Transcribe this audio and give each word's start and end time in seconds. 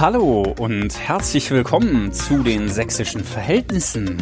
Hallo 0.00 0.42
und 0.58 0.98
herzlich 0.98 1.52
willkommen 1.52 2.12
zu 2.12 2.42
den 2.42 2.68
sächsischen 2.68 3.22
Verhältnissen. 3.22 4.16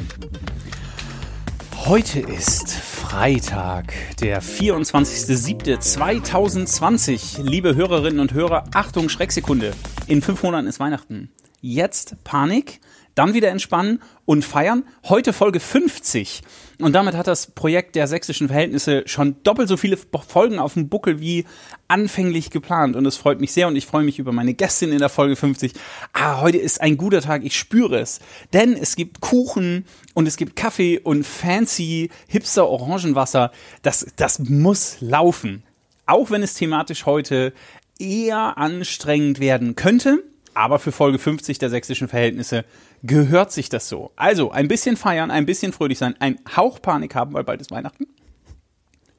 Heute 1.87 2.21
ist 2.21 2.71
Freitag, 2.71 3.95
der 4.21 4.43
24.07.2020. 4.43 7.43
Liebe 7.43 7.75
Hörerinnen 7.75 8.21
und 8.21 8.35
Hörer, 8.35 8.65
Achtung, 8.75 9.09
Schrecksekunde. 9.09 9.73
In 10.09 10.21
fünf 10.21 10.43
Monaten 10.43 10.67
ist 10.67 10.79
Weihnachten. 10.79 11.31
Jetzt 11.63 12.23
Panik, 12.23 12.81
dann 13.15 13.35
wieder 13.35 13.49
entspannen 13.51 14.01
und 14.25 14.45
feiern. 14.45 14.85
Heute 15.05 15.33
Folge 15.33 15.61
50. 15.61 16.43
Und 16.81 16.95
damit 16.95 17.15
hat 17.15 17.27
das 17.27 17.49
Projekt 17.49 17.95
der 17.95 18.07
sächsischen 18.07 18.49
Verhältnisse 18.49 19.05
schon 19.07 19.37
doppelt 19.45 19.69
so 19.69 19.77
viele 19.77 19.97
Folgen 19.97 20.59
auf 20.59 20.75
dem 20.75 20.89
Buckel 20.89 21.21
wie 21.21 21.45
anfänglich 21.89 22.51
geplant. 22.51 22.97
Und 22.97 23.07
es 23.07 23.17
freut 23.17 23.41
mich 23.41 23.53
sehr 23.53 23.69
und 23.69 23.77
ich 23.77 23.87
freue 23.87 24.05
mich 24.05 24.19
über 24.19 24.33
meine 24.33 24.55
Gästin 24.55 24.93
in 24.93 24.99
der 24.99 25.09
Folge 25.09 25.37
50. 25.37 25.73
Ah, 26.13 26.41
heute 26.41 26.59
ist 26.59 26.81
ein 26.81 26.97
guter 26.97 27.21
Tag, 27.21 27.45
ich 27.45 27.57
spüre 27.57 28.01
es. 28.01 28.21
Denn 28.53 28.73
es 28.73 28.97
gibt 28.97 29.21
Kuchen 29.21 29.85
und 30.15 30.27
es 30.27 30.37
gibt 30.37 30.57
Kaffee 30.57 30.99
und 30.99 31.25
fancy 31.25 32.11
Hipster 32.27 32.69
Orangenwasser. 32.69 33.53
Das, 33.83 34.07
das 34.17 34.39
muss 34.39 34.97
laufen. 35.01 35.63
Auch 36.07 36.31
wenn 36.31 36.43
es 36.43 36.55
thematisch 36.55 37.07
heute 37.07 37.53
eher 37.99 38.59
anstrengend 38.59 39.39
werden 39.39 39.77
könnte. 39.77 40.25
Aber 40.55 40.79
für 40.79 40.93
Folge 40.93 41.19
50 41.19 41.59
der 41.59 41.71
sächsischen 41.71 42.09
Verhältnisse 42.09 42.65
gehört 43.03 43.53
sich 43.53 43.69
das 43.69 43.89
so. 43.89 44.13
Also 44.17 44.51
ein 44.51 44.69
bisschen 44.69 44.97
feiern, 44.97 45.31
ein 45.31 45.47
bisschen 45.47 45.73
fröhlich 45.73 45.99
sein, 45.99 46.15
ein 46.19 46.39
Hauch 46.57 46.83
Panik 46.83 47.15
haben, 47.15 47.33
weil 47.33 47.45
bald 47.45 47.61
ist 47.61 47.71
Weihnachten. 47.71 48.07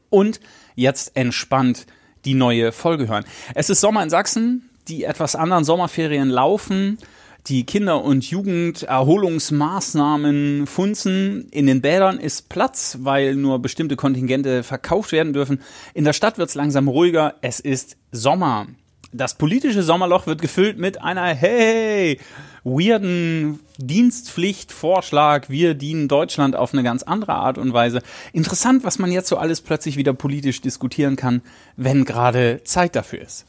Und 0.10 0.40
jetzt 0.76 1.16
entspannt 1.16 1.88
die 2.26 2.36
neue 2.36 2.72
Folge 2.72 3.08
hören. 3.08 3.26
Es 3.56 3.70
ist 3.70 3.82
Sommer 3.82 4.04
in 4.04 4.10
Sachsen, 4.10 4.70
die 4.88 5.06
etwas 5.06 5.36
anderen 5.36 5.64
Sommerferien 5.64 6.30
laufen. 6.30 7.00
Die 7.48 7.66
Kinder- 7.66 8.04
und 8.04 8.30
Jugenderholungsmaßnahmen 8.30 10.66
funzen. 10.66 11.50
In 11.52 11.66
den 11.66 11.82
Bädern 11.82 12.20
ist 12.20 12.48
Platz, 12.48 13.00
weil 13.02 13.36
nur 13.36 13.60
bestimmte 13.60 13.98
Kontingente 13.98 14.64
verkauft 14.64 15.12
werden 15.12 15.34
dürfen. 15.34 15.62
In 15.94 16.06
der 16.06 16.14
Stadt 16.14 16.38
wird 16.38 16.48
es 16.48 16.56
langsam 16.56 16.88
ruhiger. 16.88 17.36
Es 17.42 17.60
ist 17.60 17.98
Sommer. 18.14 18.68
Das 19.16 19.36
politische 19.36 19.84
Sommerloch 19.84 20.26
wird 20.26 20.42
gefüllt 20.42 20.80
mit 20.80 21.00
einer 21.04 21.28
hey 21.36 22.20
weirden 22.64 23.60
Dienstpflichtvorschlag. 23.78 25.52
Wir 25.52 25.76
dienen 25.76 26.08
Deutschland 26.08 26.56
auf 26.56 26.74
eine 26.74 26.82
ganz 26.82 27.04
andere 27.04 27.34
Art 27.34 27.60
und 27.60 27.74
Weise. 27.74 28.02
Interessant, 28.32 28.84
was 28.84 28.98
man 28.98 29.12
jetzt 29.12 29.28
so 29.28 29.38
alles 29.38 29.62
plötzlich 29.62 29.98
wieder 29.98 30.14
politisch 30.14 30.62
diskutieren 30.62 31.16
kann, 31.16 31.44
wenn 31.78 32.06
gerade 32.06 32.62
Zeit 32.64 32.96
dafür 32.96 33.22
ist. 33.22 33.46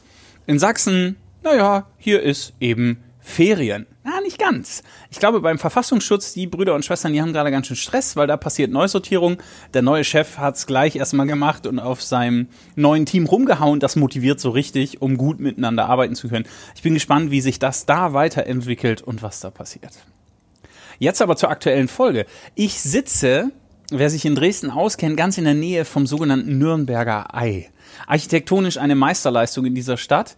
In 0.46 0.58
Sachsen, 0.58 1.16
naja, 1.42 1.86
hier 1.96 2.22
ist 2.22 2.52
eben 2.60 3.02
Ferien. 3.27 3.86
Na, 4.05 4.20
nicht 4.20 4.39
ganz. 4.39 4.83
Ich 5.11 5.19
glaube, 5.19 5.41
beim 5.41 5.58
Verfassungsschutz, 5.58 6.34
die 6.34 6.47
Brüder 6.47 6.75
und 6.75 6.84
Schwestern, 6.84 7.14
die 7.14 7.22
haben 7.22 7.33
gerade 7.33 7.50
ganz 7.50 7.67
schön 7.67 7.75
Stress, 7.75 8.17
weil 8.17 8.27
da 8.27 8.36
passiert 8.36 8.70
Neusortierung. 8.70 9.39
Der 9.72 9.80
neue 9.80 10.05
Chef 10.05 10.36
hat's 10.36 10.67
gleich 10.67 10.94
erstmal 10.94 11.27
gemacht 11.27 11.67
und 11.67 11.78
auf 11.78 12.02
seinem 12.02 12.48
neuen 12.77 13.06
Team 13.06 13.25
rumgehauen. 13.25 13.80
Das 13.80 13.97
motiviert 13.97 14.41
so 14.41 14.50
richtig, 14.50 15.00
um 15.00 15.17
gut 15.17 15.41
miteinander 15.41 15.86
arbeiten 15.86 16.14
zu 16.14 16.28
können. 16.28 16.45
Ich 16.77 16.83
bin 16.83 16.92
gespannt, 16.92 17.30
wie 17.30 17.41
sich 17.41 17.58
das 17.58 17.86
da 17.86 18.12
weiterentwickelt 18.12 19.00
und 19.00 19.22
was 19.22 19.41
da 19.41 19.50
passiert. 19.50 19.92
Jetzt 20.98 21.22
aber 21.22 21.36
zur 21.36 21.48
aktuellen 21.48 21.89
Folge. 21.89 22.27
Ich 22.55 22.79
sitze, 22.80 23.52
wer 23.90 24.11
sich 24.11 24.27
in 24.27 24.34
Dresden 24.34 24.70
auskennt, 24.70 25.17
ganz 25.17 25.39
in 25.39 25.45
der 25.45 25.55
Nähe 25.55 25.86
vom 25.86 26.07
sogenannten 26.07 26.58
Nürnberger 26.58 27.34
Ei. 27.34 27.70
Architektonisch 28.07 28.77
eine 28.77 28.95
Meisterleistung 28.95 29.64
in 29.64 29.74
dieser 29.74 29.96
Stadt 29.96 30.36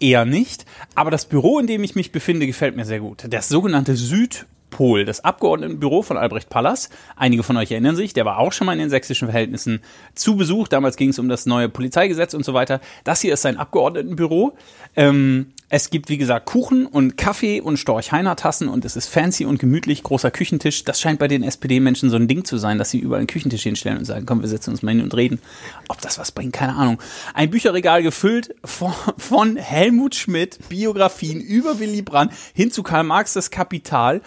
eher 0.00 0.24
nicht. 0.24 0.64
Aber 0.94 1.10
das 1.10 1.26
Büro, 1.26 1.58
in 1.58 1.66
dem 1.66 1.84
ich 1.84 1.94
mich 1.94 2.12
befinde, 2.12 2.46
gefällt 2.46 2.76
mir 2.76 2.84
sehr 2.84 3.00
gut. 3.00 3.24
Das 3.28 3.48
sogenannte 3.48 3.96
Süd 3.96 4.46
Pol, 4.70 5.04
das 5.04 5.24
Abgeordnetenbüro 5.24 6.02
von 6.02 6.16
Albrecht 6.16 6.50
Pallas. 6.50 6.90
Einige 7.16 7.42
von 7.42 7.56
euch 7.56 7.70
erinnern 7.70 7.96
sich, 7.96 8.12
der 8.12 8.24
war 8.24 8.38
auch 8.38 8.52
schon 8.52 8.66
mal 8.66 8.74
in 8.74 8.78
den 8.78 8.90
sächsischen 8.90 9.28
Verhältnissen 9.28 9.80
zu 10.14 10.36
Besuch. 10.36 10.68
Damals 10.68 10.96
ging 10.96 11.10
es 11.10 11.18
um 11.18 11.28
das 11.28 11.46
neue 11.46 11.68
Polizeigesetz 11.68 12.34
und 12.34 12.44
so 12.44 12.54
weiter. 12.54 12.80
Das 13.04 13.20
hier 13.20 13.34
ist 13.34 13.42
sein 13.42 13.56
Abgeordnetenbüro. 13.56 14.56
Ähm, 14.96 15.52
es 15.70 15.90
gibt, 15.90 16.08
wie 16.08 16.16
gesagt, 16.16 16.46
Kuchen 16.46 16.86
und 16.86 17.18
Kaffee 17.18 17.60
und 17.60 17.76
Storch-Heiner-Tassen 17.76 18.68
und 18.68 18.86
es 18.86 18.96
ist 18.96 19.08
fancy 19.08 19.44
und 19.44 19.58
gemütlich, 19.58 20.02
großer 20.02 20.30
Küchentisch. 20.30 20.84
Das 20.84 20.98
scheint 20.98 21.18
bei 21.18 21.28
den 21.28 21.42
SPD-Menschen 21.42 22.08
so 22.08 22.16
ein 22.16 22.26
Ding 22.26 22.44
zu 22.44 22.56
sein, 22.56 22.78
dass 22.78 22.90
sie 22.90 22.98
überall 22.98 23.18
einen 23.18 23.26
Küchentisch 23.26 23.64
hinstellen 23.64 23.98
und 23.98 24.06
sagen, 24.06 24.24
komm, 24.24 24.40
wir 24.40 24.48
setzen 24.48 24.70
uns 24.70 24.82
mal 24.82 24.92
hin 24.92 25.02
und 25.02 25.14
reden. 25.14 25.40
Ob 25.88 26.00
das 26.00 26.18
was 26.18 26.32
bringt, 26.32 26.54
keine 26.54 26.74
Ahnung. 26.74 27.02
Ein 27.34 27.50
Bücherregal 27.50 28.02
gefüllt 28.02 28.54
von, 28.64 28.94
von 29.18 29.56
Helmut 29.56 30.14
Schmidt, 30.14 30.58
Biografien 30.70 31.40
über 31.40 31.78
Willy 31.78 32.00
Brandt 32.00 32.32
hin 32.54 32.70
zu 32.70 32.82
Karl 32.82 33.04
Marx, 33.04 33.34
das 33.34 33.50
Kapital, 33.50 34.22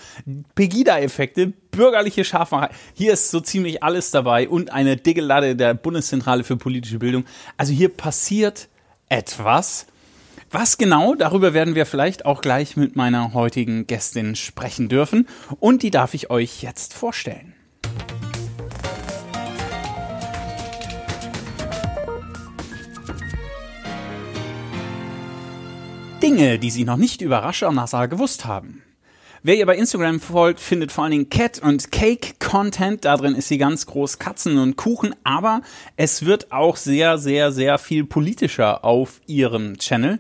Pegida-Effekte, 0.54 1.54
bürgerliche 1.72 2.24
Schafmacherei. 2.24 2.70
Hier 2.94 3.14
ist 3.14 3.32
so 3.32 3.40
ziemlich 3.40 3.82
alles 3.82 4.12
dabei 4.12 4.48
und 4.48 4.72
eine 4.72 4.96
dicke 4.96 5.22
Lade 5.22 5.56
der 5.56 5.74
Bundeszentrale 5.74 6.44
für 6.44 6.56
politische 6.56 7.00
Bildung. 7.00 7.26
Also 7.58 7.74
hier 7.74 7.90
passiert 7.90 8.68
etwas 9.10 9.88
was 10.52 10.78
genau, 10.78 11.16
darüber 11.16 11.54
werden 11.54 11.76
wir 11.76 11.86
vielleicht 11.86 12.26
auch 12.26 12.42
gleich 12.42 12.76
mit 12.76 12.96
meiner 12.96 13.34
heutigen 13.34 13.88
Gästin 13.88 14.36
sprechen 14.36 14.90
dürfen 14.90 15.28
und 15.60 15.84
die 15.84 15.92
darf 15.92 16.14
ich 16.14 16.30
euch 16.30 16.62
jetzt 16.62 16.94
vorstellen. 16.94 17.54
Dinge, 26.22 26.60
die 26.60 26.70
Sie 26.70 26.84
noch 26.84 26.98
nicht 26.98 27.22
über 27.22 27.40
Rascher 27.40 27.72
Nassar 27.72 28.08
gewusst 28.08 28.46
haben. 28.46 28.84
Wer 29.44 29.58
ihr 29.58 29.66
bei 29.66 29.76
Instagram 29.76 30.20
folgt, 30.20 30.60
findet 30.60 30.92
vor 30.92 31.04
allen 31.04 31.12
Dingen 31.14 31.30
Cat 31.32 31.58
und 31.64 31.92
Cake 31.92 32.36
Content. 32.38 33.06
Da 33.06 33.18
drin 33.18 33.34
ist 33.34 33.48
sie 33.48 33.58
ganz 33.58 33.88
groß 33.88 34.20
Katzen 34.20 34.60
und 34.60 34.76
Kuchen, 34.76 35.16
aber 35.24 35.62
es 35.98 36.28
wird 36.28 36.52
auch 36.52 36.76
sehr, 36.76 37.18
sehr, 37.18 37.52
sehr 37.52 37.80
viel 37.80 38.06
politischer 38.06 38.86
auf 38.86 39.20
ihrem 39.26 39.80
Channel. 39.80 40.20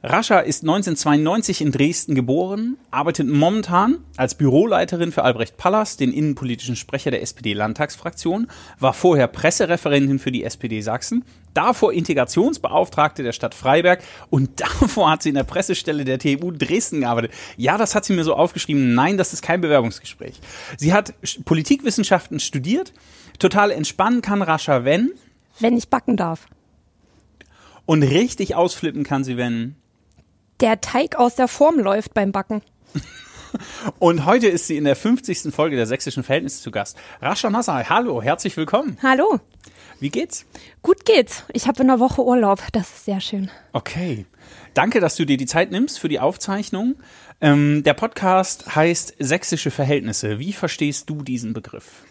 Rascha 0.00 0.38
ist 0.38 0.62
1992 0.62 1.60
in 1.60 1.72
Dresden 1.72 2.14
geboren, 2.14 2.76
arbeitet 2.92 3.26
momentan 3.26 3.98
als 4.16 4.36
Büroleiterin 4.36 5.10
für 5.10 5.24
Albrecht 5.24 5.56
Pallas, 5.56 5.96
den 5.96 6.12
innenpolitischen 6.12 6.76
Sprecher 6.76 7.10
der 7.10 7.20
SPD-Landtagsfraktion, 7.22 8.46
war 8.78 8.94
vorher 8.94 9.26
Pressereferentin 9.26 10.20
für 10.20 10.30
die 10.30 10.44
SPD 10.44 10.82
Sachsen, 10.82 11.24
davor 11.52 11.92
Integrationsbeauftragte 11.92 13.24
der 13.24 13.32
Stadt 13.32 13.56
Freiberg 13.56 14.04
und 14.30 14.60
davor 14.60 15.10
hat 15.10 15.24
sie 15.24 15.30
in 15.30 15.34
der 15.34 15.42
Pressestelle 15.42 16.04
der 16.04 16.20
TU 16.20 16.52
Dresden 16.52 17.00
gearbeitet. 17.00 17.32
Ja, 17.56 17.76
das 17.76 17.96
hat 17.96 18.04
sie 18.04 18.12
mir 18.12 18.22
so 18.22 18.34
aufgeschrieben. 18.34 18.94
Nein, 18.94 19.18
das 19.18 19.32
ist 19.32 19.42
kein 19.42 19.60
Bewerbungsgespräch. 19.60 20.40
Sie 20.76 20.92
hat 20.92 21.12
Politikwissenschaften 21.44 22.38
studiert. 22.38 22.92
Total 23.40 23.72
entspannen 23.72 24.22
kann 24.22 24.42
Rascha, 24.42 24.84
wenn? 24.84 25.10
Wenn 25.58 25.76
ich 25.76 25.88
backen 25.88 26.16
darf. 26.16 26.46
Und 27.84 28.04
richtig 28.04 28.54
ausflippen 28.54 29.02
kann 29.02 29.24
sie, 29.24 29.36
wenn? 29.36 29.74
Der 30.60 30.80
Teig 30.80 31.16
aus 31.16 31.34
der 31.34 31.48
Form 31.48 31.78
läuft 31.78 32.14
beim 32.14 32.32
Backen. 32.32 32.62
Und 33.98 34.26
heute 34.26 34.48
ist 34.48 34.66
sie 34.66 34.76
in 34.76 34.84
der 34.84 34.96
50. 34.96 35.54
Folge 35.54 35.76
der 35.76 35.86
Sächsischen 35.86 36.22
Verhältnisse 36.22 36.62
zu 36.62 36.70
Gast. 36.70 36.96
Rascha 37.20 37.50
Nassar, 37.50 37.88
hallo, 37.88 38.22
herzlich 38.22 38.56
willkommen. 38.56 38.98
Hallo. 39.02 39.40
Wie 40.00 40.10
geht's? 40.10 40.46
Gut 40.82 41.04
geht's. 41.04 41.44
Ich 41.52 41.66
habe 41.66 41.82
in 41.82 41.90
einer 41.90 41.98
Woche 41.98 42.22
Urlaub. 42.24 42.62
Das 42.72 42.88
ist 42.88 43.04
sehr 43.04 43.20
schön. 43.20 43.50
Okay. 43.72 44.26
Danke, 44.74 45.00
dass 45.00 45.16
du 45.16 45.24
dir 45.24 45.36
die 45.36 45.46
Zeit 45.46 45.72
nimmst 45.72 45.98
für 45.98 46.08
die 46.08 46.20
Aufzeichnung. 46.20 46.96
Ähm, 47.40 47.82
der 47.82 47.94
Podcast 47.94 48.76
heißt 48.76 49.16
Sächsische 49.18 49.72
Verhältnisse. 49.72 50.38
Wie 50.38 50.52
verstehst 50.52 51.10
du 51.10 51.22
diesen 51.22 51.52
Begriff? 51.52 52.02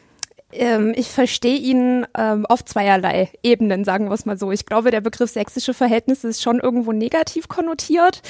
Ähm, 0.53 0.93
ich 0.95 1.09
verstehe 1.09 1.57
ihn 1.57 2.05
ähm, 2.17 2.45
auf 2.45 2.63
zweierlei 2.63 3.29
Ebenen, 3.43 3.83
sagen 3.83 4.07
wir 4.07 4.13
es 4.13 4.25
mal 4.25 4.37
so. 4.37 4.51
Ich 4.51 4.65
glaube, 4.65 4.91
der 4.91 5.01
Begriff 5.01 5.29
sächsische 5.29 5.73
Verhältnisse 5.73 6.29
ist 6.29 6.41
schon 6.41 6.59
irgendwo 6.59 6.93
negativ 6.93 7.49
konnotiert. 7.49 8.21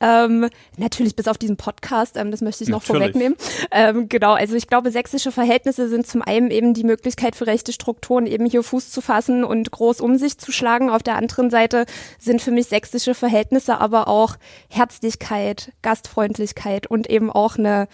Ähm, 0.00 0.48
natürlich 0.78 1.16
bis 1.16 1.28
auf 1.28 1.36
diesen 1.36 1.58
Podcast, 1.58 2.16
ähm, 2.16 2.30
das 2.30 2.40
möchte 2.40 2.64
ich 2.64 2.70
noch 2.70 2.82
natürlich. 2.82 3.12
vorwegnehmen. 3.12 3.38
Ähm, 3.70 4.08
genau, 4.08 4.32
also 4.32 4.54
ich 4.54 4.68
glaube, 4.68 4.90
sächsische 4.90 5.32
Verhältnisse 5.32 5.88
sind 5.88 6.06
zum 6.06 6.22
einen 6.22 6.50
eben 6.50 6.72
die 6.72 6.84
Möglichkeit 6.84 7.36
für 7.36 7.46
rechte 7.46 7.72
Strukturen 7.72 8.26
eben 8.26 8.46
hier 8.46 8.62
Fuß 8.62 8.90
zu 8.90 9.02
fassen 9.02 9.44
und 9.44 9.70
groß 9.70 10.00
um 10.00 10.16
sich 10.16 10.38
zu 10.38 10.52
schlagen. 10.52 10.88
Auf 10.88 11.02
der 11.02 11.16
anderen 11.16 11.50
Seite 11.50 11.84
sind 12.18 12.40
für 12.40 12.52
mich 12.52 12.68
sächsische 12.68 13.14
Verhältnisse 13.14 13.78
aber 13.78 14.08
auch 14.08 14.36
Herzlichkeit, 14.70 15.72
Gastfreundlichkeit 15.82 16.86
und 16.86 17.10
eben 17.10 17.30
auch 17.30 17.58
eine 17.58 17.88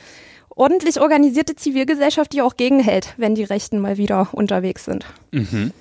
ordentlich 0.56 1.00
organisierte 1.00 1.56
Zivilgesellschaft, 1.56 2.32
die 2.32 2.43
auch 2.43 2.56
gegenhält, 2.56 3.14
wenn 3.16 3.34
die 3.34 3.44
Rechten 3.44 3.78
mal 3.78 3.96
wieder 3.96 4.28
unterwegs 4.32 4.84
sind. 4.84 5.04
Mhm. 5.31 5.72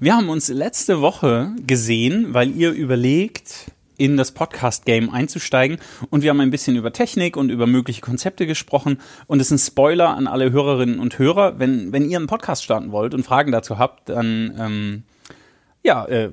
Wir 0.00 0.16
haben 0.16 0.28
uns 0.28 0.48
letzte 0.48 1.00
Woche 1.00 1.52
gesehen, 1.66 2.32
weil 2.32 2.50
ihr 2.56 2.72
überlegt, 2.72 3.70
in 3.98 4.16
das 4.16 4.30
Podcast-Game 4.32 5.10
einzusteigen. 5.10 5.78
Und 6.08 6.22
wir 6.22 6.30
haben 6.30 6.40
ein 6.40 6.50
bisschen 6.50 6.76
über 6.76 6.92
Technik 6.92 7.36
und 7.36 7.50
über 7.50 7.66
mögliche 7.66 8.00
Konzepte 8.00 8.46
gesprochen. 8.46 9.00
Und 9.26 9.40
es 9.40 9.48
ist 9.48 9.50
ein 9.50 9.58
Spoiler 9.58 10.10
an 10.10 10.26
alle 10.26 10.52
Hörerinnen 10.52 11.00
und 11.00 11.18
Hörer. 11.18 11.58
Wenn, 11.58 11.92
wenn 11.92 12.08
ihr 12.08 12.16
einen 12.16 12.28
Podcast 12.28 12.64
starten 12.64 12.92
wollt 12.92 13.12
und 13.12 13.24
Fragen 13.24 13.52
dazu 13.52 13.78
habt, 13.78 14.08
dann 14.08 14.54
ähm, 14.58 15.02
ja, 15.82 16.06
äh, 16.06 16.30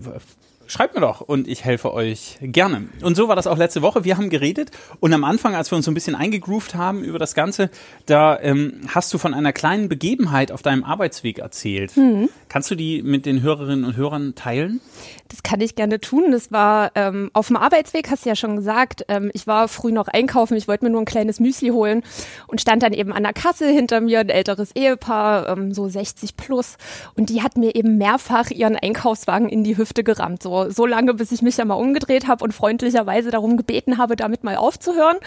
schreibt 0.67 0.95
mir 0.95 1.01
doch 1.01 1.21
und 1.21 1.47
ich 1.47 1.63
helfe 1.63 1.93
euch 1.93 2.37
gerne. 2.41 2.89
Und 3.01 3.15
so 3.15 3.27
war 3.27 3.35
das 3.35 3.47
auch 3.47 3.57
letzte 3.57 3.81
Woche. 3.81 4.03
Wir 4.03 4.17
haben 4.17 4.29
geredet 4.29 4.71
und 4.99 5.13
am 5.13 5.23
Anfang, 5.23 5.55
als 5.55 5.71
wir 5.71 5.75
uns 5.75 5.85
so 5.85 5.91
ein 5.91 5.93
bisschen 5.93 6.15
eingegroovt 6.15 6.75
haben 6.75 7.03
über 7.03 7.19
das 7.19 7.35
Ganze, 7.35 7.69
da 8.05 8.39
ähm, 8.39 8.81
hast 8.87 9.13
du 9.13 9.17
von 9.17 9.33
einer 9.33 9.53
kleinen 9.53 9.89
Begebenheit 9.89 10.51
auf 10.51 10.61
deinem 10.61 10.83
Arbeitsweg 10.83 11.39
erzählt. 11.39 11.95
Mhm. 11.97 12.29
Kannst 12.49 12.71
du 12.71 12.75
die 12.75 13.01
mit 13.01 13.25
den 13.25 13.41
Hörerinnen 13.41 13.85
und 13.85 13.97
Hörern 13.97 14.35
teilen? 14.35 14.81
Das 15.29 15.41
kann 15.41 15.59
ich 15.59 15.75
gerne 15.75 15.99
tun. 15.99 16.31
Das 16.31 16.51
war 16.51 16.91
ähm, 16.93 17.31
auf 17.33 17.47
dem 17.47 17.57
Arbeitsweg, 17.57 18.11
hast 18.11 18.25
du 18.25 18.29
ja 18.29 18.35
schon 18.35 18.55
gesagt. 18.55 19.05
Ähm, 19.07 19.31
ich 19.33 19.47
war 19.47 19.67
früh 19.67 19.91
noch 19.91 20.07
einkaufen, 20.07 20.55
ich 20.55 20.67
wollte 20.67 20.85
mir 20.85 20.91
nur 20.91 21.01
ein 21.01 21.05
kleines 21.05 21.39
Müsli 21.39 21.69
holen 21.69 22.03
und 22.45 22.61
stand 22.61 22.83
dann 22.83 22.93
eben 22.93 23.11
an 23.11 23.23
der 23.23 23.33
Kasse 23.33 23.67
hinter 23.67 24.01
mir, 24.01 24.19
ein 24.19 24.29
älteres 24.29 24.75
Ehepaar, 24.75 25.49
ähm, 25.49 25.73
so 25.73 25.87
60 25.87 26.37
plus. 26.37 26.77
Und 27.15 27.29
die 27.29 27.41
hat 27.41 27.57
mir 27.57 27.73
eben 27.73 27.97
mehrfach 27.97 28.51
ihren 28.51 28.75
Einkaufswagen 28.75 29.49
in 29.49 29.63
die 29.63 29.77
Hüfte 29.77 30.03
gerammt. 30.03 30.43
So, 30.43 30.69
so 30.69 30.85
lange, 30.85 31.15
bis 31.15 31.31
ich 31.31 31.41
mich 31.41 31.57
ja 31.57 31.65
mal 31.65 31.73
umgedreht 31.73 32.27
habe 32.27 32.43
und 32.43 32.53
freundlicherweise 32.53 33.31
darum 33.31 33.57
gebeten 33.57 33.97
habe, 33.97 34.15
damit 34.15 34.43
mal 34.43 34.57
aufzuhören. 34.57 35.17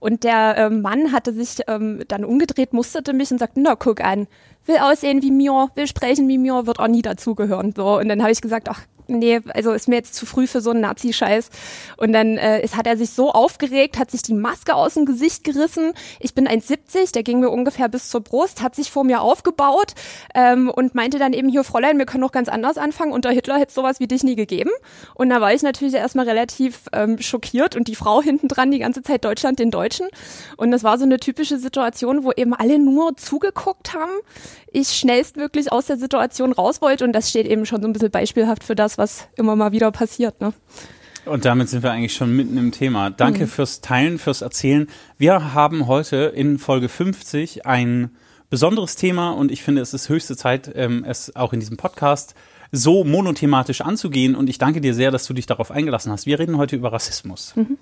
Und 0.00 0.24
der 0.24 0.56
ähm, 0.58 0.82
Mann 0.82 1.12
hatte 1.12 1.32
sich 1.32 1.60
ähm, 1.68 2.02
dann 2.08 2.24
umgedreht, 2.24 2.72
musterte 2.72 3.12
mich 3.12 3.30
und 3.30 3.38
sagte, 3.38 3.60
na, 3.60 3.76
guck 3.76 4.00
an, 4.00 4.26
will 4.66 4.78
aussehen 4.78 5.22
wie 5.22 5.30
mir, 5.30 5.70
will 5.76 5.86
sprechen 5.86 6.28
wie 6.28 6.38
mir, 6.38 6.66
wird 6.66 6.80
auch 6.80 6.88
nie 6.88 7.02
dazugehören. 7.02 7.72
So, 7.76 7.98
und 7.98 8.08
dann 8.08 8.20
habe 8.20 8.32
ich 8.32 8.40
gesagt, 8.40 8.68
ach 8.68 8.82
nee, 9.06 9.40
also 9.52 9.72
ist 9.72 9.88
mir 9.88 9.96
jetzt 9.96 10.14
zu 10.14 10.26
früh 10.26 10.46
für 10.46 10.60
so 10.60 10.70
einen 10.70 10.80
Nazi-Scheiß. 10.80 11.50
Und 11.96 12.12
dann 12.12 12.36
äh, 12.36 12.62
ist, 12.62 12.76
hat 12.76 12.86
er 12.86 12.96
sich 12.96 13.10
so 13.10 13.30
aufgeregt, 13.30 13.98
hat 13.98 14.10
sich 14.10 14.22
die 14.22 14.34
Maske 14.34 14.74
aus 14.74 14.94
dem 14.94 15.06
Gesicht 15.06 15.44
gerissen. 15.44 15.92
Ich 16.20 16.34
bin 16.34 16.48
1,70, 16.48 17.12
der 17.12 17.22
ging 17.22 17.40
mir 17.40 17.50
ungefähr 17.50 17.88
bis 17.88 18.08
zur 18.08 18.20
Brust, 18.20 18.62
hat 18.62 18.74
sich 18.74 18.90
vor 18.90 19.04
mir 19.04 19.20
aufgebaut 19.20 19.94
ähm, 20.34 20.70
und 20.70 20.94
meinte 20.94 21.18
dann 21.18 21.32
eben 21.32 21.48
hier, 21.48 21.64
Fräulein, 21.64 21.98
wir 21.98 22.06
können 22.06 22.22
doch 22.22 22.32
ganz 22.32 22.48
anders 22.48 22.78
anfangen. 22.78 23.12
Unter 23.12 23.30
Hitler 23.30 23.58
hätte 23.58 23.72
sowas 23.72 24.00
wie 24.00 24.06
dich 24.06 24.24
nie 24.24 24.36
gegeben. 24.36 24.70
Und 25.14 25.30
da 25.30 25.40
war 25.40 25.52
ich 25.52 25.62
natürlich 25.62 25.94
erstmal 25.94 26.28
relativ 26.28 26.82
ähm, 26.92 27.18
schockiert 27.20 27.76
und 27.76 27.88
die 27.88 27.94
Frau 27.94 28.22
hinten 28.22 28.48
dran 28.48 28.70
die 28.70 28.78
ganze 28.78 29.02
Zeit 29.02 29.24
Deutschland 29.24 29.58
den 29.58 29.70
Deutschen. 29.70 30.08
Und 30.56 30.70
das 30.70 30.84
war 30.84 30.98
so 30.98 31.04
eine 31.04 31.18
typische 31.18 31.58
Situation, 31.58 32.24
wo 32.24 32.32
eben 32.32 32.54
alle 32.54 32.78
nur 32.78 33.16
zugeguckt 33.16 33.94
haben. 33.94 34.12
Ich 34.76 34.88
schnellstmöglich 34.88 35.70
aus 35.70 35.86
der 35.86 35.96
Situation 35.96 36.52
raus 36.52 36.82
wollte 36.82 37.04
und 37.04 37.12
das 37.12 37.30
steht 37.30 37.46
eben 37.46 37.64
schon 37.64 37.80
so 37.80 37.86
ein 37.86 37.92
bisschen 37.92 38.10
beispielhaft 38.10 38.64
für 38.64 38.74
das, 38.74 38.98
was 38.98 39.28
immer 39.36 39.54
mal 39.54 39.70
wieder 39.70 39.92
passiert. 39.92 40.40
Ne? 40.40 40.52
Und 41.26 41.44
damit 41.44 41.68
sind 41.68 41.84
wir 41.84 41.92
eigentlich 41.92 42.14
schon 42.14 42.34
mitten 42.34 42.58
im 42.58 42.72
Thema. 42.72 43.10
Danke 43.10 43.42
mhm. 43.44 43.48
fürs 43.48 43.82
Teilen, 43.82 44.18
fürs 44.18 44.42
Erzählen. 44.42 44.88
Wir 45.16 45.54
haben 45.54 45.86
heute 45.86 46.32
in 46.34 46.58
Folge 46.58 46.88
50 46.88 47.64
ein 47.66 48.16
besonderes 48.50 48.96
Thema 48.96 49.30
und 49.30 49.52
ich 49.52 49.62
finde, 49.62 49.80
es 49.80 49.94
ist 49.94 50.08
höchste 50.08 50.36
Zeit, 50.36 50.72
ähm, 50.74 51.04
es 51.06 51.36
auch 51.36 51.52
in 51.52 51.60
diesem 51.60 51.76
Podcast 51.76 52.34
so 52.74 53.04
monothematisch 53.04 53.80
anzugehen. 53.80 54.34
Und 54.34 54.50
ich 54.50 54.58
danke 54.58 54.80
dir 54.80 54.94
sehr, 54.94 55.10
dass 55.10 55.26
du 55.26 55.34
dich 55.34 55.46
darauf 55.46 55.70
eingelassen 55.70 56.10
hast. 56.12 56.26
Wir 56.26 56.38
reden 56.38 56.58
heute 56.58 56.76
über 56.76 56.92
Rassismus. 56.92 57.54
Mhm. 57.56 57.78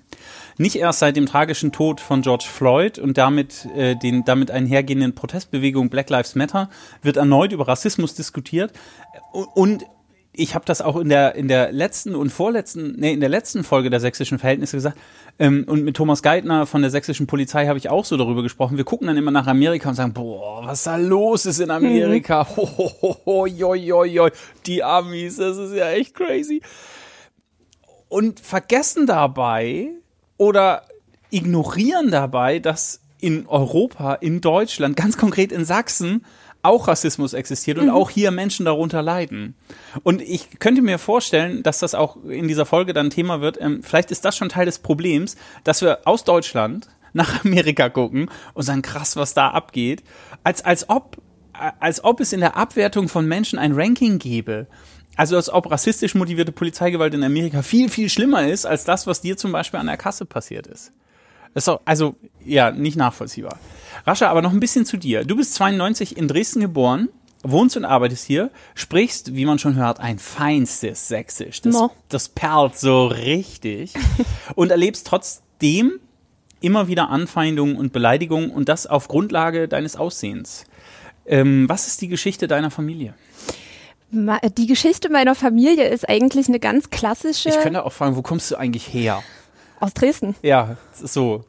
Nicht 0.57 0.75
erst 0.75 0.99
seit 0.99 1.15
dem 1.15 1.25
tragischen 1.25 1.71
Tod 1.71 1.99
von 1.99 2.21
George 2.21 2.45
Floyd 2.47 2.99
und 2.99 3.17
damit 3.17 3.67
äh, 3.75 3.95
den 3.95 4.23
damit 4.23 4.51
einhergehenden 4.51 5.15
Protestbewegung 5.15 5.89
Black 5.89 6.09
Lives 6.09 6.35
Matter 6.35 6.69
wird 7.01 7.17
erneut 7.17 7.51
über 7.51 7.67
Rassismus 7.67 8.13
diskutiert. 8.13 8.71
Und 9.55 9.85
ich 10.35 10.55
habe 10.55 10.65
das 10.65 10.81
auch 10.81 10.97
in 10.97 11.09
der 11.09 11.35
in 11.35 11.47
der 11.47 11.71
letzten 11.71 12.15
und 12.15 12.31
vorletzten, 12.31 12.95
nee, 12.97 13.13
in 13.13 13.19
der 13.19 13.29
letzten 13.29 13.63
Folge 13.63 13.89
der 13.89 13.99
sächsischen 13.99 14.39
Verhältnisse 14.39 14.77
gesagt. 14.77 14.97
Ähm, 15.39 15.65
und 15.67 15.83
mit 15.83 15.95
Thomas 15.95 16.23
Geithner 16.23 16.65
von 16.65 16.81
der 16.81 16.91
sächsischen 16.91 17.27
Polizei 17.27 17.67
habe 17.67 17.77
ich 17.77 17.89
auch 17.89 18.05
so 18.05 18.17
darüber 18.17 18.41
gesprochen. 18.41 18.77
Wir 18.77 18.83
gucken 18.83 19.07
dann 19.07 19.17
immer 19.17 19.31
nach 19.31 19.47
Amerika 19.47 19.89
und 19.89 19.95
sagen, 19.95 20.13
boah, 20.13 20.65
was 20.65 20.83
da 20.83 20.95
los 20.95 21.45
ist 21.45 21.59
in 21.59 21.69
Amerika. 21.69 22.43
Mhm. 22.43 22.57
Ho, 22.57 22.69
ho, 22.77 22.91
ho, 23.01 23.17
ho, 23.25 23.45
joi, 23.45 23.77
joi, 23.77 24.07
joi. 24.07 24.29
Die 24.65 24.83
Amis, 24.83 25.37
das 25.37 25.57
ist 25.57 25.75
ja 25.75 25.89
echt 25.89 26.15
crazy. 26.15 26.61
Und 28.09 28.39
vergessen 28.39 29.05
dabei 29.05 29.89
oder 30.37 30.83
ignorieren 31.29 32.11
dabei, 32.11 32.59
dass 32.59 33.01
in 33.19 33.47
Europa, 33.47 34.15
in 34.15 34.41
Deutschland, 34.41 34.97
ganz 34.97 35.17
konkret 35.17 35.51
in 35.51 35.63
Sachsen, 35.65 36.25
auch 36.63 36.87
Rassismus 36.87 37.33
existiert 37.33 37.77
und 37.77 37.85
mhm. 37.85 37.91
auch 37.91 38.09
hier 38.09 38.31
Menschen 38.31 38.65
darunter 38.65 39.01
leiden. 39.01 39.55
Und 40.01 40.21
ich 40.21 40.59
könnte 40.59 40.81
mir 40.81 40.97
vorstellen, 40.97 41.61
dass 41.61 41.79
das 41.79 41.93
auch 41.93 42.17
in 42.23 42.47
dieser 42.47 42.65
Folge 42.65 42.93
dann 42.93 43.09
Thema 43.09 43.41
wird. 43.41 43.59
Ähm, 43.61 43.83
vielleicht 43.83 44.11
ist 44.11 44.25
das 44.25 44.35
schon 44.35 44.49
Teil 44.49 44.65
des 44.65 44.79
Problems, 44.79 45.35
dass 45.63 45.81
wir 45.81 45.99
aus 46.05 46.23
Deutschland 46.23 46.87
nach 47.13 47.45
Amerika 47.45 47.89
gucken 47.89 48.29
und 48.53 48.63
sagen, 48.63 48.81
krass, 48.81 49.15
was 49.15 49.33
da 49.33 49.49
abgeht, 49.49 50.03
als, 50.43 50.63
als 50.65 50.89
ob, 50.89 51.17
als 51.79 52.03
ob 52.03 52.19
es 52.19 52.33
in 52.33 52.39
der 52.39 52.57
Abwertung 52.57 53.09
von 53.09 53.27
Menschen 53.27 53.59
ein 53.59 53.73
Ranking 53.73 54.17
gäbe. 54.17 54.67
Also 55.15 55.35
als 55.35 55.49
ob 55.51 55.69
rassistisch 55.69 56.15
motivierte 56.15 56.51
Polizeigewalt 56.51 57.13
in 57.13 57.23
Amerika 57.23 57.61
viel, 57.61 57.89
viel 57.89 58.09
schlimmer 58.09 58.47
ist, 58.47 58.65
als 58.65 58.83
das, 58.83 59.05
was 59.05 59.21
dir 59.21 59.37
zum 59.37 59.51
Beispiel 59.51 59.79
an 59.79 59.85
der 59.85 59.97
Kasse 59.97 60.25
passiert 60.25 60.65
ist. 60.65 60.91
Das 61.53 61.65
ist 61.65 61.69
auch, 61.69 61.81
also, 61.85 62.15
ja, 62.43 62.71
nicht 62.71 62.97
nachvollziehbar. 62.97 63.59
Rascha, 64.05 64.29
aber 64.29 64.41
noch 64.41 64.51
ein 64.51 64.59
bisschen 64.59 64.85
zu 64.85 64.97
dir. 64.97 65.23
Du 65.23 65.35
bist 65.35 65.53
92 65.55 66.17
in 66.17 66.27
Dresden 66.27 66.59
geboren, 66.59 67.09
wohnst 67.43 67.77
und 67.77 67.85
arbeitest 67.85 68.25
hier, 68.25 68.51
sprichst, 68.75 69.35
wie 69.35 69.45
man 69.45 69.59
schon 69.59 69.75
hört, 69.75 69.99
ein 69.99 70.19
feinstes 70.19 71.07
Sächsisch. 71.07 71.61
Das, 71.61 71.73
no. 71.73 71.91
das 72.09 72.29
perlt 72.29 72.77
so 72.77 73.07
richtig. 73.07 73.93
und 74.55 74.71
erlebst 74.71 75.07
trotzdem 75.07 75.99
immer 76.59 76.87
wieder 76.87 77.09
Anfeindungen 77.09 77.75
und 77.75 77.93
Beleidigungen 77.93 78.49
und 78.49 78.69
das 78.69 78.87
auf 78.87 79.07
Grundlage 79.07 79.67
deines 79.67 79.95
Aussehens. 79.95 80.65
Ähm, 81.25 81.67
was 81.69 81.87
ist 81.87 82.01
die 82.01 82.07
Geschichte 82.07 82.47
deiner 82.47 82.71
Familie? 82.71 83.13
Die 84.57 84.67
Geschichte 84.67 85.09
meiner 85.09 85.33
Familie 85.33 85.87
ist 85.87 86.07
eigentlich 86.07 86.47
eine 86.47 86.59
ganz 86.59 86.91
klassische. 86.91 87.49
Ich 87.49 87.59
könnte 87.59 87.83
auch 87.83 87.91
fragen, 87.91 88.15
wo 88.15 88.21
kommst 88.21 88.51
du 88.51 88.55
eigentlich 88.55 88.93
her? 88.93 89.23
Aus 89.79 89.93
Dresden. 89.93 90.35
Ja, 90.43 90.77
so. 90.93 91.45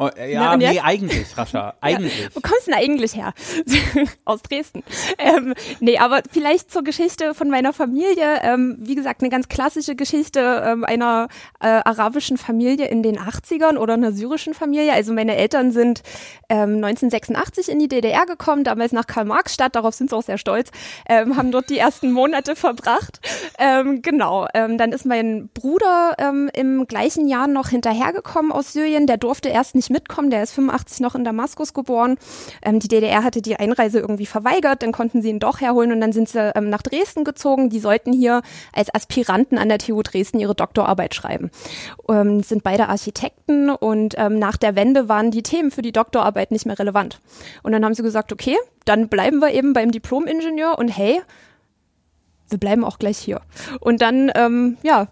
Oh, 0.00 0.08
ja, 0.16 0.56
Na, 0.56 0.56
nee, 0.56 0.78
eigentlich, 0.78 1.36
Rascha, 1.36 1.74
eigentlich. 1.80 2.20
Ja. 2.20 2.28
Wo 2.32 2.40
kommst 2.40 2.68
du 2.68 2.70
denn 2.70 2.80
eigentlich 2.80 3.16
her? 3.16 3.34
Aus 4.24 4.42
Dresden. 4.42 4.84
Ähm, 5.18 5.54
nee, 5.80 5.98
aber 5.98 6.22
vielleicht 6.30 6.70
zur 6.70 6.84
Geschichte 6.84 7.34
von 7.34 7.50
meiner 7.50 7.72
Familie. 7.72 8.42
Ähm, 8.42 8.76
wie 8.78 8.94
gesagt, 8.94 9.22
eine 9.22 9.28
ganz 9.28 9.48
klassische 9.48 9.96
Geschichte 9.96 10.62
ähm, 10.64 10.84
einer 10.84 11.26
äh, 11.58 11.66
arabischen 11.66 12.38
Familie 12.38 12.86
in 12.86 13.02
den 13.02 13.18
80ern 13.18 13.76
oder 13.76 13.94
einer 13.94 14.12
syrischen 14.12 14.54
Familie. 14.54 14.92
Also 14.92 15.12
meine 15.12 15.34
Eltern 15.34 15.72
sind 15.72 16.04
ähm, 16.48 16.76
1986 16.76 17.68
in 17.68 17.80
die 17.80 17.88
DDR 17.88 18.24
gekommen, 18.24 18.62
damals 18.62 18.92
nach 18.92 19.08
Karl-Marx-Stadt, 19.08 19.74
darauf 19.74 19.94
sind 19.94 20.10
sie 20.10 20.16
auch 20.16 20.22
sehr 20.22 20.38
stolz, 20.38 20.70
ähm, 21.08 21.36
haben 21.36 21.50
dort 21.50 21.70
die 21.70 21.78
ersten 21.78 22.12
Monate 22.12 22.54
verbracht. 22.54 23.18
Ähm, 23.58 24.00
genau, 24.02 24.46
ähm, 24.54 24.78
dann 24.78 24.92
ist 24.92 25.06
mein 25.06 25.48
Bruder 25.54 26.14
ähm, 26.18 26.48
im 26.54 26.86
gleichen 26.86 27.26
Jahr 27.26 27.48
noch 27.48 27.70
hinterhergekommen 27.70 28.52
aus 28.52 28.72
Syrien, 28.72 29.08
der 29.08 29.16
durfte 29.16 29.48
erst 29.48 29.74
nicht 29.74 29.87
nicht 29.88 29.90
mitkommen. 29.90 30.30
Der 30.30 30.42
ist 30.42 30.52
85 30.52 31.00
noch 31.00 31.14
in 31.14 31.24
Damaskus 31.24 31.72
geboren. 31.72 32.16
Ähm, 32.62 32.78
die 32.78 32.88
DDR 32.88 33.24
hatte 33.24 33.42
die 33.42 33.56
Einreise 33.56 33.98
irgendwie 33.98 34.26
verweigert. 34.26 34.82
Dann 34.82 34.92
konnten 34.92 35.22
sie 35.22 35.30
ihn 35.30 35.38
doch 35.38 35.60
herholen 35.60 35.92
und 35.92 36.00
dann 36.00 36.12
sind 36.12 36.28
sie 36.28 36.52
ähm, 36.54 36.70
nach 36.70 36.82
Dresden 36.82 37.24
gezogen. 37.24 37.70
Die 37.70 37.80
sollten 37.80 38.12
hier 38.12 38.42
als 38.72 38.94
Aspiranten 38.94 39.58
an 39.58 39.68
der 39.68 39.78
TU 39.78 40.02
Dresden 40.02 40.38
ihre 40.38 40.54
Doktorarbeit 40.54 41.14
schreiben. 41.14 41.50
Ähm, 42.08 42.42
sind 42.42 42.62
beide 42.62 42.88
Architekten 42.88 43.70
und 43.70 44.14
ähm, 44.18 44.38
nach 44.38 44.56
der 44.56 44.76
Wende 44.76 45.08
waren 45.08 45.30
die 45.30 45.42
Themen 45.42 45.70
für 45.70 45.82
die 45.82 45.92
Doktorarbeit 45.92 46.50
nicht 46.50 46.66
mehr 46.66 46.78
relevant. 46.78 47.20
Und 47.62 47.72
dann 47.72 47.84
haben 47.84 47.94
sie 47.94 48.02
gesagt, 48.02 48.32
okay, 48.32 48.56
dann 48.84 49.08
bleiben 49.08 49.38
wir 49.40 49.52
eben 49.52 49.72
beim 49.72 49.90
Diplom-Ingenieur 49.90 50.78
und 50.78 50.88
hey, 50.88 51.20
wir 52.48 52.58
bleiben 52.58 52.84
auch 52.84 52.98
gleich 52.98 53.18
hier. 53.18 53.40
Und 53.80 54.00
dann, 54.00 54.30
ähm, 54.34 54.78
ja, 54.82 55.08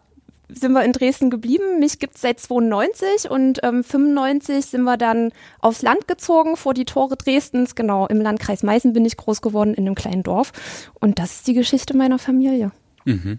sind 0.49 0.73
wir 0.73 0.85
in 0.85 0.93
Dresden 0.93 1.31
geblieben. 1.31 1.81
Mich 1.81 1.99
gibt's 1.99 2.21
seit 2.21 2.41
92 2.41 3.31
und 3.31 3.61
ähm, 3.63 3.83
95 3.83 4.67
sind 4.67 4.83
wir 4.85 4.97
dann 4.97 5.33
aufs 5.61 5.83
Land 5.83 6.07
gezogen 6.09 6.57
vor 6.57 6.75
die 6.75 6.85
Tore 6.85 7.17
Dresdens. 7.17 7.75
Genau, 7.75 8.07
im 8.07 8.21
Landkreis 8.21 8.63
Meißen 8.63 8.93
bin 8.93 9.05
ich 9.05 9.17
groß 9.17 9.43
geworden 9.43 9.75
in 9.75 9.87
einem 9.87 9.95
kleinen 9.95 10.23
Dorf. 10.23 10.53
Und 11.01 11.19
das 11.19 11.37
ist 11.37 11.47
die 11.47 11.55
Geschichte 11.55 11.97
meiner 11.97 12.19
Familie. 12.19 12.71
Mhm. 13.05 13.39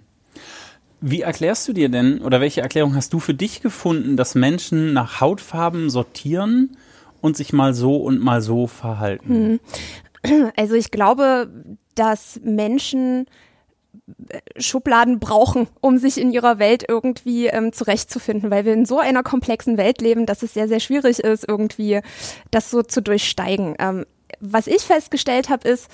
Wie 0.99 1.21
erklärst 1.21 1.67
du 1.67 1.73
dir 1.73 1.89
denn 1.89 2.21
oder 2.21 2.41
welche 2.41 2.61
Erklärung 2.61 2.95
hast 2.95 3.13
du 3.13 3.19
für 3.19 3.35
dich 3.35 3.61
gefunden, 3.61 4.17
dass 4.17 4.35
Menschen 4.35 4.93
nach 4.93 5.21
Hautfarben 5.21 5.89
sortieren 5.89 6.75
und 7.21 7.37
sich 7.37 7.53
mal 7.53 7.73
so 7.73 7.97
und 7.97 8.19
mal 8.19 8.41
so 8.41 8.67
verhalten? 8.67 9.59
Hm. 10.23 10.49
Also 10.57 10.73
ich 10.73 10.91
glaube, 10.91 11.49
dass 11.95 12.41
Menschen 12.43 13.27
Schubladen 14.57 15.19
brauchen, 15.19 15.67
um 15.81 15.97
sich 15.97 16.19
in 16.19 16.31
ihrer 16.31 16.59
Welt 16.59 16.85
irgendwie 16.87 17.47
ähm, 17.47 17.73
zurechtzufinden, 17.73 18.49
weil 18.49 18.65
wir 18.65 18.73
in 18.73 18.85
so 18.85 18.99
einer 18.99 19.23
komplexen 19.23 19.77
Welt 19.77 20.01
leben, 20.01 20.25
dass 20.25 20.43
es 20.43 20.53
sehr, 20.53 20.67
sehr 20.67 20.79
schwierig 20.79 21.19
ist, 21.19 21.47
irgendwie 21.47 21.99
das 22.49 22.71
so 22.71 22.83
zu 22.83 23.01
durchsteigen. 23.01 23.75
Ähm, 23.79 24.05
was 24.39 24.67
ich 24.67 24.83
festgestellt 24.83 25.49
habe, 25.49 25.67
ist, 25.67 25.89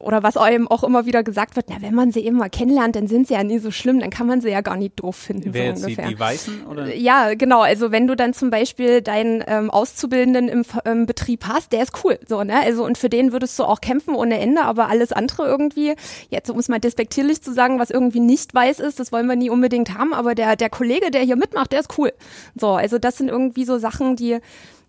oder 0.00 0.22
was 0.22 0.36
einem 0.36 0.68
auch 0.68 0.84
immer 0.84 1.06
wieder 1.06 1.24
gesagt 1.24 1.56
wird, 1.56 1.66
na, 1.68 1.76
wenn 1.80 1.94
man 1.94 2.12
sie 2.12 2.20
eben 2.20 2.36
mal 2.36 2.48
kennenlernt, 2.48 2.94
dann 2.94 3.08
sind 3.08 3.26
sie 3.26 3.34
ja 3.34 3.42
nie 3.42 3.58
so 3.58 3.72
schlimm, 3.72 3.98
dann 3.98 4.10
kann 4.10 4.28
man 4.28 4.40
sie 4.40 4.48
ja 4.48 4.60
gar 4.60 4.76
nicht 4.76 5.00
doof 5.00 5.16
finden. 5.16 5.52
Wer 5.52 5.76
so 5.76 5.88
jetzt 5.88 6.00
die, 6.00 6.08
die 6.08 6.18
Weißen? 6.20 6.66
Oder? 6.66 6.94
Ja, 6.94 7.34
genau. 7.34 7.62
Also 7.62 7.90
wenn 7.90 8.06
du 8.06 8.14
dann 8.14 8.32
zum 8.32 8.50
Beispiel 8.50 9.02
deinen 9.02 9.42
ähm, 9.48 9.70
Auszubildenden 9.70 10.48
im, 10.48 10.64
im 10.84 11.06
Betrieb 11.06 11.46
hast, 11.46 11.72
der 11.72 11.82
ist 11.82 12.04
cool. 12.04 12.18
So, 12.28 12.44
ne? 12.44 12.60
Also 12.60 12.84
und 12.84 12.96
für 12.96 13.08
den 13.08 13.32
würdest 13.32 13.58
du 13.58 13.64
auch 13.64 13.80
kämpfen 13.80 14.14
ohne 14.14 14.38
Ende, 14.38 14.62
aber 14.62 14.88
alles 14.88 15.12
andere 15.12 15.46
irgendwie, 15.46 15.94
jetzt 16.30 16.48
um 16.48 16.58
es 16.58 16.68
mal 16.68 16.78
despektierlich 16.78 17.42
zu 17.42 17.52
sagen, 17.52 17.80
was 17.80 17.90
irgendwie 17.90 18.20
nicht 18.20 18.54
weiß 18.54 18.78
ist, 18.78 19.00
das 19.00 19.10
wollen 19.10 19.26
wir 19.26 19.36
nie 19.36 19.50
unbedingt 19.50 19.98
haben, 19.98 20.14
aber 20.14 20.36
der, 20.36 20.54
der 20.54 20.70
Kollege, 20.70 21.10
der 21.10 21.22
hier 21.22 21.36
mitmacht, 21.36 21.72
der 21.72 21.80
ist 21.80 21.98
cool. 21.98 22.12
So, 22.54 22.68
also 22.68 22.98
das 22.98 23.16
sind 23.16 23.28
irgendwie 23.28 23.64
so 23.64 23.78
Sachen, 23.78 24.14
die 24.14 24.38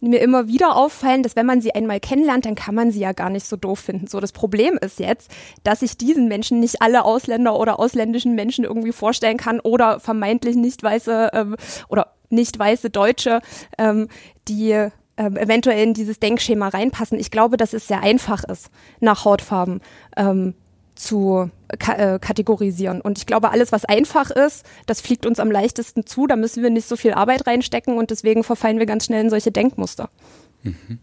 mir 0.01 0.22
immer 0.22 0.48
wieder 0.48 0.75
auffallen, 0.75 1.24
dass 1.24 1.36
wenn 1.36 1.46
man 1.46 1.62
sie 1.62 1.74
einmal 1.74 2.00
kennenlernt, 2.00 2.46
dann 2.46 2.56
kann 2.56 2.75
man 2.75 2.91
sie 2.91 3.00
ja 3.00 3.12
gar 3.12 3.29
nicht 3.29 3.46
so 3.46 3.56
doof 3.56 3.79
finden. 3.79 4.08
So, 4.08 4.20
das 4.20 4.32
Problem 4.32 4.77
ist 4.82 5.00
jetzt, 5.00 5.29
dass 5.63 5.82
ich 5.82 5.98
diesen 5.98 6.27
Menschen 6.27 6.60
nicht 6.60 6.82
alle 6.82 7.03
Ausländer 7.06 7.58
oder 7.58 7.79
ausländischen 7.79 8.36
Menschen 8.36 8.65
irgendwie 8.65 8.91
vorstellen 8.91 9.38
kann 9.38 9.60
oder 9.60 10.00
vermeintlich 10.00 10.56
nicht 10.56 10.84
weiße 10.84 11.29
ähm, 11.34 11.56
oder 11.89 12.13
nicht 12.29 12.58
weiße 12.58 12.89
Deutsche, 12.89 13.41
ähm, 13.77 14.08
die 14.48 14.72
ähm, 15.18 15.38
eventuell 15.38 15.84
in 15.84 15.94
dieses 15.94 16.20
Denkschema 16.20 16.70
reinpassen. 16.70 17.20
Ich 17.20 17.32
glaube, 17.32 17.58
dass 17.58 17.74
es 17.74 17.88
sehr 17.88 18.01
einfach 18.01 18.44
ist, 18.44 18.70
nach 19.00 19.25
Hautfarben 19.25 19.82
ähm, 20.15 20.53
zu 21.00 21.50
äh, 21.70 22.20
kategorisieren. 22.20 23.01
Und 23.01 23.18
ich 23.18 23.25
glaube, 23.25 23.51
alles, 23.51 23.72
was 23.72 23.86
einfach 23.86 24.29
ist, 24.32 24.65
das 24.86 25.01
fliegt 25.01 25.25
uns 25.25 25.39
am 25.39 25.50
leichtesten 25.50 26.06
zu. 26.06 26.27
Da 26.27 26.36
müssen 26.36 26.62
wir 26.62 26.70
nicht 26.70 26.88
so 26.88 26.96
viel 26.96 27.13
Arbeit 27.13 27.48
reinstecken 27.48 27.98
und 27.98 28.12
deswegen 28.12 28.44
verfallen 28.44 28.79
wir 28.79 28.86
ganz 28.86 29.06
schnell 29.06 29.24
in 29.24 29.29
solche 29.29 29.51
Denkmuster. 29.51 30.10
Mhm. 30.63 31.00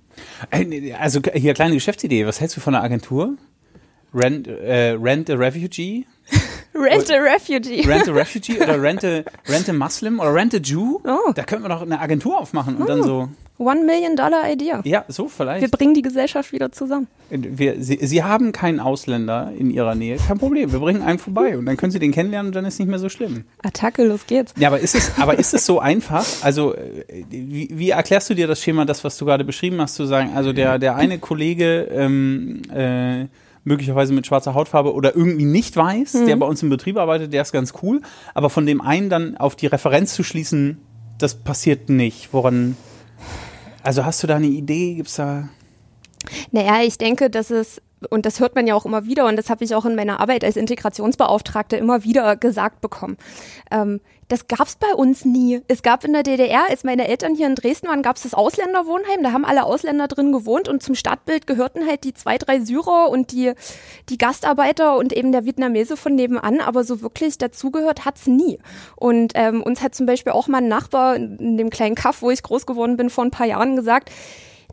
Äh, 0.50 0.92
also 0.92 1.20
hier 1.34 1.54
kleine 1.54 1.74
Geschäftsidee. 1.74 2.26
Was 2.26 2.40
hältst 2.40 2.56
du 2.56 2.60
von 2.60 2.74
einer 2.74 2.84
Agentur? 2.84 3.36
Rent, 4.14 4.46
äh, 4.46 4.90
rent 4.92 5.30
a 5.30 5.34
Refugee? 5.34 6.06
rent 6.76 7.10
a 7.10 7.16
Refugee. 7.16 7.86
Rent 7.86 8.08
a 8.08 8.12
Refugee 8.14 8.60
oder 8.60 8.80
Rent 8.80 9.04
a, 9.04 9.22
rent 9.48 9.68
a 9.68 9.72
Muslim 9.72 10.20
oder 10.20 10.34
Rent 10.34 10.54
a 10.54 10.58
Jew? 10.58 11.00
Oh. 11.04 11.32
Da 11.34 11.44
könnten 11.44 11.64
wir 11.64 11.68
doch 11.68 11.82
eine 11.82 12.00
Agentur 12.00 12.38
aufmachen 12.38 12.76
und 12.76 12.84
oh. 12.84 12.86
dann 12.86 13.02
so. 13.02 13.28
One 13.58 13.84
Million 13.84 14.16
Dollar 14.16 14.50
Idea. 14.50 14.82
Ja, 14.84 15.04
so 15.08 15.28
vielleicht. 15.28 15.62
Wir 15.62 15.68
bringen 15.68 15.94
die 15.94 16.02
Gesellschaft 16.02 16.52
wieder 16.52 16.72
zusammen. 16.72 17.06
Wir, 17.30 17.82
Sie, 17.82 17.98
Sie 18.02 18.22
haben 18.22 18.52
keinen 18.52 18.80
Ausländer 18.80 19.50
in 19.56 19.70
Ihrer 19.70 19.94
Nähe, 19.94 20.18
kein 20.18 20.38
Problem. 20.38 20.72
Wir 20.72 20.78
bringen 20.78 21.00
einen 21.00 21.18
vorbei 21.18 21.56
und 21.56 21.64
dann 21.64 21.78
können 21.78 21.90
Sie 21.90 21.98
den 21.98 22.12
kennenlernen 22.12 22.50
und 22.50 22.54
dann 22.54 22.66
ist 22.66 22.74
es 22.74 22.80
nicht 22.80 22.88
mehr 22.88 22.98
so 22.98 23.08
schlimm. 23.08 23.44
Attacke, 23.62 24.04
los 24.04 24.26
geht's. 24.26 24.52
Ja, 24.58 24.68
aber 24.68 24.80
ist 24.80 24.94
es, 24.94 25.12
aber 25.18 25.38
ist 25.38 25.54
es 25.54 25.64
so 25.64 25.80
einfach? 25.80 26.26
Also, 26.42 26.74
äh, 26.74 27.24
wie, 27.30 27.70
wie 27.72 27.90
erklärst 27.90 28.28
du 28.28 28.34
dir 28.34 28.46
das 28.46 28.62
Schema, 28.62 28.84
das, 28.84 29.04
was 29.04 29.16
du 29.16 29.24
gerade 29.24 29.44
beschrieben 29.44 29.80
hast, 29.80 29.94
zu 29.94 30.04
sagen, 30.04 30.32
also 30.34 30.52
der, 30.52 30.78
der 30.78 30.96
eine 30.96 31.18
Kollege, 31.18 31.88
ähm, 31.90 32.60
äh, 32.70 33.26
möglicherweise 33.66 34.14
mit 34.14 34.26
schwarzer 34.26 34.54
Hautfarbe 34.54 34.94
oder 34.94 35.16
irgendwie 35.16 35.44
nicht 35.44 35.76
weiß, 35.76 36.14
mhm. 36.14 36.26
der 36.26 36.36
bei 36.36 36.46
uns 36.46 36.62
im 36.62 36.70
Betrieb 36.70 36.96
arbeitet, 36.96 37.32
der 37.32 37.42
ist 37.42 37.52
ganz 37.52 37.74
cool. 37.82 38.00
Aber 38.32 38.48
von 38.48 38.64
dem 38.64 38.80
einen 38.80 39.10
dann 39.10 39.36
auf 39.36 39.56
die 39.56 39.66
Referenz 39.66 40.14
zu 40.14 40.22
schließen, 40.22 40.78
das 41.18 41.34
passiert 41.34 41.88
nicht. 41.88 42.32
Woran 42.32 42.76
also 43.82 44.04
hast 44.04 44.22
du 44.22 44.26
da 44.26 44.36
eine 44.36 44.46
Idee? 44.46 44.94
Gibt's 44.94 45.16
da? 45.16 45.48
Naja, 46.52 46.82
ich 46.82 46.96
denke, 46.96 47.28
dass 47.28 47.50
es 47.50 47.82
und 48.10 48.26
das 48.26 48.40
hört 48.40 48.54
man 48.54 48.66
ja 48.66 48.74
auch 48.74 48.84
immer 48.84 49.06
wieder 49.06 49.26
und 49.26 49.36
das 49.36 49.48
habe 49.50 49.64
ich 49.64 49.74
auch 49.74 49.84
in 49.84 49.96
meiner 49.96 50.20
Arbeit 50.20 50.44
als 50.44 50.56
Integrationsbeauftragte 50.56 51.76
immer 51.76 52.04
wieder 52.04 52.36
gesagt 52.36 52.80
bekommen. 52.80 53.16
Ähm, 53.70 54.00
das 54.28 54.48
gab's 54.48 54.76
bei 54.76 54.92
uns 54.94 55.24
nie. 55.24 55.62
Es 55.68 55.82
gab 55.82 56.04
in 56.04 56.12
der 56.12 56.24
DDR, 56.24 56.68
als 56.68 56.82
meine 56.82 57.06
Eltern 57.06 57.34
hier 57.34 57.46
in 57.46 57.54
Dresden 57.54 57.86
waren, 57.86 58.02
gab's 58.02 58.22
das 58.22 58.34
Ausländerwohnheim. 58.34 59.22
Da 59.22 59.32
haben 59.32 59.44
alle 59.44 59.64
Ausländer 59.64 60.08
drin 60.08 60.32
gewohnt 60.32 60.68
und 60.68 60.82
zum 60.82 60.94
Stadtbild 60.94 61.46
gehörten 61.46 61.86
halt 61.86 62.02
die 62.02 62.12
zwei, 62.12 62.36
drei 62.36 62.60
Syrer 62.60 63.08
und 63.08 63.30
die, 63.30 63.52
die 64.08 64.18
Gastarbeiter 64.18 64.96
und 64.96 65.12
eben 65.12 65.30
der 65.30 65.44
Vietnamese 65.44 65.96
von 65.96 66.14
nebenan. 66.14 66.60
Aber 66.60 66.82
so 66.82 67.02
wirklich 67.02 67.38
dazugehört 67.38 68.04
hat's 68.04 68.26
nie. 68.26 68.58
Und 68.96 69.32
ähm, 69.36 69.62
uns 69.62 69.82
hat 69.82 69.94
zum 69.94 70.06
Beispiel 70.06 70.32
auch 70.32 70.48
mein 70.48 70.66
Nachbar 70.66 71.16
in 71.16 71.56
dem 71.56 71.70
kleinen 71.70 71.94
Kaff, 71.94 72.22
wo 72.22 72.30
ich 72.30 72.42
groß 72.42 72.66
geworden 72.66 72.96
bin, 72.96 73.10
vor 73.10 73.24
ein 73.24 73.30
paar 73.30 73.46
Jahren 73.46 73.76
gesagt, 73.76 74.10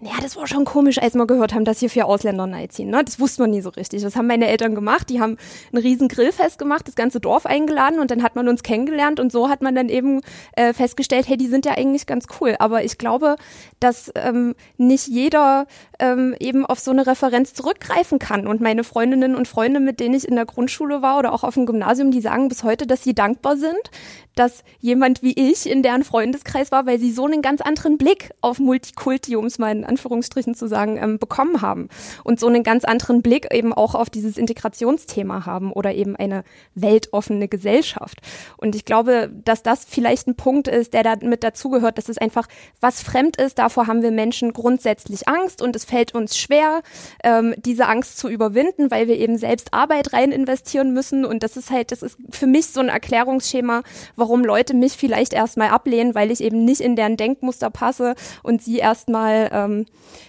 ja, 0.05 0.19
das 0.21 0.35
war 0.35 0.47
schon 0.47 0.65
komisch, 0.65 1.01
als 1.01 1.15
wir 1.15 1.25
gehört 1.25 1.53
haben, 1.53 1.63
dass 1.63 1.79
hier 1.79 1.89
vier 1.89 2.07
Ausländer 2.07 2.49
ziehen. 2.69 2.89
Ne? 2.89 3.03
Das 3.03 3.19
wusste 3.19 3.41
man 3.41 3.51
nie 3.51 3.61
so 3.61 3.69
richtig. 3.69 4.01
Das 4.01 4.15
haben 4.15 4.27
meine 4.27 4.47
Eltern 4.47 4.75
gemacht. 4.75 5.09
Die 5.09 5.21
haben 5.21 5.37
ein 5.71 5.77
riesen 5.77 6.09
Grillfest 6.09 6.59
gemacht, 6.59 6.87
das 6.87 6.95
ganze 6.95 7.19
Dorf 7.19 7.45
eingeladen 7.45 7.99
und 7.99 8.11
dann 8.11 8.21
hat 8.21 8.35
man 8.35 8.47
uns 8.49 8.63
kennengelernt 8.63 9.19
und 9.19 9.31
so 9.31 9.49
hat 9.49 9.61
man 9.61 9.75
dann 9.75 9.89
eben 9.89 10.21
äh, 10.53 10.73
festgestellt, 10.73 11.27
hey, 11.27 11.37
die 11.37 11.47
sind 11.47 11.65
ja 11.65 11.77
eigentlich 11.77 12.05
ganz 12.05 12.25
cool. 12.39 12.55
Aber 12.59 12.83
ich 12.83 12.97
glaube, 12.97 13.37
dass 13.79 14.11
ähm, 14.15 14.55
nicht 14.77 15.07
jeder 15.07 15.67
ähm, 16.03 16.35
eben 16.39 16.65
auf 16.65 16.79
so 16.79 16.91
eine 16.91 17.07
Referenz 17.07 17.53
zurückgreifen 17.53 18.19
kann. 18.19 18.45
Und 18.45 18.59
meine 18.59 18.83
Freundinnen 18.83 19.35
und 19.35 19.47
Freunde, 19.47 19.79
mit 19.79 20.01
denen 20.01 20.13
ich 20.13 20.27
in 20.27 20.35
der 20.35 20.45
Grundschule 20.45 21.01
war 21.01 21.17
oder 21.17 21.31
auch 21.31 21.43
auf 21.45 21.53
dem 21.53 21.65
Gymnasium, 21.65 22.11
die 22.11 22.19
sagen 22.19 22.49
bis 22.49 22.63
heute, 22.63 22.85
dass 22.85 23.03
sie 23.03 23.15
dankbar 23.15 23.55
sind, 23.55 23.89
dass 24.35 24.63
jemand 24.79 25.21
wie 25.21 25.33
ich 25.33 25.69
in 25.69 25.83
deren 25.83 26.03
Freundeskreis 26.03 26.71
war, 26.71 26.85
weil 26.85 26.99
sie 26.99 27.11
so 27.11 27.25
einen 27.25 27.41
ganz 27.41 27.61
anderen 27.61 27.97
Blick 27.97 28.31
auf 28.41 28.59
Multikulti, 28.59 29.35
um 29.35 29.45
es 29.45 29.59
mal 29.59 29.71
in 29.71 29.85
Anführungsstrichen 29.85 30.55
zu 30.55 30.67
sagen, 30.67 30.97
ähm, 30.97 31.19
bekommen 31.19 31.61
haben. 31.61 31.87
Und 32.23 32.39
so 32.39 32.47
einen 32.47 32.63
ganz 32.63 32.83
anderen 32.83 33.21
Blick 33.21 33.53
eben 33.53 33.73
auch 33.73 33.95
auf 33.95 34.09
dieses 34.09 34.37
Integrationsthema 34.37 35.45
haben 35.45 35.71
oder 35.71 35.93
eben 35.93 36.15
eine 36.15 36.43
weltoffene 36.75 37.47
Gesellschaft. 37.47 38.19
Und 38.57 38.75
ich 38.75 38.83
glaube, 38.83 39.31
dass 39.45 39.63
das 39.63 39.85
vielleicht 39.85 40.27
ein 40.27 40.35
Punkt 40.35 40.67
ist, 40.67 40.93
der 40.93 41.03
da 41.03 41.15
mit 41.21 41.43
dazugehört, 41.43 41.97
dass 41.97 42.09
es 42.09 42.17
einfach 42.17 42.47
was 42.81 43.01
fremd 43.01 43.37
ist. 43.37 43.59
Davor 43.59 43.87
haben 43.87 44.01
wir 44.01 44.11
Menschen 44.11 44.51
grundsätzlich 44.51 45.27
Angst 45.27 45.61
und 45.61 45.75
es 45.75 45.85
fällt 45.93 46.15
uns 46.15 46.35
schwer, 46.35 46.81
ähm, 47.23 47.53
diese 47.55 47.87
Angst 47.87 48.17
zu 48.17 48.27
überwinden, 48.27 48.89
weil 48.89 49.07
wir 49.07 49.15
eben 49.15 49.37
selbst 49.37 49.75
Arbeit 49.75 50.11
rein 50.11 50.31
investieren 50.31 50.91
müssen. 50.91 51.23
Und 51.23 51.43
das 51.43 51.55
ist 51.55 51.69
halt, 51.69 51.91
das 51.91 52.01
ist 52.01 52.17
für 52.31 52.47
mich 52.47 52.65
so 52.67 52.79
ein 52.79 52.89
Erklärungsschema, 52.89 53.83
warum 54.15 54.43
Leute 54.43 54.73
mich 54.73 54.93
vielleicht 54.93 55.33
erstmal 55.33 55.69
ablehnen, 55.69 56.15
weil 56.15 56.31
ich 56.31 56.41
eben 56.41 56.65
nicht 56.65 56.81
in 56.81 56.95
deren 56.95 57.15
Denkmuster 57.15 57.69
passe 57.69 58.15
und 58.41 58.63
sie 58.63 58.79
erstmal 58.79 59.51
ähm, 59.53 59.85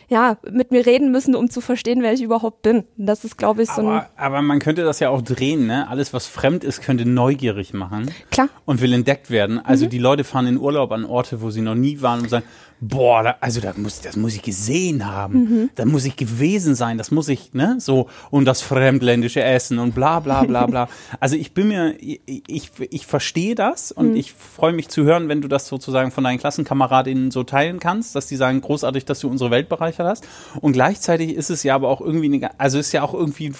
ja, 0.08 0.38
mit 0.50 0.70
mir 0.70 0.86
reden 0.86 1.10
müssen, 1.10 1.34
um 1.34 1.50
zu 1.50 1.60
verstehen, 1.60 2.02
wer 2.02 2.12
ich 2.12 2.22
überhaupt 2.22 2.62
bin. 2.62 2.84
Das 2.96 3.24
ist, 3.24 3.38
glaube 3.38 3.62
ich, 3.62 3.70
so 3.70 3.82
aber, 3.82 4.02
ein. 4.02 4.06
Aber 4.16 4.42
man 4.42 4.58
könnte 4.58 4.84
das 4.84 5.00
ja 5.00 5.10
auch 5.10 5.22
drehen, 5.22 5.66
ne? 5.66 5.88
Alles, 5.88 6.12
was 6.12 6.26
fremd 6.26 6.64
ist, 6.64 6.82
könnte 6.82 7.06
neugierig 7.06 7.74
machen. 7.74 8.10
Klar. 8.30 8.48
Und 8.64 8.80
will 8.80 8.92
entdeckt 8.92 9.30
werden. 9.30 9.58
Also 9.64 9.86
mhm. 9.86 9.90
die 9.90 9.98
Leute 9.98 10.24
fahren 10.24 10.46
in 10.46 10.58
Urlaub 10.58 10.92
an 10.92 11.04
Orte, 11.04 11.40
wo 11.40 11.50
sie 11.50 11.60
noch 11.60 11.74
nie 11.74 12.02
waren 12.02 12.20
und 12.20 12.30
sagen, 12.30 12.44
boah, 12.88 13.22
da, 13.22 13.36
also 13.40 13.60
da 13.60 13.72
muss, 13.76 14.00
das 14.00 14.16
muss 14.16 14.34
ich 14.34 14.42
gesehen 14.42 15.06
haben, 15.06 15.38
mhm. 15.38 15.70
da 15.74 15.84
muss 15.84 16.04
ich 16.04 16.16
gewesen 16.16 16.74
sein, 16.74 16.98
das 16.98 17.10
muss 17.10 17.28
ich, 17.28 17.54
ne, 17.54 17.76
so, 17.78 18.08
und 18.30 18.44
das 18.44 18.62
fremdländische 18.62 19.42
Essen 19.42 19.78
und 19.78 19.94
bla 19.94 20.20
bla 20.20 20.44
bla 20.44 20.66
bla. 20.66 20.88
also 21.20 21.36
ich 21.36 21.54
bin 21.54 21.68
mir, 21.68 21.94
ich, 21.98 22.20
ich, 22.26 22.70
ich 22.90 23.06
verstehe 23.06 23.54
das 23.54 23.92
und 23.92 24.10
mhm. 24.10 24.16
ich 24.16 24.32
freue 24.32 24.72
mich 24.72 24.88
zu 24.88 25.04
hören, 25.04 25.28
wenn 25.28 25.40
du 25.40 25.48
das 25.48 25.68
sozusagen 25.68 26.10
von 26.10 26.24
deinen 26.24 26.38
Klassenkameradinnen 26.38 27.30
so 27.30 27.44
teilen 27.44 27.80
kannst, 27.80 28.14
dass 28.14 28.26
die 28.26 28.36
sagen, 28.36 28.60
großartig, 28.60 29.04
dass 29.04 29.20
du 29.20 29.28
unsere 29.28 29.50
Welt 29.50 29.68
bereichert 29.68 30.03
hast. 30.06 30.26
Und 30.60 30.72
gleichzeitig 30.72 31.34
ist 31.34 31.50
es 31.50 31.62
ja 31.62 31.74
aber 31.74 31.88
auch 31.88 32.00
irgendwie, 32.00 32.26
eine, 32.26 32.60
also 32.60 32.78
ist 32.78 32.92
ja 32.92 33.02
auch 33.02 33.14
irgendwie 33.14 33.52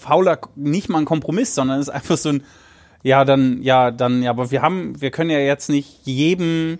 fauler, 0.00 0.38
nicht 0.56 0.88
mal 0.88 0.98
ein 0.98 1.04
Kompromiss, 1.04 1.54
sondern 1.54 1.80
es 1.80 1.88
ist 1.88 1.94
einfach 1.94 2.16
so 2.16 2.30
ein, 2.30 2.44
ja, 3.02 3.24
dann, 3.24 3.62
ja, 3.62 3.90
dann, 3.90 4.22
ja, 4.22 4.30
aber 4.30 4.50
wir 4.50 4.62
haben, 4.62 5.00
wir 5.00 5.10
können 5.10 5.30
ja 5.30 5.38
jetzt 5.38 5.68
nicht 5.68 6.00
jedem 6.04 6.78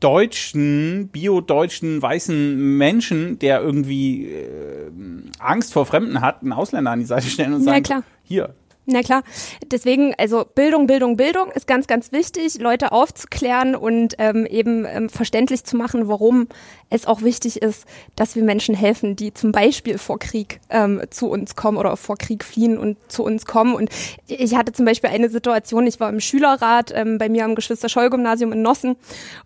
deutschen, 0.00 1.08
bio-deutschen, 1.08 2.02
weißen 2.02 2.76
Menschen, 2.76 3.38
der 3.38 3.62
irgendwie 3.62 4.26
äh, 4.26 4.90
Angst 5.38 5.72
vor 5.72 5.86
Fremden 5.86 6.20
hat, 6.20 6.42
einen 6.42 6.52
Ausländer 6.52 6.90
an 6.90 6.98
die 6.98 7.06
Seite 7.06 7.26
stellen 7.26 7.54
und 7.54 7.62
sagen, 7.62 7.84
ja, 7.88 8.02
hier, 8.22 8.54
na 8.86 9.02
klar. 9.02 9.22
Deswegen, 9.70 10.14
also 10.18 10.44
Bildung, 10.44 10.86
Bildung, 10.86 11.16
Bildung 11.16 11.50
ist 11.50 11.66
ganz, 11.66 11.86
ganz 11.86 12.12
wichtig, 12.12 12.58
Leute 12.58 12.92
aufzuklären 12.92 13.74
und 13.74 14.14
ähm, 14.18 14.46
eben 14.46 14.84
ähm, 14.84 15.08
verständlich 15.08 15.64
zu 15.64 15.76
machen, 15.76 16.08
warum 16.08 16.48
es 16.90 17.06
auch 17.06 17.22
wichtig 17.22 17.60
ist, 17.62 17.86
dass 18.14 18.36
wir 18.36 18.42
Menschen 18.42 18.74
helfen, 18.74 19.16
die 19.16 19.34
zum 19.34 19.52
Beispiel 19.52 19.98
vor 19.98 20.18
Krieg 20.18 20.60
ähm, 20.70 21.02
zu 21.10 21.28
uns 21.28 21.56
kommen 21.56 21.78
oder 21.78 21.96
vor 21.96 22.16
Krieg 22.16 22.44
fliehen 22.44 22.78
und 22.78 22.96
zu 23.08 23.24
uns 23.24 23.46
kommen. 23.46 23.74
Und 23.74 23.90
ich 24.26 24.54
hatte 24.54 24.72
zum 24.72 24.84
Beispiel 24.84 25.10
eine 25.10 25.28
Situation, 25.28 25.86
ich 25.86 25.98
war 25.98 26.08
im 26.08 26.20
Schülerrat 26.20 26.92
ähm, 26.94 27.18
bei 27.18 27.28
mir 27.28 27.44
am 27.44 27.54
Geschwister-Scholl-Gymnasium 27.54 28.52
in 28.52 28.62
Nossen 28.62 28.96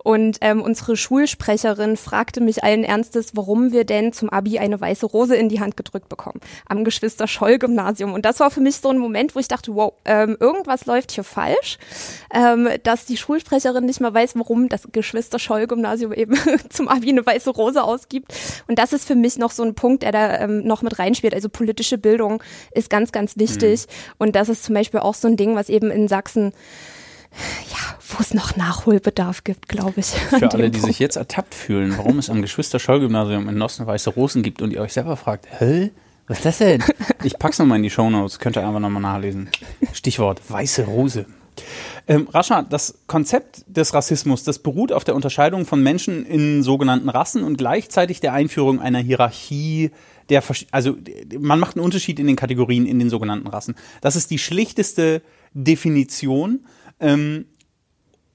und 0.03 0.39
ähm, 0.41 0.61
unsere 0.63 0.97
Schulsprecherin 0.97 1.97
fragte 1.97 2.41
mich 2.41 2.65
allen 2.65 2.85
Ernstes, 2.85 3.31
warum 3.35 3.73
wir 3.73 3.85
denn 3.85 4.13
zum 4.13 4.29
Abi 4.31 4.59
eine 4.59 4.81
weiße 4.81 5.07
Rose 5.07 5.37
in 5.37 5.49
die 5.49 5.61
Hand 5.61 5.77
gedrückt 5.77 6.09
bekommen 6.09 6.41
am 6.69 6.85
Geschwister-Scholl-Gymnasium. 6.85 8.13
Und 8.13 8.25
das 8.25 8.41
war 8.41 8.51
für 8.51 8.61
mich 8.61 8.77
so 8.77 8.91
ein 8.91 8.99
Moment, 8.99 9.28
wo 9.35 9.41
ich 9.41 9.49
dachte, 9.49 9.75
wow, 9.75 9.93
ähm, 10.05 10.37
irgendwas 10.39 10.87
läuft 10.87 11.13
hier 11.13 11.25
falsch, 11.25 11.79
ähm, 12.33 12.69
dass 12.83 13.05
die 13.05 13.17
Schulsprecherin 13.17 13.85
nicht 13.85 14.01
mal 14.01 14.13
weiß, 14.13 14.37
warum 14.37 14.69
das 14.69 14.89
Geschwister-Scholl-Gymnasium 14.93 16.13
eben 16.13 16.37
zum 16.71 16.89
Abi 16.89 17.11
eine 17.11 17.25
weiße 17.25 17.51
Rose 17.51 17.83
ausgibt. 17.83 18.35
Und 18.67 18.79
das 18.79 18.93
ist 18.93 19.07
für 19.07 19.15
mich 19.15 19.39
noch 19.39 19.51
so 19.51 19.63
ein 19.63 19.75
Punkt, 19.75 20.03
der 20.03 20.13
da 20.13 20.39
ähm, 20.41 20.65
noch 20.65 20.83
mit 20.83 20.99
reinspielt. 20.99 21.35
Also 21.35 21.49
politische 21.49 21.99
Bildung 21.99 22.43
ist 22.73 22.91
ganz, 22.91 23.13
ganz 23.13 23.37
wichtig. 23.37 23.87
Mhm. 23.87 24.15
Und 24.19 24.37
das 24.37 24.49
ist 24.49 24.65
zum 24.65 24.75
Beispiel 24.75 25.01
auch 25.01 25.15
so 25.15 25.29
ein 25.29 25.37
Ding, 25.37 25.55
was 25.55 25.69
eben 25.69 25.91
in 25.91 26.09
Sachsen 26.09 26.53
ja, 27.71 27.99
wo 28.09 28.17
es 28.21 28.35
noch 28.35 28.57
Nachholbedarf 28.57 29.45
gibt, 29.45 29.69
glaube 29.69 29.95
ich. 30.01 30.07
Für 30.07 30.51
alle, 30.51 30.71
die 30.71 30.81
sich 30.81 30.99
jetzt 30.99 31.17
ertappt 31.17 31.55
fühlen, 31.55 31.97
warum 31.97 32.19
es 32.19 32.31
am 32.31 32.43
Geschwister-Scholl-Gymnasium 32.43 33.49
in 33.49 33.57
Nossen 33.57 33.87
weiße 33.87 34.11
Rosen 34.11 34.43
gibt 34.43 34.63
und 34.63 34.73
ihr 34.73 34.81
euch 34.81 34.93
selber 34.93 35.17
fragt, 35.17 35.47
hä? 35.59 35.91
Was 36.29 36.39
ist 36.39 36.45
das 36.45 36.59
denn? 36.59 36.85
Ich 37.25 37.37
pack's 37.37 37.59
nochmal 37.59 37.79
in 37.79 37.83
die 37.83 37.91
Shownotes, 37.91 38.39
könnt 38.39 38.57
ihr 38.57 38.65
einfach 38.65 38.79
nochmal 38.79 39.03
nachlesen. 39.03 39.51
Stichwort 39.93 40.41
weiße 40.49 40.85
Rose. 40.85 41.27
Ähm, 42.07 42.29
Rascha, 42.33 42.63
das 42.63 43.01
Konzept 43.09 43.65
des 43.67 43.93
Rassismus, 43.93 44.45
das 44.45 44.61
beruht 44.61 44.93
auf 44.93 45.03
der 45.03 45.17
Unterscheidung 45.17 45.67
von 45.67 45.83
Menschen 45.83 46.25
in 46.25 46.63
sogenannten 46.63 47.09
Rassen 47.09 47.43
und 47.43 47.59
gleichzeitig 47.59 48.21
der 48.21 48.35
Einführung 48.35 48.81
einer 48.81 49.01
Hierarchie 49.01 49.91
der, 50.29 50.43
also 50.71 50.97
man 51.39 51.59
macht 51.59 51.77
einen 51.77 51.85
Unterschied 51.85 52.19
in 52.19 52.27
den 52.27 52.37
Kategorien 52.37 52.87
in 52.87 52.99
den 52.99 53.11
sogenannten 53.11 53.47
Rassen. 53.47 53.75
Das 54.01 54.17
ist 54.17 54.31
die 54.31 54.39
schlichteste 54.39 55.23
Definition. 55.55 56.67
Ähm, 57.01 57.47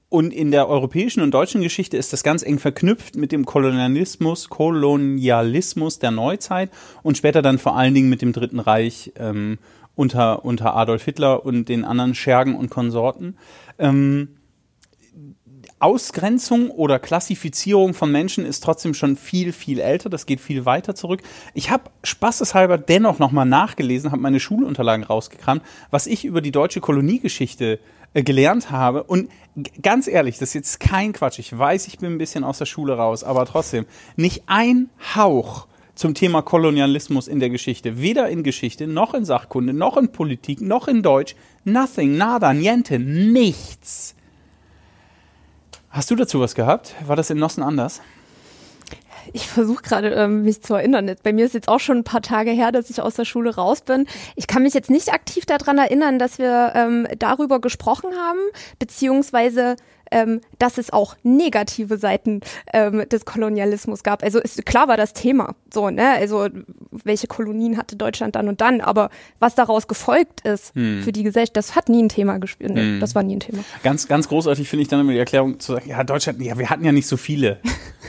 und 0.08 0.32
in 0.32 0.50
der 0.50 0.68
europäischen 0.68 1.22
und 1.22 1.32
deutschen 1.32 1.60
Geschichte 1.60 1.96
ist 1.96 2.12
das 2.12 2.22
ganz 2.22 2.42
eng 2.42 2.58
verknüpft 2.58 3.16
mit 3.16 3.32
dem 3.32 3.44
Kolonialismus, 3.44 4.48
Kolonialismus 4.48 5.98
der 5.98 6.10
Neuzeit 6.10 6.70
und 7.02 7.16
später 7.16 7.42
dann 7.42 7.58
vor 7.58 7.76
allen 7.76 7.94
Dingen 7.94 8.08
mit 8.08 8.22
dem 8.22 8.32
Dritten 8.32 8.60
Reich 8.60 9.12
ähm, 9.16 9.58
unter, 9.96 10.44
unter 10.44 10.76
Adolf 10.76 11.04
Hitler 11.04 11.44
und 11.44 11.68
den 11.68 11.84
anderen 11.84 12.14
Schergen 12.14 12.54
und 12.54 12.70
Konsorten. 12.70 13.36
Ähm, 13.78 14.36
Ausgrenzung 15.80 16.70
oder 16.70 16.98
Klassifizierung 16.98 17.92
von 17.92 18.10
Menschen 18.10 18.46
ist 18.46 18.62
trotzdem 18.62 18.94
schon 18.94 19.16
viel, 19.16 19.52
viel 19.52 19.80
älter. 19.80 20.08
Das 20.08 20.26
geht 20.26 20.40
viel 20.40 20.64
weiter 20.64 20.94
zurück. 20.94 21.22
Ich 21.52 21.70
habe 21.70 21.90
spaßeshalber 22.04 22.78
dennoch 22.78 23.18
nochmal 23.18 23.46
nachgelesen, 23.46 24.12
habe 24.12 24.22
meine 24.22 24.40
Schulunterlagen 24.40 25.04
rausgekramt, 25.04 25.62
was 25.90 26.06
ich 26.06 26.24
über 26.24 26.40
die 26.40 26.52
deutsche 26.52 26.80
Koloniegeschichte 26.80 27.74
äh, 27.74 27.78
gelernt 28.22 28.70
habe. 28.70 29.02
Und 29.02 29.30
ganz 29.82 30.06
ehrlich, 30.06 30.38
das 30.38 30.50
ist 30.50 30.54
jetzt 30.54 30.80
kein 30.80 31.12
Quatsch. 31.12 31.38
Ich 31.38 31.56
weiß, 31.56 31.88
ich 31.88 31.98
bin 31.98 32.12
ein 32.12 32.18
bisschen 32.18 32.44
aus 32.44 32.58
der 32.58 32.66
Schule 32.66 32.96
raus, 32.96 33.24
aber 33.24 33.44
trotzdem, 33.46 33.86
nicht 34.16 34.44
ein 34.46 34.88
Hauch 35.14 35.66
zum 35.94 36.14
Thema 36.14 36.42
Kolonialismus 36.42 37.28
in 37.28 37.40
der 37.40 37.50
Geschichte. 37.50 38.00
Weder 38.00 38.28
in 38.28 38.42
Geschichte, 38.42 38.86
noch 38.86 39.14
in 39.14 39.24
Sachkunde, 39.24 39.72
noch 39.72 39.96
in 39.96 40.10
Politik, 40.10 40.60
noch 40.60 40.88
in 40.88 41.02
Deutsch. 41.02 41.34
Nothing, 41.64 42.16
nada, 42.16 42.52
niente, 42.52 42.98
nichts. 42.98 44.14
Hast 45.90 46.10
du 46.10 46.16
dazu 46.16 46.40
was 46.40 46.54
gehabt? 46.54 46.94
War 47.06 47.14
das 47.14 47.30
in 47.30 47.38
Nossen 47.38 47.62
anders? 47.62 48.00
Ich 49.32 49.46
versuche 49.48 49.82
gerade 49.82 50.10
ähm, 50.10 50.42
mich 50.42 50.62
zu 50.62 50.74
erinnern. 50.74 51.14
Bei 51.22 51.32
mir 51.32 51.46
ist 51.46 51.54
jetzt 51.54 51.68
auch 51.68 51.80
schon 51.80 51.98
ein 51.98 52.04
paar 52.04 52.22
Tage 52.22 52.50
her, 52.50 52.72
dass 52.72 52.90
ich 52.90 53.00
aus 53.00 53.14
der 53.14 53.24
Schule 53.24 53.54
raus 53.54 53.82
bin. 53.82 54.06
Ich 54.36 54.46
kann 54.46 54.62
mich 54.62 54.74
jetzt 54.74 54.90
nicht 54.90 55.12
aktiv 55.12 55.46
daran 55.46 55.78
erinnern, 55.78 56.18
dass 56.18 56.38
wir 56.38 56.72
ähm, 56.74 57.06
darüber 57.18 57.60
gesprochen 57.60 58.10
haben, 58.16 58.40
beziehungsweise 58.78 59.76
ähm, 60.10 60.40
dass 60.58 60.78
es 60.78 60.92
auch 60.92 61.16
negative 61.22 61.98
Seiten 61.98 62.40
ähm, 62.72 63.08
des 63.08 63.24
Kolonialismus 63.24 64.02
gab. 64.02 64.22
Also 64.22 64.38
ist, 64.40 64.64
klar 64.66 64.88
war 64.88 64.96
das 64.96 65.12
Thema, 65.12 65.54
so 65.72 65.90
ne, 65.90 66.10
also 66.10 66.48
welche 66.90 67.26
Kolonien 67.26 67.76
hatte 67.76 67.96
Deutschland 67.96 68.36
dann 68.36 68.48
und 68.48 68.60
dann, 68.60 68.80
aber 68.80 69.10
was 69.38 69.54
daraus 69.54 69.88
gefolgt 69.88 70.42
ist 70.42 70.74
hm. 70.74 71.02
für 71.02 71.12
die 71.12 71.22
Gesellschaft, 71.22 71.56
das 71.56 71.74
hat 71.74 71.88
nie 71.88 72.02
ein 72.02 72.08
Thema 72.08 72.38
gespielt. 72.38 72.72
Nee, 72.72 72.80
hm. 72.80 73.00
Das 73.00 73.14
war 73.14 73.22
nie 73.22 73.36
ein 73.36 73.40
Thema. 73.40 73.64
Ganz, 73.82 74.08
ganz 74.08 74.28
großartig 74.28 74.68
finde 74.68 74.82
ich 74.82 74.88
dann 74.88 75.00
immer 75.00 75.12
die 75.12 75.18
Erklärung 75.18 75.60
zu 75.60 75.72
sagen, 75.74 75.88
ja 75.88 76.02
Deutschland, 76.04 76.40
ja 76.40 76.58
wir 76.58 76.70
hatten 76.70 76.84
ja 76.84 76.92
nicht 76.92 77.06
so 77.06 77.16
viele. 77.16 77.60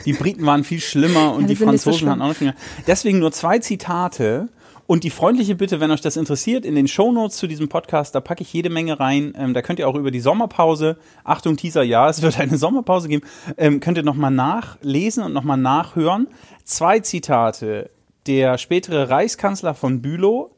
Die 0.06 0.14
Briten 0.14 0.46
waren 0.46 0.64
viel 0.64 0.80
schlimmer 0.80 1.34
und 1.36 1.44
ja, 1.44 1.48
die 1.48 1.56
Franzosen 1.56 2.06
so 2.06 2.12
hatten 2.12 2.22
auch 2.22 2.30
noch 2.30 2.36
viel 2.36 2.48
mehr. 2.48 2.56
Deswegen 2.88 3.20
nur 3.20 3.32
zwei 3.32 3.60
Zitate 3.60 4.50
und 4.88 5.04
die 5.04 5.10
freundliche 5.10 5.56
Bitte, 5.56 5.80
wenn 5.80 5.89
euch 5.89 6.01
das 6.01 6.15
interessiert, 6.15 6.63
in 6.63 6.75
den 6.75 6.88
Shownotes 6.88 7.38
zu 7.38 7.48
diesem 7.48 7.70
Podcast, 7.70 8.13
da 8.13 8.22
packe 8.22 8.44
ich 8.44 8.54
jede 8.54 8.70
Menge 8.70 9.00
rein. 9.00 9.34
Ähm, 9.36 9.54
da 9.56 9.63
könnt 9.63 9.80
ihr 9.80 9.88
auch 9.88 9.96
über 9.96 10.12
die 10.12 10.20
Sommerpause, 10.20 10.98
Achtung, 11.24 11.58
Teaser, 11.58 11.82
ja, 11.82 12.08
es 12.08 12.22
wird 12.22 12.39
eine 12.39 12.58
Sommerpause 12.58 13.08
geben, 13.08 13.25
ähm, 13.58 13.80
könnt 13.80 13.98
ihr 13.98 14.04
nochmal 14.04 14.32
nachlesen 14.32 15.24
und 15.24 15.34
nochmal 15.34 15.58
nachhören. 15.58 16.27
Zwei 16.63 17.00
Zitate. 17.00 17.89
Der 18.27 18.58
spätere 18.58 19.10
Reichskanzler 19.10 19.75
von 19.75 20.01
Bülow 20.01 20.56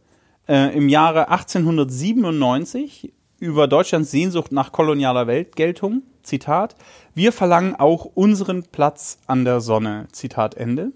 äh, 0.48 0.76
im 0.76 0.88
Jahre 0.88 1.30
1897 1.30 3.14
über 3.40 3.68
Deutschlands 3.68 4.12
Sehnsucht 4.12 4.52
nach 4.52 4.72
kolonialer 4.72 5.28
Weltgeltung. 5.28 6.04
Zitat. 6.24 6.76
Wir 7.14 7.32
verlangen 7.32 7.76
auch 7.76 8.06
unseren 8.06 8.64
Platz 8.64 9.20
an 9.28 9.46
der 9.46 9.62
Sonne. 9.62 10.08
Zitat 10.12 10.56
Ende. 10.56 10.92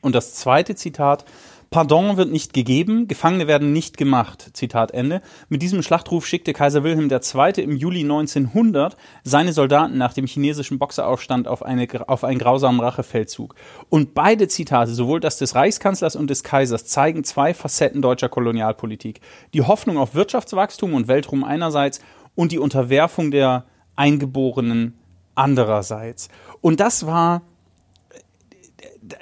Und 0.00 0.14
das 0.14 0.34
zweite 0.34 0.74
Zitat 0.74 1.24
Pardon 1.74 2.16
wird 2.16 2.30
nicht 2.30 2.52
gegeben, 2.52 3.08
Gefangene 3.08 3.48
werden 3.48 3.72
nicht 3.72 3.96
gemacht. 3.96 4.50
Zitat 4.52 4.92
Ende. 4.92 5.20
Mit 5.48 5.60
diesem 5.60 5.82
Schlachtruf 5.82 6.24
schickte 6.24 6.52
Kaiser 6.52 6.84
Wilhelm 6.84 7.10
II. 7.10 7.60
im 7.60 7.76
Juli 7.76 8.02
1900 8.02 8.96
seine 9.24 9.52
Soldaten 9.52 9.98
nach 9.98 10.12
dem 10.12 10.28
chinesischen 10.28 10.78
Boxeraufstand 10.78 11.48
auf, 11.48 11.64
eine, 11.64 11.88
auf 12.06 12.22
einen 12.22 12.38
grausamen 12.38 12.78
Rachefeldzug. 12.78 13.56
Und 13.88 14.14
beide 14.14 14.46
Zitate, 14.46 14.92
sowohl 14.92 15.18
das 15.18 15.38
des 15.38 15.56
Reichskanzlers 15.56 16.14
und 16.14 16.30
des 16.30 16.44
Kaisers, 16.44 16.84
zeigen 16.84 17.24
zwei 17.24 17.52
Facetten 17.52 18.02
deutscher 18.02 18.28
Kolonialpolitik. 18.28 19.20
Die 19.52 19.62
Hoffnung 19.62 19.98
auf 19.98 20.14
Wirtschaftswachstum 20.14 20.94
und 20.94 21.08
Weltruhm 21.08 21.42
einerseits 21.42 21.98
und 22.36 22.52
die 22.52 22.60
Unterwerfung 22.60 23.32
der 23.32 23.64
Eingeborenen 23.96 24.96
andererseits. 25.34 26.28
Und 26.60 26.78
das 26.78 27.04
war 27.04 27.42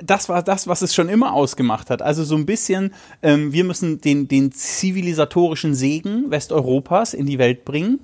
das 0.02 0.28
war 0.28 0.42
das, 0.42 0.66
was 0.66 0.82
es 0.82 0.94
schon 0.94 1.08
immer 1.08 1.32
ausgemacht 1.32 1.90
hat. 1.90 2.02
Also 2.02 2.24
so 2.24 2.36
ein 2.36 2.46
bisschen, 2.46 2.92
ähm, 3.22 3.52
wir 3.52 3.64
müssen 3.64 4.00
den, 4.00 4.28
den 4.28 4.52
zivilisatorischen 4.52 5.74
Segen 5.74 6.30
Westeuropas 6.30 7.14
in 7.14 7.26
die 7.26 7.38
Welt 7.38 7.64
bringen. 7.64 8.00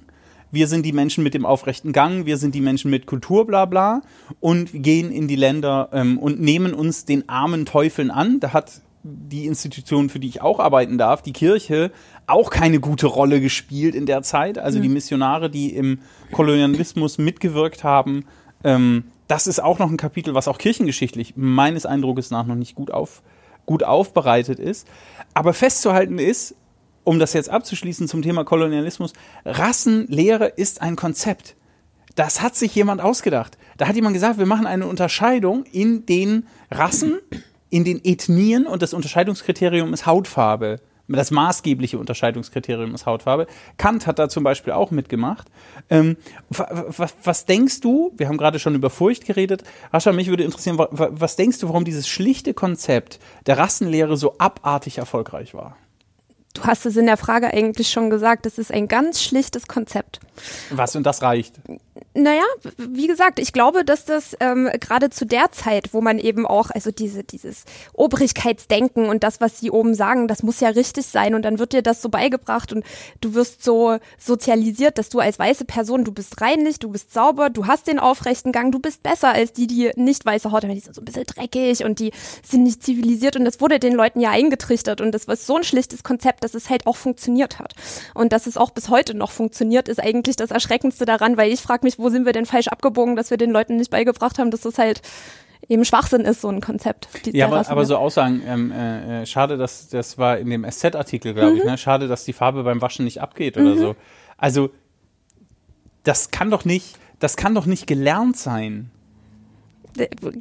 Wir 0.51 0.67
sind 0.67 0.87
die 0.87 0.93
Menschen 0.93 1.23
mit 1.25 1.35
dem 1.35 1.45
aufrechten 1.45 1.93
Gang, 1.93 2.25
wir 2.25 2.39
sind 2.39 2.55
die 2.55 2.63
Menschen 2.63 2.91
mit 2.91 3.07
Kultur, 3.07 3.47
bla 3.47 3.67
bla, 3.67 4.01
und 4.41 4.71
gehen 4.73 5.13
in 5.13 5.29
die 5.29 5.37
Länder 5.37 5.91
ähm, 5.93 6.19
und 6.19 6.41
nehmen 6.41 6.73
uns 6.73 7.05
den 7.05 7.29
armen 7.29 7.67
Teufeln 7.67 8.11
an. 8.11 8.41
Da 8.41 8.55
hat 8.55 8.81
die 9.03 9.47
Institution, 9.47 10.09
für 10.09 10.19
die 10.19 10.29
ich 10.29 10.41
auch 10.43 10.59
arbeiten 10.59 10.99
darf, 10.99 11.23
die 11.23 11.33
Kirche, 11.33 11.93
auch 12.27 12.51
keine 12.51 12.81
gute 12.81 13.07
Rolle 13.07 13.41
gespielt 13.41 13.95
in 13.95 14.07
der 14.07 14.23
Zeit. 14.23 14.59
Also 14.59 14.79
mhm. 14.79 14.83
die 14.83 14.89
Missionare, 14.89 15.51
die 15.51 15.75
im 15.75 16.01
Kolonialismus 16.33 17.19
mitgewirkt 17.19 17.85
haben, 17.85 18.25
ähm, 18.65 19.05
das 19.29 19.47
ist 19.47 19.63
auch 19.63 19.79
noch 19.79 19.91
ein 19.91 19.97
Kapitel, 19.97 20.35
was 20.35 20.49
auch 20.49 20.59
kirchengeschichtlich 20.59 21.35
meines 21.37 21.87
Eindrucks 21.87 22.31
nach 22.31 22.47
noch 22.47 22.55
nicht 22.55 22.75
gut, 22.75 22.91
auf, 22.91 23.23
gut 23.67 23.85
aufbereitet 23.85 24.59
ist. 24.59 24.89
Aber 25.35 25.53
festzuhalten 25.53 26.19
ist, 26.19 26.57
um 27.05 27.19
das 27.19 27.35
jetzt 27.35 27.51
abzuschließen 27.51 28.09
zum 28.09 28.23
Thema 28.23 28.45
Kolonialismus, 28.45 29.13
Rassenlehre 29.45 30.47
ist 30.47 30.83
ein 30.83 30.97
Konzept. 30.97 31.57
Das 32.15 32.43
hat 32.43 32.57
sich 32.57 32.75
jemand 32.75 33.01
ausgedacht. 33.01 33.59
Da 33.77 33.87
hat 33.87 33.95
jemand 33.95 34.15
gesagt, 34.15 34.39
wir 34.39 34.47
machen 34.47 34.67
eine 34.67 34.87
Unterscheidung 34.87 35.65
in 35.65 36.05
den 36.07 36.47
Rassen, 36.71 37.19
in 37.71 37.85
den 37.85 38.01
Ethnien 38.03 38.67
und 38.67 38.83
das 38.83 38.95
Unterscheidungskriterium 38.95 39.93
ist 39.93 40.07
Hautfarbe 40.07 40.81
das 41.17 41.31
maßgebliche 41.31 41.99
Unterscheidungskriterium 41.99 42.95
ist 42.95 43.07
Hautfarbe. 43.07 43.47
Kant 43.79 44.07
hat 44.07 44.19
da 44.19 44.29
zum 44.29 44.45
Beispiel 44.45 44.73
auch 44.73 44.91
mitgemacht. 44.91 45.49
Ähm, 45.89 46.17
was, 46.51 47.15
was, 47.25 47.47
denkst 47.47 47.81
du, 47.81 48.13
wir 48.17 48.29
haben 48.29 48.37
gerade 48.37 48.59
schon 48.59 48.75
über 48.75 48.91
Furcht 48.91 49.25
geredet, 49.25 49.65
Rascha, 49.93 50.13
mich 50.13 50.29
würde 50.29 50.45
interessieren, 50.45 50.79
was 50.79 51.37
denkst 51.37 51.59
du, 51.61 51.69
warum 51.69 51.85
dieses 51.85 52.09
schlichte 52.09 52.55
Konzept 52.55 53.19
der 53.47 53.59
Rassenlehre 53.59 54.17
so 54.17 54.37
abartig 54.39 54.99
erfolgreich 54.99 55.55
war? 55.55 55.77
Du 56.59 56.67
hast 56.67 56.87
es 56.87 56.97
in 56.97 57.07
der 57.07 57.17
Frage 57.17 57.53
eigentlich 57.53 57.89
schon 57.91 58.11
gesagt, 58.11 58.45
das 58.45 58.59
ist 58.59 58.73
ein 58.73 58.89
ganz 58.89 59.23
schlichtes 59.23 59.69
Konzept. 59.69 60.21
Was 60.71 60.97
und 60.97 61.05
das 61.05 61.23
reicht? 61.23 61.55
Naja, 62.15 62.43
wie 62.77 63.07
gesagt, 63.07 63.39
ich 63.39 63.53
glaube, 63.53 63.85
dass 63.85 64.05
das 64.05 64.37
ähm, 64.41 64.69
gerade 64.81 65.11
zu 65.11 65.25
der 65.25 65.53
Zeit, 65.53 65.93
wo 65.93 66.01
man 66.01 66.19
eben 66.19 66.47
auch, 66.47 66.71
also 66.71 66.91
diese, 66.91 67.23
dieses 67.23 67.65
Obrigkeitsdenken 67.93 69.07
und 69.07 69.23
das, 69.23 69.41
was 69.41 69.61
sie 69.61 69.71
oben 69.71 69.95
sagen, 69.95 70.27
das 70.27 70.43
muss 70.43 70.59
ja 70.61 70.71
richtig 70.71 71.07
sein 71.07 71.35
und 71.35 71.43
dann 71.43 71.59
wird 71.59 71.73
dir 71.73 71.83
das 71.83 72.03
so 72.03 72.09
beigebracht 72.09 72.73
und 72.73 72.85
du 73.21 73.35
wirst 73.35 73.63
so 73.63 73.99
sozialisiert, 74.19 74.99
dass 74.99 75.11
du 75.11 75.21
als 75.21 75.39
weiße 75.39 75.65
Person, 75.65 76.05
du 76.05 76.13
bist 76.13 76.41
reinlich, 76.41 76.79
du 76.79 76.89
bist 76.89 77.13
sauber, 77.13 77.51
du 77.51 77.67
hast 77.67 77.87
den 77.87 77.99
aufrechten 77.99 78.51
Gang, 78.53 78.73
du 78.73 78.81
bist 78.81 79.03
besser 79.03 79.33
als 79.33 79.53
die, 79.53 79.67
die 79.67 79.93
nicht 79.95 80.27
weiße 80.27 80.51
Haut 80.51 80.65
haben, 80.65 80.75
die 80.75 80.81
sind 80.81 80.95
so 80.95 81.03
ein 81.03 81.05
bisschen 81.05 81.25
dreckig 81.25 81.85
und 81.85 82.01
die 82.01 82.13
sind 82.45 82.65
nicht 82.65 82.83
zivilisiert 82.83 83.37
und 83.37 83.45
das 83.45 83.61
wurde 83.61 83.79
den 83.79 83.93
Leuten 83.93 84.21
ja 84.21 84.31
eingetrichtert 84.31 85.01
und 85.01 85.13
das 85.13 85.29
war 85.29 85.37
so 85.37 85.57
ein 85.57 85.65
schlichtes 85.65 86.03
Konzept, 86.03 86.43
dass 86.55 86.65
es 86.65 86.71
halt 86.71 86.87
auch 86.87 86.97
funktioniert 86.97 87.59
hat. 87.59 87.75
Und 88.15 88.33
dass 88.33 88.47
es 88.47 88.57
auch 88.57 88.71
bis 88.71 88.89
heute 88.89 89.15
noch 89.15 89.31
funktioniert, 89.31 89.89
ist 89.89 90.03
eigentlich 90.03 90.37
das 90.37 90.51
Erschreckendste 90.51 91.05
daran, 91.05 91.37
weil 91.37 91.53
ich 91.53 91.61
frage 91.61 91.85
mich, 91.85 91.99
wo 91.99 92.09
sind 92.09 92.27
wir 92.27 92.33
denn 92.33 92.47
falsch 92.47 92.69
abgebogen, 92.69 93.17
dass 93.17 93.31
wir 93.31 93.37
den 93.37 93.51
Leuten 93.51 93.77
nicht 93.77 93.91
beigebracht 93.91 94.39
haben, 94.39 94.51
dass 94.51 94.63
das 94.63 94.79
halt 94.79 95.03
eben 95.69 95.85
Schwachsinn 95.85 96.23
ist, 96.23 96.41
so 96.41 96.49
ein 96.49 96.61
Konzept. 96.61 97.09
ja, 97.33 97.47
aber, 97.47 97.69
aber 97.69 97.85
so 97.85 97.97
Aussagen, 97.97 98.43
ähm, 98.47 98.73
äh, 98.73 99.23
äh, 99.23 99.27
schade, 99.27 99.57
dass 99.57 99.89
das 99.89 100.17
war 100.19 100.39
in 100.39 100.49
dem 100.49 100.65
SZ-Artikel, 100.65 101.35
glaube 101.35 101.53
mhm. 101.53 101.59
ich, 101.59 101.65
ne? 101.65 101.79
schade, 101.79 102.09
dass 102.09 102.25
die 102.25 102.33
Farbe 102.33 102.63
beim 102.63 102.81
Waschen 102.81 103.05
nicht 103.05 103.21
abgeht 103.21 103.57
oder 103.57 103.75
mhm. 103.75 103.79
so. 103.79 103.97
Also, 104.37 104.71
das 106.05 106.31
kann 106.31 106.51
doch 106.51 106.65
nicht, 106.65 106.97
das 107.19 107.37
kann 107.37 107.55
doch 107.55 107.67
nicht 107.67 107.87
gelernt 107.87 108.37
sein 108.37 108.91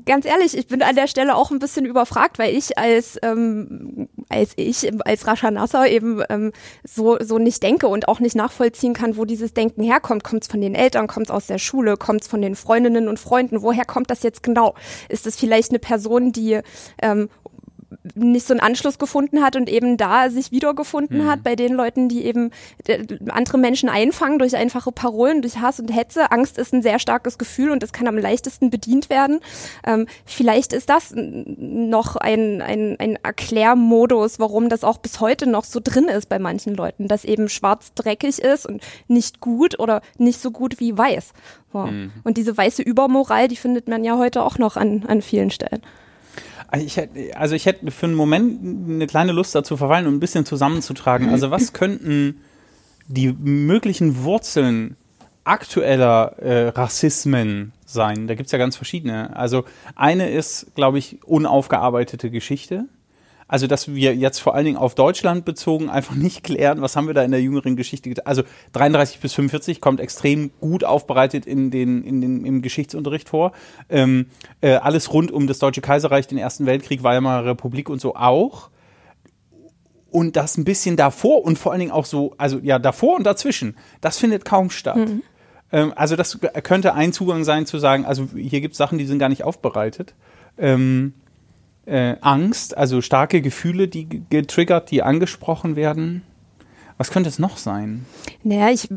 ganz 0.06 0.26
ehrlich, 0.26 0.58
ich 0.58 0.68
bin 0.68 0.82
an 0.82 0.96
der 0.96 1.08
Stelle 1.08 1.36
auch 1.36 1.52
ein 1.52 1.60
bisschen 1.60 1.86
überfragt, 1.86 2.40
weil 2.40 2.56
ich 2.56 2.78
als 2.78 3.18
ähm, 3.22 4.08
als 4.30 4.54
ich 4.56 4.90
als 5.06 5.28
Rascha 5.28 5.52
Nasser 5.52 5.88
eben 5.88 6.22
ähm, 6.30 6.52
so 6.84 7.18
so 7.22 7.38
nicht 7.40 7.64
denke 7.64 7.88
und 7.88 8.08
auch 8.08 8.20
nicht 8.20 8.36
nachvollziehen 8.36 8.94
kann, 8.94 9.18
wo 9.18 9.26
dieses 9.26 9.54
Denken 9.54 9.84
herkommt. 9.84 10.24
Kommt 10.24 10.44
es 10.44 10.50
von 10.50 10.62
den 10.62 10.76
Eltern, 10.76 11.08
kommt 11.08 11.28
es 11.28 11.32
aus 11.32 11.48
der 11.48 11.58
Schule, 11.58 11.98
kommt 11.98 12.22
es 12.22 12.28
von 12.28 12.42
den 12.42 12.56
Freundinnen 12.56 13.08
und 13.08 13.20
Freunden? 13.20 13.62
Woher 13.62 13.86
kommt 13.86 14.10
das 14.10 14.24
jetzt 14.24 14.44
genau? 14.44 14.76
Ist 15.10 15.28
es 15.28 15.36
vielleicht 15.36 15.72
eine 15.72 15.80
Person, 15.80 16.32
die 16.32 16.60
ähm, 17.02 17.30
nicht 18.16 18.46
so 18.46 18.54
einen 18.54 18.60
Anschluss 18.60 18.98
gefunden 18.98 19.42
hat 19.42 19.56
und 19.56 19.70
eben 19.70 19.98
da 19.98 20.30
sich 20.30 20.52
wiedergefunden 20.52 21.24
mhm. 21.24 21.28
hat 21.28 21.44
bei 21.44 21.56
den 21.56 21.74
Leuten, 21.74 22.10
die 22.10 22.26
eben 22.26 22.52
äh, 22.88 23.06
andere 23.30 23.58
Menschen 23.58 23.90
einfangen 23.90 24.40
durch 24.40 24.56
einfache 24.56 24.92
Parolen, 24.92 25.42
durch 25.42 25.60
Hass 25.60 25.80
und 25.80 25.90
Hetze. 25.90 26.32
Angst 26.32 26.58
ist 26.58 26.74
ein 26.74 26.82
sehr 26.82 27.00
starkes 27.00 27.38
Gefühl 27.38 27.72
und 27.72 27.84
es 27.84 27.94
kann 27.94 28.08
am 28.08 28.18
leichtesten 28.18 28.70
bedient 28.70 29.10
werden. 29.10 29.40
Ähm, 29.86 30.08
vielleicht 30.26 30.74
ist 30.74 30.90
das 30.90 31.14
noch 31.16 32.16
ein, 32.16 32.62
ein, 32.62 32.98
ein 33.00 33.18
Erklärmodus, 33.24 34.40
warum 34.40 34.70
das 34.70 34.84
auch 34.84 34.98
bis 34.98 35.20
heute 35.20 35.48
noch 35.48 35.64
so 35.64 35.80
drin 35.82 36.06
ist 36.06 36.28
bei 36.30 36.40
manchen 36.40 36.76
Leuten, 36.76 37.08
dass 37.08 37.24
eben 37.24 37.50
schwarz 37.50 37.94
dreckig 37.94 38.40
ist 38.40 38.66
und 38.66 38.82
nicht 39.08 39.40
gut 39.40 39.80
oder 39.80 40.02
nicht 40.18 40.42
so 40.42 40.52
gut 40.52 40.80
wie 40.80 40.98
weiß. 40.98 41.34
So. 41.72 41.80
Mhm. 41.80 42.12
Und 42.24 42.38
diese 42.38 42.56
weiße 42.56 42.82
Übermoral, 42.82 43.48
die 43.48 43.56
findet 43.56 43.88
man 43.88 44.04
ja 44.04 44.18
heute 44.18 44.44
auch 44.44 44.58
noch 44.58 44.78
an, 44.78 45.06
an 45.08 45.22
vielen 45.22 45.52
Stellen. 45.52 45.82
Also 46.68 46.86
ich, 46.86 46.98
hätte, 46.98 47.38
also 47.38 47.56
ich 47.56 47.66
hätte 47.66 47.92
für 47.92 48.06
einen 48.06 48.16
Moment 48.16 48.90
eine 48.90 49.08
kleine 49.08 49.32
Lust 49.32 49.56
dazu 49.56 49.78
verweilen 49.78 50.08
und 50.08 50.16
ein 50.16 50.20
bisschen 50.20 50.46
zusammenzutragen. 50.46 51.30
Also 51.30 51.50
was 51.50 51.74
könnten 51.74 52.42
die 53.08 53.32
möglichen 53.32 54.24
Wurzeln 54.24 54.98
aktueller 55.46 56.38
äh, 56.40 56.68
Rassismen 56.70 57.72
sein? 57.86 58.28
Da 58.28 58.36
gibt 58.36 58.48
es 58.48 58.52
ja 58.52 58.58
ganz 58.58 58.76
verschiedene. 58.76 59.36
Also 59.36 59.64
eine 59.96 60.30
ist, 60.30 60.76
glaube 60.76 60.98
ich, 60.98 61.24
unaufgearbeitete 61.24 62.30
Geschichte. 62.30 62.86
Also, 63.48 63.68
dass 63.68 63.94
wir 63.94 64.14
jetzt 64.16 64.40
vor 64.40 64.56
allen 64.56 64.66
Dingen 64.66 64.78
auf 64.78 64.94
Deutschland 64.94 65.46
bezogen 65.46 65.90
einfach 65.90 66.16
nicht 66.16 66.44
klären, 66.44 66.82
was 66.82 66.96
haben 66.96 67.08
wir 67.08 67.14
da 67.14 67.24
in 67.24 67.32
der 67.32 67.42
jüngeren 67.42 67.76
Geschichte 67.76 68.10
getan. 68.10 68.26
Also 68.26 68.44
33 68.74 69.20
bis 69.20 69.34
45 69.34 69.82
kommt 69.82 70.00
extrem 70.00 70.52
gut 70.60 70.84
aufbereitet 70.84 71.46
in 71.46 71.72
den, 71.72 72.04
in 72.04 72.22
den, 72.22 72.46
im 72.46 72.62
Geschichtsunterricht 72.62 73.30
vor. 73.30 73.54
Ähm, 73.90 74.28
äh, 74.62 74.74
alles 74.74 75.14
rund 75.14 75.32
um 75.32 75.48
das 75.48 75.60
Deutsche 75.60 75.82
Kaiserreich, 75.82 76.28
den 76.28 76.38
Ersten 76.38 76.66
Weltkrieg, 76.66 77.04
Weimarer 77.04 77.46
Republik 77.46 77.90
und 77.90 78.02
so 78.02 78.16
auch. 78.16 78.70
Und 80.10 80.36
das 80.36 80.58
ein 80.58 80.64
bisschen 80.64 80.96
davor 80.96 81.44
und 81.44 81.58
vor 81.58 81.72
allen 81.72 81.80
Dingen 81.80 81.92
auch 81.92 82.06
so, 82.06 82.34
also 82.38 82.60
ja, 82.60 82.80
davor 82.80 83.18
und 83.18 83.24
dazwischen, 83.24 83.76
das 84.02 84.18
findet 84.18 84.46
kaum 84.46 84.70
statt. 84.70 84.98
Mhm. 84.98 85.22
Ähm, 85.72 85.94
also 85.96 86.16
das 86.16 86.40
könnte 86.64 86.94
ein 86.94 87.14
Zugang 87.14 87.44
sein 87.44 87.66
zu 87.66 87.78
sagen, 87.78 88.06
also 88.06 88.28
hier 88.36 88.62
gibt 88.62 88.74
es 88.74 88.78
Sachen, 88.78 88.98
die 88.98 89.06
sind 89.06 89.20
gar 89.20 89.30
nicht 89.30 89.44
aufbereitet. 89.44 90.16
Ähm, 90.58 91.14
äh, 91.88 92.18
Angst, 92.22 92.78
also 92.78 93.02
starke 93.02 93.42
Gefühle, 93.42 93.88
die 93.88 94.08
getriggert, 94.30 94.92
die 94.92 95.02
angesprochen 95.04 95.76
werden. 95.76 96.22
Was 96.98 97.12
könnte 97.12 97.30
es 97.30 97.40
noch 97.40 97.58
sein? 97.58 98.06
Naja, 98.44 98.70
ich 98.70 98.90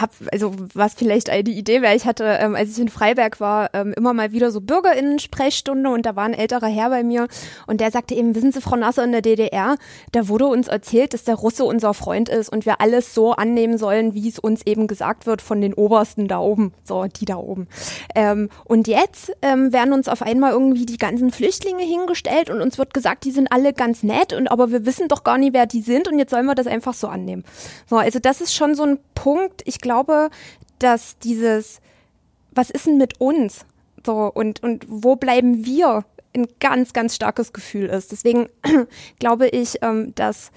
habe, 0.00 0.12
also 0.32 0.54
was 0.74 0.94
vielleicht 0.94 1.30
eine 1.30 1.48
Idee 1.48 1.82
wäre, 1.82 1.94
ich 1.94 2.04
hatte, 2.04 2.24
ähm, 2.24 2.54
als 2.54 2.70
ich 2.72 2.78
in 2.78 2.88
Freiberg 2.88 3.40
war, 3.40 3.70
ähm, 3.74 3.92
immer 3.96 4.12
mal 4.12 4.32
wieder 4.32 4.50
so 4.50 4.60
BürgerInnen-Sprechstunde 4.60 5.90
und 5.90 6.06
da 6.06 6.16
war 6.16 6.24
ein 6.24 6.34
älterer 6.34 6.66
Herr 6.66 6.90
bei 6.90 7.02
mir 7.02 7.28
und 7.66 7.80
der 7.80 7.90
sagte 7.90 8.14
eben, 8.14 8.34
wissen 8.34 8.52
Sie, 8.52 8.60
Frau 8.60 8.76
Nasser, 8.76 9.04
in 9.04 9.12
der 9.12 9.22
DDR, 9.22 9.76
da 10.12 10.28
wurde 10.28 10.46
uns 10.46 10.68
erzählt, 10.68 11.14
dass 11.14 11.24
der 11.24 11.36
Russe 11.36 11.64
unser 11.64 11.94
Freund 11.94 12.28
ist 12.28 12.50
und 12.50 12.66
wir 12.66 12.80
alles 12.80 13.14
so 13.14 13.32
annehmen 13.32 13.78
sollen, 13.78 14.14
wie 14.14 14.28
es 14.28 14.38
uns 14.38 14.66
eben 14.66 14.86
gesagt 14.86 15.26
wird 15.26 15.42
von 15.42 15.60
den 15.60 15.74
Obersten 15.74 16.28
da 16.28 16.38
oben, 16.38 16.72
so 16.84 17.04
die 17.04 17.24
da 17.24 17.36
oben. 17.36 17.68
Ähm, 18.14 18.48
und 18.64 18.88
jetzt 18.88 19.32
ähm, 19.42 19.72
werden 19.72 19.92
uns 19.92 20.08
auf 20.08 20.22
einmal 20.22 20.52
irgendwie 20.52 20.86
die 20.86 20.98
ganzen 20.98 21.30
Flüchtlinge 21.30 21.84
hingestellt 21.84 22.50
und 22.50 22.60
uns 22.60 22.78
wird 22.78 22.94
gesagt, 22.94 23.24
die 23.24 23.30
sind 23.30 23.52
alle 23.52 23.72
ganz 23.72 24.02
nett 24.02 24.32
und 24.32 24.48
aber 24.48 24.70
wir 24.70 24.86
wissen 24.86 25.08
doch 25.08 25.24
gar 25.24 25.38
nicht, 25.38 25.54
wer 25.54 25.66
die 25.66 25.82
sind 25.82 26.08
und 26.08 26.18
jetzt 26.18 26.30
sollen 26.30 26.46
wir 26.46 26.54
das 26.54 26.66
einfach 26.66 26.94
so 26.94 27.08
annehmen. 27.08 27.44
So, 27.88 27.96
also 27.96 28.18
das 28.18 28.40
ist 28.40 28.54
schon 28.54 28.74
so 28.74 28.84
ein 28.84 28.98
Punkt, 29.14 29.62
ich 29.64 29.80
glaube, 29.84 30.30
dass 30.80 31.18
dieses, 31.20 31.80
was 32.50 32.70
ist 32.70 32.86
denn 32.86 32.98
mit 32.98 33.20
uns? 33.20 33.66
So, 34.04 34.30
und, 34.34 34.60
und 34.62 34.84
wo 34.88 35.14
bleiben 35.14 35.64
wir? 35.64 36.04
Ein 36.36 36.48
ganz, 36.58 36.92
ganz 36.92 37.14
starkes 37.14 37.52
Gefühl 37.52 37.86
ist. 37.86 38.10
Deswegen 38.10 38.48
glaube 39.20 39.46
ich, 39.46 39.78
ähm, 39.82 40.12
dass 40.16 40.50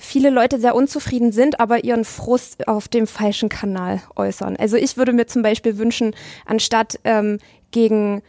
viele 0.00 0.30
Leute 0.30 0.58
sehr 0.58 0.74
unzufrieden 0.74 1.32
sind, 1.32 1.60
aber 1.60 1.84
ihren 1.84 2.04
Frust 2.04 2.66
auf 2.68 2.88
dem 2.88 3.06
falschen 3.06 3.50
Kanal 3.50 4.00
äußern. 4.14 4.56
Also 4.56 4.76
ich 4.76 4.96
würde 4.96 5.12
mir 5.12 5.26
zum 5.26 5.42
Beispiel 5.42 5.76
wünschen, 5.76 6.14
anstatt 6.46 6.98
ähm, 7.04 7.38
gegen 7.70 8.22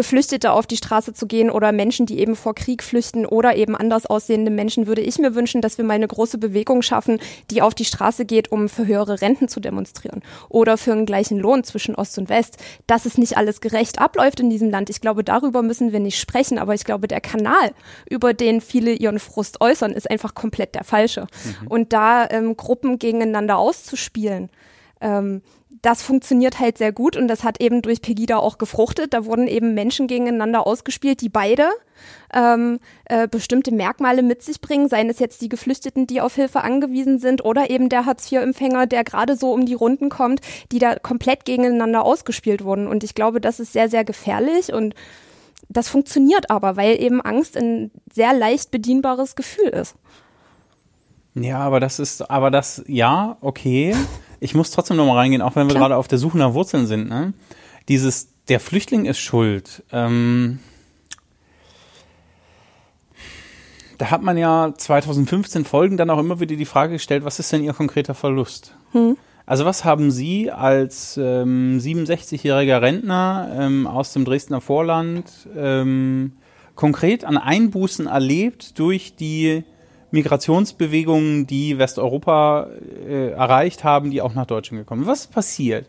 Geflüchtete 0.00 0.52
auf 0.52 0.66
die 0.66 0.78
Straße 0.78 1.12
zu 1.12 1.26
gehen 1.26 1.50
oder 1.50 1.72
Menschen, 1.72 2.06
die 2.06 2.20
eben 2.20 2.34
vor 2.34 2.54
Krieg 2.54 2.82
flüchten 2.82 3.26
oder 3.26 3.54
eben 3.56 3.76
anders 3.76 4.06
aussehende 4.06 4.50
Menschen, 4.50 4.86
würde 4.86 5.02
ich 5.02 5.18
mir 5.18 5.34
wünschen, 5.34 5.60
dass 5.60 5.76
wir 5.76 5.84
mal 5.84 5.92
eine 5.92 6.08
große 6.08 6.38
Bewegung 6.38 6.80
schaffen, 6.80 7.18
die 7.50 7.60
auf 7.60 7.74
die 7.74 7.84
Straße 7.84 8.24
geht, 8.24 8.50
um 8.50 8.70
für 8.70 8.86
höhere 8.86 9.20
Renten 9.20 9.46
zu 9.48 9.60
demonstrieren 9.60 10.22
oder 10.48 10.78
für 10.78 10.92
einen 10.92 11.04
gleichen 11.04 11.38
Lohn 11.38 11.64
zwischen 11.64 11.96
Ost 11.96 12.16
und 12.16 12.30
West. 12.30 12.56
Dass 12.86 13.04
es 13.04 13.18
nicht 13.18 13.36
alles 13.36 13.60
gerecht 13.60 13.98
abläuft 14.00 14.40
in 14.40 14.48
diesem 14.48 14.70
Land, 14.70 14.88
ich 14.88 15.02
glaube, 15.02 15.22
darüber 15.22 15.60
müssen 15.60 15.92
wir 15.92 16.00
nicht 16.00 16.18
sprechen, 16.18 16.58
aber 16.58 16.72
ich 16.72 16.84
glaube, 16.84 17.06
der 17.06 17.20
Kanal, 17.20 17.72
über 18.08 18.32
den 18.32 18.62
viele 18.62 18.92
ihren 18.94 19.18
Frust 19.18 19.60
äußern, 19.60 19.92
ist 19.92 20.10
einfach 20.10 20.34
komplett 20.34 20.74
der 20.74 20.84
falsche. 20.84 21.26
Mhm. 21.60 21.66
Und 21.66 21.92
da 21.92 22.26
ähm, 22.30 22.56
Gruppen 22.56 22.98
gegeneinander 22.98 23.58
auszuspielen, 23.58 24.48
ähm, 25.02 25.42
das 25.82 26.02
funktioniert 26.02 26.60
halt 26.60 26.76
sehr 26.76 26.92
gut 26.92 27.16
und 27.16 27.28
das 27.28 27.42
hat 27.42 27.60
eben 27.60 27.80
durch 27.80 28.02
Pegida 28.02 28.36
auch 28.36 28.58
gefruchtet. 28.58 29.14
Da 29.14 29.24
wurden 29.24 29.46
eben 29.46 29.72
Menschen 29.72 30.08
gegeneinander 30.08 30.66
ausgespielt, 30.66 31.22
die 31.22 31.30
beide 31.30 31.68
ähm, 32.34 32.80
äh, 33.06 33.26
bestimmte 33.26 33.72
Merkmale 33.72 34.22
mit 34.22 34.42
sich 34.42 34.60
bringen, 34.60 34.88
seien 34.88 35.08
es 35.08 35.18
jetzt 35.18 35.40
die 35.40 35.48
Geflüchteten, 35.48 36.06
die 36.06 36.20
auf 36.20 36.34
Hilfe 36.34 36.62
angewiesen 36.62 37.18
sind 37.18 37.44
oder 37.44 37.70
eben 37.70 37.88
der 37.88 38.04
Hartz-IV-Empfänger, 38.04 38.86
der 38.86 39.04
gerade 39.04 39.36
so 39.36 39.52
um 39.52 39.64
die 39.64 39.74
Runden 39.74 40.10
kommt, 40.10 40.40
die 40.70 40.78
da 40.78 40.96
komplett 40.96 41.46
gegeneinander 41.46 42.04
ausgespielt 42.04 42.62
wurden. 42.62 42.86
Und 42.86 43.02
ich 43.02 43.14
glaube, 43.14 43.40
das 43.40 43.58
ist 43.58 43.72
sehr, 43.72 43.88
sehr 43.88 44.04
gefährlich 44.04 44.72
und 44.72 44.94
das 45.70 45.88
funktioniert 45.88 46.50
aber, 46.50 46.76
weil 46.76 47.00
eben 47.00 47.20
Angst 47.20 47.56
ein 47.56 47.90
sehr 48.12 48.34
leicht 48.34 48.70
bedienbares 48.70 49.34
Gefühl 49.34 49.68
ist. 49.68 49.94
Ja, 51.34 51.58
aber 51.58 51.80
das 51.80 52.00
ist, 52.00 52.28
aber 52.28 52.50
das, 52.50 52.82
ja, 52.86 53.38
okay 53.40 53.94
ich 54.40 54.54
muss 54.54 54.70
trotzdem 54.70 54.96
nochmal 54.96 55.18
reingehen, 55.18 55.42
auch 55.42 55.54
wenn 55.54 55.68
wir 55.68 55.74
gerade 55.74 55.96
auf 55.96 56.08
der 56.08 56.18
Suche 56.18 56.38
nach 56.38 56.54
Wurzeln 56.54 56.86
sind. 56.86 57.08
Ne? 57.08 57.34
Dieses, 57.88 58.28
der 58.48 58.58
Flüchtling 58.58 59.04
ist 59.04 59.20
schuld. 59.20 59.84
Ähm, 59.92 60.58
da 63.98 64.10
hat 64.10 64.22
man 64.22 64.38
ja 64.38 64.72
2015 64.76 65.66
Folgen 65.66 65.98
dann 65.98 66.08
auch 66.08 66.18
immer 66.18 66.40
wieder 66.40 66.56
die 66.56 66.64
Frage 66.64 66.94
gestellt, 66.94 67.24
was 67.24 67.38
ist 67.38 67.52
denn 67.52 67.62
Ihr 67.62 67.74
konkreter 67.74 68.14
Verlust? 68.14 68.74
Hm. 68.92 69.16
Also 69.44 69.64
was 69.64 69.84
haben 69.84 70.10
Sie 70.10 70.50
als 70.50 71.18
ähm, 71.18 71.78
67-jähriger 71.82 72.80
Rentner 72.80 73.50
ähm, 73.58 73.86
aus 73.86 74.12
dem 74.12 74.24
Dresdner 74.24 74.60
Vorland 74.60 75.48
ähm, 75.56 76.32
konkret 76.76 77.24
an 77.24 77.36
Einbußen 77.36 78.06
erlebt 78.06 78.78
durch 78.78 79.16
die 79.16 79.64
Migrationsbewegungen, 80.10 81.46
die 81.46 81.78
Westeuropa 81.78 82.68
äh, 83.06 83.30
erreicht 83.30 83.84
haben, 83.84 84.10
die 84.10 84.22
auch 84.22 84.34
nach 84.34 84.46
Deutschland 84.46 84.82
gekommen 84.82 85.02
sind. 85.02 85.10
Was 85.10 85.20
ist 85.22 85.32
passiert? 85.32 85.86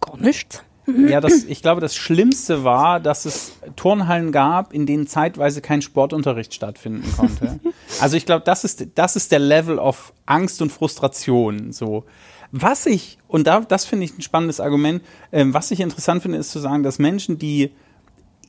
Gar 0.00 0.18
nichts. 0.18 0.62
Ja, 1.08 1.20
das, 1.20 1.44
ich 1.44 1.62
glaube, 1.62 1.80
das 1.80 1.94
Schlimmste 1.94 2.64
war, 2.64 3.00
dass 3.00 3.24
es 3.24 3.52
Turnhallen 3.76 4.32
gab, 4.32 4.72
in 4.72 4.86
denen 4.86 5.06
zeitweise 5.06 5.60
kein 5.60 5.82
Sportunterricht 5.82 6.54
stattfinden 6.54 7.10
konnte. 7.16 7.60
Also 8.00 8.16
ich 8.16 8.24
glaube, 8.24 8.44
das 8.44 8.62
ist, 8.64 8.86
das 8.94 9.16
ist 9.16 9.32
der 9.32 9.40
Level 9.40 9.78
of 9.78 10.14
Angst 10.24 10.62
und 10.62 10.70
Frustration. 10.70 11.72
So. 11.72 12.04
Was 12.52 12.86
ich, 12.86 13.18
und 13.26 13.48
da, 13.48 13.60
das 13.60 13.84
finde 13.84 14.04
ich 14.04 14.16
ein 14.16 14.22
spannendes 14.22 14.60
Argument, 14.60 15.02
äh, 15.32 15.44
was 15.48 15.70
ich 15.72 15.80
interessant 15.80 16.22
finde, 16.22 16.38
ist 16.38 16.52
zu 16.52 16.60
sagen, 16.60 16.82
dass 16.84 17.00
Menschen, 17.00 17.38
die 17.38 17.72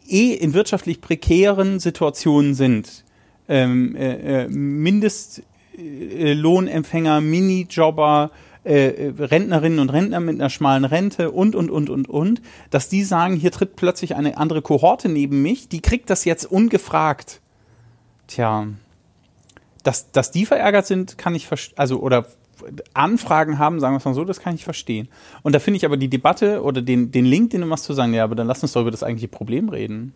eh 0.08 0.34
in 0.34 0.54
wirtschaftlich 0.54 1.02
prekären 1.02 1.80
Situationen 1.80 2.54
sind, 2.54 3.04
ähm, 3.52 3.96
äh, 3.96 4.44
äh, 4.44 4.48
Mindestlohnempfänger, 4.48 7.22
Minijobber, 7.22 8.32
äh, 8.64 9.08
äh, 9.08 9.14
Rentnerinnen 9.20 9.80
und 9.80 9.90
Rentner 9.90 10.20
mit 10.22 10.40
einer 10.40 10.50
schmalen 10.50 10.86
Rente 10.86 11.32
und, 11.32 11.56
und, 11.56 11.70
und, 11.70 11.90
und, 11.90 12.10
und, 12.10 12.42
dass 12.70 12.88
die 12.88 13.04
sagen, 13.04 13.36
hier 13.36 13.52
tritt 13.52 13.76
plötzlich 13.76 14.16
eine 14.16 14.38
andere 14.38 14.62
Kohorte 14.62 15.10
neben 15.10 15.42
mich, 15.42 15.68
die 15.68 15.82
kriegt 15.82 16.10
das 16.10 16.24
jetzt 16.24 16.46
ungefragt. 16.46 17.42
Tja, 18.28 18.68
dass, 19.84 20.12
dass 20.12 20.32
die 20.32 20.46
verärgert 20.46 20.88
sind, 20.88 21.18
kann 21.18 21.36
ich 21.36 21.46
verstehen, 21.46 21.78
also, 21.78 22.00
oder 22.00 22.28
Anfragen 22.94 23.60
haben, 23.60 23.82
sagen 23.82 23.96
wir 23.96 23.98
es 23.98 24.06
mal 24.06 24.14
so, 24.14 24.24
das 24.24 24.40
kann 24.40 24.56
ich 24.56 24.64
verstehen. 24.64 25.10
Und 25.42 25.54
da 25.56 25.60
finde 25.60 25.76
ich 25.78 25.86
aber 25.86 25.98
die 25.98 26.10
Debatte 26.10 26.64
oder 26.64 26.82
den, 26.82 27.12
den 27.12 27.26
Link, 27.26 27.50
den 27.50 27.60
du 27.62 27.68
machst, 27.68 27.84
zu 27.84 27.92
sagen, 27.94 28.14
ja, 28.14 28.24
aber 28.24 28.36
dann 28.36 28.48
lass 28.48 28.62
uns 28.62 28.72
doch 28.72 28.80
über 28.82 28.92
das 28.92 29.04
eigentliche 29.04 29.28
Problem 29.28 29.68
reden. 29.68 30.14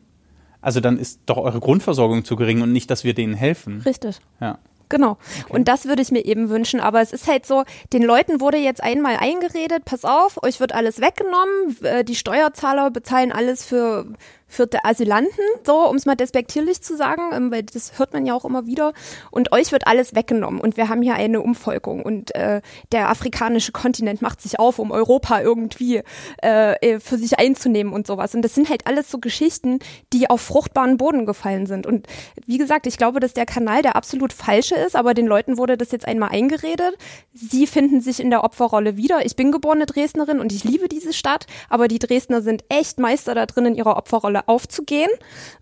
Also 0.65 0.79
dann 0.79 0.97
ist 0.97 1.19
doch 1.27 1.37
eure 1.37 1.59
Grundversorgung 1.59 2.25
zu 2.25 2.35
gering 2.35 2.63
und 2.63 2.71
nicht, 2.71 2.89
dass 2.89 3.03
wir 3.03 3.13
denen 3.13 3.35
helfen. 3.35 3.81
Richtig. 3.85 4.17
Ja. 4.41 4.57
Genau. 4.89 5.11
Okay. 5.43 5.53
Und 5.53 5.67
das 5.67 5.85
würde 5.85 6.01
ich 6.01 6.11
mir 6.11 6.25
eben 6.25 6.49
wünschen. 6.49 6.79
Aber 6.79 7.01
es 7.01 7.13
ist 7.13 7.27
halt 7.27 7.45
so, 7.45 7.65
den 7.93 8.01
Leuten 8.01 8.41
wurde 8.41 8.57
jetzt 8.57 8.81
einmal 8.81 9.17
eingeredet, 9.17 9.85
pass 9.85 10.05
auf, 10.05 10.41
euch 10.41 10.59
wird 10.59 10.73
alles 10.73 10.99
weggenommen, 10.99 11.77
äh, 11.83 12.03
die 12.03 12.15
Steuerzahler 12.15 12.89
bezahlen 12.89 13.31
alles 13.31 13.63
für, 13.63 14.07
die 14.57 14.83
Asylanten, 14.83 15.43
so, 15.65 15.87
um 15.87 15.95
es 15.95 16.05
mal 16.05 16.15
despektierlich 16.15 16.81
zu 16.81 16.95
sagen, 16.95 17.21
ähm, 17.33 17.51
weil 17.51 17.63
das 17.63 17.97
hört 17.99 18.13
man 18.13 18.25
ja 18.25 18.33
auch 18.33 18.45
immer 18.45 18.65
wieder. 18.65 18.93
Und 19.31 19.51
euch 19.51 19.71
wird 19.71 19.87
alles 19.87 20.15
weggenommen 20.15 20.59
und 20.59 20.77
wir 20.77 20.89
haben 20.89 21.01
hier 21.01 21.15
eine 21.15 21.41
Umvolkung 21.41 22.03
und 22.03 22.33
äh, 22.35 22.61
der 22.91 23.09
afrikanische 23.09 23.71
Kontinent 23.71 24.21
macht 24.21 24.41
sich 24.41 24.59
auf, 24.59 24.79
um 24.79 24.91
Europa 24.91 25.41
irgendwie 25.41 26.01
äh, 26.43 26.73
äh, 26.81 26.99
für 26.99 27.17
sich 27.17 27.39
einzunehmen 27.39 27.93
und 27.93 28.07
sowas. 28.07 28.35
Und 28.35 28.41
das 28.41 28.55
sind 28.55 28.69
halt 28.69 28.87
alles 28.87 29.09
so 29.09 29.19
Geschichten, 29.19 29.79
die 30.13 30.29
auf 30.29 30.41
fruchtbaren 30.41 30.97
Boden 30.97 31.25
gefallen 31.25 31.65
sind. 31.65 31.85
Und 31.85 32.07
wie 32.45 32.57
gesagt, 32.57 32.87
ich 32.87 32.97
glaube, 32.97 33.19
dass 33.19 33.33
der 33.33 33.45
Kanal 33.45 33.81
der 33.81 33.95
absolut 33.95 34.33
falsche 34.33 34.75
ist, 34.75 34.95
aber 34.95 35.13
den 35.13 35.25
Leuten 35.25 35.57
wurde 35.57 35.77
das 35.77 35.91
jetzt 35.91 36.07
einmal 36.07 36.29
eingeredet. 36.29 36.97
Sie 37.33 37.67
finden 37.67 38.01
sich 38.01 38.19
in 38.19 38.29
der 38.29 38.43
Opferrolle 38.43 38.97
wieder. 38.97 39.25
Ich 39.25 39.35
bin 39.35 39.51
geborene 39.51 39.85
Dresdnerin 39.85 40.39
und 40.39 40.51
ich 40.51 40.63
liebe 40.63 40.87
diese 40.87 41.13
Stadt, 41.13 41.47
aber 41.69 41.87
die 41.87 41.99
Dresdner 41.99 42.41
sind 42.41 42.63
echt 42.69 42.99
Meister 42.99 43.35
da 43.35 43.45
drin, 43.45 43.65
in 43.65 43.75
ihrer 43.75 43.97
Opferrolle 43.97 44.44
aufzugehen. 44.47 45.09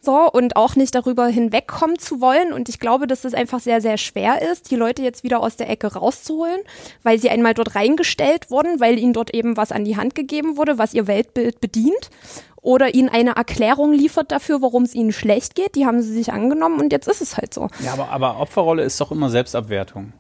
So, 0.02 0.30
und 0.32 0.56
auch 0.56 0.76
nicht 0.76 0.96
darüber 0.96 1.28
hinwegkommen 1.28 2.00
zu 2.00 2.22
wollen. 2.22 2.54
Und 2.54 2.70
ich 2.70 2.80
glaube, 2.80 3.08
dass 3.08 3.26
es 3.26 3.34
einfach 3.34 3.60
sehr, 3.60 3.82
sehr 3.82 3.98
schwer 3.98 4.42
ist, 4.52 4.72
die 4.72 4.76
Leute 4.76 5.02
jetzt 5.02 5.24
wieder 5.24 5.40
aus 5.42 5.56
der 5.56 5.70
Ecke 5.70 5.94
rauszuholen, 5.94 6.62
weil 7.04 7.20
sie 7.20 7.30
einmal 7.30 7.54
dort 7.54 7.76
reingestellt 7.76 8.50
wurden, 8.52 8.80
weil 8.80 8.98
ihnen 8.98 9.14
dort 9.14 9.34
eben 9.34 9.58
was 9.58 9.72
an 9.72 9.86
die 9.86 9.98
Hand 9.98 10.16
gegeben 10.16 10.58
wurde, 10.58 10.78
was 10.78 10.94
ihr 10.94 11.08
Weltbild 11.08 11.62
bedient 11.62 12.10
oder 12.64 12.96
ihnen 12.96 13.10
eine 13.10 13.36
Erklärung 13.36 13.94
liefert 13.94 14.32
dafür, 14.32 14.62
warum 14.62 14.84
es 14.84 14.96
ihnen 14.96 15.12
schlecht 15.12 15.54
geht. 15.54 15.76
Die 15.76 15.86
haben 15.86 16.02
sie 16.02 16.14
sich 16.14 16.32
angenommen 16.32 16.80
und 16.80 16.92
jetzt 16.92 17.08
ist 17.08 17.22
es 17.22 17.38
halt 17.38 17.54
so. 17.54 17.68
Ja, 17.84 17.94
aber, 17.94 18.10
aber 18.10 18.40
Opferrolle 18.40 18.84
ist 18.84 19.00
doch 19.00 19.12
immer 19.12 19.30
Selbstabwertung. 19.30 20.14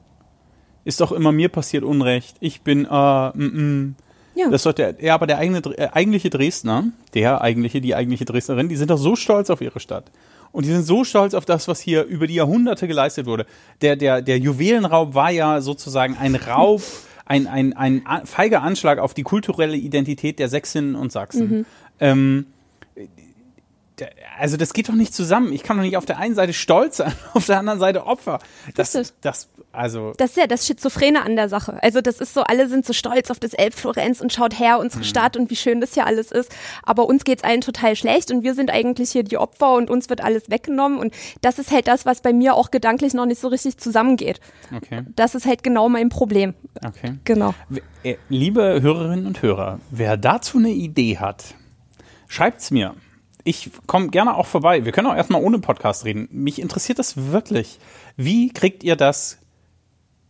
Ist 0.83 0.99
doch 0.99 1.13
immer 1.13 1.31
mir 1.31 1.47
passiert 1.47 1.85
Unrecht. 1.85 2.35
Ich 2.41 2.61
bin, 2.61 2.85
äh, 2.85 3.29
mm, 3.29 3.39
mm. 3.39 3.95
Ja. 4.35 4.45
Das 4.49 4.61
ist 4.61 4.65
doch 4.65 4.73
der, 4.73 4.95
ja, 4.99 5.13
aber 5.13 5.27
der 5.27 5.37
eigene, 5.37 5.59
äh, 5.77 5.89
eigentliche 5.91 6.29
Dresdner, 6.29 6.85
der 7.13 7.41
eigentliche, 7.41 7.81
die 7.81 7.95
eigentliche 7.95 8.25
Dresdnerin, 8.25 8.69
die 8.69 8.75
sind 8.75 8.89
doch 8.89 8.97
so 8.97 9.15
stolz 9.15 9.49
auf 9.49 9.61
ihre 9.61 9.79
Stadt. 9.79 10.11
Und 10.51 10.65
die 10.65 10.69
sind 10.69 10.83
so 10.83 11.03
stolz 11.03 11.33
auf 11.33 11.45
das, 11.45 11.67
was 11.67 11.79
hier 11.79 12.03
über 12.03 12.27
die 12.27 12.35
Jahrhunderte 12.35 12.87
geleistet 12.87 13.25
wurde. 13.25 13.45
Der, 13.81 13.95
der, 13.95 14.21
der 14.21 14.37
Juwelenraub 14.37 15.15
war 15.15 15.31
ja 15.31 15.61
sozusagen 15.61 16.15
ein 16.17 16.35
Raub, 16.35 16.81
ein, 17.25 17.47
ein, 17.47 17.75
ein 17.75 18.03
feiger 18.25 18.61
Anschlag 18.61 18.99
auf 18.99 19.13
die 19.13 19.23
kulturelle 19.23 19.75
Identität 19.77 20.39
der 20.39 20.49
Sächsinnen 20.49 20.95
und 20.95 21.11
Sachsen. 21.11 21.49
Mhm. 21.49 21.65
Ähm, 21.99 22.45
also 24.39 24.57
das 24.57 24.73
geht 24.73 24.89
doch 24.89 24.95
nicht 24.95 25.13
zusammen. 25.13 25.53
Ich 25.53 25.63
kann 25.63 25.77
doch 25.77 25.83
nicht 25.83 25.97
auf 25.97 26.05
der 26.05 26.17
einen 26.17 26.35
Seite 26.35 26.53
stolz 26.53 26.97
sein, 26.97 27.13
auf 27.33 27.45
der 27.45 27.59
anderen 27.59 27.79
Seite 27.79 28.05
Opfer. 28.05 28.39
Das, 28.75 28.93
das, 28.93 29.13
das 29.21 29.49
also. 29.71 30.13
Das 30.17 30.31
ist 30.31 30.37
ja 30.37 30.47
das 30.47 30.65
Schizophrene 30.65 31.21
an 31.21 31.35
der 31.35 31.49
Sache. 31.49 31.81
Also 31.81 32.01
das 32.01 32.19
ist 32.19 32.33
so, 32.33 32.41
alle 32.41 32.67
sind 32.67 32.85
so 32.85 32.93
stolz 32.93 33.29
auf 33.29 33.39
das 33.39 33.53
Elbflorenz 33.53 34.21
und 34.21 34.33
schaut 34.33 34.57
her, 34.59 34.79
unsere 34.79 35.01
hm. 35.01 35.07
Stadt 35.07 35.37
und 35.37 35.49
wie 35.49 35.55
schön 35.55 35.81
das 35.81 35.93
hier 35.93 36.05
alles 36.05 36.31
ist. 36.31 36.53
Aber 36.83 37.05
uns 37.05 37.23
geht's 37.23 37.43
allen 37.43 37.61
total 37.61 37.95
schlecht 37.95 38.31
und 38.31 38.43
wir 38.43 38.55
sind 38.55 38.71
eigentlich 38.71 39.11
hier 39.11 39.23
die 39.23 39.37
Opfer 39.37 39.73
und 39.75 39.89
uns 39.89 40.09
wird 40.09 40.23
alles 40.23 40.49
weggenommen. 40.49 40.97
Und 40.97 41.13
das 41.41 41.59
ist 41.59 41.71
halt 41.71 41.87
das, 41.87 42.05
was 42.05 42.21
bei 42.21 42.33
mir 42.33 42.55
auch 42.55 42.71
gedanklich 42.71 43.13
noch 43.13 43.25
nicht 43.25 43.39
so 43.39 43.47
richtig 43.47 43.77
zusammengeht. 43.77 44.39
Okay. 44.75 45.03
Das 45.15 45.35
ist 45.35 45.45
halt 45.45 45.63
genau 45.63 45.89
mein 45.89 46.09
Problem. 46.09 46.55
Okay. 46.83 47.15
Genau. 47.23 47.53
Äh, 48.03 48.15
liebe 48.29 48.81
Hörerinnen 48.81 49.27
und 49.27 49.41
Hörer, 49.41 49.79
wer 49.91 50.17
dazu 50.17 50.57
eine 50.57 50.71
Idee 50.71 51.19
hat, 51.19 51.55
schreibt's 52.27 52.71
mir 52.71 52.95
ich 53.43 53.71
komme 53.87 54.09
gerne 54.09 54.35
auch 54.35 54.47
vorbei. 54.47 54.85
Wir 54.85 54.91
können 54.91 55.07
auch 55.07 55.15
erstmal 55.15 55.41
ohne 55.41 55.59
Podcast 55.59 56.05
reden. 56.05 56.27
Mich 56.31 56.59
interessiert 56.59 56.99
das 56.99 57.31
wirklich. 57.31 57.79
Wie 58.15 58.49
kriegt 58.49 58.83
ihr 58.83 58.95
das 58.95 59.39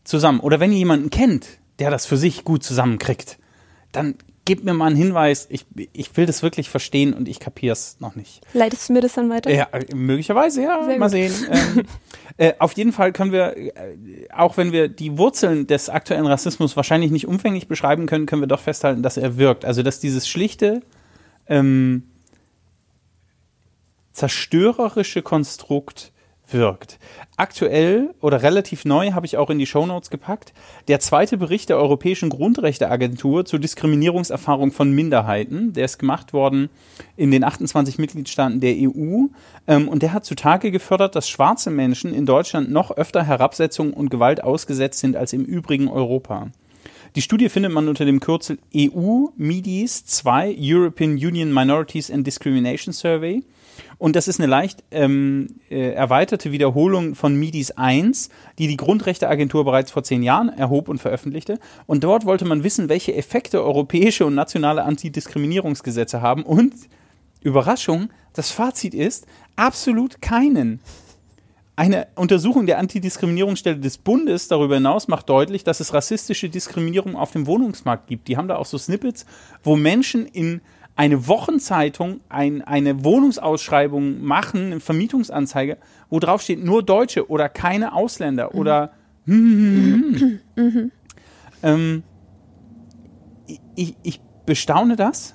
zusammen? 0.04 0.40
Oder 0.40 0.60
wenn 0.60 0.72
ihr 0.72 0.80
jemanden 0.80 1.10
kennt, 1.10 1.48
der 1.80 1.92
das 1.92 2.06
für 2.06 2.18
sich 2.18 2.44
gut 2.44 2.64
zusammenkriegt, 2.64 3.38
dann 3.92 4.16
gebt 4.46 4.64
mir 4.64 4.74
mal 4.74 4.88
einen 4.88 4.96
Hinweis. 4.96 5.48
Ich, 5.50 5.66
ich 5.94 6.16
will 6.18 6.26
das 6.26 6.44
wirklich 6.44 6.70
verstehen 6.70 7.14
und 7.14 7.28
ich 7.28 7.40
kapiere 7.40 7.74
es 7.74 7.98
noch 8.00 8.16
nicht. 8.16 8.42
Leitest 8.54 8.90
du 8.90 8.94
mir 8.94 9.02
das 9.02 9.14
dann 9.14 9.30
weiter? 9.30 9.52
Ja, 9.52 9.68
möglicherweise, 9.96 10.64
ja. 10.64 10.84
Sehr 10.84 10.98
mal 10.98 11.06
gut. 11.06 11.12
sehen. 11.12 11.34
ähm, 11.52 11.86
äh, 12.38 12.54
auf 12.60 12.74
jeden 12.74 12.92
Fall 12.92 13.14
können 13.14 13.32
wir, 13.32 13.56
äh, 13.56 13.72
auch 14.36 14.58
wenn 14.58 14.72
wir 14.72 14.90
die 14.90 15.18
Wurzeln 15.18 15.68
des 15.68 15.90
aktuellen 15.90 16.26
Rassismus 16.26 16.76
wahrscheinlich 16.76 17.12
nicht 17.12 17.28
umfänglich 17.28 17.68
beschreiben 17.68 18.06
können, 18.06 18.26
können 18.26 18.42
wir 18.42 18.48
doch 18.48 18.60
festhalten, 18.60 19.04
dass 19.04 19.18
er 19.18 19.38
wirkt. 19.38 19.66
Also, 19.66 19.84
dass 19.84 20.00
dieses 20.00 20.28
schlichte, 20.28 20.82
ähm, 21.48 22.04
zerstörerische 24.14 25.22
Konstrukt 25.22 26.14
wirkt. 26.54 27.00
Aktuell 27.36 28.14
oder 28.22 28.44
relativ 28.44 28.86
neu 28.86 29.14
habe 29.14 29.26
ich 29.26 29.38
auch 29.38 29.50
in 29.50 29.58
die 29.58 29.66
Shownotes 29.66 30.10
gepackt, 30.10 30.54
der 30.88 31.00
zweite 31.00 31.38
Bericht 31.38 31.70
der 31.70 31.78
Europäischen 31.78 32.30
Grundrechteagentur 32.30 33.46
zur 33.46 33.60
Diskriminierungserfahrung 33.60 34.72
von 34.72 34.92
Minderheiten. 34.92 35.74
Der 35.74 35.86
ist 35.86 35.98
gemacht 35.98 36.34
worden 36.34 36.70
in 37.18 37.32
den 37.32 37.44
28 37.44 37.98
Mitgliedstaaten 37.98 38.60
der 38.60 38.76
EU 38.78 39.28
ähm, 39.68 39.88
und 39.88 40.04
der 40.04 40.14
hat 40.14 40.26
zutage 40.26 40.72
gefördert, 40.72 41.16
dass 41.16 41.30
schwarze 41.30 41.72
Menschen 41.72 42.14
in 42.14 42.26
Deutschland 42.26 42.72
noch 42.72 42.92
öfter 42.92 43.24
Herabsetzung 43.24 43.94
und 43.94 44.10
Gewalt 44.10 44.44
ausgesetzt 44.44 45.00
sind 45.00 45.16
als 45.16 45.34
im 45.34 45.46
übrigen 45.46 45.88
Europa. 45.88 46.48
Die 47.16 47.22
Studie 47.22 47.50
findet 47.50 47.72
man 47.72 47.88
unter 47.88 48.06
dem 48.06 48.20
Kürzel 48.20 48.58
EU 48.76 49.28
MIDIS 49.38 50.06
2 50.06 50.56
European 50.60 51.12
Union 51.12 51.54
Minorities 51.54 52.10
and 52.10 52.26
Discrimination 52.26 52.92
Survey 52.92 53.44
und 54.04 54.18
das 54.18 54.28
ist 54.28 54.42
eine 54.42 54.50
leicht 54.50 54.84
ähm, 54.92 55.48
äh, 55.70 55.94
erweiterte 55.94 56.52
Wiederholung 56.52 57.16
von 57.16 57.38
MIDIS 57.38 57.72
1, 57.72 58.28
die 58.60 58.68
die 58.68 58.76
Grundrechteagentur 58.76 59.64
bereits 59.64 59.92
vor 59.92 60.04
zehn 60.04 60.24
Jahren 60.24 60.50
erhob 60.50 60.90
und 60.90 61.00
veröffentlichte. 61.00 61.58
Und 61.86 62.04
dort 62.04 62.26
wollte 62.26 62.44
man 62.44 62.66
wissen, 62.66 62.90
welche 62.90 63.16
Effekte 63.16 63.64
europäische 63.64 64.26
und 64.26 64.36
nationale 64.36 64.84
Antidiskriminierungsgesetze 64.84 66.22
haben. 66.22 66.44
Und 66.44 66.74
Überraschung, 67.44 68.10
das 68.34 68.52
Fazit 68.52 68.94
ist 68.94 69.26
absolut 69.56 70.22
keinen. 70.22 70.82
Eine 71.78 72.08
Untersuchung 72.16 72.66
der 72.66 72.80
Antidiskriminierungsstelle 72.80 73.80
des 73.80 73.98
Bundes 73.98 74.50
darüber 74.50 74.76
hinaus 74.76 75.08
macht 75.08 75.30
deutlich, 75.30 75.64
dass 75.64 75.80
es 75.80 75.94
rassistische 75.94 76.50
Diskriminierung 76.50 77.16
auf 77.16 77.32
dem 77.32 77.48
Wohnungsmarkt 77.48 78.08
gibt. 78.08 78.28
Die 78.28 78.36
haben 78.36 78.50
da 78.50 78.58
auch 78.58 78.66
so 78.66 78.78
Snippets, 78.78 79.26
wo 79.64 79.78
Menschen 79.78 80.26
in 80.26 80.60
eine 80.96 81.28
Wochenzeitung 81.28 82.22
ein, 82.30 82.62
eine 82.62 83.04
Wohnungsausschreibung 83.04 84.22
machen, 84.22 84.68
eine 84.68 84.80
Vermietungsanzeige, 84.80 85.78
wo 86.10 86.20
drauf 86.20 86.42
steht 86.42 86.64
nur 86.64 86.84
Deutsche 86.84 87.30
oder 87.30 87.50
keine 87.50 87.94
Ausländer 87.94 88.50
mhm. 88.54 88.60
oder 88.60 88.92
mhm. 89.26 90.40
Mhm. 90.56 90.92
Ähm, 91.64 92.04
ich, 93.76 93.96
ich 94.04 94.22
bestaune 94.46 94.96
das, 94.96 95.34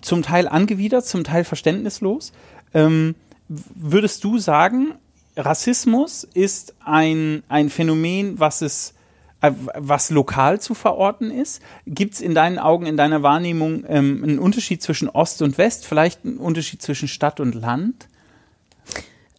zum 0.00 0.22
Teil 0.22 0.48
angewidert, 0.48 1.04
zum 1.04 1.24
Teil 1.24 1.44
verständnislos. 1.44 2.32
Ähm, 2.72 3.16
würdest 3.48 4.24
du 4.24 4.38
sagen, 4.38 4.94
Rassismus 5.36 6.24
ist 6.24 6.74
ein, 6.80 7.42
ein 7.48 7.68
Phänomen, 7.68 8.38
was 8.38 8.62
es 8.62 8.94
was 9.40 10.10
lokal 10.10 10.60
zu 10.60 10.74
verorten 10.74 11.30
ist? 11.30 11.62
Gibt 11.86 12.14
es 12.14 12.20
in 12.20 12.34
deinen 12.34 12.58
Augen, 12.58 12.86
in 12.86 12.96
deiner 12.96 13.22
Wahrnehmung 13.22 13.84
ähm, 13.88 14.22
einen 14.22 14.38
Unterschied 14.38 14.82
zwischen 14.82 15.08
Ost 15.08 15.42
und 15.42 15.56
West, 15.58 15.86
vielleicht 15.86 16.24
einen 16.24 16.36
Unterschied 16.36 16.82
zwischen 16.82 17.08
Stadt 17.08 17.40
und 17.40 17.54
Land? 17.54 18.06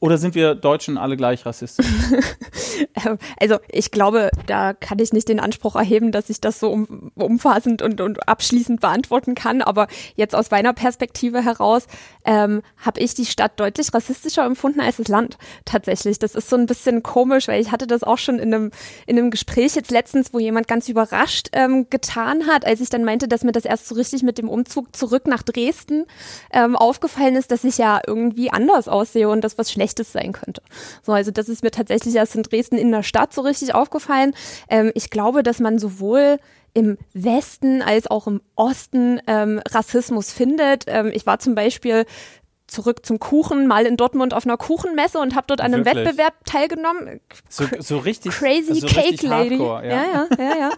Oder 0.02 0.18
sind 0.18 0.34
wir 0.34 0.56
Deutschen 0.56 0.98
alle 0.98 1.16
gleich 1.16 1.46
rassistisch? 1.46 1.86
Ähm, 3.06 3.18
also 3.40 3.58
ich 3.70 3.92
glaube, 3.92 4.32
da 4.48 4.74
kann 4.74 5.00
ich 5.00 5.14
nicht 5.14 5.30
den 5.30 5.40
Anspruch 5.40 5.76
erheben, 5.76 6.12
dass 6.12 6.30
ich 6.30 6.42
das 6.42 6.60
so 6.60 6.72
um, 6.72 7.12
umfassend 7.16 7.82
und, 7.82 8.02
und 8.02 8.28
abschließend 8.28 8.82
beantworten 8.82 9.36
kann. 9.36 9.62
Aber 9.62 9.88
jetzt 10.16 10.36
aus 10.36 10.52
meiner 10.52 10.74
Perspektive 10.74 11.44
heraus 11.44 11.88
ähm, 12.26 12.62
habe 12.78 13.00
ich 13.00 13.14
die 13.14 13.26
Stadt 13.26 13.60
deutlich 13.60 13.94
rassistischer 13.94 14.46
empfunden 14.46 14.82
als 14.82 14.98
das 14.98 15.08
Land 15.08 15.38
tatsächlich. 15.66 16.20
Das 16.20 16.36
ist 16.36 16.50
so 16.50 16.56
ein 16.56 16.66
bisschen 16.66 17.04
komisch, 17.04 17.48
weil 17.48 17.62
ich 17.62 17.72
hatte 17.72 17.88
das 17.88 18.04
auch 18.04 18.18
schon 18.18 18.40
in 18.40 18.54
einem, 18.54 18.72
in 19.06 19.18
einem 19.18 19.32
Gespräch 19.32 19.76
jetzt 19.76 19.92
letztens, 19.92 20.34
wo 20.34 20.40
jemand 20.40 20.68
ganz 20.68 20.90
überrascht 20.90 21.50
ähm, 21.54 21.88
getan 21.90 22.48
hat, 22.48 22.66
als 22.66 22.82
ich 22.82 22.90
dann 22.90 23.04
meinte, 23.04 23.28
dass 23.28 23.44
mir 23.44 23.54
das 23.54 23.66
erst 23.66 23.88
so 23.88 23.96
richtig 23.96 24.24
mit 24.24 24.38
dem 24.38 24.50
Umzug 24.50 24.96
zurück 24.96 25.28
nach 25.28 25.44
Dresden 25.44 26.06
ähm, 26.52 26.76
aufgefallen 26.76 27.36
ist, 27.36 27.52
dass 27.52 27.64
ich 27.64 27.78
ja 27.78 28.02
irgendwie 28.06 28.52
anders 28.52 28.88
aussehe 28.88 29.30
und 29.30 29.42
das 29.44 29.58
was 29.58 29.72
Schlechtes 29.92 30.12
sein 30.12 30.32
könnte. 30.32 30.62
So, 31.04 31.12
also 31.12 31.32
das 31.32 31.50
ist 31.50 31.64
mir 31.64 31.72
tatsächlich 31.72 32.16
erst 32.16 32.36
in 32.36 32.44
Dresden 32.44 32.78
in 32.78 32.92
der 32.92 33.04
Stadt 33.04 33.34
so 33.34 33.42
richtig 33.42 33.74
aufgefallen. 33.76 34.34
Ähm, 34.70 34.92
ich 34.96 35.10
glaube, 35.10 35.44
dass 35.44 35.60
man 35.60 35.80
sowohl 35.80 36.38
im 36.74 36.98
Westen 37.14 37.82
als 37.82 38.08
auch 38.08 38.28
im 38.28 38.42
Osten 38.56 39.20
ähm, 39.28 39.62
Rassismus 39.70 40.32
findet. 40.32 40.86
Ähm, 40.88 41.12
ich 41.14 41.26
war 41.26 41.40
zum 41.40 41.54
Beispiel 41.54 42.06
zurück 42.72 43.06
zum 43.06 43.20
Kuchen, 43.20 43.68
mal 43.68 43.86
in 43.86 43.98
Dortmund 43.98 44.34
auf 44.34 44.46
einer 44.46 44.58
Kuchenmesse 44.58 45.20
und 45.20 45.36
habe 45.36 45.46
dort 45.48 45.60
an 45.60 45.74
einem 45.74 45.86
Wirklich? 45.86 46.06
Wettbewerb 46.06 46.34
teilgenommen. 46.46 47.20
So, 47.50 47.66
so 47.80 47.98
richtig 47.98 48.32
Crazy 48.32 48.80
so 48.80 48.88
Cake 48.88 49.10
richtig 49.10 49.30
Lady. 49.30 49.58
Hardcore, 49.58 49.86
ja, 49.86 49.92
ja, 49.92 50.04
ja. 50.14 50.28
ja, 50.40 50.58
ja. 50.58 50.72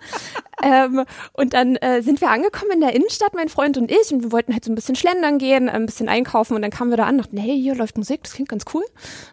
ähm, 0.85 1.05
und 1.33 1.53
dann 1.53 1.75
äh, 1.75 2.01
sind 2.01 2.19
wir 2.19 2.31
angekommen 2.31 2.71
in 2.71 2.81
der 2.81 2.95
Innenstadt, 2.95 3.35
mein 3.35 3.47
Freund 3.47 3.77
und 3.77 3.91
ich, 3.91 4.11
und 4.11 4.23
wir 4.23 4.31
wollten 4.31 4.53
halt 4.53 4.65
so 4.65 4.71
ein 4.71 4.75
bisschen 4.75 4.95
schlendern 4.95 5.37
gehen, 5.37 5.69
ein 5.69 5.85
bisschen 5.85 6.09
einkaufen 6.09 6.55
und 6.55 6.63
dann 6.63 6.71
kamen 6.71 6.89
wir 6.89 6.97
da 6.97 7.05
an 7.05 7.15
und 7.15 7.25
dachten, 7.25 7.37
hey, 7.37 7.61
hier 7.61 7.75
läuft 7.75 7.97
Musik, 7.97 8.23
das 8.23 8.33
klingt 8.33 8.49
ganz 8.49 8.65
cool. 8.73 8.83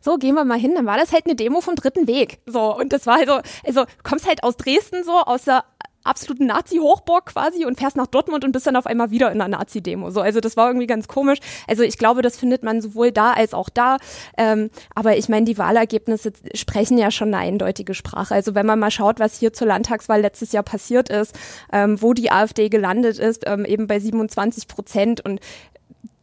So, 0.03 0.19
gehen 0.19 0.35
wir 0.35 0.45
mal 0.45 0.59
hin. 0.59 0.75
Dann 0.75 0.87
war 0.87 0.99
das 0.99 1.13
halt 1.13 1.25
eine 1.25 1.37
Demo 1.37 1.63
vom 1.63 1.77
dritten 1.77 2.07
Weg. 2.07 2.41
So, 2.47 2.77
und 2.77 2.93
das 2.93 3.07
war 3.07 3.17
halt 3.17 3.29
so, 3.29 3.41
also, 3.65 3.85
du 3.85 4.03
kommst 4.03 4.29
halt 4.29 4.43
aus 4.43 4.57
Dresden 4.57 5.03
so, 5.03 5.13
aus 5.13 5.45
der 5.45 5.65
absoluten 6.11 6.47
Nazi-Hochburg 6.47 7.27
quasi 7.27 7.65
und 7.65 7.79
fährst 7.79 7.97
nach 7.97 8.07
Dortmund 8.07 8.45
und 8.45 8.53
bist 8.53 8.67
dann 8.67 8.77
auf 8.77 8.87
einmal 8.87 9.11
wieder 9.11 9.33
in 9.33 9.41
einer 9.41 9.57
Nazi-Demo. 9.57 10.11
So, 10.11 10.21
also 10.21 10.41
das 10.41 10.57
war 10.57 10.69
irgendwie 10.69 10.87
ganz 10.87 11.09
komisch. 11.09 11.39
Also 11.67 11.83
ich 11.83 11.97
glaube, 11.97 12.23
das 12.23 12.37
findet 12.37 12.63
man 12.63 12.83
sowohl 12.83 13.13
da 13.13 13.33
als 13.33 13.55
auch 13.55 13.69
da. 13.69 13.97
Ähm, 14.37 14.71
aber 14.95 15.17
ich 15.17 15.29
meine, 15.29 15.47
die 15.47 15.57
Wahlergebnisse 15.57 16.33
sprechen 16.55 16.99
ja 16.99 17.11
schon 17.11 17.29
eine 17.29 17.39
eindeutige 17.39 17.95
Sprache. 17.95 18.35
Also 18.35 18.55
wenn 18.55 18.67
man 18.67 18.79
mal 18.79 18.91
schaut, 18.91 19.21
was 19.21 19.39
hier 19.39 19.53
zur 19.53 19.69
Landtagswahl 19.69 20.21
letztes 20.21 20.53
Jahr 20.53 20.65
passiert 20.65 21.09
ist, 21.09 21.35
ähm, 21.73 22.03
wo 22.03 22.13
die 22.13 22.31
AfD 22.31 22.69
gelandet 22.69 23.19
ist, 23.19 23.45
ähm, 23.47 23.65
eben 23.65 23.87
bei 23.87 24.01
27 24.01 24.69
Prozent 24.69 25.21
und 25.25 25.41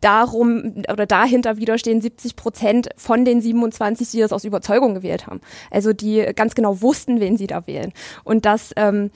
darum 0.02 0.84
oder 0.92 1.06
dahinter 1.06 1.58
wieder 1.58 1.78
stehen 1.78 2.02
70 2.02 2.36
Prozent 2.36 2.90
von 2.98 3.26
den 3.26 3.42
27, 3.42 4.12
die 4.12 4.20
das 4.20 4.32
aus 4.32 4.44
Überzeugung 4.44 4.94
gewählt 4.94 5.28
haben. 5.28 5.42
Also 5.72 5.94
die 5.94 6.26
ganz 6.36 6.56
genau 6.56 6.82
wussten, 6.82 7.20
wen 7.20 7.38
sie 7.38 7.48
da 7.48 7.66
wählen. 7.68 7.94
Und 8.24 8.46
das 8.46 8.72
ähm, 8.76 9.12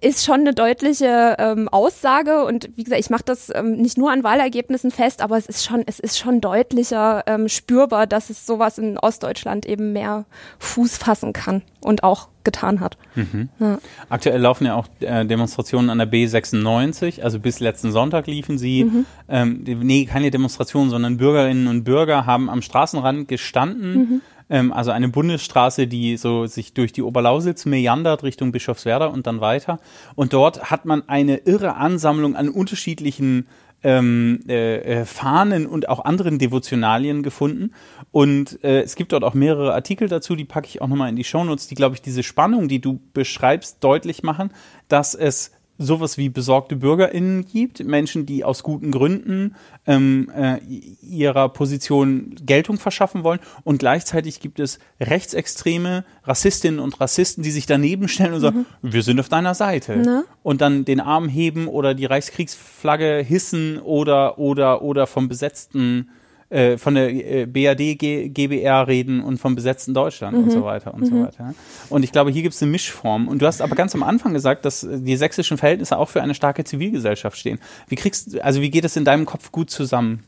ist 0.00 0.24
schon 0.24 0.40
eine 0.40 0.54
deutliche 0.54 1.36
ähm, 1.38 1.68
Aussage 1.68 2.44
und 2.44 2.70
wie 2.76 2.84
gesagt, 2.84 3.00
ich 3.00 3.10
mache 3.10 3.24
das 3.24 3.52
ähm, 3.54 3.76
nicht 3.76 3.98
nur 3.98 4.10
an 4.10 4.24
Wahlergebnissen 4.24 4.90
fest, 4.90 5.20
aber 5.20 5.36
es 5.36 5.46
ist 5.46 5.64
schon, 5.64 5.82
es 5.86 6.00
ist 6.00 6.18
schon 6.18 6.40
deutlicher 6.40 7.24
ähm, 7.26 7.48
spürbar, 7.48 8.06
dass 8.06 8.30
es 8.30 8.46
sowas 8.46 8.78
in 8.78 8.98
Ostdeutschland 8.98 9.66
eben 9.66 9.92
mehr 9.92 10.24
Fuß 10.58 10.96
fassen 10.96 11.32
kann 11.32 11.62
und 11.80 12.02
auch 12.02 12.28
getan 12.44 12.80
hat. 12.80 12.96
Mhm. 13.14 13.50
Ja. 13.58 13.78
Aktuell 14.08 14.40
laufen 14.40 14.64
ja 14.64 14.74
auch 14.74 14.86
äh, 15.00 15.26
Demonstrationen 15.26 15.90
an 15.90 15.98
der 15.98 16.10
B96, 16.10 17.20
also 17.20 17.38
bis 17.38 17.60
letzten 17.60 17.92
Sonntag 17.92 18.26
liefen 18.26 18.56
sie. 18.56 18.84
Mhm. 18.84 19.06
Ähm, 19.28 19.64
nee, 19.64 20.06
keine 20.06 20.30
Demonstrationen, 20.30 20.90
sondern 20.90 21.18
Bürgerinnen 21.18 21.68
und 21.68 21.84
Bürger 21.84 22.24
haben 22.24 22.48
am 22.48 22.62
Straßenrand 22.62 23.28
gestanden. 23.28 23.92
Mhm 23.94 24.20
ähm, 24.50 24.72
also 24.72 24.90
eine 24.90 25.08
Bundesstraße, 25.08 25.86
die 25.86 26.16
so 26.16 26.46
sich 26.46 26.74
durch 26.74 26.92
die 26.92 27.02
Oberlausitz 27.02 27.64
meandert 27.64 28.22
Richtung 28.22 28.52
Bischofswerder 28.52 29.10
und 29.10 29.26
dann 29.26 29.40
weiter. 29.40 29.80
Und 30.16 30.32
dort 30.32 30.70
hat 30.70 30.84
man 30.84 31.08
eine 31.08 31.38
irre 31.38 31.76
Ansammlung 31.76 32.36
an 32.36 32.48
unterschiedlichen 32.48 33.46
ähm, 33.82 34.40
äh, 34.46 35.00
äh, 35.00 35.04
Fahnen 35.06 35.66
und 35.66 35.88
auch 35.88 36.04
anderen 36.04 36.38
Devotionalien 36.38 37.22
gefunden. 37.22 37.72
Und 38.10 38.62
äh, 38.62 38.82
es 38.82 38.94
gibt 38.94 39.12
dort 39.12 39.24
auch 39.24 39.34
mehrere 39.34 39.72
Artikel 39.72 40.08
dazu, 40.08 40.36
die 40.36 40.44
packe 40.44 40.66
ich 40.66 40.82
auch 40.82 40.88
nochmal 40.88 41.08
in 41.08 41.16
die 41.16 41.24
Shownotes, 41.24 41.68
die, 41.68 41.76
glaube 41.76 41.94
ich, 41.94 42.02
diese 42.02 42.22
Spannung, 42.22 42.68
die 42.68 42.80
du 42.80 43.00
beschreibst, 43.14 43.82
deutlich 43.82 44.22
machen, 44.22 44.50
dass 44.88 45.14
es 45.14 45.52
sowas 45.80 46.18
wie 46.18 46.28
besorgte 46.28 46.76
BürgerInnen 46.76 47.46
gibt, 47.46 47.82
Menschen, 47.82 48.26
die 48.26 48.44
aus 48.44 48.62
guten 48.62 48.90
Gründen 48.90 49.56
ähm, 49.86 50.30
äh, 50.36 50.58
ihrer 51.00 51.48
Position 51.48 52.34
Geltung 52.44 52.76
verschaffen 52.76 53.24
wollen 53.24 53.40
und 53.64 53.78
gleichzeitig 53.78 54.40
gibt 54.40 54.60
es 54.60 54.78
rechtsextreme 55.00 56.04
Rassistinnen 56.24 56.80
und 56.80 57.00
Rassisten, 57.00 57.42
die 57.42 57.50
sich 57.50 57.64
daneben 57.64 58.08
stellen 58.08 58.34
und 58.34 58.40
sagen, 58.40 58.66
mhm. 58.82 58.92
wir 58.92 59.02
sind 59.02 59.18
auf 59.18 59.30
deiner 59.30 59.54
Seite 59.54 60.02
Na? 60.04 60.24
und 60.42 60.60
dann 60.60 60.84
den 60.84 61.00
Arm 61.00 61.28
heben 61.28 61.66
oder 61.66 61.94
die 61.94 62.04
Reichskriegsflagge 62.04 63.24
hissen 63.26 63.78
oder 63.78 64.38
oder 64.38 64.82
oder 64.82 65.06
vom 65.06 65.28
besetzten 65.28 66.10
äh, 66.50 66.78
von 66.78 66.96
der 66.96 67.10
äh, 67.10 67.46
BAD, 67.46 67.96
G, 67.96 68.28
GBR 68.28 68.88
reden 68.88 69.22
und 69.22 69.38
vom 69.38 69.54
besetzten 69.54 69.94
Deutschland 69.94 70.36
mhm. 70.36 70.44
und 70.44 70.50
so 70.50 70.64
weiter 70.64 70.92
und 70.92 71.02
mhm. 71.02 71.06
so 71.06 71.22
weiter. 71.22 71.54
Und 71.88 72.02
ich 72.02 72.10
glaube, 72.10 72.30
hier 72.32 72.42
gibt 72.42 72.54
es 72.54 72.62
eine 72.62 72.72
Mischform. 72.72 73.28
Und 73.28 73.40
du 73.40 73.46
hast 73.46 73.62
aber 73.62 73.76
ganz 73.76 73.94
am 73.94 74.02
Anfang 74.02 74.34
gesagt, 74.34 74.64
dass 74.64 74.86
die 74.90 75.16
sächsischen 75.16 75.58
Verhältnisse 75.58 75.96
auch 75.96 76.08
für 76.08 76.22
eine 76.22 76.34
starke 76.34 76.64
Zivilgesellschaft 76.64 77.38
stehen. 77.38 77.60
Wie 77.88 77.94
kriegst, 77.94 78.40
also 78.40 78.60
wie 78.60 78.70
geht 78.70 78.84
es 78.84 78.96
in 78.96 79.04
deinem 79.04 79.26
Kopf 79.26 79.52
gut 79.52 79.70
zusammen? 79.70 80.24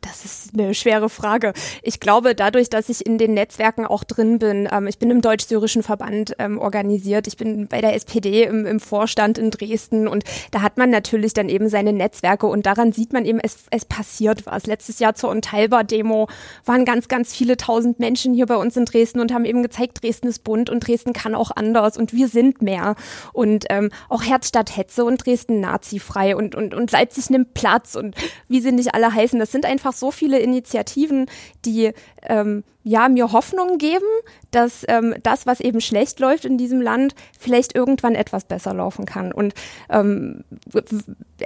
Das 0.00 0.24
ist 0.24 0.37
eine 0.54 0.74
schwere 0.74 1.08
Frage. 1.08 1.52
Ich 1.82 2.00
glaube, 2.00 2.34
dadurch, 2.34 2.70
dass 2.70 2.88
ich 2.88 3.04
in 3.04 3.18
den 3.18 3.34
Netzwerken 3.34 3.86
auch 3.86 4.04
drin 4.04 4.38
bin, 4.38 4.68
ähm, 4.70 4.86
ich 4.86 4.98
bin 4.98 5.10
im 5.10 5.20
Deutsch-Syrischen 5.20 5.82
Verband 5.82 6.34
ähm, 6.38 6.58
organisiert, 6.58 7.26
ich 7.26 7.36
bin 7.36 7.68
bei 7.68 7.80
der 7.80 7.94
SPD 7.94 8.44
im, 8.44 8.66
im, 8.66 8.80
Vorstand 8.80 9.38
in 9.38 9.50
Dresden 9.50 10.08
und 10.08 10.24
da 10.50 10.62
hat 10.62 10.78
man 10.78 10.90
natürlich 10.90 11.34
dann 11.34 11.48
eben 11.48 11.68
seine 11.68 11.92
Netzwerke 11.92 12.46
und 12.46 12.66
daran 12.66 12.92
sieht 12.92 13.12
man 13.12 13.24
eben, 13.24 13.40
es, 13.40 13.64
es 13.70 13.84
passiert 13.84 14.46
was. 14.46 14.66
Letztes 14.66 14.98
Jahr 14.98 15.14
zur 15.14 15.30
Unteilbar-Demo 15.30 16.28
waren 16.64 16.84
ganz, 16.84 17.08
ganz 17.08 17.34
viele 17.34 17.56
tausend 17.56 17.98
Menschen 17.98 18.34
hier 18.34 18.46
bei 18.46 18.56
uns 18.56 18.76
in 18.76 18.84
Dresden 18.84 19.20
und 19.20 19.32
haben 19.32 19.44
eben 19.44 19.62
gezeigt, 19.62 20.02
Dresden 20.02 20.28
ist 20.28 20.44
bunt 20.44 20.70
und 20.70 20.86
Dresden 20.86 21.12
kann 21.12 21.34
auch 21.34 21.50
anders 21.54 21.96
und 21.96 22.12
wir 22.12 22.28
sind 22.28 22.62
mehr. 22.62 22.94
Und 23.32 23.66
ähm, 23.70 23.90
auch 24.08 24.22
Herzstadt 24.22 24.76
Hetze 24.76 25.04
und 25.04 25.24
Dresden 25.24 25.60
nazifrei 25.60 26.36
und, 26.36 26.54
und, 26.54 26.74
und 26.74 26.90
Leipzig 26.92 27.30
nimmt 27.30 27.54
Platz 27.54 27.94
und 27.94 28.14
wie 28.48 28.60
sie 28.60 28.72
nicht 28.72 28.94
alle 28.94 29.12
heißen. 29.12 29.38
Das 29.38 29.52
sind 29.52 29.66
einfach 29.66 29.92
so 29.92 30.10
viele 30.10 30.37
Initiativen, 30.38 31.26
die 31.64 31.92
ähm, 32.22 32.64
ja 32.82 33.08
mir 33.08 33.32
Hoffnung 33.32 33.78
geben, 33.78 34.06
dass 34.50 34.84
ähm, 34.88 35.14
das, 35.22 35.46
was 35.46 35.60
eben 35.60 35.80
schlecht 35.80 36.20
läuft 36.20 36.44
in 36.44 36.56
diesem 36.56 36.80
Land, 36.80 37.14
vielleicht 37.38 37.74
irgendwann 37.74 38.14
etwas 38.14 38.44
besser 38.44 38.72
laufen 38.72 39.04
kann. 39.04 39.30
Und 39.32 39.54
ähm, 39.90 40.44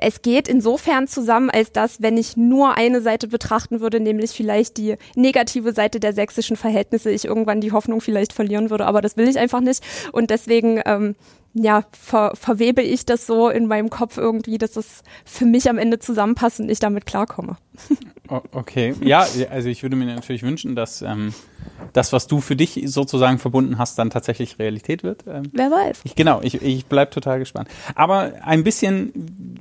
es 0.00 0.22
geht 0.22 0.48
insofern 0.48 1.08
zusammen, 1.08 1.50
als 1.50 1.72
dass, 1.72 2.00
wenn 2.00 2.16
ich 2.16 2.36
nur 2.36 2.76
eine 2.76 3.00
Seite 3.00 3.26
betrachten 3.28 3.80
würde, 3.80 3.98
nämlich 3.98 4.30
vielleicht 4.30 4.76
die 4.76 4.96
negative 5.16 5.72
Seite 5.72 5.98
der 5.98 6.12
sächsischen 6.12 6.56
Verhältnisse, 6.56 7.10
ich 7.10 7.24
irgendwann 7.24 7.60
die 7.60 7.72
Hoffnung 7.72 8.00
vielleicht 8.00 8.32
verlieren 8.32 8.70
würde. 8.70 8.86
Aber 8.86 9.00
das 9.00 9.16
will 9.16 9.28
ich 9.28 9.38
einfach 9.38 9.60
nicht. 9.60 9.82
Und 10.12 10.30
deswegen 10.30 10.80
ähm, 10.86 11.16
ja, 11.54 11.84
ver, 11.92 12.32
verwebe 12.34 12.82
ich 12.82 13.04
das 13.04 13.26
so 13.26 13.48
in 13.48 13.66
meinem 13.66 13.90
Kopf 13.90 14.16
irgendwie, 14.16 14.58
dass 14.58 14.76
es 14.76 15.02
für 15.24 15.44
mich 15.44 15.68
am 15.68 15.78
Ende 15.78 15.98
zusammenpasst 15.98 16.60
und 16.60 16.70
ich 16.70 16.78
damit 16.78 17.04
klarkomme. 17.04 17.56
Okay, 18.52 18.94
ja, 19.02 19.26
also 19.50 19.68
ich 19.68 19.82
würde 19.82 19.96
mir 19.96 20.06
natürlich 20.06 20.42
wünschen, 20.42 20.74
dass 20.74 21.02
ähm, 21.02 21.34
das, 21.92 22.12
was 22.12 22.28
du 22.28 22.40
für 22.40 22.56
dich 22.56 22.80
sozusagen 22.86 23.38
verbunden 23.38 23.78
hast, 23.78 23.98
dann 23.98 24.10
tatsächlich 24.10 24.58
Realität 24.58 25.02
wird. 25.02 25.24
Ähm, 25.26 25.50
Wer 25.52 25.70
weiß. 25.70 26.00
Ich, 26.04 26.14
genau, 26.14 26.40
ich, 26.42 26.62
ich 26.62 26.86
bleibe 26.86 27.10
total 27.10 27.38
gespannt. 27.38 27.68
Aber 27.94 28.32
ein 28.42 28.64
bisschen, 28.64 29.12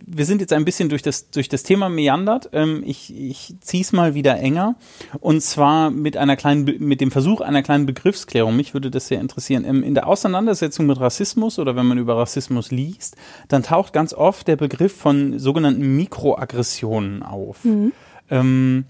wir 0.06 0.26
sind 0.26 0.40
jetzt 0.40 0.54
ein 0.54 0.64
bisschen 0.64 0.90
durch 0.90 1.02
das, 1.02 1.30
durch 1.32 1.50
das 1.50 1.64
Thema 1.64 1.90
meandert. 1.90 2.50
Ähm, 2.54 2.84
ich 2.86 3.14
ich 3.14 3.56
ziehe 3.60 3.82
es 3.82 3.92
mal 3.92 4.14
wieder 4.14 4.38
enger 4.38 4.76
und 5.20 5.42
zwar 5.42 5.92
mit 5.92 6.16
einer 6.16 6.38
kleinen, 6.38 6.64
mit 6.80 7.02
dem 7.02 7.12
Versuch 7.12 7.42
einer 7.42 7.64
kleinen 7.64 7.86
Begriffsklärung. 7.86 8.56
Mich 8.56 8.74
würde 8.74 8.90
das 8.90 9.08
sehr 9.08 9.20
interessieren. 9.20 9.66
Ähm, 9.66 9.84
in 9.84 9.96
der 9.96 10.08
Auseinandersetzung 10.08 10.86
mit 10.86 11.00
Rassismus 11.00 11.60
oder 11.60 11.76
wenn 11.76 11.88
man 11.88 11.98
über 11.98 12.16
Rassismus 12.16 12.72
liest, 12.72 13.18
dann 13.50 13.64
taucht 13.64 13.92
ganz 13.92 14.14
oft 14.14 14.48
der 14.48 14.56
Begriff 14.56 14.96
von 14.96 15.40
sogenannten 15.40 15.98
Mikroaggressionen 15.98 17.24
auf. 17.24 17.66
Mhm. 17.66 17.92
Ähm, 18.32 18.86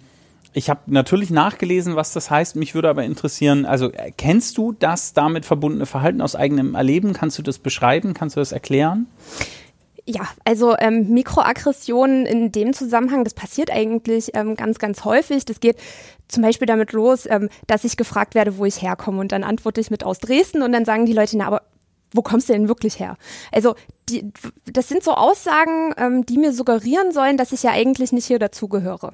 ich 0.53 0.69
habe 0.69 0.81
natürlich 0.87 1.29
nachgelesen, 1.29 1.95
was 1.95 2.13
das 2.13 2.29
heißt. 2.29 2.55
Mich 2.55 2.75
würde 2.75 2.89
aber 2.89 3.03
interessieren, 3.03 3.65
also 3.65 3.91
äh, 3.91 4.11
kennst 4.15 4.57
du 4.57 4.73
das 4.73 5.13
damit 5.13 5.45
verbundene 5.45 5.85
Verhalten 5.85 6.21
aus 6.21 6.35
eigenem 6.35 6.75
Erleben? 6.75 7.13
Kannst 7.13 7.37
du 7.37 7.41
das 7.41 7.57
beschreiben? 7.57 8.13
Kannst 8.13 8.35
du 8.35 8.41
das 8.41 8.51
erklären? 8.51 9.07
Ja, 10.05 10.27
also 10.43 10.75
ähm, 10.77 11.09
Mikroaggressionen 11.09 12.25
in 12.25 12.51
dem 12.51 12.73
Zusammenhang, 12.73 13.23
das 13.23 13.33
passiert 13.33 13.71
eigentlich 13.71 14.31
ähm, 14.33 14.55
ganz, 14.55 14.79
ganz 14.79 15.05
häufig. 15.05 15.45
Das 15.45 15.59
geht 15.59 15.77
zum 16.27 16.43
Beispiel 16.43 16.65
damit 16.65 16.91
los, 16.91 17.27
ähm, 17.29 17.49
dass 17.67 17.83
ich 17.83 17.97
gefragt 17.97 18.35
werde, 18.35 18.57
wo 18.57 18.65
ich 18.65 18.81
herkomme 18.81 19.19
und 19.19 19.31
dann 19.31 19.43
antworte 19.43 19.79
ich 19.79 19.91
mit 19.91 20.03
aus 20.03 20.19
Dresden 20.19 20.63
und 20.63 20.71
dann 20.71 20.85
sagen 20.85 21.05
die 21.05 21.13
Leute, 21.13 21.37
na, 21.37 21.47
aber 21.47 21.61
wo 22.13 22.21
kommst 22.21 22.49
du 22.49 22.53
denn 22.53 22.67
wirklich 22.67 22.99
her? 22.99 23.15
Also 23.51 23.75
die, 24.09 24.31
das 24.65 24.89
sind 24.89 25.03
so 25.03 25.13
Aussagen, 25.13 25.93
ähm, 25.97 26.25
die 26.25 26.37
mir 26.37 26.53
suggerieren 26.53 27.11
sollen, 27.11 27.37
dass 27.37 27.51
ich 27.51 27.63
ja 27.63 27.71
eigentlich 27.71 28.11
nicht 28.11 28.25
hier 28.25 28.39
dazugehöre. 28.39 29.13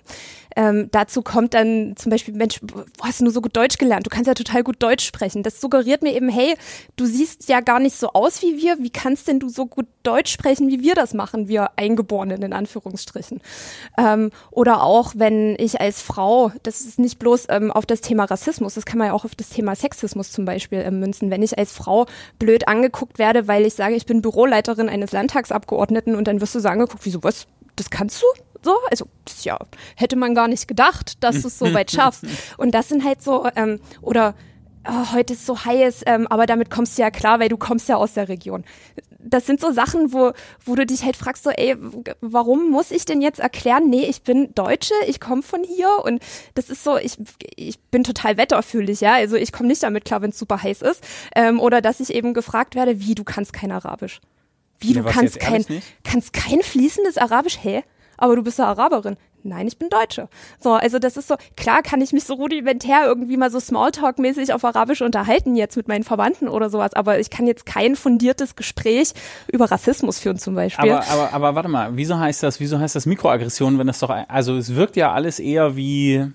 Ähm, 0.56 0.90
dazu 0.92 1.22
kommt 1.22 1.54
dann 1.54 1.96
zum 1.98 2.10
Beispiel, 2.10 2.34
Mensch, 2.34 2.60
wo 2.62 2.84
hast 3.04 3.20
du 3.20 3.26
nur 3.26 3.34
so 3.34 3.42
gut 3.42 3.56
Deutsch 3.56 3.78
gelernt? 3.78 4.08
Du 4.08 4.10
kannst 4.10 4.28
ja 4.28 4.34
total 4.34 4.64
gut 4.64 4.78
Deutsch 4.80 5.06
sprechen. 5.06 5.44
Das 5.44 5.62
suggeriert 5.62 6.02
mir 6.02 6.16
eben, 6.16 6.30
hey, 6.30 6.56
du 6.96 7.06
siehst 7.06 7.48
ja 7.48 7.60
gar 7.60 7.80
nicht 7.80 7.96
so 7.96 8.10
aus 8.14 8.42
wie 8.42 8.58
wir. 8.58 8.80
Wie 8.80 8.90
kannst 8.90 9.28
denn 9.28 9.40
du 9.40 9.50
so 9.50 9.68
gut 9.68 9.86
Deutsch 10.02 10.32
sprechen, 10.32 10.68
wie 10.70 10.82
wir 10.82 10.96
das 10.96 11.14
machen, 11.14 11.48
wir 11.48 11.72
Eingeborenen 11.76 12.42
in 12.42 12.54
Anführungsstrichen? 12.54 13.40
Ähm, 14.00 14.32
oder 14.50 14.82
auch, 14.82 15.14
wenn 15.16 15.56
ich 15.60 15.80
als 15.80 16.02
Frau, 16.02 16.52
das 16.64 16.82
ist 16.82 16.98
nicht 16.98 17.20
bloß 17.20 17.46
ähm, 17.50 17.72
auf 17.72 17.86
das 17.86 18.02
Thema 18.02 18.24
Rassismus, 18.24 18.74
das 18.74 18.86
kann 18.86 18.98
man 18.98 19.08
ja 19.08 19.14
auch 19.14 19.26
auf 19.26 19.36
das 19.36 19.50
Thema 19.50 19.76
Sexismus 19.76 20.32
zum 20.32 20.46
Beispiel 20.46 20.80
ähm, 20.80 21.00
münzen. 21.00 21.30
Wenn 21.30 21.44
ich 21.44 21.56
als 21.56 21.72
Frau 21.72 22.08
blöd 22.40 22.68
angeguckt 22.68 23.20
werde, 23.20 23.48
weil 23.48 23.64
ich 23.66 23.76
sage, 23.76 23.94
ich 23.94 24.08
bin 24.08 24.24
Büroleiterin 24.24 24.77
eines 24.84 25.12
Landtagsabgeordneten 25.12 26.16
und 26.16 26.28
dann 26.28 26.42
wirst 26.42 26.56
du 26.56 26.60
so 26.60 26.70
angeguckt, 26.70 27.06
wieso 27.06 27.24
was? 27.24 27.48
Das 27.76 27.90
kannst 27.90 28.22
du? 28.22 28.26
So, 28.64 28.76
also 28.90 29.06
das 29.26 29.44
ja, 29.44 29.58
hätte 29.96 30.16
man 30.16 30.36
gar 30.36 30.48
nicht 30.48 30.68
gedacht, 30.68 31.24
dass 31.24 31.42
du 31.42 31.48
es 31.48 31.60
so 31.60 31.66
weit 31.74 31.92
schaffst. 31.92 32.26
Und 32.58 32.72
das 32.74 32.90
sind 32.90 33.04
halt 33.04 33.22
so, 33.22 33.48
ähm, 33.56 33.80
oder 34.02 34.34
oh, 34.88 35.14
heute 35.14 35.34
ist 35.34 35.46
so 35.46 35.64
heiß, 35.64 36.04
ähm, 36.06 36.28
aber 36.28 36.46
damit 36.46 36.70
kommst 36.70 36.98
du 36.98 37.02
ja 37.02 37.12
klar, 37.12 37.40
weil 37.40 37.50
du 37.50 37.58
kommst 37.58 37.90
ja 37.90 37.98
aus 37.98 38.14
der 38.14 38.30
Region. 38.30 38.64
Das 39.20 39.46
sind 39.46 39.60
so 39.60 39.72
Sachen, 39.72 40.14
wo, 40.14 40.32
wo 40.64 40.76
du 40.76 40.86
dich 40.86 41.04
halt 41.04 41.18
fragst, 41.18 41.44
so, 41.44 41.50
ey, 41.50 41.76
warum 42.22 42.70
muss 42.72 42.92
ich 42.92 43.04
denn 43.06 43.22
jetzt 43.22 43.40
erklären, 43.40 43.90
nee, 43.90 44.06
ich 44.06 44.24
bin 44.24 44.54
Deutsche, 44.56 44.94
ich 45.08 45.20
komme 45.20 45.42
von 45.42 45.64
hier 45.64 45.90
und 46.04 46.22
das 46.56 46.70
ist 46.70 46.84
so, 46.84 46.98
ich, 46.98 47.18
ich 47.56 47.80
bin 47.80 48.04
total 48.04 48.38
wetterfühlig, 48.38 49.02
ja, 49.02 49.16
also 49.16 49.36
ich 49.36 49.52
komme 49.52 49.68
nicht 49.68 49.84
damit 49.84 50.06
klar, 50.06 50.22
wenn 50.22 50.30
es 50.30 50.40
super 50.40 50.62
heiß 50.62 50.82
ist. 50.82 51.04
Ähm, 51.36 51.60
oder 51.60 51.82
dass 51.82 52.00
ich 52.00 52.14
eben 52.14 52.34
gefragt 52.34 52.76
werde, 52.76 53.00
wie, 53.00 53.16
du 53.16 53.24
kannst 53.24 53.54
kein 53.54 53.72
Arabisch. 53.72 54.22
Wie, 54.80 54.94
du 54.94 55.04
kannst 55.04 55.40
kein, 55.40 55.66
kannst 56.04 56.34
kein 56.34 56.62
fließendes 56.62 57.18
Arabisch? 57.18 57.58
Hä? 57.62 57.84
aber 58.18 58.36
du 58.36 58.44
bist 58.44 58.60
ja 58.60 58.66
Araberin. 58.66 59.16
Nein, 59.44 59.68
ich 59.68 59.78
bin 59.78 59.88
Deutsche. 59.90 60.28
So, 60.60 60.74
also 60.74 61.00
das 61.00 61.16
ist 61.16 61.30
so, 61.30 61.36
klar 61.56 61.82
kann 61.82 62.02
ich 62.02 62.12
mich 62.12 62.26
so 62.26 62.34
rudimentär 62.34 63.06
irgendwie 63.06 63.38
mal 63.38 63.50
so 63.50 63.60
Smalltalk-mäßig 63.60 64.52
auf 64.52 64.66
Arabisch 64.66 65.02
unterhalten 65.02 65.56
jetzt 65.56 65.78
mit 65.78 65.88
meinen 65.88 66.04
Verwandten 66.04 66.50
oder 66.50 66.70
sowas, 66.70 66.94
aber 66.94 67.20
ich 67.20 67.30
kann 67.30 67.48
jetzt 67.48 67.66
kein 67.66 67.96
fundiertes 67.96 68.56
Gespräch 68.56 69.14
über 69.50 69.72
Rassismus 69.72 70.20
führen 70.20 70.38
zum 70.38 70.56
Beispiel. 70.56 70.92
Aber, 70.92 71.08
aber, 71.08 71.34
aber 71.34 71.56
warte 71.56 71.70
mal, 71.70 71.96
wieso 71.96 72.20
heißt 72.20 72.44
das, 72.44 72.60
wieso 72.60 72.80
heißt 72.80 72.96
das 72.96 73.06
Mikroaggression, 73.06 73.78
wenn 73.78 73.88
das 73.88 74.00
doch, 74.00 74.10
also 74.10 74.58
es 74.58 74.76
wirkt 74.76 74.98
ja 74.98 75.14
alles 75.14 75.40
eher 75.40 75.78
wie 75.78 76.26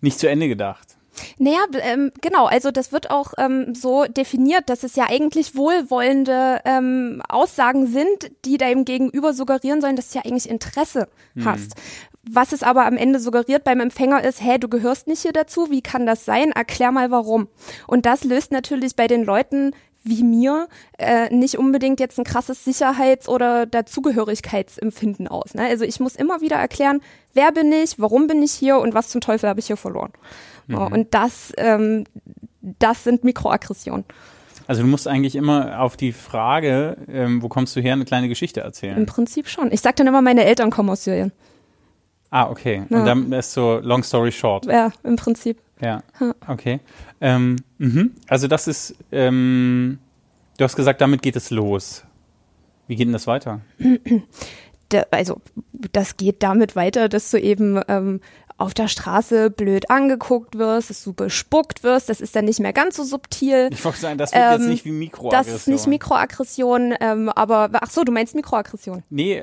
nicht 0.00 0.18
zu 0.18 0.28
Ende 0.28 0.48
gedacht. 0.48 0.96
Naja, 1.38 1.60
ähm, 1.80 2.12
genau, 2.20 2.46
also 2.46 2.70
das 2.70 2.92
wird 2.92 3.10
auch 3.10 3.32
ähm, 3.38 3.74
so 3.74 4.04
definiert, 4.04 4.68
dass 4.68 4.82
es 4.82 4.96
ja 4.96 5.06
eigentlich 5.08 5.56
wohlwollende 5.56 6.60
ähm, 6.64 7.22
Aussagen 7.28 7.86
sind, 7.86 8.30
die 8.44 8.56
deinem 8.58 8.84
Gegenüber 8.84 9.32
suggerieren 9.32 9.80
sollen, 9.80 9.96
dass 9.96 10.10
du 10.10 10.18
ja 10.18 10.24
eigentlich 10.24 10.48
Interesse 10.48 11.08
hm. 11.34 11.44
hast. 11.44 11.74
Was 12.22 12.52
es 12.52 12.62
aber 12.62 12.84
am 12.84 12.96
Ende 12.96 13.18
suggeriert 13.18 13.64
beim 13.64 13.80
Empfänger 13.80 14.22
ist, 14.22 14.42
hey, 14.42 14.58
du 14.58 14.68
gehörst 14.68 15.06
nicht 15.06 15.22
hier 15.22 15.32
dazu, 15.32 15.70
wie 15.70 15.80
kann 15.80 16.04
das 16.04 16.24
sein? 16.24 16.52
Erklär 16.52 16.92
mal 16.92 17.10
warum. 17.10 17.48
Und 17.86 18.04
das 18.04 18.24
löst 18.24 18.52
natürlich 18.52 18.94
bei 18.94 19.06
den 19.06 19.24
Leuten 19.24 19.72
wie 20.02 20.22
mir 20.22 20.68
äh, 20.98 21.34
nicht 21.34 21.58
unbedingt 21.58 22.00
jetzt 22.00 22.18
ein 22.18 22.24
krasses 22.24 22.64
Sicherheits- 22.64 23.28
oder 23.28 23.66
Dazugehörigkeitsempfinden 23.66 25.28
aus. 25.28 25.54
Ne? 25.54 25.66
Also 25.66 25.84
ich 25.84 26.00
muss 26.00 26.16
immer 26.16 26.40
wieder 26.40 26.56
erklären, 26.56 27.00
wer 27.34 27.52
bin 27.52 27.70
ich, 27.72 27.98
warum 27.98 28.26
bin 28.26 28.42
ich 28.42 28.52
hier 28.52 28.78
und 28.78 28.94
was 28.94 29.08
zum 29.08 29.20
Teufel 29.20 29.48
habe 29.48 29.60
ich 29.60 29.66
hier 29.66 29.76
verloren. 29.76 30.12
Mhm. 30.78 30.92
Und 30.92 31.14
das, 31.14 31.52
ähm, 31.56 32.04
das 32.60 33.04
sind 33.04 33.24
Mikroaggressionen. 33.24 34.04
Also 34.66 34.82
du 34.82 34.88
musst 34.88 35.08
eigentlich 35.08 35.34
immer 35.34 35.80
auf 35.80 35.96
die 35.96 36.12
Frage, 36.12 36.96
ähm, 37.08 37.42
wo 37.42 37.48
kommst 37.48 37.74
du 37.74 37.80
her, 37.80 37.94
eine 37.94 38.04
kleine 38.04 38.28
Geschichte 38.28 38.60
erzählen. 38.60 38.96
Im 38.96 39.06
Prinzip 39.06 39.48
schon. 39.48 39.72
Ich 39.72 39.80
sage 39.80 39.96
dann 39.96 40.06
immer, 40.06 40.22
meine 40.22 40.44
Eltern 40.44 40.70
kommen 40.70 40.90
aus 40.90 41.04
Syrien. 41.04 41.32
Ah, 42.30 42.48
okay. 42.48 42.84
Ja. 42.88 42.98
Und 42.98 43.04
dann 43.04 43.32
ist 43.32 43.52
so 43.52 43.80
long 43.82 44.04
story 44.04 44.30
short. 44.30 44.66
Ja, 44.66 44.92
im 45.02 45.16
Prinzip. 45.16 45.58
Ja, 45.80 46.02
okay. 46.46 46.80
Ähm, 47.20 47.56
mhm. 47.78 48.12
Also 48.28 48.46
das 48.46 48.68
ist, 48.68 48.94
ähm, 49.10 49.98
du 50.58 50.64
hast 50.64 50.76
gesagt, 50.76 51.00
damit 51.00 51.22
geht 51.22 51.36
es 51.36 51.50
los. 51.50 52.04
Wie 52.86 52.96
geht 52.96 53.06
denn 53.06 53.12
das 53.12 53.26
weiter? 53.26 53.62
also 55.10 55.40
das 55.92 56.16
geht 56.16 56.42
damit 56.42 56.76
weiter, 56.76 57.08
dass 57.08 57.30
du 57.30 57.40
eben 57.40 57.80
ähm, 57.88 58.20
auf 58.60 58.74
der 58.74 58.88
Straße 58.88 59.50
blöd 59.50 59.90
angeguckt 59.90 60.58
wirst, 60.58 60.90
dass 60.90 61.02
du 61.02 61.14
bespuckt 61.14 61.82
wirst, 61.82 62.10
das 62.10 62.20
ist 62.20 62.36
dann 62.36 62.44
nicht 62.44 62.60
mehr 62.60 62.74
ganz 62.74 62.96
so 62.96 63.04
subtil. 63.04 63.70
Ich 63.72 63.82
wollte 63.84 64.00
sagen, 64.00 64.18
das 64.18 64.32
wird 64.32 64.44
ähm, 64.44 64.60
jetzt 64.60 64.68
nicht 64.68 64.84
wie 64.84 64.90
Mikroaggression. 64.90 65.52
Das 65.52 65.60
ist 65.62 65.66
nicht 65.66 65.86
Mikroaggression, 65.86 66.94
ähm, 67.00 67.30
aber 67.30 67.70
ach 67.72 67.90
so, 67.90 68.04
du 68.04 68.12
meinst 68.12 68.34
Mikroaggression? 68.34 69.02
Nee, 69.08 69.42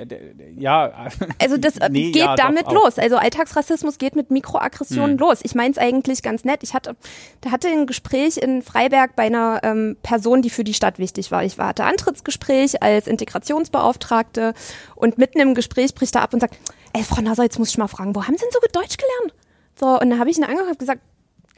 ja. 0.56 1.08
Also 1.40 1.58
das 1.58 1.78
äh, 1.78 1.90
nee, 1.90 2.12
geht 2.12 2.24
ja, 2.24 2.36
damit 2.36 2.72
los. 2.72 3.00
Also 3.00 3.18
Alltagsrassismus 3.18 3.98
geht 3.98 4.16
mit 4.16 4.32
Mikroaggressionen 4.32 5.12
hm. 5.12 5.18
los. 5.18 5.40
Ich 5.44 5.56
meine 5.56 5.72
es 5.72 5.78
eigentlich 5.78 6.22
ganz 6.22 6.44
nett. 6.44 6.64
Ich 6.64 6.74
hatte, 6.74 6.96
da 7.42 7.52
hatte 7.52 7.68
ein 7.68 7.86
Gespräch 7.86 8.38
in 8.38 8.62
Freiberg 8.62 9.16
bei 9.16 9.24
einer 9.24 9.62
ähm, 9.64 9.98
Person, 10.04 10.42
die 10.42 10.50
für 10.50 10.64
die 10.64 10.74
Stadt 10.74 11.00
wichtig 11.00 11.32
war. 11.32 11.44
Ich 11.44 11.58
hatte 11.58 11.86
Antrittsgespräch 11.86 12.84
als 12.84 13.08
Integrationsbeauftragte 13.08 14.54
und 14.96 15.18
mitten 15.18 15.40
im 15.40 15.54
Gespräch 15.54 15.94
bricht 15.96 16.16
er 16.16 16.22
ab 16.22 16.34
und 16.34 16.40
sagt, 16.40 16.58
ey, 16.94 17.04
Frau 17.04 17.22
Nasser, 17.22 17.44
jetzt 17.44 17.60
muss 17.60 17.70
ich 17.70 17.78
mal 17.78 17.88
fragen, 17.88 18.16
wo 18.16 18.24
haben 18.24 18.36
Sie 18.36 18.44
denn 18.44 18.52
so 18.52 18.60
gut 18.60 18.76
Deutsch 18.76 18.98
gelernt? 18.98 19.34
So, 19.80 20.00
und 20.00 20.10
dann 20.10 20.20
habe 20.20 20.30
ich 20.30 20.38
ihn 20.38 20.44
angehört 20.44 20.72
und 20.72 20.80
gesagt, 20.80 21.02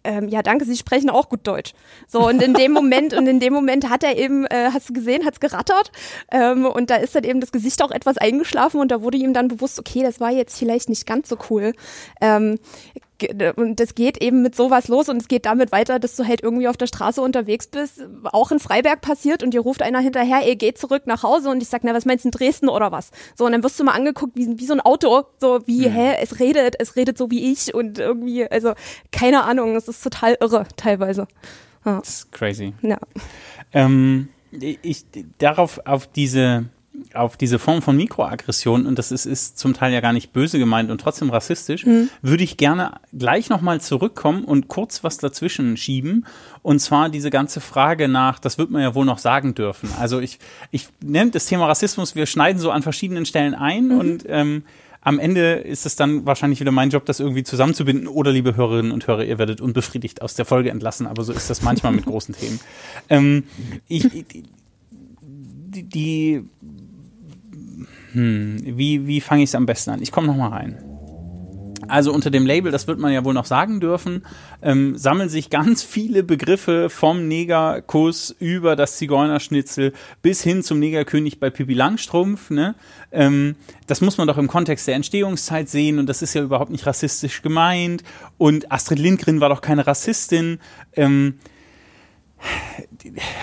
ähm, 0.03 0.29
ja, 0.29 0.41
danke, 0.41 0.65
Sie 0.65 0.77
sprechen 0.77 1.09
auch 1.09 1.29
gut 1.29 1.41
Deutsch. 1.45 1.73
So, 2.07 2.27
und 2.27 2.41
in 2.41 2.53
dem 2.53 2.71
Moment, 2.71 3.13
und 3.13 3.27
in 3.27 3.39
dem 3.39 3.53
Moment 3.53 3.89
hat 3.89 4.03
er 4.03 4.17
eben, 4.17 4.45
äh, 4.45 4.69
hast 4.73 4.89
du 4.89 4.93
gesehen, 4.93 5.25
hat's 5.25 5.39
gerattert. 5.39 5.91
Ähm, 6.31 6.65
und 6.65 6.89
da 6.89 6.95
ist 6.95 7.15
dann 7.15 7.23
eben 7.23 7.41
das 7.41 7.51
Gesicht 7.51 7.81
auch 7.81 7.91
etwas 7.91 8.17
eingeschlafen 8.17 8.79
und 8.79 8.91
da 8.91 9.01
wurde 9.01 9.17
ihm 9.17 9.33
dann 9.33 9.47
bewusst, 9.47 9.79
okay, 9.79 10.03
das 10.03 10.19
war 10.19 10.31
jetzt 10.31 10.57
vielleicht 10.57 10.89
nicht 10.89 11.05
ganz 11.05 11.29
so 11.29 11.37
cool. 11.49 11.73
Ähm, 12.21 12.59
und 13.55 13.79
das 13.79 13.95
geht 13.95 14.21
eben 14.21 14.41
mit 14.41 14.55
sowas 14.55 14.87
los 14.87 15.09
und 15.09 15.17
es 15.17 15.27
geht 15.27 15.45
damit 15.45 15.71
weiter, 15.71 15.99
dass 15.99 16.15
du 16.15 16.27
halt 16.27 16.41
irgendwie 16.41 16.67
auf 16.67 16.77
der 16.77 16.87
Straße 16.87 17.21
unterwegs 17.21 17.67
bist, 17.67 18.01
auch 18.23 18.51
in 18.51 18.59
Freiberg 18.59 19.01
passiert 19.01 19.43
und 19.43 19.53
dir 19.53 19.61
ruft 19.61 19.81
einer 19.81 19.99
hinterher, 19.99 20.41
ey, 20.43 20.55
geh 20.55 20.73
zurück 20.73 21.03
nach 21.05 21.23
Hause 21.23 21.49
und 21.49 21.61
ich 21.61 21.69
sag, 21.69 21.83
na, 21.83 21.93
was 21.93 22.05
meinst 22.05 22.25
du 22.25 22.29
in 22.29 22.31
Dresden 22.31 22.69
oder 22.69 22.91
was? 22.91 23.11
So, 23.35 23.45
und 23.45 23.51
dann 23.51 23.63
wirst 23.63 23.79
du 23.79 23.83
mal 23.83 23.93
angeguckt 23.93 24.35
wie, 24.35 24.59
wie 24.59 24.65
so 24.65 24.73
ein 24.73 24.81
Auto, 24.81 25.23
so 25.39 25.61
wie, 25.65 25.87
mhm. 25.87 25.93
hä, 25.93 26.15
es 26.21 26.39
redet, 26.39 26.75
es 26.79 26.95
redet 26.95 27.17
so 27.17 27.31
wie 27.31 27.51
ich 27.51 27.73
und 27.73 27.99
irgendwie, 27.99 28.49
also, 28.49 28.73
keine 29.11 29.43
Ahnung, 29.43 29.75
es 29.75 29.87
ist 29.87 30.03
total 30.03 30.37
irre, 30.39 30.65
teilweise. 30.75 31.27
Ja. 31.85 31.99
Das 31.99 32.09
ist 32.09 32.31
crazy. 32.31 32.73
Ja. 32.81 32.97
Ähm, 33.73 34.29
ich, 34.51 35.05
darauf, 35.37 35.81
auf 35.85 36.07
diese, 36.07 36.65
auf 37.13 37.37
diese 37.37 37.59
Form 37.59 37.81
von 37.81 37.95
Mikroaggression, 37.95 38.85
und 38.85 38.97
das 38.97 39.11
ist, 39.11 39.25
ist 39.25 39.57
zum 39.57 39.73
Teil 39.73 39.93
ja 39.93 40.01
gar 40.01 40.13
nicht 40.13 40.33
böse 40.33 40.59
gemeint 40.59 40.91
und 40.91 41.01
trotzdem 41.01 41.29
rassistisch, 41.29 41.85
mhm. 41.85 42.09
würde 42.21 42.43
ich 42.43 42.57
gerne 42.57 42.99
gleich 43.17 43.49
nochmal 43.49 43.81
zurückkommen 43.81 44.43
und 44.43 44.67
kurz 44.67 45.03
was 45.03 45.17
dazwischen 45.17 45.77
schieben. 45.77 46.25
Und 46.61 46.79
zwar 46.79 47.09
diese 47.09 47.29
ganze 47.29 47.61
Frage 47.61 48.07
nach, 48.07 48.39
das 48.39 48.57
wird 48.57 48.69
man 48.69 48.81
ja 48.81 48.95
wohl 48.95 49.05
noch 49.05 49.17
sagen 49.17 49.55
dürfen. 49.55 49.89
Also 49.99 50.19
ich, 50.19 50.39
ich 50.71 50.87
nenne 51.03 51.31
das 51.31 51.45
Thema 51.45 51.67
Rassismus, 51.67 52.15
wir 52.15 52.25
schneiden 52.25 52.59
so 52.59 52.71
an 52.71 52.83
verschiedenen 52.83 53.25
Stellen 53.25 53.55
ein 53.55 53.87
mhm. 53.87 53.99
und 53.99 54.25
ähm, 54.27 54.63
am 55.01 55.17
Ende 55.17 55.53
ist 55.53 55.85
es 55.85 55.95
dann 55.95 56.25
wahrscheinlich 56.25 56.59
wieder 56.59 56.71
mein 56.71 56.89
Job, 56.89 57.05
das 57.05 57.19
irgendwie 57.21 57.43
zusammenzubinden. 57.43 58.07
Oder, 58.07 58.31
liebe 58.31 58.55
Hörerinnen 58.55 58.91
und 58.91 59.07
Hörer, 59.07 59.23
ihr 59.23 59.37
werdet 59.39 59.61
unbefriedigt 59.61 60.21
aus 60.21 60.35
der 60.35 60.43
Folge 60.43 60.71
entlassen, 60.71 61.07
aber 61.07 61.23
so 61.23 61.31
ist 61.31 61.49
das 61.49 61.61
manchmal 61.61 61.93
mit 61.93 62.05
großen 62.05 62.35
Themen. 62.35 62.59
Ähm, 63.07 63.43
ich, 63.87 64.09
die, 65.69 65.83
die 65.83 66.43
hm, 68.13 68.57
wie, 68.63 69.07
wie 69.07 69.21
fange 69.21 69.43
ich 69.43 69.49
es 69.49 69.55
am 69.55 69.65
besten 69.65 69.91
an? 69.91 70.01
Ich 70.01 70.11
komme 70.11 70.27
nochmal 70.27 70.49
rein. 70.49 70.77
Also 71.87 72.13
unter 72.13 72.29
dem 72.29 72.45
Label, 72.45 72.71
das 72.71 72.87
wird 72.87 72.99
man 72.99 73.11
ja 73.11 73.25
wohl 73.25 73.33
noch 73.33 73.45
sagen 73.45 73.79
dürfen, 73.79 74.23
ähm, 74.61 74.95
sammeln 74.95 75.29
sich 75.29 75.49
ganz 75.49 75.81
viele 75.81 76.23
Begriffe 76.23 76.89
vom 76.89 77.27
Negerkuss 77.27 78.35
über 78.39 78.75
das 78.75 78.97
Zigeunerschnitzel 78.97 79.93
bis 80.21 80.43
hin 80.43 80.61
zum 80.61 80.79
Negerkönig 80.79 81.39
bei 81.39 81.49
Pippi 81.49 81.73
Langstrumpf. 81.73 82.51
Ne? 82.51 82.75
Ähm, 83.11 83.55
das 83.87 84.01
muss 84.01 84.17
man 84.17 84.27
doch 84.27 84.37
im 84.37 84.47
Kontext 84.47 84.87
der 84.87 84.95
Entstehungszeit 84.95 85.67
sehen 85.67 85.99
und 85.99 86.07
das 86.07 86.21
ist 86.21 86.35
ja 86.35 86.43
überhaupt 86.43 86.71
nicht 86.71 86.85
rassistisch 86.85 87.41
gemeint. 87.41 88.03
Und 88.37 88.71
Astrid 88.71 88.99
Lindgren 88.99 89.41
war 89.41 89.49
doch 89.49 89.61
keine 89.61 89.87
Rassistin. 89.87 90.59
Ähm, 90.93 91.39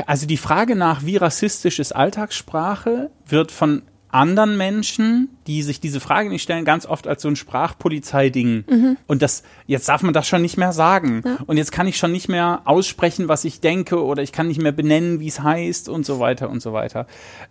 also 0.06 0.26
die 0.26 0.36
Frage 0.36 0.76
nach, 0.76 1.04
wie 1.04 1.16
rassistisch 1.16 1.78
ist 1.80 1.92
Alltagssprache, 1.92 3.10
wird 3.26 3.50
von 3.50 3.82
anderen 4.16 4.56
Menschen, 4.56 5.28
die 5.46 5.62
sich 5.62 5.78
diese 5.78 6.00
Frage 6.00 6.28
nicht 6.28 6.42
stellen, 6.42 6.64
ganz 6.64 6.86
oft 6.86 7.06
als 7.06 7.22
so 7.22 7.28
ein 7.28 7.36
Sprachpolizeiding. 7.36 8.64
Mhm. 8.68 8.96
Und 9.06 9.22
das, 9.22 9.42
jetzt 9.66 9.88
darf 9.88 10.02
man 10.02 10.14
das 10.14 10.26
schon 10.26 10.42
nicht 10.42 10.56
mehr 10.56 10.72
sagen. 10.72 11.22
Ja. 11.24 11.38
Und 11.46 11.56
jetzt 11.58 11.70
kann 11.70 11.86
ich 11.86 11.98
schon 11.98 12.12
nicht 12.12 12.28
mehr 12.28 12.62
aussprechen, 12.64 13.28
was 13.28 13.44
ich 13.44 13.60
denke, 13.60 14.02
oder 14.02 14.22
ich 14.22 14.32
kann 14.32 14.48
nicht 14.48 14.60
mehr 14.60 14.72
benennen, 14.72 15.20
wie 15.20 15.28
es 15.28 15.40
heißt 15.40 15.88
und 15.88 16.06
so 16.06 16.18
weiter 16.18 16.50
und 16.50 16.62
so 16.62 16.72
weiter. 16.72 17.06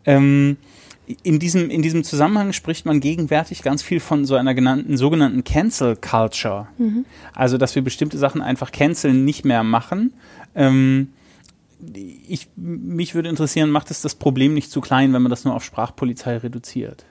Ähm, 0.05 0.57
in 1.23 1.37
diesem, 1.37 1.69
in 1.69 1.81
diesem 1.83 2.03
Zusammenhang 2.03 2.51
spricht 2.51 2.85
man 2.85 2.99
gegenwärtig 2.99 3.61
ganz 3.61 3.83
viel 3.83 3.99
von 3.99 4.25
so 4.25 4.35
einer 4.35 4.55
genannten, 4.55 4.97
sogenannten 4.97 5.43
Cancel 5.43 5.95
Culture. 5.95 6.67
Mhm. 6.79 7.05
Also, 7.33 7.57
dass 7.57 7.75
wir 7.75 7.83
bestimmte 7.83 8.17
Sachen 8.17 8.41
einfach 8.41 8.71
canceln, 8.71 9.23
nicht 9.23 9.45
mehr 9.45 9.63
machen. 9.63 10.13
Ähm, 10.55 11.09
ich, 11.79 12.49
mich 12.55 13.15
würde 13.15 13.29
interessieren, 13.29 13.69
macht 13.69 13.91
es 13.91 14.01
das 14.01 14.15
Problem 14.15 14.53
nicht 14.53 14.71
zu 14.71 14.81
klein, 14.81 15.13
wenn 15.13 15.21
man 15.21 15.29
das 15.29 15.45
nur 15.45 15.55
auf 15.55 15.63
Sprachpolizei 15.63 16.37
reduziert? 16.37 17.05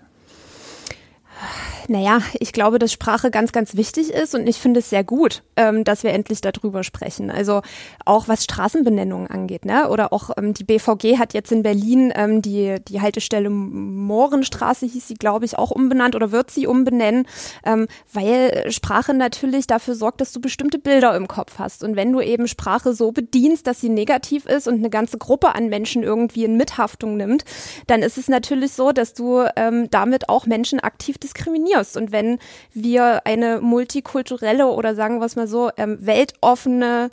Naja, 1.89 2.23
ich 2.41 2.53
glaube, 2.53 2.79
dass 2.79 2.93
Sprache 2.93 3.31
ganz, 3.31 3.53
ganz 3.53 3.77
wichtig 3.77 4.11
ist 4.11 4.35
und 4.35 4.47
ich 4.47 4.57
finde 4.57 4.81
es 4.81 4.89
sehr 4.89 5.05
gut, 5.05 5.43
ähm, 5.57 5.85
dass 5.85 6.03
wir 6.03 6.13
endlich 6.13 6.41
darüber 6.41 6.83
sprechen. 6.83 7.31
Also 7.31 7.61
auch 8.07 8.27
was 8.27 8.45
Straßenbenennungen 8.45 9.27
angeht, 9.29 9.67
ne? 9.67 9.91
Oder 9.91 10.13
auch 10.13 10.31
ähm, 10.39 10.55
die 10.55 10.65
BVG 10.65 11.19
hat 11.19 11.35
jetzt 11.35 11.53
in 11.53 11.63
Berlin 11.63 12.13
ähm, 12.17 12.41
die, 12.41 12.77
die 12.89 13.03
Haltestelle 13.03 13.51
Mohrenstraße 13.51 14.87
hieß 14.87 15.09
sie, 15.09 15.15
glaube 15.15 15.45
ich, 15.45 15.59
auch 15.59 15.71
umbenannt 15.71 16.15
oder 16.15 16.33
wird 16.33 16.51
sie 16.51 16.67
umbenennen, 16.67 17.27
ähm, 17.67 17.87
weil 18.13 18.71
Sprache 18.73 19.13
natürlich 19.13 19.67
dafür 19.67 19.95
sorgt, 19.95 20.23
dass 20.23 20.33
du 20.33 20.41
bestimmte 20.41 20.79
Bilder 20.79 21.15
im 21.15 21.29
Kopf 21.29 21.59
hast. 21.59 21.85
Und 21.85 21.97
wenn 21.97 22.13
du 22.13 22.23
eben 22.23 22.49
Sprache 22.49 22.95
so 22.95 23.13
bedienst, 23.13 23.67
dass 23.67 23.83
sie 23.83 23.91
negativ 23.91 24.47
ist 24.47 24.69
und 24.69 24.77
eine 24.77 24.91
ganze 24.91 25.19
Gruppe 25.19 25.55
an 25.55 25.69
Menschen 25.69 26.03
irgendwie 26.03 26.45
in 26.45 26.57
Mithaftung 26.57 27.19
nimmt, 27.19 27.45
dann 27.87 28.03
ist 28.03 28.17
es 28.17 28.29
natürlich 28.29 28.73
so, 28.73 28.93
dass 28.93 29.13
du 29.13 29.45
ähm, 29.57 29.91
damit 29.91 30.31
auch 30.31 30.47
Menschen 30.47 30.81
aktiv 30.81 31.19
diskriminierst 31.19 31.34
diskriminierst. 31.35 31.97
Und 31.97 32.13
wenn 32.13 32.39
wir 32.73 33.27
eine 33.27 33.61
multikulturelle 33.61 34.67
oder 34.67 34.95
sagen 34.95 35.19
wir 35.19 35.27
es 35.27 35.37
mal 35.37 35.49
so, 35.49 35.71
ähm, 35.77 35.99
weltoffene, 36.01 37.11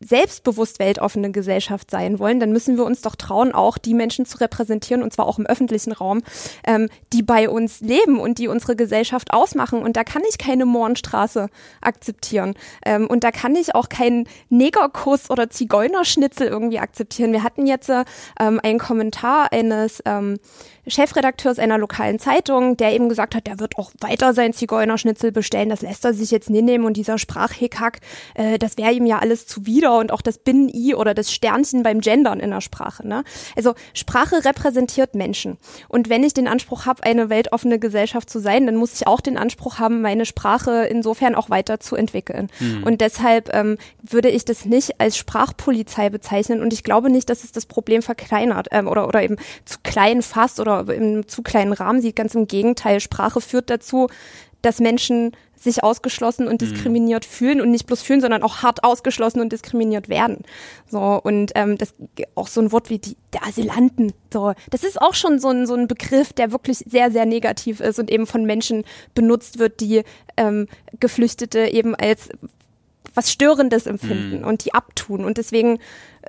selbstbewusst 0.00 0.78
weltoffene 0.78 1.32
Gesellschaft 1.32 1.90
sein 1.90 2.20
wollen, 2.20 2.38
dann 2.38 2.52
müssen 2.52 2.76
wir 2.76 2.84
uns 2.84 3.00
doch 3.00 3.16
trauen, 3.16 3.52
auch 3.52 3.78
die 3.78 3.94
Menschen 3.94 4.26
zu 4.26 4.38
repräsentieren, 4.38 5.02
und 5.02 5.12
zwar 5.12 5.26
auch 5.26 5.40
im 5.40 5.46
öffentlichen 5.46 5.90
Raum, 5.90 6.22
ähm, 6.64 6.88
die 7.12 7.24
bei 7.24 7.48
uns 7.48 7.80
leben 7.80 8.20
und 8.20 8.38
die 8.38 8.46
unsere 8.46 8.76
Gesellschaft 8.76 9.32
ausmachen. 9.32 9.82
Und 9.82 9.96
da 9.96 10.04
kann 10.04 10.22
ich 10.28 10.38
keine 10.38 10.66
Mohrenstraße 10.66 11.48
akzeptieren. 11.80 12.54
Ähm, 12.86 13.08
und 13.08 13.24
da 13.24 13.32
kann 13.32 13.56
ich 13.56 13.74
auch 13.74 13.88
keinen 13.88 14.28
Negerkuss 14.50 15.30
oder 15.30 15.50
Zigeunerschnitzel 15.50 16.46
irgendwie 16.46 16.78
akzeptieren. 16.78 17.32
Wir 17.32 17.42
hatten 17.42 17.66
jetzt 17.66 17.90
ähm, 17.90 18.60
einen 18.62 18.78
Kommentar 18.78 19.52
eines 19.52 20.00
ähm, 20.06 20.38
Chefredakteurs 20.90 21.58
einer 21.58 21.78
lokalen 21.78 22.18
Zeitung, 22.18 22.76
der 22.76 22.92
eben 22.92 23.08
gesagt 23.08 23.34
hat, 23.34 23.46
der 23.46 23.58
wird 23.58 23.78
auch 23.78 23.92
weiter 24.00 24.34
sein 24.34 24.52
Zigeunerschnitzel 24.52 25.32
bestellen. 25.32 25.68
Das 25.68 25.82
lässt 25.82 26.04
er 26.04 26.14
sich 26.14 26.30
jetzt 26.30 26.50
nicht 26.50 26.64
nehmen 26.64 26.84
und 26.84 26.96
dieser 26.96 27.18
Sprachhickhack, 27.18 28.00
äh, 28.34 28.58
das 28.58 28.76
wäre 28.78 28.92
ihm 28.92 29.06
ja 29.06 29.18
alles 29.18 29.46
zuwider 29.46 29.98
und 29.98 30.12
auch 30.12 30.22
das 30.22 30.38
Binnen-I 30.38 30.94
oder 30.94 31.14
das 31.14 31.32
Sternchen 31.32 31.82
beim 31.82 32.00
Gendern 32.00 32.40
in 32.40 32.50
der 32.50 32.60
Sprache. 32.60 33.06
Ne? 33.06 33.24
Also 33.56 33.74
Sprache 33.94 34.44
repräsentiert 34.44 35.14
Menschen. 35.14 35.58
Und 35.88 36.08
wenn 36.08 36.24
ich 36.24 36.34
den 36.34 36.48
Anspruch 36.48 36.86
habe, 36.86 37.02
eine 37.02 37.30
weltoffene 37.30 37.78
Gesellschaft 37.78 38.30
zu 38.30 38.38
sein, 38.38 38.66
dann 38.66 38.76
muss 38.76 38.94
ich 38.94 39.06
auch 39.06 39.20
den 39.20 39.36
Anspruch 39.36 39.78
haben, 39.78 40.00
meine 40.00 40.26
Sprache 40.26 40.84
insofern 40.84 41.34
auch 41.34 41.50
weiter 41.50 41.80
zu 41.80 41.96
entwickeln. 41.96 42.48
Mhm. 42.60 42.84
Und 42.84 43.00
deshalb 43.00 43.54
ähm, 43.54 43.78
würde 44.02 44.28
ich 44.28 44.44
das 44.44 44.64
nicht 44.64 45.00
als 45.00 45.16
Sprachpolizei 45.16 46.10
bezeichnen 46.10 46.62
und 46.62 46.72
ich 46.72 46.82
glaube 46.82 47.10
nicht, 47.10 47.28
dass 47.30 47.44
es 47.44 47.52
das 47.52 47.66
Problem 47.66 48.02
verkleinert 48.02 48.68
ähm, 48.70 48.88
oder, 48.88 49.08
oder 49.08 49.22
eben 49.22 49.36
zu 49.64 49.78
klein 49.82 50.22
fasst 50.22 50.60
oder 50.60 50.77
im 50.80 51.28
zu 51.28 51.42
kleinen 51.42 51.72
Rahmen 51.72 52.00
sieht. 52.00 52.16
Ganz 52.16 52.34
im 52.34 52.46
Gegenteil, 52.46 53.00
Sprache 53.00 53.40
führt 53.40 53.70
dazu, 53.70 54.08
dass 54.62 54.80
Menschen 54.80 55.32
sich 55.54 55.82
ausgeschlossen 55.82 56.46
und 56.46 56.60
mhm. 56.60 56.66
diskriminiert 56.66 57.26
mhm. 57.26 57.30
fühlen 57.30 57.60
und 57.60 57.70
nicht 57.70 57.86
bloß 57.86 58.02
fühlen, 58.02 58.20
sondern 58.20 58.42
auch 58.42 58.62
hart 58.62 58.84
ausgeschlossen 58.84 59.40
und 59.40 59.52
diskriminiert 59.52 60.08
werden. 60.08 60.44
So 60.88 61.20
und 61.22 61.52
ähm, 61.54 61.76
das 61.78 61.94
auch 62.34 62.46
so 62.46 62.60
ein 62.60 62.72
Wort 62.72 62.90
wie 62.90 62.98
die 62.98 63.16
der 63.32 63.44
Asylanten. 63.46 64.12
So, 64.32 64.52
das 64.70 64.84
ist 64.84 65.00
auch 65.00 65.14
schon 65.14 65.38
so 65.38 65.48
ein 65.48 65.66
so 65.66 65.74
ein 65.74 65.88
Begriff, 65.88 66.32
der 66.32 66.52
wirklich 66.52 66.78
sehr 66.78 67.10
sehr 67.10 67.26
negativ 67.26 67.80
ist 67.80 67.98
und 67.98 68.10
eben 68.10 68.26
von 68.26 68.44
Menschen 68.44 68.84
benutzt 69.14 69.58
wird, 69.58 69.80
die 69.80 70.02
ähm, 70.36 70.68
Geflüchtete 71.00 71.68
eben 71.68 71.94
als 71.94 72.28
was 73.14 73.30
Störendes 73.30 73.86
empfinden 73.86 74.40
mhm. 74.40 74.44
und 74.44 74.64
die 74.64 74.74
abtun. 74.74 75.24
Und 75.24 75.38
deswegen 75.38 75.78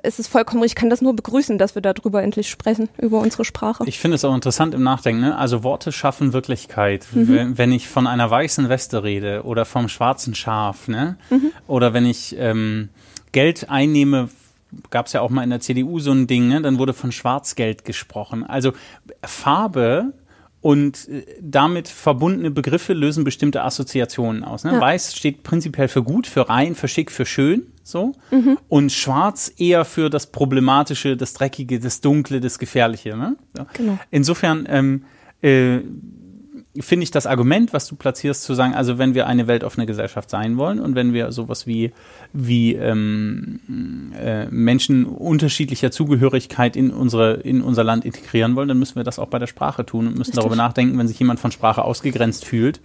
ist 0.02 0.18
es 0.18 0.28
vollkommen, 0.28 0.62
ich 0.64 0.74
kann 0.74 0.90
das 0.90 1.02
nur 1.02 1.14
begrüßen, 1.14 1.58
dass 1.58 1.74
wir 1.74 1.82
darüber 1.82 2.22
endlich 2.22 2.48
sprechen, 2.48 2.88
über 2.98 3.18
unsere 3.18 3.44
Sprache. 3.44 3.84
Ich 3.86 3.98
finde 3.98 4.14
es 4.14 4.24
auch 4.24 4.34
interessant 4.34 4.74
im 4.74 4.82
Nachdenken, 4.82 5.20
ne? 5.20 5.36
also 5.36 5.62
Worte 5.62 5.92
schaffen 5.92 6.32
Wirklichkeit. 6.32 7.06
Mhm. 7.12 7.28
Wenn, 7.28 7.58
wenn, 7.58 7.72
ich 7.72 7.88
von 7.88 8.06
einer 8.06 8.30
weißen 8.30 8.68
Weste 8.68 9.02
rede 9.02 9.42
oder 9.44 9.64
vom 9.64 9.88
schwarzen 9.88 10.34
Schaf, 10.34 10.88
ne? 10.88 11.16
Mhm. 11.30 11.52
oder 11.66 11.92
wenn 11.92 12.06
ich 12.06 12.36
ähm, 12.38 12.88
Geld 13.32 13.68
einnehme, 13.68 14.28
gab 14.90 15.06
es 15.06 15.12
ja 15.12 15.20
auch 15.20 15.30
mal 15.30 15.42
in 15.42 15.50
der 15.50 15.60
CDU 15.60 15.98
so 15.98 16.12
ein 16.12 16.26
Ding, 16.26 16.48
ne? 16.48 16.62
dann 16.62 16.78
wurde 16.78 16.94
von 16.94 17.12
Schwarzgeld 17.12 17.84
gesprochen. 17.84 18.44
Also 18.44 18.72
Farbe 19.24 20.12
und 20.60 21.08
äh, 21.08 21.24
damit 21.40 21.88
verbundene 21.88 22.50
Begriffe 22.50 22.92
lösen 22.92 23.24
bestimmte 23.24 23.62
Assoziationen 23.62 24.44
aus. 24.44 24.64
Ne? 24.64 24.72
Ja. 24.72 24.80
Weiß 24.80 25.16
steht 25.16 25.42
prinzipiell 25.42 25.88
für 25.88 26.02
gut, 26.02 26.26
für 26.26 26.48
rein, 26.48 26.74
für 26.74 26.88
schick, 26.88 27.10
für 27.10 27.24
schön, 27.26 27.66
so. 27.82 28.12
Mhm. 28.30 28.58
Und 28.68 28.92
schwarz 28.92 29.52
eher 29.56 29.84
für 29.84 30.10
das 30.10 30.26
Problematische, 30.26 31.16
das 31.16 31.32
Dreckige, 31.32 31.80
das 31.80 32.00
Dunkle, 32.00 32.40
das 32.40 32.58
Gefährliche. 32.58 33.16
Ne? 33.16 33.36
So. 33.56 33.66
Genau. 33.72 33.98
Insofern 34.10 34.66
ähm, 34.68 35.04
äh, 35.42 35.78
finde 36.78 37.02
ich 37.02 37.10
das 37.10 37.26
Argument, 37.26 37.72
was 37.72 37.88
du 37.88 37.96
platzierst, 37.96 38.44
zu 38.44 38.54
sagen, 38.54 38.74
also 38.74 38.96
wenn 38.96 39.14
wir 39.14 39.26
eine 39.26 39.48
weltoffene 39.48 39.86
Gesellschaft 39.86 40.30
sein 40.30 40.56
wollen 40.56 40.78
und 40.78 40.94
wenn 40.94 41.12
wir 41.12 41.32
sowas 41.32 41.66
wie, 41.66 41.92
wie 42.32 42.74
ähm, 42.74 44.12
äh, 44.16 44.46
Menschen 44.46 45.04
unterschiedlicher 45.04 45.90
Zugehörigkeit 45.90 46.76
in, 46.76 46.90
unsere, 46.90 47.34
in 47.34 47.62
unser 47.62 47.82
Land 47.82 48.04
integrieren 48.04 48.54
wollen, 48.54 48.68
dann 48.68 48.78
müssen 48.78 48.94
wir 48.94 49.04
das 49.04 49.18
auch 49.18 49.26
bei 49.26 49.40
der 49.40 49.48
Sprache 49.48 49.84
tun 49.84 50.06
und 50.06 50.12
müssen 50.12 50.30
Richtig. 50.30 50.36
darüber 50.36 50.56
nachdenken, 50.56 50.96
wenn 50.96 51.08
sich 51.08 51.18
jemand 51.18 51.40
von 51.40 51.50
Sprache 51.50 51.82
ausgegrenzt 51.82 52.44
fühlt, 52.44 52.80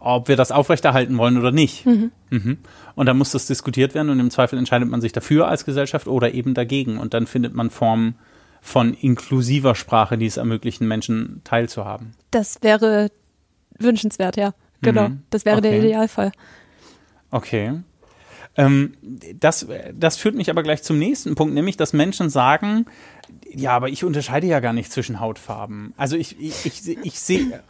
ob 0.00 0.28
wir 0.28 0.36
das 0.36 0.50
aufrechterhalten 0.50 1.18
wollen 1.18 1.36
oder 1.36 1.52
nicht. 1.52 1.84
Mhm. 1.84 2.12
Mhm. 2.30 2.58
Und 2.94 3.06
dann 3.06 3.18
muss 3.18 3.32
das 3.32 3.46
diskutiert 3.46 3.94
werden 3.94 4.08
und 4.08 4.20
im 4.20 4.30
Zweifel 4.30 4.58
entscheidet 4.58 4.88
man 4.88 5.02
sich 5.02 5.12
dafür 5.12 5.48
als 5.48 5.66
Gesellschaft 5.66 6.06
oder 6.06 6.32
eben 6.32 6.54
dagegen 6.54 6.96
und 6.96 7.12
dann 7.12 7.26
findet 7.26 7.54
man 7.54 7.68
Formen, 7.68 8.14
von 8.60 8.94
inklusiver 8.94 9.74
Sprache, 9.74 10.18
die 10.18 10.26
es 10.26 10.36
ermöglichen, 10.36 10.86
Menschen 10.86 11.40
teilzuhaben. 11.44 12.14
Das 12.30 12.62
wäre 12.62 13.10
wünschenswert, 13.78 14.36
ja. 14.36 14.54
Genau. 14.82 15.08
Mhm. 15.08 15.22
Das 15.30 15.44
wäre 15.44 15.58
okay. 15.58 15.70
der 15.70 15.78
Idealfall. 15.78 16.32
Okay. 17.30 17.80
Ähm, 18.56 18.94
das, 19.34 19.66
das 19.94 20.16
führt 20.16 20.34
mich 20.34 20.50
aber 20.50 20.62
gleich 20.62 20.82
zum 20.82 20.98
nächsten 20.98 21.34
Punkt, 21.34 21.54
nämlich, 21.54 21.76
dass 21.76 21.92
Menschen 21.92 22.28
sagen, 22.30 22.86
ja, 23.48 23.72
aber 23.72 23.88
ich 23.88 24.04
unterscheide 24.04 24.46
ja 24.46 24.60
gar 24.60 24.72
nicht 24.72 24.90
zwischen 24.92 25.20
Hautfarben. 25.20 25.94
Also 25.96 26.16
ich, 26.16 26.40
ich, 26.40 26.66
ich, 26.66 26.98
ich 27.02 27.20
sehe 27.20 27.62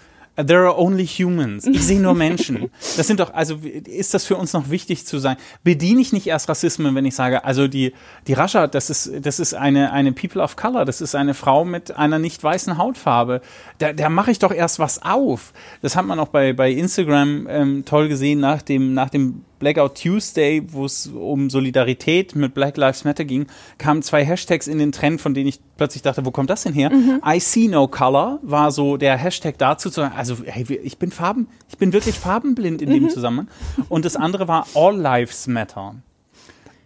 There 0.47 0.61
are 0.61 0.79
only 0.79 1.05
humans. 1.07 1.67
Ich 1.67 1.85
sehe 1.85 2.01
nur 2.01 2.15
Menschen. 2.15 2.71
Das 2.97 3.07
sind 3.07 3.21
doch, 3.21 3.33
also 3.35 3.59
ist 3.87 4.15
das 4.15 4.25
für 4.25 4.37
uns 4.37 4.53
noch 4.53 4.71
wichtig 4.71 5.07
zu 5.07 5.19
sein? 5.19 5.37
Bediene 5.63 6.01
ich 6.01 6.13
nicht 6.13 6.27
erst 6.27 6.49
Rassismen, 6.49 6.95
wenn 6.95 7.05
ich 7.05 7.15
sage, 7.15 7.45
also 7.45 7.69
die, 7.69 7.93
die 8.27 8.33
Rascha, 8.33 8.67
das 8.67 8.91
ist, 8.91 9.11
das 9.23 9.39
ist 9.39 9.55
eine, 9.55 9.93
eine 9.93 10.13
People 10.13 10.43
of 10.43 10.57
Color, 10.57 10.85
das 10.85 11.01
ist 11.01 11.15
eine 11.15 11.35
Frau 11.35 11.65
mit 11.65 11.97
einer 11.97 12.19
nicht 12.19 12.43
weißen 12.43 12.79
Hautfarbe. 12.79 13.41
Da, 13.79 13.93
da 13.93 14.09
mache 14.09 14.31
ich 14.31 14.39
doch 14.39 14.53
erst 14.53 14.79
was 14.79 15.03
auf. 15.03 15.53
Das 15.83 15.97
hat 15.97 16.07
man 16.07 16.19
auch 16.19 16.29
bei, 16.29 16.53
bei 16.53 16.71
Instagram 16.71 17.47
ähm, 17.49 17.85
toll 17.85 18.09
gesehen 18.09 18.41
nach 18.41 18.63
dem, 18.63 18.95
nach 18.95 19.11
dem 19.11 19.45
Blackout 19.59 20.01
Tuesday, 20.01 20.63
wo 20.69 20.85
es 20.85 21.07
um 21.09 21.51
Solidarität 21.51 22.35
mit 22.35 22.55
Black 22.55 22.77
Lives 22.77 23.05
Matter 23.05 23.25
ging, 23.25 23.47
kamen 23.79 24.03
zwei 24.03 24.25
Hashtags 24.25 24.67
in 24.67 24.79
den 24.79 24.93
Trend, 24.93 25.21
von 25.21 25.35
denen 25.35 25.49
ich 25.49 25.61
plötzlich 25.77 26.03
dachte, 26.03 26.25
wo 26.25 26.31
kommt 26.31 26.51
das 26.51 26.63
denn 26.63 26.73
her? 26.73 26.91
Mhm. 26.91 27.21
I 27.27 27.41
see 27.41 27.69
no 27.69 27.89
color 27.89 28.39
war 28.43 28.71
so 28.71 28.97
der 28.97 29.17
Hashtag 29.17 29.59
dazu 29.59 29.91
zu 29.91 30.01
sagen, 30.01 30.15
also 30.17 30.37
hey, 30.45 30.81
ich 30.83 30.99
bin 30.99 31.11
Farben, 31.11 31.49
ich 31.69 31.79
bin 31.79 31.93
wirklich 31.93 32.19
farbenblind 32.19 32.83
in 32.83 32.89
mhm. 32.91 32.95
dem 32.95 33.11
Zusammenhang. 33.11 33.49
Und 33.89 34.05
das 34.05 34.17
andere 34.17 34.49
war 34.49 34.67
All 34.75 34.97
Lives 34.97 35.47
Matter. 35.47 35.97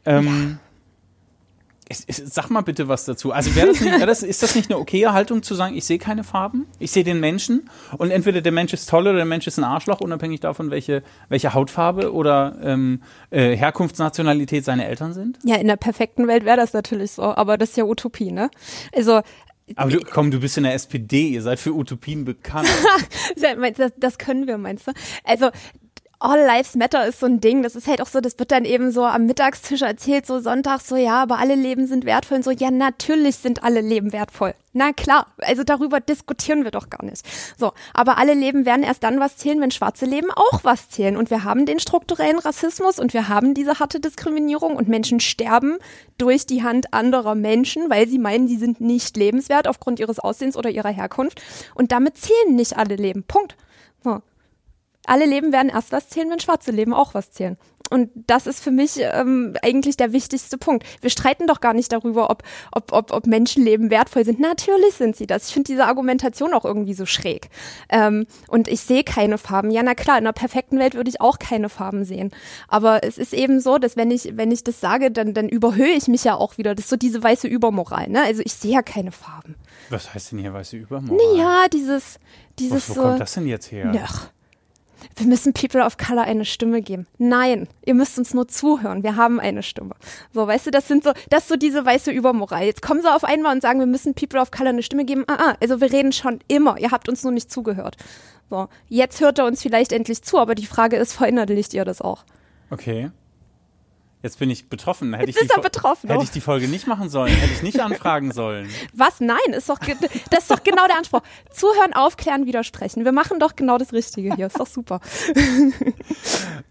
Ähm, 0.05 0.59
Sag 1.95 2.51
mal 2.51 2.61
bitte 2.63 2.89
was 2.89 3.05
dazu. 3.05 3.33
Also 3.33 3.55
wäre 3.55 3.69
das 3.69 3.81
nicht, 3.81 4.01
das, 4.01 4.23
ist 4.23 4.43
das 4.43 4.55
nicht 4.55 4.71
eine 4.71 4.79
okaye 4.79 5.13
Haltung 5.13 5.43
zu 5.43 5.55
sagen, 5.55 5.77
ich 5.77 5.85
sehe 5.85 5.99
keine 5.99 6.25
Farben, 6.25 6.67
ich 6.79 6.91
sehe 6.91 7.05
den 7.05 7.21
Menschen 7.21 7.69
und 7.99 8.11
entweder 8.11 8.41
der 8.41 8.53
Mensch 8.53 8.73
ist 8.73 8.89
toll 8.89 9.03
oder 9.03 9.17
der 9.17 9.25
Mensch 9.25 9.47
ist 9.47 9.59
ein 9.59 9.65
Arschloch, 9.65 10.01
unabhängig 10.01 10.41
davon, 10.41 10.71
welche, 10.71 11.03
welche 11.29 11.55
Hautfarbe 11.55 12.13
oder 12.13 12.57
ähm, 12.63 13.03
äh, 13.31 13.57
Herkunftsnationalität 13.57 14.65
seine 14.65 14.87
Eltern 14.87 15.13
sind? 15.13 15.39
Ja, 15.45 15.57
in 15.57 15.69
der 15.69 15.77
perfekten 15.77 16.29
Welt 16.29 16.45
wäre 16.45 16.57
das 16.57 16.73
natürlich 16.73 17.13
so, 17.13 17.23
aber 17.23 17.59
das 17.59 17.71
ist 17.71 17.77
ja 17.77 17.85
Utopie, 17.85 18.33
ne? 18.33 18.51
Also 18.95 19.23
aber 19.77 19.91
du, 19.91 20.01
komm, 20.01 20.31
du 20.31 20.41
bist 20.41 20.57
in 20.57 20.65
der 20.65 20.75
SPD, 20.75 21.29
ihr 21.29 21.43
seid 21.43 21.59
für 21.59 21.73
Utopien 21.73 22.25
bekannt. 22.25 22.69
das, 23.77 23.93
das 23.97 24.19
können 24.19 24.47
wir, 24.47 24.59
meinst 24.59 24.89
du? 24.89 24.93
Also 25.25 25.51
All 26.25 26.39
Lives 26.39 26.77
Matter 26.77 27.05
ist 27.05 27.19
so 27.19 27.27
ein 27.27 27.41
Ding. 27.41 27.65
Das 27.65 27.75
ist 27.75 27.89
halt 27.89 28.01
auch 28.01 28.07
so, 28.07 28.21
das 28.21 28.39
wird 28.39 28.53
dann 28.53 28.65
eben 28.65 28.93
so 28.93 29.05
am 29.05 29.27
Mittagstisch 29.27 29.83
erzählt, 29.83 30.25
so 30.25 30.39
Sonntag, 30.39 30.81
so 30.81 30.95
ja, 30.95 31.21
aber 31.21 31.41
alle 31.41 31.57
Leben 31.57 31.89
sind 31.89 32.05
wertvoll 32.05 32.37
und 32.37 32.45
so, 32.45 32.53
ja, 32.53 32.71
natürlich 32.71 33.39
sind 33.39 33.65
alle 33.65 33.81
Leben 33.81 34.13
wertvoll. 34.13 34.55
Na 34.73 34.93
klar, 34.93 35.27
also 35.39 35.65
darüber 35.65 35.99
diskutieren 35.99 36.63
wir 36.63 36.71
doch 36.71 36.91
gar 36.91 37.05
nicht. 37.05 37.27
So, 37.59 37.73
aber 37.93 38.19
alle 38.19 38.35
Leben 38.35 38.65
werden 38.67 38.85
erst 38.85 39.03
dann 39.03 39.19
was 39.19 39.37
zählen, 39.37 39.61
wenn 39.61 39.73
schwarze 39.73 40.07
Leben 40.07 40.31
auch 40.31 40.63
was 40.63 40.89
zählen. 40.91 41.17
Und 41.17 41.29
wir 41.31 41.43
haben 41.43 41.67
den 41.67 41.81
strukturellen 41.81 42.39
Rassismus 42.39 43.01
und 43.01 43.15
wir 43.15 43.29
haben 43.29 43.53
diese 43.53 43.81
harte 43.81 43.99
Diskriminierung 43.99 44.77
und 44.77 44.87
Menschen 44.87 45.19
sterben 45.19 45.79
durch 46.19 46.47
die 46.47 46.63
Hand 46.63 46.95
anderer 46.95 47.35
Menschen, 47.35 47.91
weil 47.91 48.07
sie 48.07 48.21
meinen, 48.21 48.47
sie 48.47 48.59
sind 48.59 48.81
nicht 48.81 49.17
lebenswert 49.17 49.67
aufgrund 49.67 49.99
ihres 49.99 50.21
Aussehens 50.21 50.57
oder 50.57 50.71
ihrer 50.71 50.91
Herkunft. 50.91 51.43
Und 51.75 51.91
damit 51.91 52.17
zählen 52.17 52.55
nicht 52.55 52.77
alle 52.77 52.95
Leben. 52.95 53.25
Punkt. 53.25 53.57
So 54.05 54.23
alle 55.07 55.27
Leben 55.27 55.53
werden 55.53 55.69
erst 55.69 55.93
was 55.93 56.09
zählen, 56.09 56.31
wenn 56.31 56.41
schwarze 56.41 56.71
Leben 56.71 56.95
auch 56.95 57.15
was 57.15 57.31
zählen. 57.31 57.57
Und 57.93 58.09
das 58.15 58.47
ist 58.47 58.65
für 58.65 58.71
mich 58.71 59.01
ähm, 59.01 59.55
eigentlich 59.61 59.99
der 59.99 60.13
wichtigste 60.15 60.57
Punkt. 60.57 60.87
Wir 61.03 61.11
streiten 61.11 61.47
doch 61.47 61.61
gar 61.61 61.75
nicht 61.75 61.93
darüber, 61.93 62.31
ob, 62.31 62.43
ob, 62.71 62.91
ob, 62.91 63.13
ob 63.13 63.27
Menschenleben 63.27 63.91
wertvoll 63.91 64.25
sind. 64.25 64.41
Natürlich 64.41 64.95
sind 64.95 65.15
sie 65.15 65.27
das. 65.27 65.49
Ich 65.49 65.53
finde 65.53 65.67
diese 65.67 65.85
Argumentation 65.85 66.55
auch 66.55 66.65
irgendwie 66.65 66.95
so 66.95 67.05
schräg. 67.05 67.51
Ähm, 67.91 68.27
und 68.49 68.69
ich 68.69 68.81
sehe 68.81 69.05
keine 69.05 69.37
Farben. 69.37 69.71
Ja, 69.71 69.83
na 69.83 69.95
klar, 69.95 70.17
in 70.17 70.25
einer 70.25 70.33
perfekten 70.33 70.79
Welt 70.79 70.95
würde 70.95 71.11
ich 71.11 71.21
auch 71.21 71.39
keine 71.39 71.69
Farben 71.69 72.07
sehen. 72.07 72.31
Aber 72.67 73.05
es 73.05 73.19
ist 73.19 73.35
eben 73.35 73.61
so, 73.61 73.77
dass 73.77 73.95
wenn 73.95 74.11
ich, 74.11 74.39
wenn 74.39 74.51
ich 74.51 74.65
das 74.65 74.81
sage, 74.81 75.11
dann, 75.11 75.35
dann 75.35 75.51
überhöhe 75.51 75.93
ich 75.93 76.09
mich 76.09 76.25
ja 76.25 76.35
auch 76.35 76.57
wieder. 76.57 76.75
Das 76.75 76.87
ist 76.87 76.91
so 76.91 76.97
diese 76.97 77.23
weiße 77.23 77.47
Übermoral. 77.47 78.09
Ne? 78.09 78.23
Also 78.23 78.41
ich 78.43 78.55
sehe 78.55 78.73
ja 78.73 78.83
keine 78.83 79.13
Farben. 79.13 79.55
Was 79.91 80.15
heißt 80.15 80.33
denn 80.33 80.39
hier 80.39 80.55
weiße 80.55 80.79
Übermoral? 80.79 81.19
Naja, 81.35 81.67
dieses, 81.71 82.19
dieses 82.59 82.89
wo, 82.89 82.93
wo 82.93 82.95
so. 82.95 83.03
kommt 83.03 83.21
das 83.21 83.35
denn 83.35 83.47
jetzt 83.47 83.71
her? 83.71 83.93
Ach, 84.03 84.31
wir 85.17 85.27
müssen 85.27 85.53
People 85.53 85.85
of 85.85 85.97
Color 85.97 86.23
eine 86.23 86.45
Stimme 86.45 86.83
geben. 86.83 87.07
Nein, 87.19 87.69
ihr 87.85 87.95
müsst 87.95 88.19
uns 88.19 88.35
nur 88.35 88.49
zuhören. 88.49 89.03
Wir 89.03 89.17
haben 89.17 89.41
eine 89.41 89.63
Stimme. 89.63 89.95
So, 90.33 90.47
weißt 90.47 90.67
du, 90.67 90.71
das 90.71 90.89
sind 90.89 91.05
so, 91.05 91.13
das 91.31 91.45
ist 91.45 91.49
so 91.49 91.57
diese 91.57 91.85
weiße 91.85 92.11
Übermoral. 92.11 92.65
Jetzt 92.65 92.83
kommen 92.83 93.03
sie 93.03 93.13
auf 93.13 93.25
einmal 93.25 93.55
und 93.55 93.63
sagen, 93.63 93.79
wir 93.79 93.87
müssen 93.87 94.15
People 94.15 94.41
of 94.41 94.51
Color 94.51 94.71
eine 94.71 94.83
Stimme 94.83 95.05
geben. 95.05 95.25
Ah, 95.27 95.37
ah, 95.39 95.57
also 95.61 95.81
wir 95.81 95.93
reden 95.93 96.13
schon 96.13 96.41
immer. 96.49 96.79
Ihr 96.79 96.91
habt 96.91 97.09
uns 97.09 97.23
nur 97.23 97.33
nicht 97.33 97.51
zugehört. 97.51 97.97
So, 98.51 98.69
jetzt 98.89 99.21
hört 99.21 99.39
er 99.39 99.47
uns 99.47 99.63
vielleicht 99.63 99.93
endlich 99.93 100.23
zu, 100.23 100.39
aber 100.39 100.55
die 100.55 100.67
Frage 100.67 100.97
ist, 100.97 101.15
verinnerlicht 101.15 101.73
ihr 101.75 101.85
das 101.85 102.01
auch? 102.03 102.25
Okay. 102.71 103.11
Jetzt 104.23 104.39
bin 104.39 104.51
ich 104.51 104.69
betroffen. 104.69 105.15
Hätte 105.15 105.31
Jetzt 105.31 105.37
ich 105.37 105.43
ist 105.43 105.57
er 105.57 105.61
betroffen, 105.61 106.09
Hätte 106.09 106.21
oh. 106.21 106.23
ich 106.23 106.31
die 106.31 106.41
Folge 106.41 106.69
nicht 106.69 106.87
machen 106.87 107.09
sollen, 107.09 107.33
hätte 107.33 107.53
ich 107.55 107.63
nicht 107.63 107.81
anfragen 107.81 108.33
sollen. 108.33 108.69
Was? 108.93 109.21
Nein, 109.21 109.39
ist 109.51 109.69
doch, 109.69 109.79
das 110.31 110.41
ist 110.41 110.51
doch 110.51 110.63
genau 110.63 110.87
der 110.87 110.97
Anspruch. 110.97 111.23
Zuhören, 111.51 111.93
aufklären, 111.93 112.47
widersprechen. 112.47 113.05
Wir 113.05 113.13
machen 113.13 113.41
doch 113.41 113.57
genau 113.57 113.79
das 113.79 113.93
Richtige 113.93 114.35
hier. 114.35 114.47
Ist 114.47 114.61
doch 114.61 114.67
super. 114.67 115.01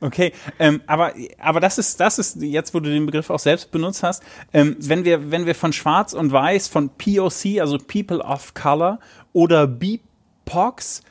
Okay, 0.03 0.33
ähm, 0.57 0.81
aber, 0.87 1.13
aber 1.37 1.59
das 1.59 1.77
ist, 1.77 1.99
das 1.99 2.17
ist 2.17 2.41
jetzt, 2.41 2.73
wo 2.73 2.79
du 2.79 2.89
den 2.89 3.05
Begriff 3.05 3.29
auch 3.29 3.39
selbst 3.39 3.69
benutzt 3.69 4.01
hast, 4.01 4.23
ähm, 4.51 4.75
wenn 4.79 5.05
wir, 5.05 5.29
wenn 5.29 5.45
wir 5.45 5.53
von 5.53 5.73
Schwarz 5.73 6.13
und 6.13 6.31
Weiß, 6.31 6.67
von 6.67 6.89
POC, 6.89 7.59
also 7.59 7.77
People 7.77 8.17
of 8.17 8.55
Color, 8.55 8.99
oder 9.33 9.67
BIPOX, 9.67 11.03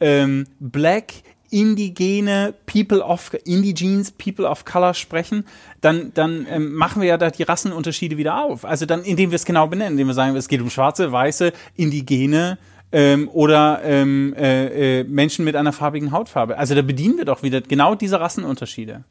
ähm, 0.00 0.48
Black, 0.58 1.12
Indigene, 1.52 2.54
People 2.66 3.00
of, 3.00 3.30
Indigenes, 3.44 4.10
People 4.10 4.48
of 4.48 4.64
Color 4.64 4.94
sprechen, 4.94 5.44
dann, 5.80 6.12
dann 6.14 6.46
ähm, 6.50 6.72
machen 6.72 7.02
wir 7.02 7.08
ja 7.08 7.18
da 7.18 7.30
die 7.30 7.42
Rassenunterschiede 7.44 8.16
wieder 8.16 8.42
auf. 8.42 8.64
Also 8.64 8.86
dann, 8.86 9.02
indem 9.04 9.30
wir 9.30 9.36
es 9.36 9.44
genau 9.44 9.66
benennen, 9.66 9.92
indem 9.92 10.08
wir 10.08 10.14
sagen, 10.14 10.34
es 10.34 10.48
geht 10.48 10.60
um 10.60 10.70
Schwarze, 10.70 11.12
Weiße, 11.12 11.52
Indigene, 11.76 12.58
ähm, 12.92 13.28
oder 13.32 13.80
ähm, 13.84 14.34
äh, 14.36 15.00
äh, 15.00 15.04
Menschen 15.04 15.44
mit 15.44 15.56
einer 15.56 15.72
farbigen 15.72 16.12
Hautfarbe. 16.12 16.58
Also 16.58 16.74
da 16.74 16.82
bedienen 16.82 17.16
wir 17.16 17.24
doch 17.24 17.42
wieder 17.42 17.60
genau 17.60 17.94
diese 17.94 18.20
Rassenunterschiede. 18.20 19.04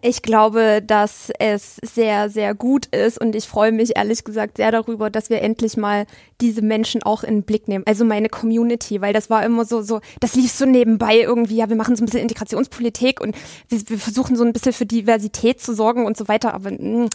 Ich 0.00 0.22
glaube, 0.22 0.82
dass 0.84 1.30
es 1.38 1.76
sehr, 1.82 2.30
sehr 2.30 2.54
gut 2.54 2.86
ist 2.86 3.20
und 3.20 3.34
ich 3.36 3.46
freue 3.46 3.72
mich 3.72 3.96
ehrlich 3.96 4.24
gesagt 4.24 4.56
sehr 4.56 4.70
darüber, 4.70 5.10
dass 5.10 5.28
wir 5.28 5.42
endlich 5.42 5.76
mal 5.76 6.06
diese 6.40 6.62
Menschen 6.62 7.02
auch 7.02 7.22
in 7.22 7.36
den 7.36 7.42
Blick 7.44 7.68
nehmen. 7.68 7.84
Also 7.86 8.04
meine 8.04 8.28
Community, 8.28 9.00
weil 9.00 9.12
das 9.12 9.30
war 9.30 9.44
immer 9.44 9.64
so, 9.64 9.82
so, 9.82 10.00
das 10.20 10.34
lief 10.34 10.52
so 10.52 10.66
nebenbei 10.66 11.18
irgendwie, 11.18 11.56
ja, 11.56 11.68
wir 11.68 11.76
machen 11.76 11.94
so 11.94 12.02
ein 12.02 12.06
bisschen 12.06 12.20
Integrationspolitik 12.20 13.20
und 13.20 13.36
wir, 13.68 13.80
wir 13.88 13.98
versuchen 13.98 14.36
so 14.36 14.44
ein 14.44 14.52
bisschen 14.52 14.72
für 14.72 14.86
Diversität 14.86 15.60
zu 15.60 15.74
sorgen 15.74 16.06
und 16.06 16.16
so 16.16 16.26
weiter, 16.28 16.54
aber 16.54 16.70
mh, 16.72 17.08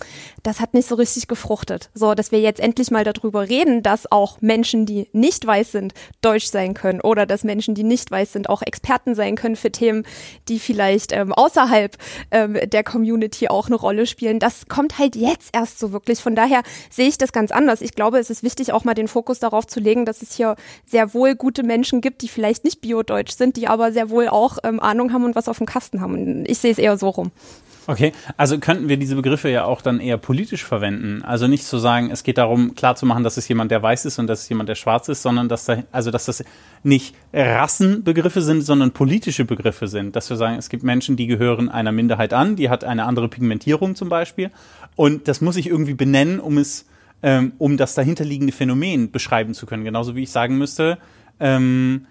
das 0.44 0.60
hat 0.60 0.74
nicht 0.74 0.88
so 0.88 0.96
richtig 0.96 1.28
gefruchtet. 1.28 1.90
So, 1.94 2.14
dass 2.14 2.32
wir 2.32 2.40
jetzt 2.40 2.60
endlich 2.60 2.92
mal 2.92 3.04
darüber 3.04 3.50
reden, 3.50 3.84
dass 3.84 4.10
auch 4.12 4.40
Menschen, 4.42 4.86
die 4.86 5.10
nicht 5.12 5.46
weiß 5.46 5.72
sind, 5.72 5.94
deutsch 6.22 6.48
sein 6.48 6.74
können 6.74 7.02
oder 7.02 7.26
dass 7.26 7.44
Menschen, 7.44 7.76
die 7.76 7.84
nicht 7.84 8.10
weiß 8.10 8.34
sind, 8.34 8.50
auch 8.50 8.62
Experten 8.62 9.16
sein 9.16 9.36
können 9.36 9.56
für 9.56 9.72
Themen, 9.72 10.06
die 10.48 10.60
vielleicht 10.60 11.12
ähm, 11.12 11.34
außerhalb 11.34 11.98
ähm, 12.32 12.58
der 12.68 12.84
Community 12.84 13.48
auch 13.48 13.68
eine 13.68 13.76
Rolle 13.76 14.06
spielen. 14.06 14.40
Das 14.40 14.68
kommt 14.68 15.00
halt 15.00 15.16
jetzt 15.16 15.50
erst 15.54 15.80
so 15.80 15.92
wirklich. 15.92 16.20
Von 16.20 16.36
daher 16.36 16.62
sehe 16.90 17.08
ich 17.08 17.18
das 17.18 17.32
ganz 17.32 17.52
anders. 17.52 17.82
Ich 17.82 17.94
glaube, 17.94 18.20
es 18.20 18.30
ist 18.30 18.44
wichtig, 18.44 18.74
auch 18.74 18.84
mal 18.84 18.94
den 18.94 19.08
Fokus 19.08 19.40
darauf 19.40 19.68
zu 19.68 19.80
legen, 19.80 20.06
dass 20.06 20.22
es 20.22 20.34
hier 20.34 20.56
sehr 20.86 21.14
wohl 21.14 21.36
gute 21.36 21.64
Menschen 21.64 22.02
gibt, 22.02 22.22
die 22.22 22.28
vielleicht 22.28 22.64
nicht 22.64 22.82
biodeutsch 22.82 23.34
sind, 23.36 23.58
die 23.58 23.68
aber 23.68 23.92
sehr 23.92 24.10
wohl 24.10 24.28
auch 24.28 24.58
ähm, 24.64 24.80
Ahnung 24.80 25.14
haben 25.14 25.26
und 25.26 25.36
was 25.36 25.48
auf 25.48 25.58
dem 25.58 25.66
Kasten 25.66 26.02
haben. 26.02 26.46
Ich 26.48 26.60
sehe 26.60 26.72
es 26.72 26.78
eher 26.78 26.98
so 26.98 27.10
rum. 27.10 27.32
Okay, 27.90 28.12
also 28.36 28.60
könnten 28.60 28.90
wir 28.90 28.98
diese 28.98 29.16
Begriffe 29.16 29.48
ja 29.48 29.64
auch 29.64 29.82
dann 29.82 30.02
eher 30.02 30.18
politisch 30.18 30.66
verwenden. 30.66 31.24
Also 31.24 31.48
nicht 31.48 31.64
zu 31.64 31.78
sagen, 31.78 32.12
es 32.12 32.24
geht 32.24 32.38
darum, 32.38 32.76
klarzumachen, 32.76 33.24
dass 33.24 33.38
es 33.38 33.48
jemand, 33.48 33.72
der 33.72 33.82
weiß 33.82 34.04
ist 34.04 34.20
und 34.20 34.28
dass 34.28 34.42
es 34.42 34.50
jemand, 34.50 34.68
der 34.68 34.76
schwarz 34.76 35.08
ist, 35.08 35.22
sondern 35.22 35.48
dass 35.48 35.64
da, 35.64 35.84
also 35.94 36.12
dass 36.12 36.26
das 36.26 36.44
nicht 36.84 37.16
Rassenbegriffe 37.32 38.42
sind, 38.42 38.64
sondern 38.64 38.92
politische 38.92 39.46
Begriffe 39.46 39.88
sind. 39.88 40.18
Dass 40.18 40.30
wir 40.30 40.36
sagen, 40.36 40.58
es 40.58 40.68
gibt 40.68 40.84
Menschen, 40.84 41.16
die 41.16 41.28
gehören 41.28 41.70
einer 41.70 41.94
Minderheit 41.94 42.34
an, 42.34 42.58
die 42.58 42.70
hat 42.70 42.84
eine 42.84 43.06
andere 43.06 43.30
Pigmentierung 43.30 43.96
zum 43.96 44.10
Beispiel. 44.10 44.52
Und 44.98 45.30
das 45.30 45.40
muss 45.40 45.56
ich 45.56 45.68
irgendwie 45.68 45.94
benennen, 45.94 46.42
um 46.42 46.58
es, 46.58 46.88
ähm, 47.24 47.54
um 47.58 47.78
das 47.78 47.96
dahinterliegende 47.96 48.52
Phänomen 48.52 49.12
beschreiben 49.12 49.54
zu 49.54 49.66
können. 49.66 49.86
Genauso 49.86 50.14
wie 50.14 50.24
ich 50.24 50.32
sagen 50.32 50.58
müsste, 50.58 50.98
ähm, 51.40 52.06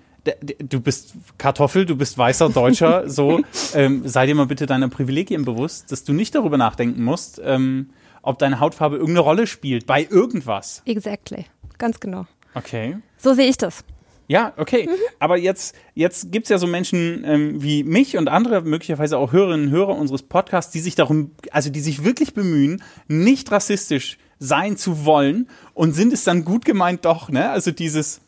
du 0.58 0.80
bist 0.80 1.14
Kartoffel, 1.38 1.86
du 1.86 1.96
bist 1.96 2.18
weißer 2.18 2.50
Deutscher, 2.50 3.04
so, 3.08 3.42
ähm, 3.74 4.02
sei 4.06 4.26
dir 4.26 4.34
mal 4.34 4.46
bitte 4.46 4.66
deiner 4.66 4.88
Privilegien 4.88 5.44
bewusst, 5.44 5.92
dass 5.92 6.04
du 6.04 6.12
nicht 6.12 6.34
darüber 6.34 6.58
nachdenken 6.58 7.04
musst, 7.04 7.40
ähm, 7.44 7.90
ob 8.22 8.38
deine 8.38 8.60
Hautfarbe 8.60 8.96
irgendeine 8.96 9.20
Rolle 9.20 9.46
spielt 9.46 9.86
bei 9.86 10.06
irgendwas. 10.08 10.82
Exactly. 10.84 11.46
Ganz 11.78 12.00
genau. 12.00 12.26
Okay. 12.54 12.96
So 13.18 13.34
sehe 13.34 13.48
ich 13.48 13.58
das. 13.58 13.84
Ja, 14.28 14.52
okay. 14.56 14.88
Aber 15.20 15.36
jetzt, 15.36 15.76
jetzt 15.94 16.32
gibt's 16.32 16.48
ja 16.48 16.58
so 16.58 16.66
Menschen 16.66 17.22
ähm, 17.24 17.62
wie 17.62 17.84
mich 17.84 18.16
und 18.16 18.28
andere, 18.28 18.62
möglicherweise 18.62 19.18
auch 19.18 19.32
Hörerinnen 19.32 19.66
und 19.66 19.72
Hörer 19.72 19.96
unseres 19.96 20.22
Podcasts, 20.22 20.72
die 20.72 20.80
sich 20.80 20.96
darum, 20.96 21.30
also 21.52 21.70
die 21.70 21.80
sich 21.80 22.04
wirklich 22.04 22.34
bemühen, 22.34 22.82
nicht 23.06 23.52
rassistisch 23.52 24.18
sein 24.38 24.76
zu 24.76 25.04
wollen 25.04 25.48
und 25.74 25.92
sind 25.92 26.12
es 26.12 26.24
dann 26.24 26.44
gut 26.44 26.64
gemeint 26.64 27.04
doch, 27.04 27.30
ne? 27.30 27.50
Also 27.50 27.70
dieses, 27.70 28.20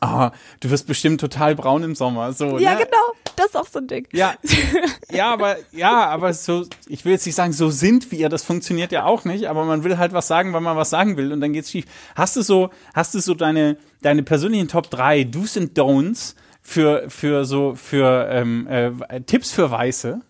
ah, 0.00 0.30
du 0.60 0.70
wirst 0.70 0.86
bestimmt 0.86 1.20
total 1.20 1.54
braun 1.54 1.82
im 1.82 1.94
Sommer, 1.94 2.32
so, 2.32 2.58
Ja, 2.58 2.74
ne? 2.74 2.84
genau. 2.84 3.12
Das 3.36 3.46
ist 3.46 3.56
auch 3.56 3.66
so 3.66 3.80
ein 3.80 3.86
Ding. 3.86 4.08
Ja, 4.12 4.34
ja, 5.10 5.30
aber 5.32 5.56
ja, 5.72 6.06
aber 6.06 6.32
so, 6.32 6.64
ich 6.86 7.04
will 7.04 7.12
jetzt 7.12 7.26
nicht 7.26 7.34
sagen, 7.34 7.52
so 7.52 7.68
sind 7.70 8.10
wir, 8.10 8.28
das 8.30 8.42
funktioniert 8.42 8.92
ja 8.92 9.04
auch 9.04 9.24
nicht, 9.24 9.48
aber 9.48 9.64
man 9.64 9.84
will 9.84 9.98
halt 9.98 10.14
was 10.14 10.26
sagen, 10.26 10.52
weil 10.54 10.62
man 10.62 10.76
was 10.76 10.88
sagen 10.90 11.16
will 11.18 11.32
und 11.32 11.40
dann 11.40 11.52
geht's 11.52 11.70
schief. 11.70 11.84
Hast 12.14 12.36
du 12.36 12.42
so, 12.42 12.70
hast 12.94 13.14
du 13.14 13.20
so 13.20 13.34
deine, 13.34 13.76
deine 14.00 14.22
persönlichen 14.22 14.68
Top 14.68 14.90
3 14.90 15.24
Do's 15.24 15.56
and 15.56 15.78
Don'ts 15.78 16.34
für, 16.62 17.10
für 17.10 17.44
so, 17.44 17.74
für 17.74 18.28
ähm, 18.30 18.66
äh, 18.68 19.20
Tipps 19.20 19.52
für 19.52 19.70
Weiße? 19.70 20.20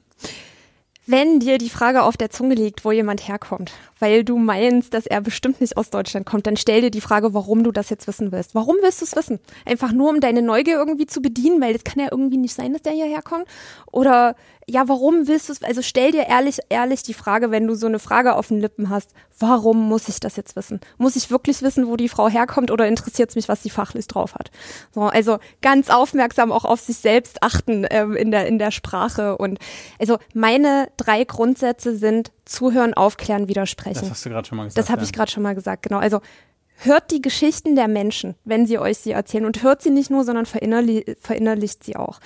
Wenn 1.07 1.39
dir 1.39 1.59
die 1.59 1.71
Frage 1.71 2.03
auf 2.03 2.17
der 2.17 2.31
Zunge 2.31 2.57
liegt, 2.57 2.85
wo 2.85 2.91
jemand 2.91 3.29
herkommt, 3.29 3.71
weil 3.99 4.25
du 4.25 4.39
meinst, 4.39 4.95
dass 4.95 5.07
er 5.07 5.21
bestimmt 5.21 5.61
nicht 5.61 5.77
aus 5.77 5.91
Deutschland 5.91 6.27
kommt, 6.27 6.47
dann 6.47 6.57
stell 6.57 6.81
dir 6.81 6.91
die 6.91 7.01
Frage, 7.01 7.35
warum 7.35 7.65
du 7.65 7.73
das 7.73 7.91
jetzt 7.91 8.07
wissen 8.07 8.33
willst. 8.33 8.55
Warum 8.55 8.77
willst 8.83 9.01
du 9.01 9.05
es 9.05 9.17
wissen? 9.17 9.41
Einfach 9.65 9.93
nur, 9.93 10.11
um 10.11 10.21
deine 10.21 10.43
Neugier 10.43 10.77
irgendwie 10.77 11.07
zu 11.07 11.21
bedienen, 11.23 11.61
weil 11.61 11.73
das 11.73 11.85
kann 11.85 12.03
ja 12.03 12.09
irgendwie 12.11 12.37
nicht 12.37 12.55
sein, 12.55 12.73
dass 12.73 12.83
der 12.83 12.93
hierher 12.93 13.23
kommt. 13.23 13.47
Oder 13.91 14.37
ja, 14.69 14.89
warum 14.89 15.29
willst 15.29 15.49
du 15.49 15.53
es? 15.53 15.63
Also 15.63 15.81
stell 15.81 16.11
dir 16.11 16.27
ehrlich, 16.27 16.59
ehrlich 16.69 17.05
die 17.05 17.15
Frage, 17.15 17.53
wenn 17.53 17.69
du 17.69 17.75
so 17.77 17.87
eine 17.87 18.01
Frage 18.01 18.35
auf 18.35 18.49
den 18.49 18.61
Lippen 18.61 18.91
hast, 18.91 19.13
warum 19.39 19.89
muss 19.89 20.09
ich 20.09 20.19
das 20.19 20.35
jetzt 20.35 20.57
wissen? 20.57 20.81
Muss 20.99 21.15
ich 21.15 21.31
wirklich 21.31 21.63
wissen, 21.63 21.87
wo 21.87 21.97
die 21.97 22.09
Frau 22.09 22.29
herkommt 22.29 22.73
oder 22.73 22.89
interessiert 22.89 23.31
es 23.31 23.37
mich, 23.37 23.49
was 23.49 23.63
sie 23.63 23.71
fachlich 23.71 24.09
drauf 24.09 24.35
hat? 24.35 24.51
So, 24.93 25.03
also 25.03 25.39
ganz 25.63 25.89
aufmerksam 25.89 26.51
auch 26.51 26.65
auf 26.65 26.81
sich 26.81 26.97
selbst 26.97 27.43
achten 27.45 27.87
ähm, 27.91 28.17
in, 28.17 28.33
der, 28.33 28.47
in 28.47 28.59
der 28.59 28.73
Sprache. 28.73 29.39
Und 29.39 29.59
also 30.01 30.19
meine 30.35 30.89
drei 30.97 31.23
Grundsätze 31.23 31.97
sind 31.97 32.33
zuhören, 32.45 32.95
aufklären, 32.95 33.49
widersprechen. 33.49 33.86
Das 33.95 34.11
hast 34.11 34.25
du 34.27 34.31
gerade 34.31 34.47
schon 34.47 34.59
mal 34.59 34.65
gesagt. 34.65 34.79
Das 34.79 34.91
habe 34.91 35.01
ja. 35.01 35.05
ich 35.07 35.13
gerade 35.13 35.31
schon 35.31 35.43
mal 35.43 35.55
gesagt, 35.55 35.83
genau. 35.83 35.99
Also 35.99 36.21
hört 36.79 37.11
die 37.11 37.23
Geschichten 37.23 37.77
der 37.77 37.89
Menschen, 37.89 38.35
wenn 38.45 38.67
sie 38.67 38.79
euch 38.79 38.99
sie 38.99 39.13
erzählen. 39.13 39.45
Und 39.45 39.63
hört 39.63 39.83
sie 39.83 39.91
nicht 39.91 40.11
nur, 40.11 40.25
sondern 40.25 40.47
verinnerli 40.47 41.17
verinnerlicht 41.21 41.85
sie 41.85 41.97
auch. 41.97 42.21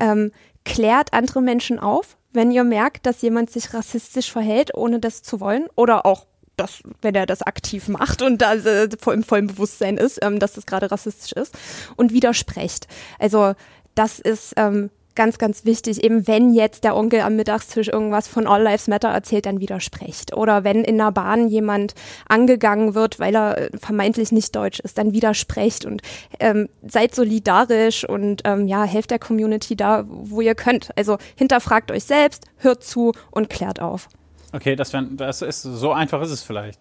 Ähm, 0.00 0.32
klärt 0.64 1.12
andere 1.12 1.42
Menschen 1.42 1.78
auf, 1.78 2.16
wenn 2.32 2.50
ihr 2.50 2.64
merkt, 2.64 3.06
dass 3.06 3.22
jemand 3.22 3.50
sich 3.50 3.74
rassistisch 3.74 4.30
verhält, 4.30 4.74
ohne 4.74 5.00
das 5.00 5.22
zu 5.22 5.40
wollen. 5.40 5.66
Oder 5.76 6.06
auch 6.06 6.26
das, 6.56 6.82
wenn 7.00 7.14
er 7.14 7.26
das 7.26 7.42
aktiv 7.42 7.88
macht 7.88 8.22
und 8.22 8.42
da 8.42 8.54
äh, 8.54 8.88
im 9.06 9.22
vollen 9.22 9.46
Bewusstsein 9.46 9.96
ist, 9.96 10.18
ähm, 10.22 10.38
dass 10.38 10.52
das 10.52 10.66
gerade 10.66 10.90
rassistisch 10.90 11.32
ist. 11.32 11.54
Und 11.96 12.12
widersprecht. 12.12 12.88
Also 13.18 13.54
das 13.94 14.18
ist 14.18 14.54
ähm, 14.56 14.90
ganz, 15.14 15.38
ganz 15.38 15.64
wichtig, 15.64 16.02
eben 16.02 16.26
wenn 16.26 16.54
jetzt 16.54 16.84
der 16.84 16.96
Onkel 16.96 17.20
am 17.20 17.36
Mittagstisch 17.36 17.88
irgendwas 17.88 18.28
von 18.28 18.46
All 18.46 18.62
Lives 18.62 18.88
Matter 18.88 19.08
erzählt, 19.08 19.46
dann 19.46 19.60
widersprecht. 19.60 20.36
Oder 20.36 20.64
wenn 20.64 20.84
in 20.84 20.98
der 20.98 21.12
Bahn 21.12 21.48
jemand 21.48 21.94
angegangen 22.28 22.94
wird, 22.94 23.18
weil 23.18 23.34
er 23.34 23.58
äh, 23.58 23.78
vermeintlich 23.78 24.32
nicht 24.32 24.54
deutsch 24.54 24.80
ist, 24.80 24.98
dann 24.98 25.12
widersprecht 25.12 25.84
und 25.84 26.02
ähm, 26.40 26.68
seid 26.86 27.14
solidarisch 27.14 28.08
und 28.08 28.42
ähm, 28.44 28.66
ja, 28.66 28.84
helft 28.84 29.10
der 29.10 29.18
Community 29.18 29.76
da, 29.76 30.04
wo 30.06 30.40
ihr 30.40 30.54
könnt. 30.54 30.90
Also 30.96 31.18
hinterfragt 31.36 31.90
euch 31.90 32.04
selbst, 32.04 32.44
hört 32.56 32.84
zu 32.84 33.12
und 33.30 33.50
klärt 33.50 33.80
auf. 33.80 34.08
Okay, 34.52 34.76
das, 34.76 34.92
wär, 34.92 35.02
das 35.02 35.42
ist, 35.42 35.62
so 35.62 35.92
einfach 35.92 36.20
ist 36.22 36.30
es 36.30 36.42
vielleicht. 36.42 36.80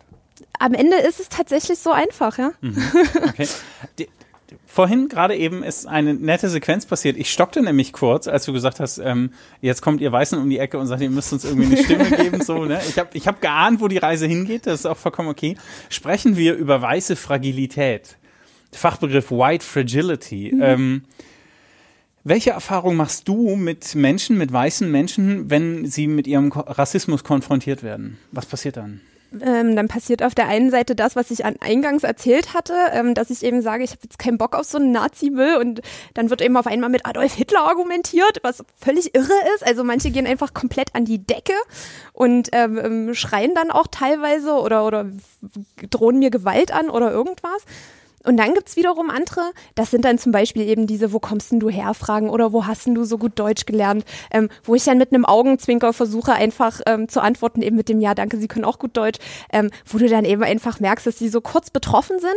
Am 0.59 0.73
Ende 0.73 0.97
ist 0.97 1.19
es 1.19 1.29
tatsächlich 1.29 1.79
so 1.79 1.91
einfach, 1.91 2.37
ja. 2.37 2.51
Okay. 3.29 3.47
Vorhin 4.65 5.09
gerade 5.09 5.35
eben 5.35 5.63
ist 5.63 5.85
eine 5.85 6.13
nette 6.13 6.49
Sequenz 6.49 6.85
passiert. 6.85 7.17
Ich 7.17 7.31
stockte 7.31 7.61
nämlich 7.61 7.91
kurz, 7.91 8.27
als 8.27 8.45
du 8.45 8.53
gesagt 8.53 8.79
hast, 8.79 8.99
ähm, 8.99 9.31
jetzt 9.61 9.81
kommt 9.81 10.01
ihr 10.01 10.11
Weißen 10.11 10.39
um 10.39 10.49
die 10.49 10.59
Ecke 10.59 10.77
und 10.77 10.87
sagt, 10.87 11.01
ihr 11.01 11.09
müsst 11.09 11.33
uns 11.33 11.43
irgendwie 11.43 11.65
eine 11.65 11.83
Stimme 11.83 12.09
geben. 12.17 12.41
So, 12.41 12.65
ne? 12.65 12.79
Ich 12.87 12.97
habe 12.97 13.09
ich 13.13 13.27
hab 13.27 13.41
geahnt, 13.41 13.81
wo 13.81 13.87
die 13.87 13.97
Reise 13.97 14.27
hingeht. 14.27 14.67
Das 14.67 14.81
ist 14.81 14.85
auch 14.85 14.97
vollkommen 14.97 15.29
okay. 15.29 15.57
Sprechen 15.89 16.37
wir 16.37 16.55
über 16.55 16.81
weiße 16.81 17.15
Fragilität. 17.15 18.17
Fachbegriff 18.71 19.31
White 19.31 19.65
Fragility. 19.65 20.55
Ähm, 20.61 21.03
welche 22.23 22.51
Erfahrung 22.51 22.95
machst 22.95 23.27
du 23.27 23.55
mit 23.55 23.95
Menschen, 23.95 24.37
mit 24.37 24.53
weißen 24.53 24.89
Menschen, 24.89 25.49
wenn 25.49 25.85
sie 25.85 26.07
mit 26.07 26.27
ihrem 26.27 26.51
Rassismus 26.51 27.23
konfrontiert 27.23 27.83
werden? 27.83 28.19
Was 28.31 28.45
passiert 28.45 28.77
dann? 28.77 29.01
Ähm, 29.39 29.77
dann 29.77 29.87
passiert 29.87 30.23
auf 30.23 30.35
der 30.35 30.47
einen 30.47 30.71
Seite 30.71 30.93
das, 30.93 31.15
was 31.15 31.31
ich 31.31 31.45
an 31.45 31.55
eingangs 31.61 32.03
erzählt 32.03 32.53
hatte, 32.53 32.73
ähm, 32.91 33.13
dass 33.13 33.29
ich 33.29 33.43
eben 33.43 33.61
sage, 33.61 33.83
ich 33.83 33.91
habe 33.91 34.01
jetzt 34.03 34.19
keinen 34.19 34.37
Bock 34.37 34.55
auf 34.55 34.65
so 34.65 34.77
einen 34.77 34.91
Nazi-Müll 34.91 35.55
und 35.55 35.81
dann 36.13 36.29
wird 36.29 36.41
eben 36.41 36.57
auf 36.57 36.67
einmal 36.67 36.89
mit 36.89 37.05
Adolf 37.05 37.33
Hitler 37.35 37.61
argumentiert, 37.61 38.39
was 38.43 38.63
völlig 38.77 39.15
irre 39.15 39.31
ist. 39.55 39.65
Also 39.65 39.85
manche 39.85 40.11
gehen 40.11 40.27
einfach 40.27 40.53
komplett 40.53 40.93
an 40.95 41.05
die 41.05 41.25
Decke 41.25 41.53
und 42.11 42.49
ähm, 42.51 42.77
ähm, 42.77 43.13
schreien 43.13 43.55
dann 43.55 43.71
auch 43.71 43.87
teilweise 43.87 44.53
oder, 44.53 44.85
oder 44.85 45.05
drohen 45.89 46.19
mir 46.19 46.29
Gewalt 46.29 46.73
an 46.73 46.89
oder 46.89 47.11
irgendwas. 47.11 47.65
Und 48.23 48.37
dann 48.37 48.53
gibt's 48.53 48.75
wiederum 48.75 49.09
andere, 49.09 49.51
das 49.75 49.91
sind 49.91 50.05
dann 50.05 50.17
zum 50.17 50.31
Beispiel 50.31 50.67
eben 50.67 50.87
diese, 50.87 51.13
wo 51.13 51.19
kommst 51.19 51.51
denn 51.51 51.59
du 51.59 51.69
her, 51.69 51.93
Fragen 51.93 52.29
oder 52.29 52.53
wo 52.53 52.65
hast 52.65 52.85
denn 52.85 52.95
du 52.95 53.03
so 53.03 53.17
gut 53.17 53.39
Deutsch 53.39 53.65
gelernt, 53.65 54.05
ähm, 54.31 54.49
wo 54.63 54.75
ich 54.75 54.83
dann 54.83 54.97
mit 54.97 55.13
einem 55.13 55.25
Augenzwinker 55.25 55.93
versuche 55.93 56.33
einfach 56.33 56.81
ähm, 56.85 57.07
zu 57.07 57.21
antworten, 57.21 57.61
eben 57.61 57.75
mit 57.75 57.89
dem 57.89 57.99
Ja, 57.99 58.13
danke, 58.13 58.37
Sie 58.37 58.47
können 58.47 58.65
auch 58.65 58.79
gut 58.79 58.97
Deutsch, 58.97 59.19
ähm, 59.51 59.69
wo 59.85 59.97
du 59.97 60.07
dann 60.07 60.25
eben 60.25 60.43
einfach 60.43 60.79
merkst, 60.79 61.05
dass 61.07 61.15
die 61.15 61.29
so 61.29 61.41
kurz 61.41 61.69
betroffen 61.69 62.19
sind, 62.19 62.33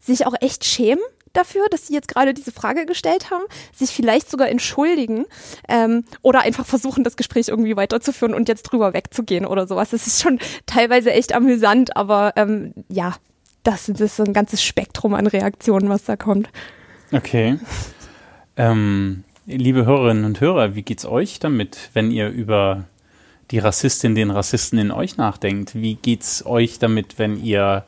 sich 0.00 0.26
auch 0.26 0.34
echt 0.40 0.64
schämen 0.64 1.02
dafür, 1.32 1.66
dass 1.70 1.86
sie 1.86 1.94
jetzt 1.94 2.08
gerade 2.08 2.34
diese 2.34 2.52
Frage 2.52 2.86
gestellt 2.86 3.30
haben, 3.30 3.44
sich 3.74 3.90
vielleicht 3.90 4.30
sogar 4.30 4.48
entschuldigen 4.48 5.24
ähm, 5.68 6.04
oder 6.22 6.40
einfach 6.40 6.66
versuchen, 6.66 7.04
das 7.04 7.16
Gespräch 7.16 7.48
irgendwie 7.48 7.76
weiterzuführen 7.76 8.34
und 8.34 8.48
jetzt 8.48 8.64
drüber 8.64 8.92
wegzugehen 8.92 9.46
oder 9.46 9.66
sowas. 9.66 9.90
Das 9.90 10.06
ist 10.06 10.22
schon 10.22 10.38
teilweise 10.66 11.12
echt 11.12 11.34
amüsant, 11.34 11.96
aber 11.96 12.32
ähm, 12.36 12.74
ja, 12.88 13.14
das, 13.62 13.88
ist 13.88 14.16
so 14.16 14.24
ein 14.24 14.32
ganzes 14.32 14.62
Spektrum 14.62 15.14
an 15.14 15.26
Reaktionen, 15.26 15.88
was 15.88 16.04
da 16.04 16.16
kommt. 16.16 16.48
Okay. 17.12 17.58
Ähm, 18.56 19.24
liebe 19.46 19.86
Hörerinnen 19.86 20.24
und 20.24 20.40
Hörer, 20.40 20.74
wie 20.74 20.82
geht's 20.82 21.04
euch 21.04 21.38
damit, 21.38 21.90
wenn 21.92 22.10
ihr 22.10 22.28
über 22.28 22.84
die 23.50 23.58
Rassistin, 23.58 24.14
den 24.14 24.30
Rassisten 24.30 24.78
in 24.78 24.90
euch 24.90 25.16
nachdenkt? 25.16 25.74
Wie 25.74 25.94
geht's 25.94 26.44
euch 26.46 26.78
damit, 26.78 27.18
wenn 27.18 27.42
ihr 27.42 27.84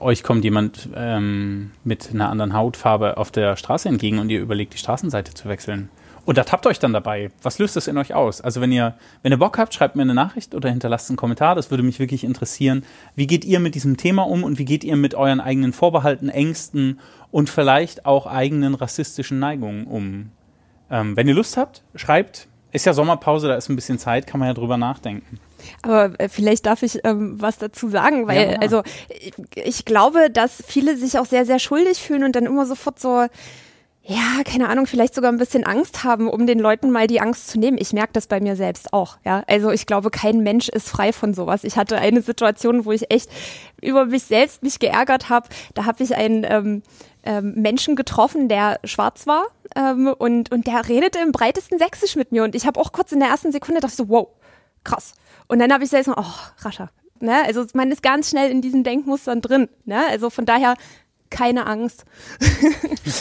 euch 0.00 0.22
kommt 0.22 0.44
jemand 0.44 0.88
ähm, 0.94 1.70
mit 1.84 2.10
einer 2.12 2.28
anderen 2.28 2.52
Hautfarbe 2.52 3.16
auf 3.16 3.30
der 3.30 3.56
Straße 3.56 3.88
entgegen 3.88 4.18
und 4.18 4.28
ihr 4.30 4.40
überlegt, 4.40 4.74
die 4.74 4.78
Straßenseite 4.78 5.34
zu 5.34 5.48
wechseln? 5.48 5.88
Und 6.28 6.36
da 6.36 6.44
tappt 6.44 6.66
euch 6.66 6.78
dann 6.78 6.92
dabei. 6.92 7.30
Was 7.40 7.58
löst 7.58 7.74
das 7.74 7.86
in 7.86 7.96
euch 7.96 8.12
aus? 8.12 8.42
Also 8.42 8.60
wenn 8.60 8.70
ihr, 8.70 8.92
wenn 9.22 9.32
ihr 9.32 9.38
Bock 9.38 9.56
habt, 9.56 9.72
schreibt 9.72 9.96
mir 9.96 10.02
eine 10.02 10.12
Nachricht 10.12 10.54
oder 10.54 10.68
hinterlasst 10.68 11.08
einen 11.08 11.16
Kommentar. 11.16 11.54
Das 11.54 11.70
würde 11.70 11.82
mich 11.82 12.00
wirklich 12.00 12.22
interessieren. 12.22 12.84
Wie 13.14 13.26
geht 13.26 13.46
ihr 13.46 13.60
mit 13.60 13.74
diesem 13.74 13.96
Thema 13.96 14.26
um 14.26 14.44
und 14.44 14.58
wie 14.58 14.66
geht 14.66 14.84
ihr 14.84 14.96
mit 14.96 15.14
euren 15.14 15.40
eigenen 15.40 15.72
Vorbehalten, 15.72 16.28
Ängsten 16.28 17.00
und 17.30 17.48
vielleicht 17.48 18.04
auch 18.04 18.26
eigenen 18.26 18.74
rassistischen 18.74 19.38
Neigungen 19.38 19.86
um? 19.86 20.30
Ähm, 20.90 21.16
wenn 21.16 21.26
ihr 21.28 21.34
Lust 21.34 21.56
habt, 21.56 21.82
schreibt. 21.94 22.46
Ist 22.72 22.84
ja 22.84 22.92
Sommerpause, 22.92 23.48
da 23.48 23.54
ist 23.54 23.70
ein 23.70 23.76
bisschen 23.76 23.98
Zeit, 23.98 24.26
kann 24.26 24.38
man 24.38 24.48
ja 24.48 24.54
drüber 24.54 24.76
nachdenken. 24.76 25.40
Aber 25.80 26.12
äh, 26.20 26.28
vielleicht 26.28 26.66
darf 26.66 26.82
ich 26.82 27.02
ähm, 27.04 27.40
was 27.40 27.56
dazu 27.56 27.88
sagen, 27.88 28.28
weil 28.28 28.50
ja. 28.50 28.58
also 28.58 28.82
ich, 29.08 29.32
ich 29.54 29.84
glaube, 29.86 30.28
dass 30.30 30.62
viele 30.66 30.98
sich 30.98 31.18
auch 31.18 31.24
sehr, 31.24 31.46
sehr 31.46 31.58
schuldig 31.58 31.96
fühlen 31.96 32.24
und 32.24 32.36
dann 32.36 32.44
immer 32.44 32.66
sofort 32.66 33.00
so, 33.00 33.28
ja, 34.10 34.42
keine 34.42 34.70
Ahnung, 34.70 34.86
vielleicht 34.86 35.14
sogar 35.14 35.30
ein 35.30 35.36
bisschen 35.36 35.64
Angst 35.64 36.02
haben, 36.02 36.30
um 36.30 36.46
den 36.46 36.58
Leuten 36.58 36.90
mal 36.90 37.06
die 37.06 37.20
Angst 37.20 37.48
zu 37.48 37.58
nehmen. 37.58 37.76
Ich 37.78 37.92
merke 37.92 38.14
das 38.14 38.26
bei 38.26 38.40
mir 38.40 38.56
selbst 38.56 38.94
auch, 38.94 39.18
ja. 39.22 39.42
Also 39.46 39.70
ich 39.70 39.84
glaube, 39.84 40.10
kein 40.10 40.38
Mensch 40.38 40.70
ist 40.70 40.88
frei 40.88 41.12
von 41.12 41.34
sowas. 41.34 41.62
Ich 41.62 41.76
hatte 41.76 41.98
eine 41.98 42.22
Situation, 42.22 42.86
wo 42.86 42.92
ich 42.92 43.10
echt 43.10 43.30
über 43.82 44.06
mich 44.06 44.22
selbst 44.22 44.62
mich 44.62 44.78
geärgert 44.78 45.28
habe. 45.28 45.50
Da 45.74 45.84
habe 45.84 46.02
ich 46.02 46.16
einen 46.16 46.46
ähm, 46.48 46.82
ähm, 47.22 47.52
Menschen 47.56 47.96
getroffen, 47.96 48.48
der 48.48 48.80
schwarz 48.84 49.26
war 49.26 49.44
ähm, 49.76 50.14
und, 50.16 50.50
und 50.52 50.66
der 50.66 50.88
redete 50.88 51.18
im 51.18 51.30
breitesten 51.30 51.78
Sächsisch 51.78 52.16
mit 52.16 52.32
mir. 52.32 52.44
Und 52.44 52.54
ich 52.54 52.66
habe 52.66 52.80
auch 52.80 52.92
kurz 52.92 53.12
in 53.12 53.20
der 53.20 53.28
ersten 53.28 53.52
Sekunde 53.52 53.82
gedacht 53.82 53.94
so, 53.94 54.08
wow, 54.08 54.28
krass. 54.84 55.12
Und 55.48 55.58
dann 55.58 55.70
habe 55.70 55.84
ich 55.84 55.90
selbst 55.90 56.06
so, 56.06 56.14
oh, 56.16 56.24
rascher. 56.60 56.88
Ne? 57.20 57.44
Also 57.44 57.66
man 57.74 57.90
ist 57.90 58.02
ganz 58.02 58.30
schnell 58.30 58.50
in 58.50 58.62
diesen 58.62 58.84
Denkmustern 58.84 59.42
drin. 59.42 59.68
Ne? 59.84 60.00
Also 60.08 60.30
von 60.30 60.46
daher 60.46 60.76
keine 61.30 61.66
Angst. 61.66 62.04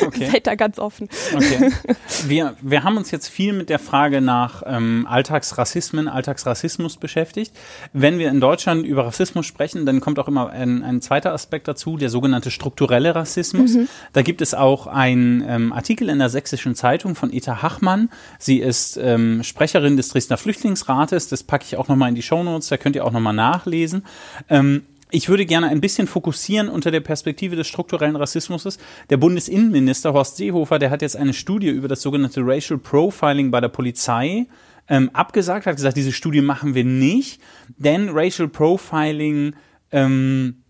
Okay. 0.02 0.30
Seid 0.30 0.48
da 0.48 0.56
ganz 0.56 0.80
offen. 0.80 1.08
Okay. 1.34 1.72
Wir, 2.28 2.56
wir 2.62 2.84
haben 2.84 2.98
uns 2.98 3.10
jetzt 3.12 3.30
viel 3.30 3.54
mit 3.54 3.70
der 3.70 3.80
Frage 3.80 4.22
nach 4.22 4.64
ähm, 4.66 5.08
Alltagsrassismen, 5.10 6.08
Alltagsrassismus 6.08 6.98
beschäftigt. 6.98 7.54
Wenn 7.94 8.20
wir 8.20 8.30
in 8.30 8.42
Deutschland 8.42 8.86
über 8.86 9.06
Rassismus 9.06 9.46
sprechen, 9.46 9.86
dann 9.86 10.02
kommt 10.02 10.20
auch 10.20 10.28
immer 10.28 10.50
ein, 10.50 10.84
ein 10.84 11.02
zweiter 11.02 11.34
Aspekt 11.34 11.68
dazu, 11.68 11.96
der 11.96 12.10
sogenannte 12.10 12.52
strukturelle 12.52 13.16
Rassismus. 13.16 13.76
Mhm. 13.76 13.88
Da 14.14 14.24
gibt 14.24 14.42
es 14.42 14.54
auch 14.54 14.88
einen 14.88 15.44
ähm, 15.48 15.74
Artikel 15.74 16.10
in 16.10 16.20
der 16.20 16.30
Sächsischen 16.30 16.76
Zeitung 16.76 17.16
von 17.16 17.32
Eta 17.32 17.62
Hachmann. 17.62 18.10
Sie 18.40 18.58
ist 18.58 18.98
ähm, 18.98 19.44
Sprecherin 19.44 19.96
des 19.96 20.10
Dresdner 20.10 20.38
Flüchtlingsrates. 20.38 21.30
Das 21.30 21.44
packe 21.44 21.66
ich 21.66 21.78
auch 21.78 21.88
nochmal 21.88 22.10
in 22.10 22.16
die 22.16 22.24
Shownotes, 22.24 22.68
da 22.68 22.78
könnt 22.78 22.96
ihr 22.96 23.06
auch 23.06 23.12
nochmal 23.12 23.34
nachlesen. 23.34 24.04
Ähm, 24.50 24.84
ich 25.10 25.30
würde 25.30 25.46
gerne 25.46 25.68
ein 25.70 25.80
bisschen 25.80 26.08
fokussieren 26.08 26.68
unter 26.68 26.92
der 26.92 27.00
Perspektive 27.00 27.56
des 27.56 27.68
strukturellen 27.68 28.16
Rassismus. 28.16 28.78
Der 29.10 29.18
Bundesinnenminister 29.18 30.14
Horst 30.14 30.38
Seehofer, 30.38 30.80
der 30.80 30.90
hat 30.90 31.02
jetzt 31.02 31.16
eine 31.16 31.34
Studie 31.34 31.70
über 31.70 31.88
das 31.88 32.02
sogenannte 32.02 32.42
Racial 32.44 32.78
Profiling 32.78 33.52
bei 33.52 33.62
der 33.62 33.70
Polizei 33.70 34.48
ähm, 34.90 35.10
abgesagt, 35.14 35.66
hat 35.66 35.76
gesagt, 35.76 35.98
diese 35.98 36.12
Studie 36.12 36.42
machen 36.42 36.76
wir 36.76 36.84
nicht, 36.84 37.42
denn 37.78 38.10
Racial 38.10 38.48
Profiling 38.48 39.56
ähm, 39.92 40.64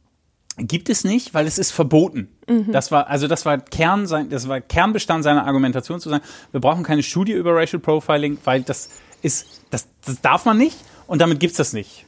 gibt 0.58 0.90
es 0.90 1.04
nicht, 1.04 1.34
weil 1.34 1.46
es 1.46 1.58
ist 1.58 1.72
verboten. 1.72 2.30
Mhm. 2.48 2.72
Das 2.72 2.92
war 2.92 3.08
also 3.08 3.28
das 3.28 3.46
war 3.46 3.58
Kern 3.60 4.08
sein, 4.08 4.30
das 4.30 4.48
war 4.48 4.62
Kernbestand 4.62 5.24
seiner 5.24 5.46
Argumentation 5.46 6.00
zu 6.00 6.10
sagen, 6.10 6.24
wir 6.52 6.62
brauchen 6.62 6.84
keine 6.84 7.04
Studie 7.04 7.34
über 7.34 7.56
Racial 7.56 7.80
Profiling, 7.80 8.38
weil 8.44 8.62
das 8.62 8.90
ist 9.22 9.64
das, 9.70 9.88
das 10.06 10.22
darf 10.22 10.46
man 10.46 10.58
nicht 10.58 10.78
und 11.08 11.22
damit 11.22 11.40
gibt's 11.40 11.58
das 11.58 11.74
nicht. 11.74 12.06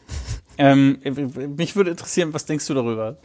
Ähm, 0.60 1.00
mich 1.56 1.78
würde 1.78 1.92
interessieren, 1.92 2.34
was 2.34 2.46
denkst 2.46 2.68
du 2.68 2.74
darüber? 2.74 3.18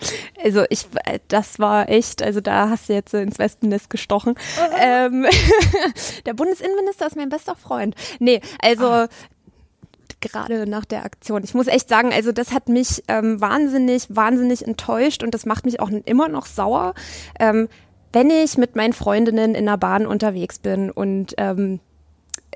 Also 0.43 0.65
ich, 0.71 0.87
das 1.27 1.59
war 1.59 1.89
echt, 1.89 2.23
also 2.23 2.41
da 2.41 2.71
hast 2.71 2.89
du 2.89 2.93
jetzt 2.93 3.13
ins 3.13 3.41
Wespennest 3.41 3.91
gestochen. 3.91 4.37
Ähm, 4.81 5.27
der 6.27 6.35
Bundesinnenminister 6.35 7.09
ist 7.09 7.17
mein 7.17 7.31
bester 7.31 7.57
Freund. 7.57 7.97
Nee, 8.21 8.41
also 8.61 8.87
ah. 8.87 9.09
gerade 10.21 10.69
nach 10.69 10.85
der 10.85 11.05
Aktion. 11.05 11.43
Ich 11.43 11.55
muss 11.55 11.67
echt 11.67 11.89
sagen, 11.89 12.13
also 12.13 12.31
das 12.31 12.53
hat 12.53 12.69
mich 12.69 13.03
ähm, 13.09 13.41
wahnsinnig, 13.41 14.07
wahnsinnig 14.11 14.65
enttäuscht 14.65 15.25
und 15.25 15.35
das 15.35 15.45
macht 15.45 15.65
mich 15.65 15.81
auch 15.81 15.91
immer 15.91 16.29
noch 16.29 16.47
sauer. 16.47 16.95
Ähm, 17.41 17.69
wenn 18.13 18.31
ich 18.31 18.57
mit 18.59 18.77
meinen 18.77 18.93
Freundinnen 18.93 19.57
in 19.57 19.67
der 19.67 19.77
Bahn 19.77 20.07
unterwegs 20.07 20.61
bin 20.61 20.93
und 20.93 21.35
ähm, 21.37 21.81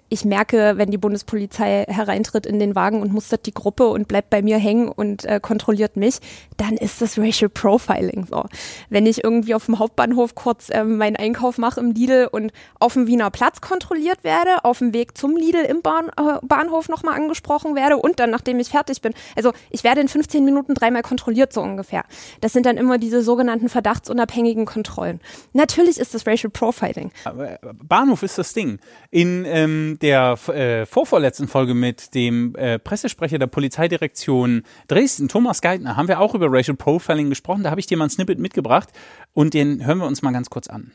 ich 0.09 0.25
merke, 0.25 0.75
wenn 0.77 0.91
die 0.91 0.99
Bundespolizei 0.99 1.85
hereintritt 1.89 2.47
in 2.47 2.59
den 2.59 2.75
Wagen 2.75 3.03
und 3.03 3.13
mustert 3.13 3.47
die 3.47 3.53
Gruppe 3.53 3.89
und 3.89 4.09
bleibt 4.09 4.31
bei 4.31 4.41
mir 4.41 4.59
hängen 4.59 4.89
und 4.89 5.25
äh, 5.25 5.39
kontrolliert 5.41 5.97
mich, 5.97 6.19
dann 6.57 6.77
ist 6.77 7.03
das 7.03 7.19
Racial 7.19 7.51
Profiling 7.51 8.27
so. 8.27 8.45
Wenn 8.89 9.07
ich 9.07 9.23
irgendwie 9.23 9.55
auf 9.55 9.67
dem 9.67 9.79
Hauptbahnhof 9.79 10.35
kurz 10.35 10.69
ähm, 10.71 10.97
meinen 10.97 11.17
Einkauf 11.17 11.59
mache 11.59 11.81
im 11.81 11.93
Lidl 11.93 12.29
und 12.31 12.53
auf 12.81 12.95
dem 12.95 13.07
Wiener 13.07 13.31
Platz 13.31 13.61
kontrolliert 13.61 14.25
werde, 14.25 14.65
auf 14.65 14.79
dem 14.79 14.95
Weg 14.95 15.19
zum 15.19 15.37
Lidl 15.37 15.61
im 15.61 15.83
Bahn, 15.83 16.09
äh, 16.09 16.39
Bahnhof 16.43 16.89
nochmal 16.89 17.15
angesprochen 17.15 17.75
werde 17.75 17.99
und 17.99 18.19
dann, 18.19 18.31
nachdem 18.31 18.59
ich 18.61 18.69
fertig 18.69 19.03
bin. 19.03 19.13
Also 19.37 19.53
ich 19.71 19.85
werde 19.85 20.01
in 20.01 20.09
15 20.09 20.45
Minuten 20.45 20.75
dreimal 20.75 21.03
kontrolliert, 21.03 21.53
so 21.53 21.61
ungefähr. 21.61 22.05
Das 22.41 22.55
sind 22.55 22.65
dann 22.65 22.79
immer 22.79 22.97
diese 22.97 23.23
sogenannten 23.23 23.69
verdachtsunabhängigen 23.69 24.65
Kontrollen. 24.65 25.21
Natürlich 25.53 25.99
ist 25.99 26.15
das 26.15 26.27
Racial 26.27 26.51
Profiling. 26.51 27.11
Äh, 27.27 27.59
Bahnhof 27.75 28.23
ist 28.23 28.39
das 28.39 28.55
Ding. 28.55 28.79
In 29.11 29.45
ähm 29.45 29.98
der 30.03 30.39
äh, 30.49 30.87
vorvorletzten 30.87 31.49
Folge 31.49 31.75
mit 31.75 32.15
dem 32.15 32.55
äh, 32.57 32.79
Pressesprecher 32.79 33.39
der 33.39 33.47
Polizeidirektion 33.47 34.63
Dresden, 34.87 35.29
Thomas 35.29 35.61
Geithner, 35.61 35.97
haben 35.97 36.09
wir 36.09 36.21
auch 36.21 36.35
über 36.35 36.47
Racial 36.51 36.77
Profiling 36.77 37.29
gesprochen. 37.29 37.63
Da 37.63 37.71
habe 37.71 37.81
ich 37.81 37.87
dir 37.87 37.97
mal 37.97 38.05
ein 38.05 38.11
Snippet 38.11 38.39
mitgebracht 38.39 38.89
und 39.35 39.55
den 39.55 39.85
hören 39.85 39.99
wir 39.99 40.07
uns 40.07 40.23
mal 40.23 40.33
ganz 40.33 40.51
kurz 40.51 40.69
an. 40.69 40.93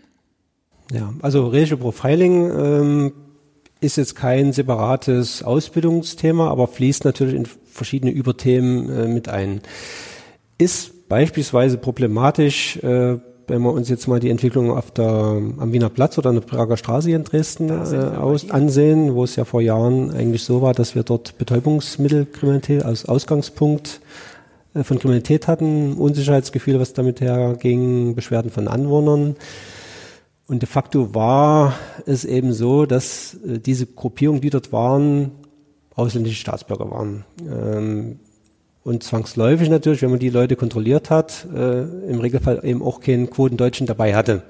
Ja, 0.92 1.14
also 1.22 1.48
Racial 1.48 1.78
Profiling 1.78 2.52
ähm, 2.52 3.14
ist 3.80 3.98
jetzt 3.98 4.16
kein 4.16 4.54
separates 4.54 5.44
Ausbildungsthema, 5.44 6.50
aber 6.50 6.68
fließt 6.68 7.06
natürlich 7.06 7.36
in 7.36 7.48
verschiedene 7.66 8.12
Überthemen 8.12 8.90
äh, 8.90 9.08
mit 9.08 9.30
ein. 9.30 9.62
Ist 10.58 11.10
beispielsweise 11.10 11.78
problematisch 11.78 12.78
äh, 12.78 13.18
wenn 13.48 13.62
wir 13.62 13.72
uns 13.72 13.90
jetzt 13.90 14.08
mal 14.08 14.20
die 14.20 14.30
Entwicklung 14.30 14.72
auf 14.72 14.92
der, 14.92 15.06
am 15.06 15.74
Wiener 15.74 15.90
Platz 15.90 16.18
oder 16.18 16.30
an 16.30 16.36
der 16.36 16.42
Prager 16.42 16.78
Straße 16.78 17.12
in 17.12 17.24
Dresden 17.24 17.70
äh, 17.70 18.16
aus, 18.18 18.50
ansehen, 18.50 19.16
wo 19.16 19.24
es 19.24 19.36
ja 19.36 19.46
vor 19.46 19.62
Jahren 19.62 20.12
eigentlich 20.12 20.44
so 20.44 20.62
war, 20.62 20.74
dass 20.74 20.96
wir 20.96 21.04
dort 21.04 21.38
Betäubungsmittelkriminalität 21.38 22.84
als 22.84 23.06
Ausgangspunkt 23.06 24.02
äh, 24.74 24.84
von 24.84 25.00
Kriminalität 25.00 25.48
hatten, 25.48 25.94
Unsicherheitsgefühle, 25.94 26.80
was 26.80 26.94
damit 26.94 27.22
herging, 27.22 28.16
Beschwerden 28.16 28.52
von 28.52 28.68
Anwohnern. 28.68 29.36
Und 30.48 30.62
de 30.62 30.70
facto 30.70 31.16
war 31.16 31.74
es 32.06 32.26
eben 32.26 32.54
so, 32.54 32.86
dass 32.86 33.36
äh, 33.46 33.60
diese 33.60 33.86
Gruppierungen, 33.86 34.42
die 34.42 34.50
dort 34.50 34.72
waren, 34.72 35.32
ausländische 35.96 36.38
Staatsbürger 36.38 36.90
waren. 36.90 37.26
Ähm, 37.42 38.20
und 38.84 39.04
zwangsläufig 39.04 39.70
natürlich, 39.70 40.02
wenn 40.02 40.10
man 40.10 40.20
die 40.20 40.30
Leute 40.30 40.56
kontrolliert 40.56 41.10
hat, 41.10 41.48
äh, 41.54 41.84
im 41.84 42.20
Regelfall 42.20 42.62
eben 42.64 42.82
auch 42.82 43.00
keinen 43.00 43.30
Quotendeutschen 43.30 43.88
dabei 43.88 44.16
hatte. 44.16 44.44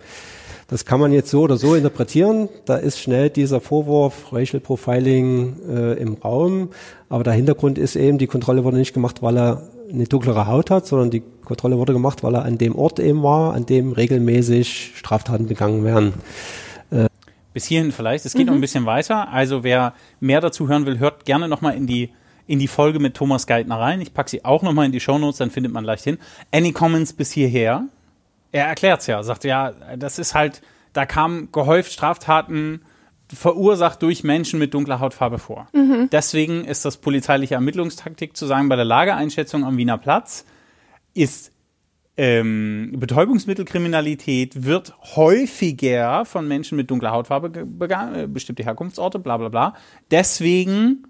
Das 0.68 0.86
kann 0.86 1.00
man 1.00 1.12
jetzt 1.12 1.30
so 1.30 1.42
oder 1.42 1.58
so 1.58 1.76
interpretieren. 1.76 2.50
Da 2.66 2.78
ist 2.78 3.00
schnell 3.00 3.30
dieser 3.30 3.62
Vorwurf 3.62 4.32
Racial 4.32 4.60
Profiling 4.60 5.56
äh, 5.70 5.94
im 6.02 6.16
Raum. 6.16 6.70
Aber 7.10 7.24
der 7.24 7.34
Hintergrund 7.34 7.78
ist 7.78 7.96
eben, 7.96 8.18
die 8.18 8.28
Kontrolle 8.28 8.64
wurde 8.64 8.78
nicht 8.78 8.94
gemacht, 8.94 9.22
weil 9.22 9.38
er 9.38 9.62
eine 9.92 10.06
dunklere 10.06 10.48
Haut 10.48 10.72
hat, 10.72 10.88
sondern 10.88 11.12
die 11.12 11.22
Kontrolle 11.46 11.78
wurde 11.78 11.94
gemacht, 11.94 12.24
weil 12.24 12.34
er 12.34 12.44
an 12.44 12.58
dem 12.58 12.76
Ort 12.76 13.00
eben 13.00 13.22
war, 13.22 13.54
an 13.54 13.68
dem 13.68 13.92
regelmäßig 13.92 14.94
Straftaten 14.96 15.48
begangen 15.48 15.84
werden. 15.84 16.14
Äh, 16.90 17.08
Bis 17.54 17.66
hierhin 17.66 17.92
vielleicht. 17.92 18.26
Es 18.26 18.34
geht 18.34 18.44
mhm. 18.44 18.48
noch 18.48 18.56
ein 18.56 18.62
bisschen 18.62 18.88
weiter. 18.88 19.32
Also 19.32 19.64
wer 19.64 19.94
mehr 20.20 20.42
dazu 20.42 20.70
hören 20.70 20.88
will, 20.88 20.98
hört 20.98 21.26
gerne 21.26 21.48
nochmal 21.48 21.76
in 21.76 21.86
die 21.86 22.10
in 22.48 22.60
die 22.60 22.68
Folge 22.68 23.00
mit 23.00 23.16
Thomas 23.16 23.48
Geithner 23.48 23.80
rein. 23.80 24.02
Ich 24.02 24.14
packe 24.14 24.30
sie 24.30 24.44
auch 24.46 24.64
nochmal 24.64 24.86
in 24.86 24.92
die 24.92 25.00
Shownotes, 25.00 25.38
dann 25.38 25.52
findet 25.52 25.72
man 25.72 25.84
leicht 25.84 26.04
hin. 26.04 26.18
Any 26.52 26.72
comments 26.72 27.14
bis 27.14 27.32
hierher? 27.32 27.86
Er 28.52 28.68
erklärt's 28.68 29.08
ja, 29.08 29.24
sagt 29.24 29.44
ja, 29.46 29.72
das 29.98 30.20
ist 30.20 30.36
halt, 30.36 30.62
da 30.94 31.06
kamen 31.06 31.52
gehäuft 31.52 31.92
Straftaten 31.92 32.82
verursacht 33.34 34.04
durch 34.04 34.24
Menschen 34.24 34.60
mit 34.60 34.76
dunkler 34.76 35.00
Hautfarbe 35.00 35.40
vor. 35.40 35.68
Deswegen 36.12 36.66
ist 36.66 36.86
das 36.86 36.98
polizeiliche 36.98 37.56
Ermittlungstaktik 37.56 38.38
zu 38.38 38.46
sagen, 38.46 38.70
bei 38.70 38.76
der 38.76 38.86
Lageeinschätzung 38.86 39.64
am 39.64 39.78
Wiener 39.78 39.98
Platz 39.98 40.46
ist 41.16 41.52
ähm, 42.16 42.94
Betäubungsmittelkriminalität 42.96 44.66
wird 44.66 44.94
häufiger 45.16 46.26
von 46.26 46.48
Menschen 46.48 46.76
mit 46.76 46.92
dunkler 46.92 47.10
Hautfarbe 47.12 47.50
ge- 47.50 47.66
begangen, 47.66 48.16
äh, 48.16 48.28
bestimmte 48.28 48.64
Herkunftsorte, 48.64 49.18
bla 49.18 49.38
bla 49.38 49.50
bla. 49.50 49.74
Deswegen 50.12 51.08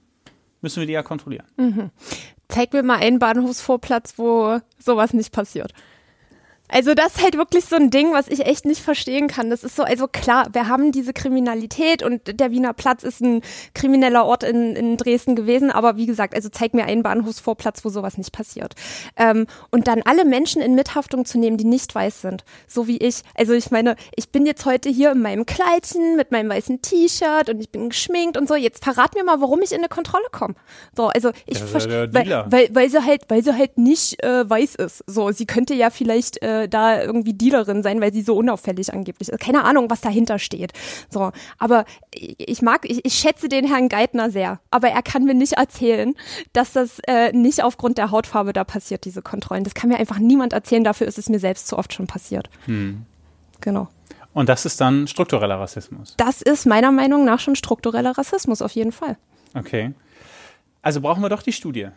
müssen 0.64 0.80
wir 0.80 0.88
die 0.88 0.94
ja 0.94 1.04
kontrollieren. 1.04 1.46
Zeig 2.48 2.74
mir 2.74 2.84
mal 2.84 2.98
einen 3.00 3.20
Bahnhofsvorplatz, 3.20 4.14
wo 4.18 4.60
sowas 4.80 5.14
nicht 5.14 5.32
passiert. 5.32 5.74
Also 6.74 6.96
das 6.96 7.18
ist 7.18 7.24
halt 7.24 7.38
wirklich 7.38 7.66
so 7.66 7.76
ein 7.76 7.92
Ding, 7.92 8.14
was 8.14 8.28
ich 8.28 8.48
echt 8.48 8.66
nicht 8.66 8.82
verstehen 8.82 9.28
kann. 9.28 9.52
Das 9.52 9.64
ist 9.64 9.76
so, 9.76 9.84
also 9.84 10.08
klar, 10.08 10.48
wir 10.54 10.68
haben 10.68 10.92
diese 10.92 11.14
Kriminalität 11.14 12.02
und 12.02 12.40
der 12.40 12.50
Wiener 12.50 12.74
Platz 12.74 13.04
ist 13.04 13.22
ein 13.22 13.42
krimineller 13.76 14.26
Ort 14.26 14.44
in, 14.44 14.76
in 14.76 14.98
Dresden 14.98 15.36
gewesen, 15.36 15.70
aber 15.70 15.98
wie 15.98 16.08
gesagt, 16.08 16.34
also 16.34 16.50
zeig 16.50 16.74
mir 16.74 16.86
einen 16.86 17.04
Bahnhofsvorplatz, 17.04 17.86
wo 17.86 17.90
sowas 17.90 18.18
nicht 18.18 18.32
passiert. 18.32 18.74
Ähm, 19.18 19.46
und 19.70 19.88
dann 19.88 20.02
alle 20.02 20.26
Menschen 20.26 20.64
in 20.64 20.74
Mithaftung 20.74 21.26
zu 21.26 21.38
nehmen, 21.38 21.58
die 21.58 21.66
nicht 21.66 21.94
weiß 21.94 22.22
sind, 22.22 22.44
so 22.68 22.88
wie 22.88 22.98
ich. 22.98 23.22
Also 23.36 23.54
ich 23.54 23.70
meine, 23.70 23.96
ich 24.16 24.32
bin 24.32 24.48
jetzt 24.48 24.66
heute 24.66 24.90
hier 24.90 25.12
in 25.12 25.22
meinem 25.22 25.46
Kleidchen 25.46 26.16
mit 26.16 26.32
meinem 26.32 26.50
weißen 26.50 26.82
T-Shirt 26.82 27.50
und 27.50 27.60
ich 27.60 27.70
bin 27.70 27.90
geschminkt 27.90 28.36
und 28.36 28.48
so. 28.48 28.56
Jetzt 28.56 28.84
verrat 28.84 29.14
mir 29.14 29.24
mal, 29.24 29.40
warum 29.42 29.62
ich 29.62 29.74
in 29.74 29.78
eine 29.78 29.90
Kontrolle 29.90 30.26
komme. 30.32 30.56
So, 30.98 31.06
also 31.06 31.34
ich 31.46 31.60
Ja, 31.60 31.66
verstehe, 31.68 32.14
weil, 32.14 32.46
weil, 32.48 32.70
weil 32.74 32.90
sie 32.90 33.06
halt, 33.06 33.26
weil 33.28 33.44
sie 33.44 33.56
halt 33.56 33.78
nicht 33.78 34.24
äh, 34.24 34.50
weiß 34.50 34.74
ist. 34.74 35.04
So, 35.06 35.32
sie 35.32 35.46
könnte 35.46 35.76
ja 35.76 35.92
vielleicht 35.92 36.42
äh, 36.42 36.63
da 36.70 37.02
irgendwie 37.02 37.34
Dealerin 37.34 37.84
sein, 37.84 38.02
weil 38.02 38.14
sie 38.14 38.22
so 38.22 38.36
unauffällig 38.36 38.94
angeblich 38.94 39.30
ist. 39.30 39.40
Keine 39.40 39.64
Ahnung, 39.64 39.90
was 39.90 40.02
dahinter 40.02 40.40
steht. 40.40 40.74
So, 41.10 41.32
aber 41.58 41.86
ich 42.14 42.62
mag, 42.62 42.90
ich, 42.90 43.06
ich 43.06 43.14
schätze 43.14 43.50
den 43.50 43.68
Herrn 43.68 43.90
Geithner 43.90 44.30
sehr, 44.30 44.60
aber 44.72 44.90
er 44.90 45.02
kann 45.02 45.26
mir 45.26 45.34
nicht 45.34 45.54
erzählen, 45.54 46.16
dass 46.54 46.74
das 46.74 47.00
äh, 47.08 47.32
nicht 47.32 47.64
aufgrund 47.64 47.98
der 47.98 48.12
Hautfarbe 48.12 48.54
da 48.54 48.64
passiert, 48.64 49.06
diese 49.06 49.22
Kontrollen. 49.22 49.64
Das 49.64 49.74
kann 49.74 49.90
mir 49.90 49.98
einfach 49.98 50.20
niemand 50.20 50.54
erzählen. 50.54 50.84
Dafür 50.84 51.08
ist 51.08 51.18
es 51.18 51.30
mir 51.30 51.40
selbst 51.40 51.68
zu 51.68 51.78
oft 51.78 51.94
schon 51.94 52.08
passiert. 52.08 52.50
Genau. 53.62 53.88
Und 54.34 54.50
das 54.50 54.66
ist 54.66 54.82
dann 54.82 55.08
struktureller 55.08 55.60
Rassismus. 55.60 56.16
Das 56.18 56.42
ist 56.42 56.66
meiner 56.66 56.92
Meinung 56.92 57.24
nach 57.24 57.40
schon 57.40 57.56
struktureller 57.56 58.18
Rassismus 58.18 58.62
auf 58.62 58.72
jeden 58.72 58.92
Fall. 58.92 59.18
Okay. 59.54 59.94
Also 60.82 61.02
brauchen 61.02 61.22
wir 61.22 61.30
doch 61.30 61.44
die 61.44 61.54
Studie. 61.54 61.90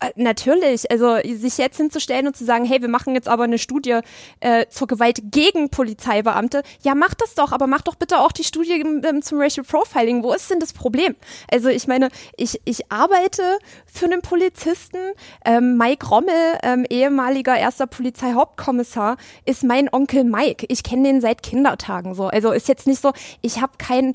Äh, 0.00 0.10
Natürlich, 0.16 0.90
also 0.90 1.16
sich 1.24 1.58
jetzt 1.58 1.76
hinzustellen 1.76 2.26
und 2.26 2.36
zu 2.36 2.44
sagen, 2.44 2.64
hey, 2.64 2.80
wir 2.80 2.88
machen 2.88 3.14
jetzt 3.14 3.28
aber 3.28 3.44
eine 3.44 3.58
Studie 3.58 4.00
äh, 4.40 4.66
zur 4.68 4.86
Gewalt 4.86 5.20
gegen 5.30 5.70
Polizeibeamte, 5.70 6.62
ja, 6.82 6.94
mach 6.94 7.14
das 7.14 7.34
doch, 7.34 7.52
aber 7.52 7.66
mach 7.66 7.82
doch 7.82 7.94
bitte 7.94 8.20
auch 8.20 8.32
die 8.32 8.44
Studie 8.44 8.80
ähm, 8.80 9.22
zum 9.22 9.40
Racial 9.40 9.64
Profiling. 9.64 10.22
Wo 10.22 10.32
ist 10.32 10.50
denn 10.50 10.60
das 10.60 10.72
Problem? 10.72 11.16
Also 11.50 11.68
ich 11.68 11.86
meine, 11.86 12.08
ich, 12.36 12.60
ich 12.64 12.90
arbeite 12.92 13.42
für 13.86 14.06
einen 14.06 14.22
Polizisten. 14.22 14.98
Ähm, 15.44 15.76
Mike 15.76 16.06
Rommel, 16.06 16.58
ähm, 16.62 16.84
ehemaliger 16.88 17.56
erster 17.56 17.86
Polizeihauptkommissar, 17.86 19.16
ist 19.44 19.64
mein 19.64 19.92
Onkel 19.92 20.24
Mike. 20.24 20.66
Ich 20.68 20.82
kenne 20.82 21.04
den 21.04 21.20
seit 21.20 21.42
Kindertagen 21.42 22.14
so. 22.14 22.26
Also 22.26 22.52
ist 22.52 22.68
jetzt 22.68 22.86
nicht 22.86 23.00
so, 23.00 23.12
ich 23.40 23.60
habe 23.60 23.72
kein 23.78 24.14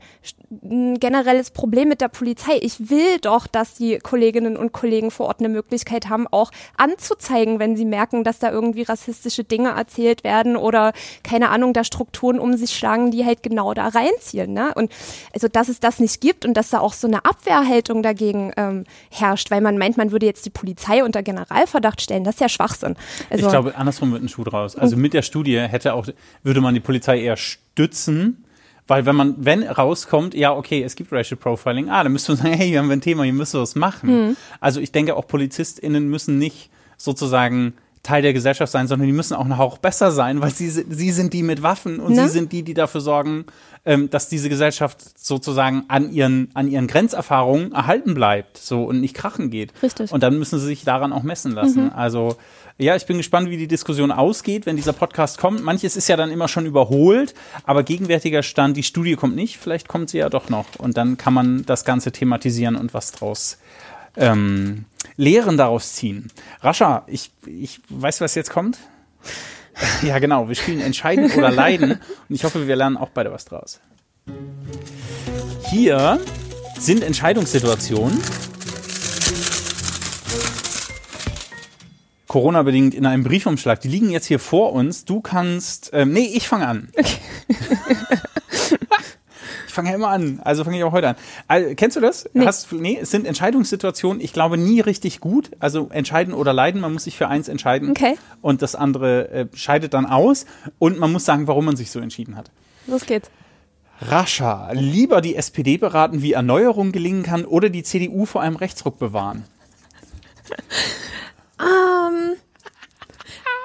ein 0.64 1.00
generelles 1.00 1.50
Problem 1.50 1.90
mit 1.90 2.00
der 2.00 2.10
Polizei. 2.10 2.60
Ich 2.62 2.92
will 2.92 3.18
doch, 3.20 3.48
dass 3.48 3.74
die 3.74 3.98
Kolleginnen 3.98 4.56
und 4.56 4.72
Kollegen 4.72 5.10
vor 5.10 5.28
Ort 5.28 5.40
eine 5.40 5.50
Möglichkeit 5.50 5.73
haben, 6.10 6.28
auch 6.32 6.52
anzuzeigen, 6.78 7.60
wenn 7.60 7.76
sie 7.76 7.86
merken, 7.86 8.24
dass 8.24 8.40
da 8.40 8.52
irgendwie 8.52 8.84
rassistische 8.84 9.44
Dinge 9.44 9.70
erzählt 9.70 10.24
werden 10.24 10.56
oder 10.56 10.94
keine 11.24 11.50
Ahnung, 11.50 11.74
da 11.74 11.84
Strukturen 11.84 12.40
um 12.40 12.56
sich 12.56 12.76
schlagen, 12.76 13.12
die 13.12 13.26
halt 13.26 13.44
genau 13.44 13.74
da 13.74 13.88
reinzielen. 13.88 14.54
Ne? 14.54 14.74
Und 14.76 14.92
also, 15.34 15.48
dass 15.48 15.70
es 15.70 15.80
das 15.80 16.00
nicht 16.00 16.22
gibt 16.22 16.46
und 16.46 16.56
dass 16.56 16.70
da 16.70 16.80
auch 16.80 16.94
so 16.94 17.08
eine 17.08 17.26
Abwehrhaltung 17.26 18.04
dagegen 18.04 18.52
ähm, 18.58 18.86
herrscht, 19.10 19.52
weil 19.52 19.62
man 19.62 19.78
meint, 19.78 19.98
man 19.98 20.12
würde 20.12 20.26
jetzt 20.26 20.46
die 20.46 20.50
Polizei 20.50 21.04
unter 21.04 21.24
Generalverdacht 21.24 22.02
stellen, 22.02 22.24
das 22.24 22.36
ist 22.36 22.42
ja 22.42 22.50
Schwachsinn. 22.50 22.96
Also, 23.30 23.46
ich 23.46 23.52
glaube, 23.52 23.76
andersrum 23.76 24.12
wird 24.12 24.24
ein 24.24 24.30
Schuh 24.30 24.44
draus. 24.44 24.76
Also 24.76 24.98
mit 24.98 25.14
der 25.14 25.22
Studie 25.22 25.60
hätte 25.60 25.94
auch, 25.94 26.08
würde 26.44 26.62
man 26.62 26.74
die 26.74 26.80
Polizei 26.80 27.22
eher 27.22 27.38
stützen, 27.38 28.44
weil 28.88 29.06
wenn 29.06 29.16
man, 29.16 29.36
wenn 29.38 29.64
rauskommt, 29.64 30.34
ja, 30.34 30.54
okay, 30.56 30.84
es 30.84 30.96
gibt 30.96 31.12
Racial 31.12 31.38
Profiling, 31.38 31.90
ah, 31.90 32.04
dann 32.04 32.12
müsste 32.14 32.34
man 32.34 32.42
sagen, 32.42 32.54
hey, 32.54 32.68
hier 32.68 32.80
haben 32.80 32.90
wir 32.90 32.96
ein 32.98 33.02
Thema, 33.02 33.24
hier 33.24 33.34
müssen 33.34 33.54
wir 33.58 33.62
was 33.62 33.76
machen. 33.76 34.36
Also 34.60 34.80
ich 34.82 34.92
denke, 34.92 35.16
auch 35.16 35.26
PolizistInnen 35.28 36.10
müssen 36.10 36.38
nicht 36.38 36.70
sozusagen 36.98 37.74
Teil 38.02 38.22
der 38.22 38.34
Gesellschaft 38.34 38.70
sein, 38.72 38.88
sondern 38.88 39.08
die 39.08 39.14
müssen 39.14 39.34
auch 39.34 39.48
noch 39.48 39.60
auch 39.60 39.78
besser 39.78 40.12
sein, 40.12 40.42
weil 40.42 40.52
sie, 40.52 40.70
sind- 40.70 40.94
sie 40.94 41.12
sind 41.12 41.32
die 41.32 41.42
mit 41.44 41.64
Waffen 41.64 42.02
und 42.02 42.14
Ne? 42.16 42.24
sie 42.24 42.28
sind 42.34 42.52
die, 42.52 42.62
die 42.64 42.74
dafür 42.74 43.00
sorgen, 43.00 43.46
ähm, 43.86 44.10
dass 44.10 44.28
diese 44.28 44.50
Gesellschaft 44.50 45.18
sozusagen 45.18 45.86
an 45.88 46.12
ihren, 46.12 46.50
an 46.54 46.68
ihren 46.68 46.88
Grenzerfahrungen 46.88 47.72
erhalten 47.72 48.14
bleibt, 48.14 48.58
so 48.58 48.84
und 48.84 49.00
nicht 49.00 49.14
krachen 49.16 49.50
geht. 49.50 49.72
Richtig. 49.82 50.12
Und 50.12 50.22
dann 50.22 50.38
müssen 50.38 50.60
sie 50.60 50.66
sich 50.66 50.84
daran 50.84 51.14
auch 51.14 51.24
messen 51.24 51.54
lassen. 51.54 51.92
Also, 51.94 52.36
ja, 52.78 52.96
ich 52.96 53.06
bin 53.06 53.18
gespannt, 53.18 53.50
wie 53.50 53.58
die 53.58 53.68
Diskussion 53.68 54.12
ausgeht, 54.12 54.66
wenn 54.66 54.76
dieser 54.76 54.94
Podcast 54.94 55.38
kommt. 55.38 55.64
Manches 55.64 55.96
ist 55.96 56.08
ja 56.08 56.18
dann 56.18 56.32
immer 56.32 56.48
schon 56.48 56.66
überholt, 56.66 57.36
aber 57.66 57.84
gegenwärtiger 57.84 58.42
Stand, 58.42 58.76
die 58.78 58.84
Studie 58.84 59.16
kommt 59.16 59.36
nicht, 59.36 59.58
vielleicht 59.58 59.88
kommt 59.88 60.10
sie 60.10 60.18
ja 60.18 60.30
doch 60.30 60.50
noch. 60.50 60.66
Und 60.80 60.98
dann 60.98 61.18
kann 61.18 61.34
man 61.34 61.66
das 61.66 61.86
Ganze 61.86 62.12
thematisieren 62.12 62.76
und 62.76 62.94
was 62.94 63.12
draus 63.12 63.60
ähm, 64.18 64.86
Lehren 65.18 65.58
daraus 65.58 65.94
ziehen. 65.94 66.32
Rascha, 66.62 67.04
ich, 67.08 67.32
ich 67.46 67.80
weiß, 67.90 68.22
was 68.22 68.36
jetzt 68.36 68.50
kommt. 68.52 68.78
Ja, 70.04 70.20
genau. 70.20 70.48
Wir 70.48 70.54
spielen 70.54 70.82
Entscheiden 70.82 71.32
oder 71.32 71.50
Leiden. 71.50 71.94
Und 71.94 72.36
ich 72.36 72.44
hoffe, 72.44 72.68
wir 72.68 72.76
lernen 72.76 72.96
auch 72.96 73.10
beide 73.10 73.32
was 73.32 73.46
draus. 73.46 73.80
Hier 75.72 76.20
sind 76.78 77.04
Entscheidungssituationen. 77.04 78.22
Corona-bedingt 82.34 82.96
in 82.96 83.06
einem 83.06 83.24
Briefumschlag. 83.24 83.80
Die 83.82 83.88
liegen 83.88 84.10
jetzt 84.10 84.26
hier 84.26 84.40
vor 84.40 84.74
uns. 84.74 85.06
Du 85.06 85.22
kannst. 85.22 85.92
Ähm, 85.94 86.14
nee, 86.14 86.32
ich 86.34 86.48
fange 86.48 86.68
an. 86.68 86.90
ich 87.48 87.58
fange 89.72 89.90
ja 89.90 89.96
immer 89.96 90.08
an. 90.08 90.42
Also 90.44 90.64
fange 90.64 90.78
ich 90.78 90.84
auch 90.84 90.94
heute 90.94 91.10
an. 91.10 91.16
Also, 91.48 91.76
kennst 91.76 91.96
du 91.96 92.02
das? 92.02 92.28
Nee. 92.34 92.48
Hast, 92.48 92.72
nee, 92.72 92.98
es 93.00 93.12
sind 93.12 93.28
Entscheidungssituationen, 93.28 94.20
ich 94.20 94.34
glaube, 94.34 94.58
nie 94.58 94.80
richtig 94.80 95.20
gut. 95.20 95.52
Also 95.60 95.90
entscheiden 95.92 96.34
oder 96.34 96.54
leiden. 96.54 96.82
Man 96.82 96.94
muss 96.94 97.04
sich 97.04 97.18
für 97.18 97.28
eins 97.28 97.50
entscheiden. 97.50 97.92
Okay. 97.92 98.18
Und 98.42 98.64
das 98.64 98.74
andere 98.74 99.30
äh, 99.30 99.46
scheidet 99.54 99.94
dann 99.94 100.08
aus. 100.08 100.48
Und 100.80 100.98
man 100.98 101.12
muss 101.12 101.26
sagen, 101.26 101.46
warum 101.46 101.66
man 101.66 101.76
sich 101.76 101.92
so 101.92 102.00
entschieden 102.00 102.36
hat. 102.36 102.50
los 102.88 103.06
geht's. 103.06 103.30
Rascha, 104.02 104.72
lieber 104.72 105.22
die 105.22 105.36
SPD 105.36 105.78
beraten, 105.78 106.24
wie 106.24 106.34
Erneuerung 106.34 106.94
gelingen 106.94 107.22
kann, 107.22 107.46
oder 107.46 107.70
die 107.70 107.84
CDU 107.84 108.26
vor 108.26 108.42
einem 108.42 108.56
Rechtsruck 108.56 108.98
bewahren? 108.98 109.44
Ähm, 111.60 112.36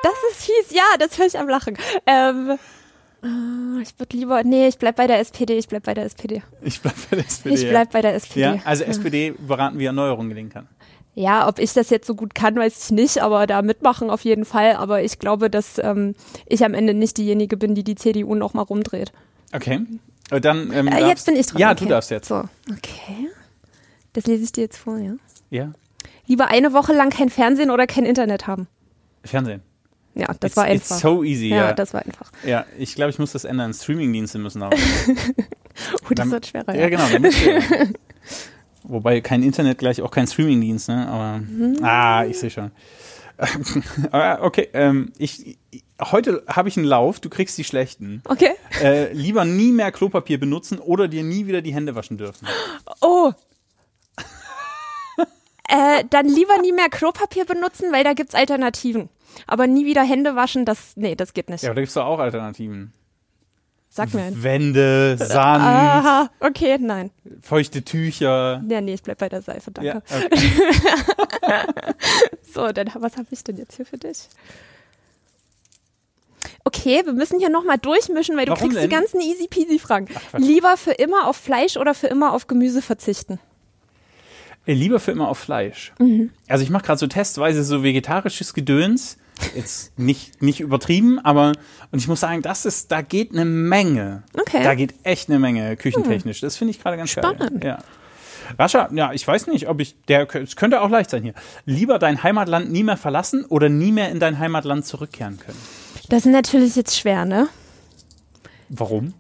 das 0.03 0.15
ist 0.31 0.45
fies. 0.45 0.71
Ja, 0.77 0.85
das 0.99 1.19
höre 1.19 1.27
ich 1.27 1.39
am 1.39 1.49
Lachen. 1.49 1.77
Ähm, 2.07 2.59
äh, 3.23 3.83
ich 3.83 3.99
würde 3.99 4.17
lieber, 4.17 4.45
nee, 4.45 4.69
ich 4.69 4.79
bleib 4.79 4.97
bei 4.97 5.07
der 5.07 5.19
SPD. 5.19 5.59
Ich 5.59 5.69
bleib 5.69 5.85
bei 5.85 5.95
der 5.95 6.05
SPD. 6.05 6.43
Ich 6.63 6.81
bleib 6.81 6.95
bei 7.11 7.17
der 7.17 7.27
SPD. 7.27 7.55
Ich 7.55 7.69
bleib 7.69 7.93
bei 7.93 8.03
der 8.03 8.15
SPD. 8.15 8.41
ja, 8.41 8.57
also 8.65 8.85
SPD 8.85 9.33
beraten, 9.33 9.79
wie 9.79 9.87
Erneuerung 9.87 10.29
gelingen 10.29 10.51
kann. 10.51 10.69
Ja, 11.15 11.49
ob 11.49 11.59
ich 11.59 11.73
das 11.73 11.91
jetzt 11.91 12.07
so 12.07 12.15
gut 12.15 12.37
kann, 12.37 12.55
weiß 12.55 12.85
ich 12.85 12.91
nicht, 12.93 13.19
aber 13.23 13.49
da 13.49 13.61
mitmachen 13.63 14.09
auf 14.09 14.21
jeden 14.23 14.45
Fall. 14.45 14.77
Aber 14.77 15.03
ich 15.03 15.19
glaube, 15.19 15.51
dass 15.51 15.79
ähm, 15.79 16.15
ich 16.47 16.65
am 16.65 16.75
Ende 16.75 16.95
nicht 16.95 17.19
diejenige 17.19 17.57
bin, 17.57 17.75
die 17.75 17.83
die 17.83 17.97
CDU 17.97 18.37
noch 18.37 18.55
mal 18.55 18.63
rumdreht. 18.63 19.11
Okay. 19.53 19.81
Äh, 20.31 20.41
Dann, 20.41 20.73
ähm, 20.73 20.87
Äh, 20.87 21.09
jetzt 21.09 21.27
bin 21.27 21.35
ich 21.35 21.47
dran. 21.47 21.61
Ja, 21.61 21.73
okay. 21.73 21.85
du 21.85 21.91
darfst 21.91 22.13
jetzt. 22.13 22.29
So, 22.29 22.45
okay. 22.71 23.31
Das 24.13 24.27
lese 24.27 24.45
ich 24.45 24.53
dir 24.53 24.61
jetzt 24.63 24.77
vor, 24.77 24.99
ja. 24.99 25.15
Ja. 25.51 25.73
Lieber 26.29 26.47
eine 26.49 26.73
Woche 26.73 26.93
lang 26.93 27.11
kein 27.11 27.29
Fernsehen 27.31 27.71
oder 27.71 27.87
kein 27.89 28.05
Internet 28.05 28.47
haben. 28.47 28.69
Fernsehen. 29.25 29.63
Ja, 30.15 30.27
das 30.41 30.51
it's, 30.51 30.57
war 30.57 30.71
It's 30.71 30.91
einfach. 30.93 30.97
so 31.11 31.23
easy, 31.25 31.49
ja, 31.49 31.57
ja. 31.57 31.73
das 31.73 31.95
war 31.95 32.05
einfach. 32.05 32.31
ja, 32.45 32.65
ich 32.79 32.95
glaube, 32.95 33.11
ich 33.11 33.19
muss 33.19 33.33
das 33.33 33.45
ändern. 33.45 33.73
Streamingdienste 33.75 34.39
müssen 34.39 34.63
auch. 34.63 34.71
Oh, 36.11 36.13
das 36.13 36.29
wird 36.29 36.45
schwerer. 36.45 36.75
ja, 36.75 36.89
genau. 36.89 37.05
müsst 37.21 37.41
ihr- 37.41 37.63
Wobei 38.83 39.21
kein 39.21 39.45
Internet 39.45 39.79
gleich 39.79 40.03
auch 40.03 40.11
kein 40.11 40.27
Streamingdienst, 40.27 40.89
ne? 40.89 41.07
Aber 41.07 41.39
Mhm. 41.39 41.77
ah, 41.83 42.25
ich 42.25 42.37
sehe 42.37 42.51
schon. 42.51 42.73
Aber 44.11 44.43
okay, 44.43 44.69
ähm, 44.73 45.13
ich, 45.19 45.57
ich 45.71 45.85
heute 46.03 46.43
habe 46.49 46.69
ich 46.69 46.77
einen 46.77 46.87
Lauf. 46.87 47.21
Du 47.21 47.29
kriegst 47.29 47.57
die 47.59 47.63
schlechten. 47.65 48.23
Okay. 48.25 48.51
Äh, 48.83 49.13
lieber 49.13 49.45
nie 49.45 49.71
mehr 49.71 49.93
Klopapier 49.93 50.41
benutzen 50.41 50.81
oder 50.81 51.07
dir 51.07 51.23
nie 51.23 51.47
wieder 51.47 51.63
die 51.63 51.73
Hände 51.73 51.95
waschen 51.95 52.19
dürfen. 52.19 52.49
Oh. 53.01 53.33
Äh, 55.69 56.05
dann 56.11 56.27
lieber 56.27 56.59
nie 56.61 56.73
mehr 56.73 56.89
Klopapier 56.89 57.45
benutzen, 57.45 57.93
weil 57.93 58.05
da 58.05 58.15
gibt's 58.15 58.35
Alternativen. 58.35 59.09
Aber 59.47 59.67
nie 59.67 59.85
wieder 59.85 60.03
Hände 60.03 60.35
waschen, 60.35 60.65
das, 60.65 60.97
nee, 60.97 61.15
das 61.15 61.35
geht 61.35 61.51
nicht. 61.51 61.63
Ja, 61.63 61.69
aber 61.69 61.77
da 61.77 61.81
gibt's 61.83 61.95
doch 61.95 62.07
auch 62.07 62.19
Alternativen. 62.19 62.93
Sag 63.91 64.13
mir 64.13 64.23
einen. 64.23 64.43
Wände, 64.43 65.17
Sand, 65.19 65.63
Aha, 65.65 66.31
okay, 66.41 66.77
nein. 66.79 67.11
feuchte 67.43 67.83
Tücher. 67.83 68.63
Ja, 68.69 68.81
nee, 68.81 68.95
ich 68.95 69.03
bleib 69.03 69.19
bei 69.19 69.29
der 69.29 69.41
Seife, 69.43 69.71
danke. 69.71 69.89
Ja, 69.89 70.03
okay. 71.19 71.95
So, 72.53 72.71
dann 72.73 72.91
was 72.95 73.17
habe 73.17 73.27
ich 73.31 73.43
denn 73.45 73.57
jetzt 73.57 73.77
hier 73.77 73.87
für 73.87 73.97
dich? 73.99 74.29
Okay, 76.65 77.03
wir 77.05 77.13
müssen 77.15 77.39
hier 77.39 77.49
nochmal 77.49 77.79
durchmischen, 77.79 78.37
weil 78.37 78.45
du 78.45 78.53
Warum 78.53 78.69
kriegst 78.69 78.77
denn? 78.83 78.91
die 78.91 78.95
ganzen 78.95 79.21
easy 79.21 79.49
peasy 79.49 79.79
Fragen. 79.79 80.07
Quatsch. 80.07 80.43
Lieber 80.43 80.77
für 80.77 80.93
immer 80.93 81.27
auf 81.27 81.37
Fleisch 81.37 81.77
oder 81.77 81.95
für 81.95 82.09
immer 82.09 82.33
auf 82.33 82.47
Gemüse 82.47 82.83
verzichten? 82.83 83.41
Lieber 84.75 85.01
für 85.01 85.13
immer 85.13 85.29
auf 85.29 85.39
Fleisch. 85.39 85.93
Mhm. 85.99 86.31
Also 86.49 86.65
ich 86.65 86.71
mache 86.71 86.85
gerade 86.85 86.99
so 86.99 87.07
testweise 87.07 87.65
so 87.65 87.83
vegetarisches 87.83 88.55
Gedöns. 88.55 89.19
Jetzt 89.55 89.97
nicht, 89.99 90.43
nicht 90.43 90.59
übertrieben, 90.61 91.21
aber 91.21 91.53
und 91.93 92.01
ich 92.01 92.09
muss 92.09 92.21
sagen, 92.21 92.43
das 92.43 92.65
ist, 92.65 92.91
da 92.91 93.03
geht 93.03 93.33
eine 93.33 93.45
Menge. 93.45 94.25
Okay. 94.35 94.65
Da 94.65 94.75
geht 94.75 94.95
echt 95.05 95.29
eine 95.29 95.39
Menge 95.39 95.77
küchentechnisch. 95.77 96.41
Das 96.41 96.57
finde 96.57 96.73
ich 96.73 96.83
gerade 96.83 96.97
ganz 96.97 97.11
Spannend. 97.11 97.61
geil. 97.61 97.61
Ja. 97.63 97.79
Rascha, 98.59 98.89
ja, 98.93 99.13
ich 99.13 99.27
weiß 99.27 99.47
nicht, 99.49 99.69
ob 99.69 99.81
ich, 99.81 99.95
der, 100.09 100.33
es 100.35 100.57
könnte 100.57 100.81
auch 100.81 100.91
leicht 100.91 101.11
sein 101.11 101.23
hier. 101.23 101.35
Lieber 101.67 101.99
dein 101.99 102.23
Heimatland 102.23 102.71
nie 102.73 102.83
mehr 102.83 102.97
verlassen 102.97 103.45
oder 103.45 103.69
nie 103.69 103.93
mehr 103.93 104.11
in 104.11 104.21
dein 104.21 104.39
Heimatland 104.39 104.87
zurückkehren 104.87 105.39
können. 105.39 105.59
Das 106.09 106.25
ist 106.27 106.33
natürlich 106.33 106.75
jetzt 106.77 106.99
schwer, 106.99 107.25
ne? 107.25 107.49
Warum? 108.69 109.15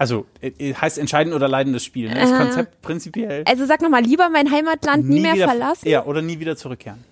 Also, 0.00 0.24
äh, 0.40 0.72
heißt 0.72 0.96
entscheiden 0.96 1.34
oder 1.34 1.46
leidendes 1.46 1.84
Spiel. 1.84 2.08
Ne? 2.08 2.14
Das 2.14 2.30
Äh. 2.30 2.36
Konzept 2.38 2.80
prinzipiell. 2.80 3.44
Also 3.46 3.66
sag 3.66 3.82
nochmal, 3.82 4.02
lieber 4.02 4.30
mein 4.30 4.50
Heimatland 4.50 5.06
nie, 5.06 5.20
mehr 5.20 5.34
wieder, 5.34 5.44
verlassen? 5.46 5.86
Ja, 5.86 6.06
oder 6.06 6.22
nie 6.22 6.40
wieder 6.40 6.56
zurückkehren. 6.56 7.04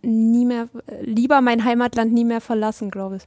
Nie 0.00 0.46
mehr, 0.46 0.70
lieber 1.02 1.42
mein 1.42 1.64
Heimatland 1.66 2.14
nie 2.14 2.24
mehr 2.24 2.40
verlassen, 2.40 2.90
glaube 2.90 3.16
ich. 3.16 3.22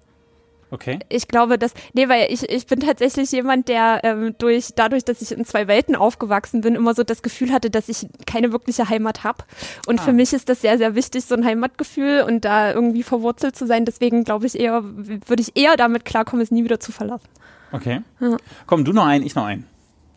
Okay. 0.69 0.99
Ich 1.07 1.29
glaube, 1.29 1.57
dass, 1.57 1.73
nee, 1.93 2.09
weil 2.09 2.27
ich, 2.31 2.49
ich 2.49 2.67
bin 2.67 2.81
tatsächlich 2.81 3.31
jemand, 3.31 3.69
der 3.69 4.01
ähm, 4.03 4.35
durch, 4.37 4.69
dadurch, 4.75 5.05
dass 5.05 5.21
ich 5.21 5.31
in 5.31 5.45
zwei 5.45 5.67
Welten 5.67 5.95
aufgewachsen 5.95 6.59
bin, 6.59 6.75
immer 6.75 6.93
so 6.93 7.03
das 7.03 7.21
Gefühl 7.21 7.53
hatte, 7.53 7.69
dass 7.69 7.87
ich 7.87 8.05
keine 8.25 8.51
wirkliche 8.51 8.89
Heimat 8.89 9.23
habe. 9.23 9.45
Und 9.87 10.01
Ah. 10.01 10.03
für 10.03 10.11
mich 10.13 10.33
ist 10.33 10.49
das 10.49 10.59
sehr, 10.61 10.77
sehr 10.77 10.93
wichtig, 10.93 11.23
so 11.23 11.35
ein 11.35 11.45
Heimatgefühl 11.45 12.21
und 12.27 12.43
da 12.43 12.73
irgendwie 12.73 13.03
verwurzelt 13.03 13.55
zu 13.55 13.65
sein. 13.65 13.85
Deswegen 13.85 14.25
glaube 14.25 14.45
ich 14.45 14.59
eher, 14.59 14.81
würde 14.83 15.41
ich 15.41 15.55
eher 15.55 15.77
damit 15.77 16.03
klarkommen, 16.03 16.43
es 16.43 16.51
nie 16.51 16.65
wieder 16.65 16.81
zu 16.81 16.91
verlassen. 16.91 17.27
Okay. 17.71 18.01
Ja. 18.19 18.35
Komm, 18.65 18.83
du 18.83 18.91
noch 18.91 19.05
ein, 19.05 19.23
ich 19.23 19.35
noch 19.35 19.45
ein. 19.45 19.65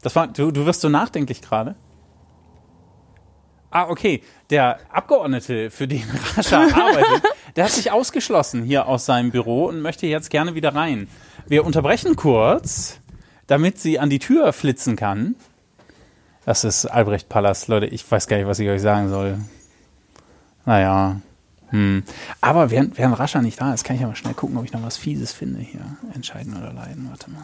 Das 0.03 0.17
war, 0.17 0.27
du, 0.27 0.51
du 0.51 0.67
wirst 0.67 0.81
so 0.81 0.89
nachdenklich 0.89 1.43
gerade. 1.43 1.77
Ah, 3.71 3.89
okay. 3.89 4.23
Der 4.51 4.79
Abgeordnete, 4.93 5.71
für 5.71 5.87
den 5.87 6.03
Rascha 6.37 6.63
arbeitet, 6.63 7.23
der 7.57 7.65
hat 7.65 7.73
sich 7.73 7.91
ausgeschlossen 7.91 8.63
hier 8.63 8.87
aus 8.87 9.07
seinem 9.07 9.31
Büro 9.31 9.67
und 9.67 9.81
möchte 9.81 10.07
jetzt 10.07 10.31
gerne 10.31 10.55
wieder 10.55 10.75
rein. 10.75 11.09
Wir 11.47 11.65
unterbrechen 11.65 12.17
kurz, 12.17 13.01
damit 13.47 13.79
sie 13.79 13.99
an 13.99 14.11
die 14.11 14.19
Tür 14.19 14.53
flitzen 14.53 14.97
kann. 14.97 15.35
Das 16.45 16.65
ist 16.65 16.87
Albrecht 16.87 17.29
Pallas, 17.29 17.69
Leute. 17.69 17.87
Ich 17.87 18.11
weiß 18.11 18.27
gar 18.27 18.37
nicht, 18.37 18.47
was 18.47 18.59
ich 18.59 18.69
euch 18.69 18.81
sagen 18.81 19.09
soll. 19.09 19.39
Naja. 20.65 21.21
Hm. 21.69 22.03
Aber 22.41 22.71
während, 22.71 22.99
während 22.99 23.19
Rascha 23.19 23.43
nicht 23.43 23.61
da 23.61 23.73
ist, 23.73 23.85
kann 23.85 23.97
ich 23.97 24.03
ja 24.03 24.09
mal 24.09 24.17
schnell 24.17 24.35
gucken, 24.35 24.57
ob 24.57 24.65
ich 24.65 24.73
noch 24.73 24.83
was 24.83 24.97
Fieses 24.97 25.33
finde 25.33 25.61
hier. 25.61 25.81
Entscheiden 26.15 26.57
oder 26.57 26.73
leiden. 26.73 27.07
Warte 27.11 27.31
mal. 27.31 27.43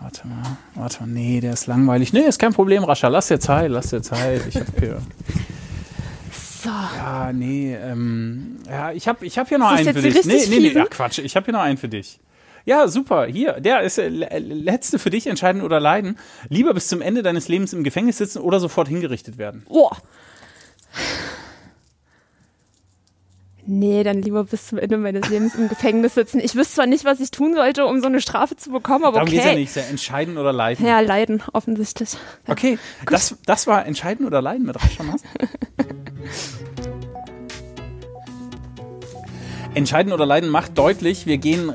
Warte 0.00 0.26
mal, 0.26 0.42
warte 0.74 1.02
mal. 1.02 1.08
Nee, 1.08 1.40
der 1.40 1.52
ist 1.52 1.66
langweilig. 1.68 2.12
Nee, 2.12 2.22
ist 2.22 2.40
kein 2.40 2.52
Problem, 2.52 2.82
Rascha. 2.82 3.06
Lass 3.06 3.28
dir 3.28 3.38
Zeit, 3.38 3.70
lass 3.70 3.90
dir 3.90 4.02
Zeit. 4.02 4.42
Ich 4.48 4.56
hab 4.56 4.78
hier. 4.78 5.00
So. 6.62 6.68
Ja, 6.68 7.32
nee, 7.32 7.74
ähm, 7.74 8.58
ja, 8.68 8.92
ich 8.92 9.08
hab, 9.08 9.22
ich 9.22 9.38
hab 9.38 9.48
hier 9.48 9.58
noch 9.58 9.70
einen 9.70 9.92
für 9.94 10.00
dich. 10.00 10.24
Nee, 10.24 10.46
nee, 10.48 10.58
nee, 10.72 10.80
ach 10.80 10.90
Quatsch. 10.90 11.18
Ich 11.18 11.34
hab 11.34 11.44
hier 11.44 11.52
noch 11.54 11.60
einen 11.60 11.76
für 11.78 11.88
dich. 11.88 12.20
Ja, 12.64 12.86
super. 12.86 13.26
Hier, 13.26 13.54
der 13.60 13.80
ist 13.80 13.98
äh, 13.98 14.08
le- 14.08 14.38
letzte 14.38 15.00
für 15.00 15.10
dich, 15.10 15.26
entscheiden 15.26 15.62
oder 15.62 15.80
leiden. 15.80 16.16
Lieber 16.48 16.72
bis 16.74 16.86
zum 16.86 17.00
Ende 17.02 17.22
deines 17.24 17.48
Lebens 17.48 17.72
im 17.72 17.82
Gefängnis 17.82 18.18
sitzen 18.18 18.38
oder 18.38 18.60
sofort 18.60 18.86
hingerichtet 18.86 19.38
werden. 19.38 19.64
Boah. 19.68 19.96
Nee, 23.64 24.02
dann 24.02 24.20
lieber 24.20 24.42
bis 24.44 24.66
zum 24.66 24.78
Ende 24.78 24.98
meines 24.98 25.28
Lebens 25.28 25.54
im 25.54 25.68
Gefängnis 25.68 26.14
sitzen. 26.14 26.40
Ich 26.40 26.56
wüsste 26.56 26.74
zwar 26.74 26.86
nicht, 26.86 27.04
was 27.04 27.20
ich 27.20 27.30
tun 27.30 27.54
sollte, 27.54 27.86
um 27.86 28.00
so 28.00 28.06
eine 28.06 28.20
Strafe 28.20 28.56
zu 28.56 28.70
bekommen, 28.70 29.04
aber 29.04 29.18
Darum 29.18 29.30
geht's 29.30 29.44
ja 29.44 29.50
okay. 29.50 29.60
nicht. 29.60 29.68
Ist 29.68 29.76
ja 29.76 29.82
entscheiden 29.82 30.36
oder 30.36 30.52
leiden. 30.52 30.84
Ja, 30.84 30.98
leiden, 30.98 31.44
offensichtlich. 31.52 32.16
Okay, 32.48 32.78
das, 33.08 33.36
das 33.46 33.68
war 33.68 33.86
entscheiden 33.86 34.26
oder 34.26 34.42
leiden 34.42 34.66
mit 34.66 34.76
Rascha 34.76 35.04
Mas. 35.04 35.22
entscheiden 39.74 40.12
oder 40.12 40.26
leiden 40.26 40.50
macht 40.50 40.76
deutlich, 40.76 41.26
wir 41.26 41.38
gehen 41.38 41.72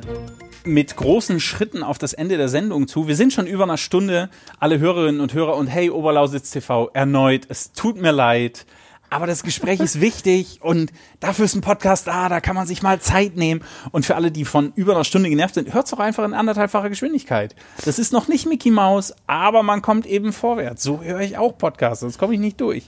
mit 0.65 0.97
großen 0.97 1.39
Schritten 1.39 1.81
auf 1.83 1.97
das 1.97 2.11
Ende 2.11 2.35
der 2.35 2.49
Sendung 2.49 2.89
zu. 2.89 3.07
Wir 3.07 3.15
sind 3.15 3.31
schon 3.31 3.47
über 3.47 3.63
einer 3.63 3.77
Stunde, 3.77 4.29
alle 4.59 4.79
Hörerinnen 4.79 5.21
und 5.21 5.33
Hörer 5.33 5.55
und 5.55 5.67
hey, 5.67 5.89
Oberlausitz 5.89 6.51
TV, 6.51 6.89
erneut, 6.93 7.45
es 7.47 7.71
tut 7.71 7.99
mir 8.01 8.11
leid. 8.11 8.65
Aber 9.09 9.25
das 9.25 9.43
Gespräch 9.43 9.79
ist 9.79 10.01
wichtig 10.01 10.59
und 10.61 10.91
dafür 11.19 11.45
ist 11.45 11.55
ein 11.55 11.61
Podcast 11.61 12.07
da, 12.07 12.27
da 12.27 12.41
kann 12.41 12.55
man 12.55 12.67
sich 12.67 12.81
mal 12.81 12.99
Zeit 12.99 13.37
nehmen. 13.37 13.61
Und 13.91 14.05
für 14.05 14.15
alle, 14.15 14.31
die 14.31 14.43
von 14.43 14.73
über 14.75 14.93
einer 14.93 15.05
Stunde 15.05 15.29
genervt 15.29 15.55
sind, 15.55 15.73
hört's 15.73 15.91
doch 15.91 15.99
einfach 15.99 16.25
in 16.25 16.33
anderthalbfacher 16.33 16.89
Geschwindigkeit. 16.89 17.55
Das 17.85 17.99
ist 17.99 18.11
noch 18.11 18.27
nicht 18.27 18.45
Mickey 18.47 18.69
Mouse, 18.69 19.13
aber 19.25 19.63
man 19.63 19.81
kommt 19.81 20.05
eben 20.05 20.33
vorwärts. 20.33 20.83
So 20.83 21.01
höre 21.01 21.21
ich 21.21 21.37
auch 21.37 21.57
Podcasts, 21.57 22.01
sonst 22.01 22.17
komme 22.17 22.33
ich 22.33 22.39
nicht 22.39 22.59
durch. 22.59 22.83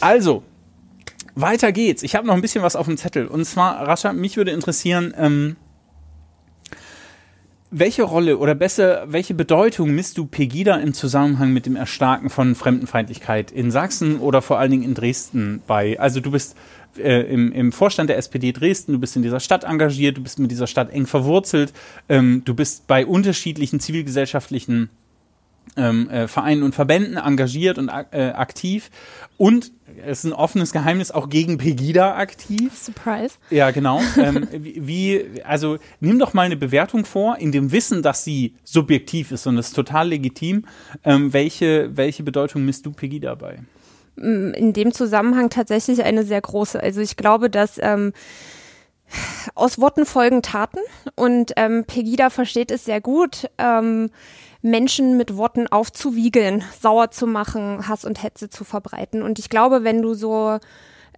Also, 0.00 0.42
weiter 1.34 1.72
geht's. 1.72 2.02
Ich 2.02 2.14
habe 2.14 2.26
noch 2.26 2.34
ein 2.34 2.42
bisschen 2.42 2.62
was 2.62 2.76
auf 2.76 2.86
dem 2.86 2.98
Zettel. 2.98 3.26
Und 3.26 3.44
zwar, 3.44 3.86
Rascha, 3.86 4.12
mich 4.12 4.36
würde 4.36 4.50
interessieren, 4.50 5.14
ähm, 5.16 5.56
welche 7.76 8.04
Rolle 8.04 8.38
oder 8.38 8.54
besser, 8.54 9.04
welche 9.08 9.34
Bedeutung 9.34 9.90
misst 9.90 10.16
du 10.16 10.26
Pegida 10.26 10.76
im 10.76 10.94
Zusammenhang 10.94 11.52
mit 11.52 11.66
dem 11.66 11.74
Erstarken 11.74 12.30
von 12.30 12.54
Fremdenfeindlichkeit 12.54 13.50
in 13.50 13.72
Sachsen 13.72 14.20
oder 14.20 14.42
vor 14.42 14.58
allen 14.58 14.70
Dingen 14.70 14.84
in 14.84 14.94
Dresden 14.94 15.60
bei? 15.66 15.98
Also 15.98 16.20
du 16.20 16.30
bist 16.30 16.56
äh, 16.96 17.22
im, 17.22 17.50
im 17.50 17.72
Vorstand 17.72 18.10
der 18.10 18.18
SPD 18.18 18.52
Dresden, 18.52 18.92
du 18.92 19.00
bist 19.00 19.16
in 19.16 19.22
dieser 19.22 19.40
Stadt 19.40 19.64
engagiert, 19.64 20.16
du 20.16 20.22
bist 20.22 20.38
mit 20.38 20.52
dieser 20.52 20.68
Stadt 20.68 20.92
eng 20.92 21.06
verwurzelt, 21.06 21.72
ähm, 22.08 22.42
du 22.44 22.54
bist 22.54 22.86
bei 22.86 23.04
unterschiedlichen 23.04 23.80
zivilgesellschaftlichen 23.80 24.90
ähm, 25.76 26.08
äh, 26.10 26.28
Vereinen 26.28 26.62
und 26.62 26.74
Verbänden 26.74 27.16
engagiert 27.16 27.78
und 27.78 27.88
äh, 27.88 28.30
aktiv 28.34 28.90
und 29.36 29.72
es 30.04 30.20
ist 30.20 30.24
ein 30.24 30.32
offenes 30.32 30.72
Geheimnis 30.72 31.10
auch 31.10 31.28
gegen 31.28 31.58
Pegida 31.58 32.16
aktiv. 32.16 32.76
Surprise. 32.76 33.36
Ja, 33.50 33.70
genau. 33.70 34.00
ähm, 34.16 34.48
wie, 34.52 34.86
wie, 34.86 35.42
also 35.44 35.78
nimm 36.00 36.18
doch 36.18 36.34
mal 36.34 36.42
eine 36.42 36.56
Bewertung 36.56 37.04
vor, 37.04 37.38
in 37.38 37.52
dem 37.52 37.72
Wissen, 37.72 38.02
dass 38.02 38.24
sie 38.24 38.54
subjektiv 38.64 39.32
ist 39.32 39.46
und 39.46 39.56
das 39.56 39.68
ist 39.68 39.74
total 39.74 40.08
legitim. 40.08 40.66
Ähm, 41.04 41.32
welche, 41.32 41.96
welche 41.96 42.22
Bedeutung 42.22 42.64
misst 42.64 42.86
du 42.86 42.92
Pegida 42.92 43.34
bei? 43.34 43.58
in 44.16 44.72
dem 44.72 44.92
Zusammenhang 44.92 45.50
tatsächlich 45.50 46.04
eine 46.04 46.24
sehr 46.24 46.40
große. 46.40 46.80
Also 46.80 47.00
ich 47.00 47.16
glaube, 47.16 47.50
dass 47.50 47.80
ähm, 47.82 48.12
aus 49.54 49.78
Worten 49.78 50.06
folgen 50.06 50.42
Taten 50.42 50.78
und 51.16 51.52
ähm, 51.56 51.84
Pegida 51.84 52.30
versteht 52.30 52.70
es 52.70 52.84
sehr 52.84 53.00
gut, 53.00 53.50
ähm, 53.58 54.10
Menschen 54.64 55.18
mit 55.18 55.36
Worten 55.36 55.66
aufzuwiegeln, 55.66 56.64
sauer 56.80 57.10
zu 57.10 57.26
machen, 57.26 57.86
Hass 57.86 58.06
und 58.06 58.22
Hetze 58.22 58.48
zu 58.48 58.64
verbreiten. 58.64 59.22
Und 59.22 59.38
ich 59.38 59.50
glaube, 59.50 59.84
wenn 59.84 60.00
du 60.00 60.14
so 60.14 60.58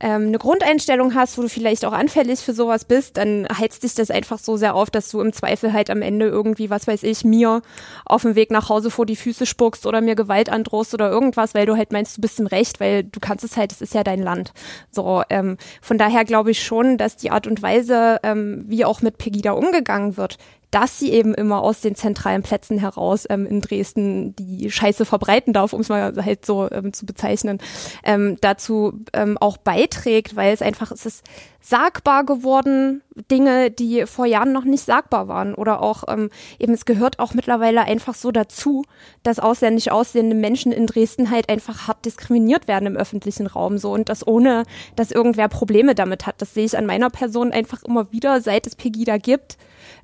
ähm, 0.00 0.26
eine 0.26 0.38
Grundeinstellung 0.38 1.14
hast, 1.14 1.38
wo 1.38 1.42
du 1.42 1.48
vielleicht 1.48 1.84
auch 1.84 1.92
anfällig 1.92 2.40
für 2.40 2.52
sowas 2.52 2.84
bist, 2.84 3.16
dann 3.16 3.46
heizt 3.48 3.84
dich 3.84 3.94
das 3.94 4.10
einfach 4.10 4.40
so 4.40 4.56
sehr 4.56 4.74
auf, 4.74 4.90
dass 4.90 5.10
du 5.10 5.20
im 5.20 5.32
Zweifel 5.32 5.72
halt 5.72 5.90
am 5.90 6.02
Ende 6.02 6.26
irgendwie, 6.26 6.70
was 6.70 6.88
weiß 6.88 7.04
ich, 7.04 7.24
mir 7.24 7.62
auf 8.04 8.22
dem 8.22 8.34
Weg 8.34 8.50
nach 8.50 8.68
Hause 8.68 8.90
vor 8.90 9.06
die 9.06 9.14
Füße 9.14 9.46
spuckst 9.46 9.86
oder 9.86 10.00
mir 10.00 10.16
Gewalt 10.16 10.50
androhst 10.50 10.92
oder 10.92 11.08
irgendwas, 11.08 11.54
weil 11.54 11.66
du 11.66 11.76
halt 11.76 11.92
meinst, 11.92 12.16
du 12.16 12.20
bist 12.22 12.40
im 12.40 12.48
Recht, 12.48 12.80
weil 12.80 13.04
du 13.04 13.20
kannst 13.20 13.44
es 13.44 13.56
halt, 13.56 13.70
es 13.70 13.80
ist 13.80 13.94
ja 13.94 14.02
dein 14.02 14.22
Land. 14.22 14.52
So, 14.90 15.22
ähm, 15.30 15.56
von 15.80 15.98
daher 15.98 16.24
glaube 16.24 16.50
ich 16.50 16.64
schon, 16.64 16.98
dass 16.98 17.16
die 17.16 17.30
Art 17.30 17.46
und 17.46 17.62
Weise, 17.62 18.18
ähm, 18.24 18.64
wie 18.66 18.84
auch 18.84 19.02
mit 19.02 19.18
Pegida 19.18 19.52
umgegangen 19.52 20.16
wird, 20.16 20.36
dass 20.76 20.98
sie 20.98 21.10
eben 21.10 21.32
immer 21.32 21.62
aus 21.62 21.80
den 21.80 21.94
zentralen 21.94 22.42
Plätzen 22.42 22.76
heraus 22.76 23.24
ähm, 23.30 23.46
in 23.46 23.62
Dresden 23.62 24.36
die 24.36 24.70
Scheiße 24.70 25.06
verbreiten 25.06 25.54
darf, 25.54 25.72
um 25.72 25.80
es 25.80 25.88
mal 25.88 26.12
halt 26.22 26.44
so 26.44 26.70
ähm, 26.70 26.92
zu 26.92 27.06
bezeichnen, 27.06 27.60
ähm, 28.04 28.36
dazu 28.42 28.92
ähm, 29.14 29.38
auch 29.38 29.56
beiträgt, 29.56 30.36
weil 30.36 30.52
es 30.52 30.60
einfach, 30.60 30.90
es 30.90 31.06
ist 31.06 31.24
sagbar 31.62 32.26
geworden, 32.26 33.00
Dinge, 33.30 33.70
die 33.70 34.04
vor 34.04 34.26
Jahren 34.26 34.52
noch 34.52 34.64
nicht 34.64 34.84
sagbar 34.84 35.28
waren. 35.28 35.54
Oder 35.54 35.80
auch 35.80 36.04
ähm, 36.08 36.28
eben, 36.58 36.74
es 36.74 36.84
gehört 36.84 37.20
auch 37.20 37.32
mittlerweile 37.32 37.84
einfach 37.84 38.14
so 38.14 38.30
dazu, 38.30 38.84
dass 39.22 39.38
ausländisch 39.38 39.88
aussehende 39.88 40.36
Menschen 40.36 40.72
in 40.72 40.86
Dresden 40.86 41.30
halt 41.30 41.48
einfach 41.48 41.88
hart 41.88 42.04
diskriminiert 42.04 42.68
werden 42.68 42.84
im 42.84 42.98
öffentlichen 42.98 43.46
Raum 43.46 43.78
so 43.78 43.92
und 43.92 44.10
das 44.10 44.26
ohne, 44.26 44.64
dass 44.94 45.10
irgendwer 45.10 45.48
Probleme 45.48 45.94
damit 45.94 46.26
hat. 46.26 46.42
Das 46.42 46.52
sehe 46.52 46.66
ich 46.66 46.76
an 46.76 46.84
meiner 46.84 47.08
Person 47.08 47.52
einfach 47.52 47.82
immer 47.82 48.12
wieder, 48.12 48.42
seit 48.42 48.66
es 48.66 48.76
Pegida 48.76 49.16
gibt 49.16 49.56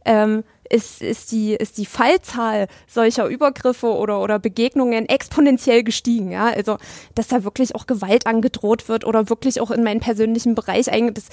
ähm, 0.04 0.44
ist, 0.72 1.02
ist, 1.02 1.32
die, 1.32 1.52
ist 1.52 1.76
die 1.76 1.84
Fallzahl 1.84 2.66
solcher 2.86 3.26
Übergriffe 3.26 3.88
oder, 3.88 4.22
oder 4.22 4.38
Begegnungen 4.38 5.06
exponentiell 5.06 5.82
gestiegen. 5.82 6.32
Ja? 6.32 6.46
Also, 6.46 6.78
dass 7.14 7.28
da 7.28 7.44
wirklich 7.44 7.74
auch 7.74 7.86
Gewalt 7.86 8.26
angedroht 8.26 8.88
wird 8.88 9.04
oder 9.04 9.28
wirklich 9.28 9.60
auch 9.60 9.70
in 9.70 9.84
meinen 9.84 10.00
persönlichen 10.00 10.54
Bereich 10.54 10.90
eigentlich, 10.90 11.26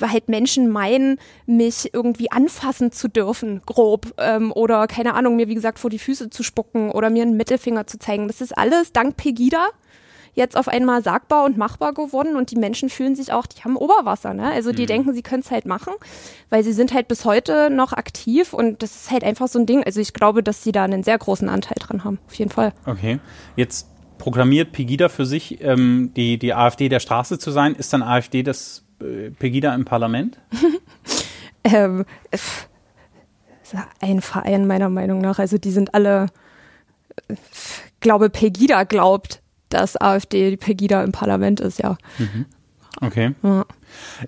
dass 0.00 0.10
halt 0.10 0.28
Menschen 0.28 0.70
meinen, 0.70 1.18
mich 1.44 1.92
irgendwie 1.92 2.32
anfassen 2.32 2.90
zu 2.90 3.08
dürfen, 3.08 3.60
grob, 3.66 4.14
ähm, 4.16 4.50
oder 4.52 4.86
keine 4.86 5.14
Ahnung, 5.14 5.36
mir 5.36 5.48
wie 5.48 5.54
gesagt 5.54 5.78
vor 5.78 5.90
die 5.90 5.98
Füße 5.98 6.30
zu 6.30 6.42
spucken 6.42 6.90
oder 6.90 7.10
mir 7.10 7.22
einen 7.22 7.36
Mittelfinger 7.36 7.86
zu 7.86 7.98
zeigen. 7.98 8.28
Das 8.28 8.40
ist 8.40 8.56
alles 8.56 8.92
dank 8.92 9.16
Pegida 9.16 9.68
jetzt 10.34 10.56
auf 10.56 10.68
einmal 10.68 11.02
sagbar 11.02 11.44
und 11.44 11.56
machbar 11.56 11.94
geworden 11.94 12.36
und 12.36 12.50
die 12.50 12.56
Menschen 12.56 12.88
fühlen 12.88 13.14
sich 13.14 13.32
auch, 13.32 13.46
die 13.46 13.62
haben 13.62 13.76
Oberwasser, 13.76 14.34
ne? 14.34 14.50
Also 14.50 14.72
die 14.72 14.82
mhm. 14.82 14.86
denken, 14.86 15.14
sie 15.14 15.22
können 15.22 15.42
es 15.42 15.50
halt 15.50 15.66
machen, 15.66 15.92
weil 16.50 16.64
sie 16.64 16.72
sind 16.72 16.92
halt 16.92 17.08
bis 17.08 17.24
heute 17.24 17.70
noch 17.70 17.92
aktiv 17.92 18.52
und 18.52 18.82
das 18.82 18.94
ist 18.96 19.10
halt 19.10 19.24
einfach 19.24 19.48
so 19.48 19.58
ein 19.58 19.66
Ding. 19.66 19.84
Also 19.84 20.00
ich 20.00 20.12
glaube, 20.12 20.42
dass 20.42 20.62
sie 20.62 20.72
da 20.72 20.84
einen 20.84 21.02
sehr 21.02 21.18
großen 21.18 21.48
Anteil 21.48 21.76
dran 21.78 22.04
haben, 22.04 22.18
auf 22.26 22.34
jeden 22.34 22.50
Fall. 22.50 22.72
Okay, 22.86 23.20
jetzt 23.56 23.88
proklamiert 24.18 24.72
Pegida 24.72 25.08
für 25.08 25.26
sich, 25.26 25.62
ähm, 25.62 26.12
die, 26.16 26.38
die 26.38 26.54
AfD 26.54 26.88
der 26.88 27.00
Straße 27.00 27.38
zu 27.38 27.50
sein. 27.50 27.74
Ist 27.74 27.92
dann 27.92 28.02
AfD 28.02 28.42
das 28.42 28.84
äh, 29.00 29.30
Pegida 29.30 29.74
im 29.74 29.84
Parlament? 29.84 30.38
ähm, 31.64 32.04
ein 34.00 34.20
Verein 34.20 34.66
meiner 34.66 34.88
Meinung 34.88 35.20
nach. 35.20 35.38
Also 35.38 35.58
die 35.58 35.70
sind 35.70 35.94
alle, 35.94 36.26
ich 37.28 38.00
glaube, 38.00 38.30
Pegida 38.30 38.84
glaubt, 38.84 39.42
dass 39.74 40.00
AfD 40.00 40.50
die 40.50 40.56
Pegida 40.56 41.02
im 41.02 41.12
Parlament 41.12 41.60
ist, 41.60 41.78
ja. 41.78 41.96
Mhm. 42.18 42.46
Okay. 43.00 43.34
Ja. 43.42 43.66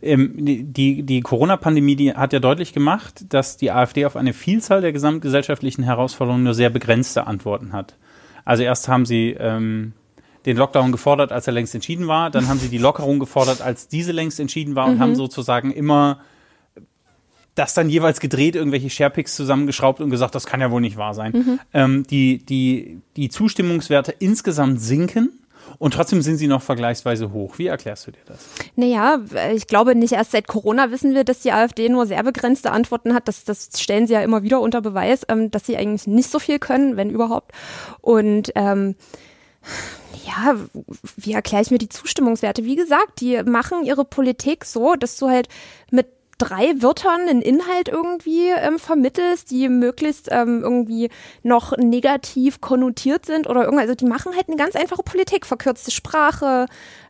Ähm, 0.03 0.33
die 0.37 1.03
die 1.03 1.21
Corona-Pandemie 1.21 2.13
hat 2.15 2.33
ja 2.33 2.41
deutlich 2.41 2.73
gemacht, 2.73 3.27
dass 3.29 3.57
die 3.57 3.71
AfD 3.71 4.05
auf 4.07 4.17
eine 4.17 4.33
Vielzahl 4.33 4.81
der 4.81 4.93
gesamtgesellschaftlichen 4.93 5.85
Herausforderungen 5.85 6.43
nur 6.43 6.55
sehr 6.55 6.71
begrenzte 6.71 7.27
Antworten 7.27 7.73
hat. 7.73 7.95
Also 8.45 8.65
erst 8.65 8.89
haben 8.89 9.07
sie 9.07 9.37
ähm, 9.39 9.93
den 10.47 10.57
Lockdown 10.57 10.93
gefordert, 10.93 11.33
als 11.33 11.47
er 11.47 11.53
längst 11.53 11.75
entschieden 11.75 12.07
war, 12.07 12.31
dann 12.31 12.49
haben 12.49 12.59
sie 12.59 12.69
die 12.69 12.79
Lockerung 12.79 13.19
gefordert, 13.19 13.61
als 13.61 13.89
diese 13.89 14.13
längst 14.13 14.39
entschieden 14.39 14.75
war 14.75 14.87
und 14.87 14.97
mhm. 14.97 15.01
haben 15.01 15.15
sozusagen 15.17 15.73
immer 15.73 16.21
das 17.57 17.75
dann 17.75 17.89
jeweils 17.89 18.21
gedreht, 18.21 18.55
irgendwelche 18.55 18.91
Sharepics 18.91 19.35
zusammengeschraubt 19.35 20.01
und 20.01 20.11
gesagt, 20.11 20.35
das 20.35 20.47
kann 20.47 20.61
ja 20.61 20.71
wohl 20.71 20.83
nicht 20.83 20.97
wahr 20.97 21.15
sein. 21.15 21.33
Mhm. 21.33 21.61
Ähm, 21.73 22.07
die, 22.07 22.39
die, 22.39 23.01
die 23.17 23.29
Zustimmungswerte 23.31 24.15
insgesamt 24.19 24.81
sinken. 24.81 25.41
Und 25.79 25.95
trotzdem 25.95 26.23
sind 26.23 26.37
sie 26.37 26.47
noch 26.47 26.63
vergleichsweise 26.63 27.33
hoch. 27.33 27.59
Wie 27.59 27.67
erklärst 27.67 28.07
du 28.07 28.13
dir 28.13 28.23
das? 28.27 28.39
Naja, 28.77 29.19
ich 29.55 29.67
glaube, 29.67 29.95
nicht 29.95 30.13
erst 30.13 30.31
seit 30.31 30.47
Corona 30.47 30.91
wissen 30.91 31.13
wir, 31.13 31.25
dass 31.25 31.41
die 31.41 31.53
AfD 31.53 31.89
nur 31.89 32.07
sehr 32.07 32.23
begrenzte 32.23 32.71
Antworten 32.71 33.15
hat. 33.15 33.27
Das, 33.27 33.45
das 33.45 33.71
stellen 33.77 34.07
sie 34.07 34.15
ja 34.15 34.21
immer 34.21 34.43
wieder 34.43 34.61
unter 34.61 34.81
Beweis, 34.81 35.23
ähm, 35.29 35.51
dass 35.51 35.67
sie 35.67 35.77
eigentlich 35.77 36.07
nicht 36.07 36.31
so 36.31 36.39
viel 36.39 36.59
können, 36.59 36.97
wenn 36.97 37.11
überhaupt. 37.11 37.53
Und 38.01 38.53
ähm, 38.55 38.95
ja, 40.27 40.57
wie 41.17 41.33
erkläre 41.33 41.63
ich 41.63 41.71
mir 41.71 41.79
die 41.79 41.89
Zustimmungswerte? 41.89 42.65
Wie 42.65 42.77
gesagt, 42.77 43.21
die 43.21 43.43
machen 43.43 43.85
ihre 43.85 44.05
Politik 44.05 44.65
so, 44.65 44.95
dass 44.95 45.17
du 45.19 45.29
halt 45.29 45.49
mit 45.91 46.07
drei 46.39 46.75
Wörtern 46.83 47.23
einen 47.29 47.43
Inhalt 47.43 47.89
irgendwie 47.89 48.49
ähm, 48.51 48.79
vermittelst, 48.79 49.51
die 49.51 49.69
möglichst 49.69 50.29
ähm, 50.31 50.63
irgendwie 50.63 51.11
noch 51.43 51.77
negativ 51.77 52.61
konnotiert 52.61 53.27
sind 53.27 53.47
oder 53.47 53.65
irgendwas. 53.65 53.85
Also 53.85 53.95
die 53.95 54.05
machen 54.05 54.35
halt 54.35 54.49
eine 54.49 54.57
ganz 54.57 54.77
einfache 54.77 55.03
Politik, 55.03 55.47
verkürzte 55.47 55.91
Sprache, 55.91 56.67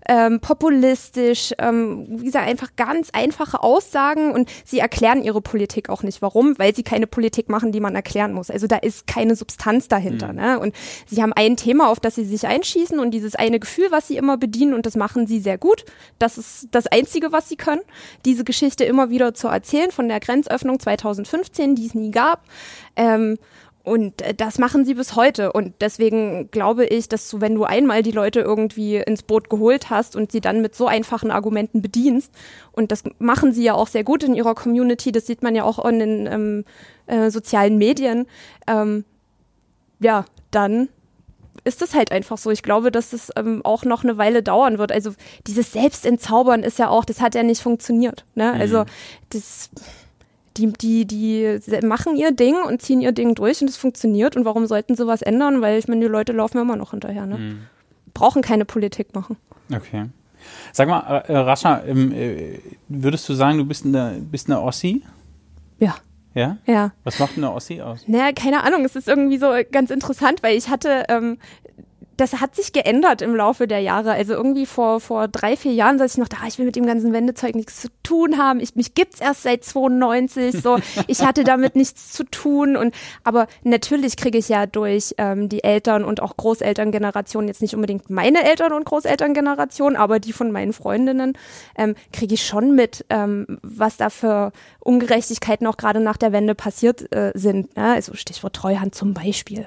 ähm, 0.08 0.40
populistisch, 0.40 1.52
ähm, 1.58 2.06
wie 2.08 2.26
gesagt, 2.26 2.46
einfach 2.46 2.70
ganz 2.76 3.10
einfache 3.12 3.62
Aussagen 3.62 4.32
und 4.32 4.48
sie 4.64 4.78
erklären 4.78 5.22
ihre 5.22 5.40
Politik 5.40 5.88
auch 5.88 6.02
nicht. 6.02 6.22
Warum? 6.22 6.58
Weil 6.58 6.74
sie 6.74 6.82
keine 6.82 7.06
Politik 7.06 7.48
machen, 7.48 7.72
die 7.72 7.80
man 7.80 7.94
erklären 7.94 8.32
muss. 8.32 8.50
Also 8.50 8.66
da 8.66 8.76
ist 8.76 9.06
keine 9.06 9.36
Substanz 9.36 9.88
dahinter. 9.88 10.28
Mhm. 10.28 10.38
Ne? 10.38 10.60
Und 10.60 10.74
sie 11.06 11.22
haben 11.22 11.32
ein 11.32 11.56
Thema, 11.56 11.88
auf 11.88 12.00
das 12.00 12.14
sie 12.14 12.24
sich 12.24 12.46
einschießen 12.46 12.98
und 12.98 13.10
dieses 13.12 13.34
eine 13.34 13.58
Gefühl, 13.58 13.88
was 13.90 14.08
sie 14.08 14.16
immer 14.16 14.36
bedienen 14.36 14.74
und 14.74 14.86
das 14.86 14.96
machen 14.96 15.26
sie 15.26 15.40
sehr 15.40 15.58
gut. 15.58 15.84
Das 16.18 16.38
ist 16.38 16.68
das 16.70 16.86
Einzige, 16.86 17.32
was 17.32 17.48
sie 17.48 17.56
können, 17.56 17.82
diese 18.24 18.44
Geschichte 18.44 18.84
immer 18.84 19.10
wieder 19.10 19.34
zu 19.34 19.48
erzählen 19.48 19.90
von 19.90 20.08
der 20.08 20.20
Grenzöffnung 20.20 20.78
2015, 20.78 21.74
die 21.74 21.86
es 21.86 21.94
nie 21.94 22.10
gab. 22.10 22.44
Ähm, 22.96 23.38
und 23.86 24.20
äh, 24.20 24.34
das 24.34 24.58
machen 24.58 24.84
sie 24.84 24.94
bis 24.94 25.14
heute. 25.14 25.52
Und 25.52 25.74
deswegen 25.80 26.50
glaube 26.50 26.84
ich, 26.84 27.08
dass 27.08 27.30
du, 27.30 27.40
wenn 27.40 27.54
du 27.54 27.62
einmal 27.62 28.02
die 28.02 28.10
Leute 28.10 28.40
irgendwie 28.40 28.96
ins 28.96 29.22
Boot 29.22 29.48
geholt 29.48 29.90
hast 29.90 30.16
und 30.16 30.32
sie 30.32 30.40
dann 30.40 30.60
mit 30.60 30.74
so 30.74 30.88
einfachen 30.88 31.30
Argumenten 31.30 31.82
bedienst, 31.82 32.32
und 32.72 32.90
das 32.90 33.04
machen 33.20 33.52
sie 33.52 33.62
ja 33.62 33.74
auch 33.74 33.86
sehr 33.86 34.02
gut 34.02 34.24
in 34.24 34.34
ihrer 34.34 34.56
Community, 34.56 35.12
das 35.12 35.26
sieht 35.26 35.42
man 35.44 35.54
ja 35.54 35.62
auch 35.62 35.82
in 35.84 36.00
den 36.00 36.26
ähm, 36.26 36.64
äh, 37.06 37.30
sozialen 37.30 37.78
Medien, 37.78 38.26
ähm, 38.66 39.04
ja, 40.00 40.24
dann 40.50 40.88
ist 41.62 41.80
es 41.80 41.94
halt 41.94 42.10
einfach 42.10 42.38
so. 42.38 42.50
Ich 42.50 42.62
glaube, 42.64 42.90
dass 42.90 43.12
es 43.12 43.30
ähm, 43.36 43.60
auch 43.64 43.84
noch 43.84 44.02
eine 44.02 44.18
Weile 44.18 44.42
dauern 44.42 44.78
wird. 44.78 44.90
Also 44.90 45.12
dieses 45.46 45.72
Selbstentzaubern 45.72 46.64
ist 46.64 46.80
ja 46.80 46.88
auch, 46.88 47.04
das 47.04 47.20
hat 47.20 47.36
ja 47.36 47.44
nicht 47.44 47.62
funktioniert. 47.62 48.24
Ne? 48.34 48.52
Mhm. 48.52 48.60
Also 48.60 48.84
das 49.30 49.70
die, 50.56 50.72
die, 50.72 51.06
die 51.06 51.60
machen 51.86 52.16
ihr 52.16 52.32
Ding 52.32 52.56
und 52.66 52.82
ziehen 52.82 53.00
ihr 53.00 53.12
Ding 53.12 53.34
durch 53.34 53.60
und 53.60 53.68
es 53.68 53.76
funktioniert. 53.76 54.36
Und 54.36 54.44
warum 54.44 54.66
sollten 54.66 54.96
sie 54.96 55.06
was 55.06 55.22
ändern? 55.22 55.60
Weil 55.60 55.78
ich 55.78 55.88
meine, 55.88 56.00
die 56.00 56.06
Leute 56.10 56.32
laufen 56.32 56.58
immer 56.58 56.76
noch 56.76 56.92
hinterher. 56.92 57.26
Ne? 57.26 57.38
Mhm. 57.38 57.58
Brauchen 58.14 58.42
keine 58.42 58.64
Politik 58.64 59.14
machen. 59.14 59.36
Okay. 59.74 60.06
Sag 60.72 60.88
mal, 60.88 61.24
äh, 61.26 61.36
Rascha, 61.36 61.82
ähm, 61.86 62.12
äh, 62.12 62.60
würdest 62.88 63.28
du 63.28 63.34
sagen, 63.34 63.58
du 63.58 63.64
bist 63.64 63.84
eine, 63.84 64.20
bist 64.20 64.48
eine 64.48 64.60
Ossi? 64.60 65.02
Ja. 65.78 65.96
Ja? 66.34 66.58
Ja. 66.66 66.92
Was 67.04 67.18
macht 67.18 67.36
eine 67.36 67.52
Ossi 67.52 67.80
aus? 67.80 68.06
Naja, 68.06 68.32
keine 68.32 68.62
Ahnung. 68.62 68.84
Es 68.84 68.94
ist 68.94 69.08
irgendwie 69.08 69.38
so 69.38 69.52
ganz 69.72 69.90
interessant, 69.90 70.42
weil 70.42 70.56
ich 70.56 70.68
hatte 70.68 71.04
ähm, 71.08 71.38
das 72.16 72.40
hat 72.40 72.54
sich 72.54 72.72
geändert 72.72 73.22
im 73.22 73.34
Laufe 73.34 73.66
der 73.66 73.80
Jahre. 73.80 74.12
Also 74.12 74.34
irgendwie 74.34 74.66
vor, 74.66 75.00
vor 75.00 75.28
drei, 75.28 75.56
vier 75.56 75.72
Jahren 75.72 75.98
saß 75.98 76.12
ich 76.12 76.18
noch 76.18 76.28
da, 76.28 76.38
ich 76.46 76.58
will 76.58 76.66
mit 76.66 76.76
dem 76.76 76.86
ganzen 76.86 77.12
Wendezeug 77.12 77.54
nichts 77.54 77.80
zu 77.80 77.88
tun 78.02 78.38
haben. 78.38 78.60
Ich, 78.60 78.74
mich 78.74 78.94
gibt's 78.94 79.20
erst 79.20 79.42
seit 79.42 79.64
92. 79.64 80.60
So, 80.60 80.78
ich 81.06 81.24
hatte 81.24 81.44
damit 81.44 81.76
nichts 81.76 82.12
zu 82.12 82.24
tun. 82.24 82.76
Und 82.76 82.94
aber 83.24 83.46
natürlich 83.62 84.16
kriege 84.16 84.38
ich 84.38 84.48
ja 84.48 84.66
durch 84.66 85.14
ähm, 85.18 85.48
die 85.48 85.62
Eltern 85.64 86.04
und 86.04 86.22
auch 86.22 86.36
Großelterngeneration, 86.36 87.48
jetzt 87.48 87.62
nicht 87.62 87.74
unbedingt 87.74 88.08
meine 88.08 88.44
Eltern 88.44 88.72
und 88.72 88.84
Großelterngeneration, 88.84 89.96
aber 89.96 90.18
die 90.18 90.32
von 90.32 90.50
meinen 90.52 90.72
Freundinnen, 90.72 91.34
ähm, 91.76 91.94
kriege 92.12 92.34
ich 92.34 92.46
schon 92.46 92.74
mit, 92.74 93.04
ähm, 93.10 93.58
was 93.62 93.96
da 93.96 94.10
für 94.10 94.52
Ungerechtigkeiten 94.80 95.66
auch 95.66 95.76
gerade 95.76 96.00
nach 96.00 96.16
der 96.16 96.32
Wende 96.32 96.54
passiert 96.54 97.12
äh, 97.14 97.32
sind. 97.34 97.76
Ne? 97.76 97.92
Also 97.92 98.14
Stichwort 98.14 98.54
Treuhand 98.54 98.94
zum 98.94 99.14
Beispiel. 99.14 99.66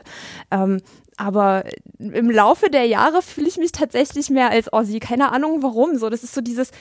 Ähm, 0.51 0.81
aber 1.19 1.65
im 1.99 2.31
Laufe 2.31 2.69
der 2.69 2.85
Jahre 2.85 3.21
fühle 3.21 3.49
ich 3.49 3.57
mich 3.57 3.73
tatsächlich 3.73 4.29
mehr 4.29 4.51
als 4.51 4.71
Ossi. 4.71 4.99
Keine 4.99 5.33
Ahnung 5.33 5.61
warum. 5.61 5.97
So, 5.97 6.09
das 6.09 6.23
ist 6.23 6.33
so 6.33 6.39
dieses, 6.39 6.71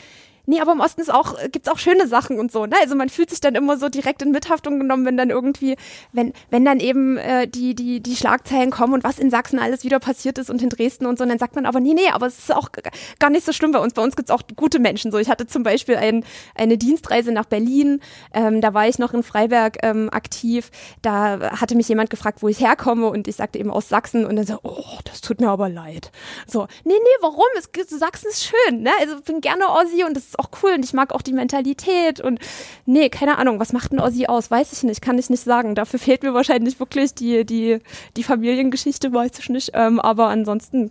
Nee, 0.49 0.63
aber 0.63 0.73
im 0.73 0.81
Osten 0.81 1.03
ist 1.03 1.13
auch, 1.13 1.37
gibt's 1.53 1.69
auch 1.69 1.77
schöne 1.77 2.07
Sachen 2.07 2.39
und 2.39 2.51
so, 2.51 2.65
ne? 2.65 2.75
Also 2.81 2.97
man 2.97 3.11
fühlt 3.11 3.29
sich 3.29 3.41
dann 3.41 3.55
immer 3.55 3.77
so 3.77 3.91
direkt 3.91 4.23
in 4.23 4.31
Mithaftung 4.31 4.79
genommen, 4.79 5.05
wenn 5.05 5.19
dann 5.19 5.29
irgendwie, 5.29 5.77
wenn, 6.15 6.33
wenn 6.49 6.65
dann 6.65 6.81
eben 6.81 7.19
äh, 7.19 7.47
die, 7.47 7.75
die, 7.75 8.01
die 8.01 8.17
Schlagzeilen 8.17 8.71
kommen 8.71 8.95
und 8.95 9.05
was 9.05 9.19
in 9.19 9.29
Sachsen 9.29 9.59
alles 9.59 9.85
wieder 9.85 10.01
passiert 10.01 10.39
ist 10.39 10.49
und 10.49 10.63
in 10.63 10.71
Dresden 10.71 11.05
und 11.05 11.19
so, 11.19 11.25
und 11.25 11.29
dann 11.29 11.39
sagt 11.39 11.55
man 11.55 11.67
aber, 11.67 11.81
nee, 11.81 11.93
nee, 11.93 12.09
aber 12.11 12.29
es 12.29 12.39
ist 12.39 12.55
auch 12.55 12.71
gar 13.19 13.29
nicht 13.29 13.45
so 13.45 13.53
schlimm 13.53 13.73
bei 13.73 13.79
uns. 13.79 13.93
Bei 13.93 14.01
uns 14.01 14.17
gibt's 14.17 14.31
auch 14.31 14.41
gute 14.57 14.79
Menschen. 14.79 15.13
So, 15.13 15.19
ich 15.19 15.29
hatte 15.29 15.47
zum 15.47 15.65
Beispiel 15.65 15.97
ein, 15.97 16.25
eine 16.55 16.79
Dienstreise 16.79 17.31
nach 17.31 17.45
Berlin, 17.45 18.01
ähm, 18.33 18.63
da 18.63 18.73
war 18.73 18.89
ich 18.89 18.99
noch 18.99 19.13
in 19.13 19.23
Freiberg 19.23 19.77
ähm, 19.83 20.09
aktiv. 20.11 20.71
Da 21.03 21.61
hatte 21.61 21.75
mich 21.77 21.91
jemand 21.91 22.09
gefragt, 22.09 22.43
wo 22.43 22.49
ich 22.49 22.61
herkomme 22.61 23.09
und 23.09 23.29
ich 23.29 23.37
sagte 23.37 23.59
eben 23.59 23.71
aus 23.71 23.91
Sachsen 23.91 24.25
und 24.25 24.37
dann 24.37 24.47
so, 24.47 24.61
oh, 24.63 24.99
das 25.05 25.21
tut 25.21 25.43
mir 25.43 25.51
aber 25.51 25.69
leid. 25.69 26.11
So, 26.47 26.69
nee, 26.85 26.95
nee, 26.95 27.17
warum? 27.21 27.45
Es, 27.59 27.69
Sachsen 27.91 28.31
ist 28.31 28.45
schön, 28.45 28.81
ne? 28.81 28.93
Also 29.01 29.21
bin 29.21 29.43
gerne 29.43 29.69
Ossi 29.69 30.05
und 30.05 30.17
das 30.17 30.38
auch 30.39 30.51
cool 30.63 30.73
und 30.75 30.85
ich 30.85 30.93
mag 30.93 31.13
auch 31.13 31.23
die 31.23 31.33
Mentalität 31.33 32.21
und 32.21 32.39
nee, 32.87 33.09
keine 33.09 33.39
Ahnung, 33.39 33.61
was 33.61 33.73
macht 33.73 33.93
ein 33.93 34.01
Ossi 34.01 34.27
aus? 34.27 34.51
Weiß 34.51 34.73
ich 34.73 34.83
nicht, 34.83 35.03
kann 35.03 35.19
ich 35.19 35.31
nicht 35.31 35.43
sagen. 35.43 35.75
Dafür 35.75 35.99
fehlt 35.99 36.23
mir 36.23 36.35
wahrscheinlich 36.35 36.81
wirklich 36.81 37.15
die, 37.15 37.45
die, 37.45 37.79
die 38.17 38.23
Familiengeschichte, 38.23 39.13
weiß 39.13 39.39
ich 39.39 39.49
nicht. 39.49 39.73
Ähm, 39.75 40.01
aber 40.01 40.29
ansonsten 40.29 40.91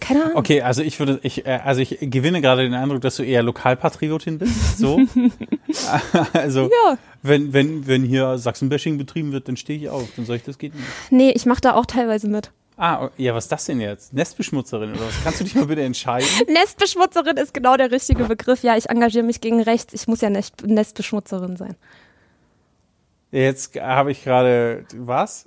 keine 0.00 0.24
Ahnung. 0.24 0.36
Okay, 0.36 0.60
also 0.60 0.82
ich 0.82 0.98
würde, 0.98 1.18
ich, 1.22 1.46
äh, 1.46 1.60
also 1.64 1.80
ich 1.80 1.96
gewinne 2.00 2.42
gerade 2.42 2.62
den 2.62 2.74
Eindruck, 2.74 3.00
dass 3.00 3.16
du 3.16 3.22
eher 3.22 3.42
Lokalpatriotin 3.42 4.38
bist. 4.38 4.78
So. 4.78 5.00
also 6.34 6.64
ja. 6.64 6.98
wenn, 7.22 7.52
wenn, 7.52 7.86
wenn 7.86 8.04
hier 8.04 8.36
Sachsenbashing 8.36 8.98
betrieben 8.98 9.32
wird, 9.32 9.48
dann 9.48 9.56
stehe 9.56 9.78
ich 9.78 9.88
auf. 9.88 10.08
Dann 10.16 10.26
soll 10.26 10.36
ich 10.36 10.42
das 10.42 10.58
geht 10.58 10.74
nicht. 10.74 10.86
Nee, 11.10 11.30
ich 11.30 11.46
mache 11.46 11.62
da 11.62 11.74
auch 11.74 11.86
teilweise 11.86 12.28
mit. 12.28 12.52
Ah, 12.84 13.10
ja, 13.16 13.32
was 13.32 13.44
ist 13.44 13.52
das 13.52 13.64
denn 13.66 13.80
jetzt? 13.80 14.12
Nestbeschmutzerin 14.12 14.90
oder 14.90 15.06
was? 15.06 15.22
Kannst 15.22 15.38
du 15.38 15.44
dich 15.44 15.54
mal 15.54 15.66
bitte 15.66 15.82
entscheiden? 15.82 16.26
Nestbeschmutzerin 16.48 17.36
ist 17.36 17.54
genau 17.54 17.76
der 17.76 17.92
richtige 17.92 18.24
Begriff. 18.24 18.64
Ja, 18.64 18.76
ich 18.76 18.90
engagiere 18.90 19.22
mich 19.22 19.40
gegen 19.40 19.62
rechts. 19.62 19.94
Ich 19.94 20.08
muss 20.08 20.20
ja 20.20 20.30
Nest 20.30 20.66
Nestbeschmutzerin 20.66 21.56
sein. 21.56 21.76
Jetzt 23.30 23.80
habe 23.80 24.10
ich 24.10 24.24
gerade 24.24 24.84
was? 24.96 25.44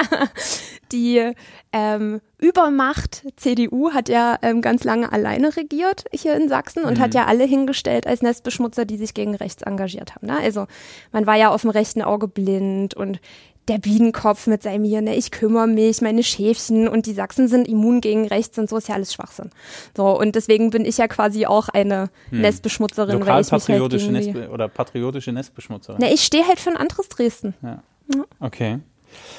die 0.92 1.32
ähm, 1.72 2.20
Übermacht 2.38 3.22
CDU 3.36 3.92
hat 3.92 4.08
ja 4.08 4.36
ähm, 4.42 4.60
ganz 4.60 4.82
lange 4.82 5.12
alleine 5.12 5.56
regiert 5.56 6.06
hier 6.12 6.34
in 6.34 6.48
Sachsen 6.48 6.82
und 6.82 6.98
mhm. 6.98 7.02
hat 7.02 7.14
ja 7.14 7.26
alle 7.26 7.44
hingestellt 7.44 8.04
als 8.04 8.20
Nestbeschmutzer, 8.20 8.84
die 8.84 8.96
sich 8.96 9.14
gegen 9.14 9.36
rechts 9.36 9.62
engagiert 9.62 10.16
haben. 10.16 10.26
Ne? 10.26 10.36
Also 10.40 10.66
man 11.12 11.24
war 11.24 11.36
ja 11.36 11.50
auf 11.50 11.60
dem 11.60 11.70
rechten 11.70 12.02
Auge 12.02 12.26
blind 12.26 12.94
und 12.94 13.20
der 13.68 13.78
Bienenkopf 13.78 14.46
mit 14.46 14.62
seinem 14.62 14.84
hier, 14.84 15.00
ne, 15.00 15.14
ich 15.14 15.30
kümmere 15.30 15.66
mich, 15.66 16.00
meine 16.00 16.22
Schäfchen 16.22 16.88
und 16.88 17.06
die 17.06 17.12
Sachsen 17.12 17.48
sind 17.48 17.68
immun 17.68 18.00
gegen 18.00 18.26
rechts 18.26 18.58
und 18.58 18.68
so 18.68 18.76
ist 18.76 18.88
ja 18.88 18.94
alles 18.94 19.12
Schwachsinn. 19.12 19.50
So, 19.96 20.18
und 20.18 20.34
deswegen 20.34 20.70
bin 20.70 20.84
ich 20.84 20.98
ja 20.98 21.08
quasi 21.08 21.46
auch 21.46 21.68
eine 21.68 22.10
hm. 22.30 22.40
Nestbeschmutzerin. 22.40 23.18
Lokalpatriotische 23.18 24.06
halt 24.06 24.12
Nestbe 24.12 24.48
oder 24.50 24.68
patriotische 24.68 25.32
Nestbeschmutzerin. 25.32 26.00
Ne, 26.00 26.12
ich 26.12 26.22
stehe 26.22 26.46
halt 26.46 26.60
für 26.60 26.70
ein 26.70 26.76
anderes 26.76 27.08
Dresden. 27.08 27.54
Ja. 27.62 27.82
ja. 28.14 28.24
Okay. 28.40 28.78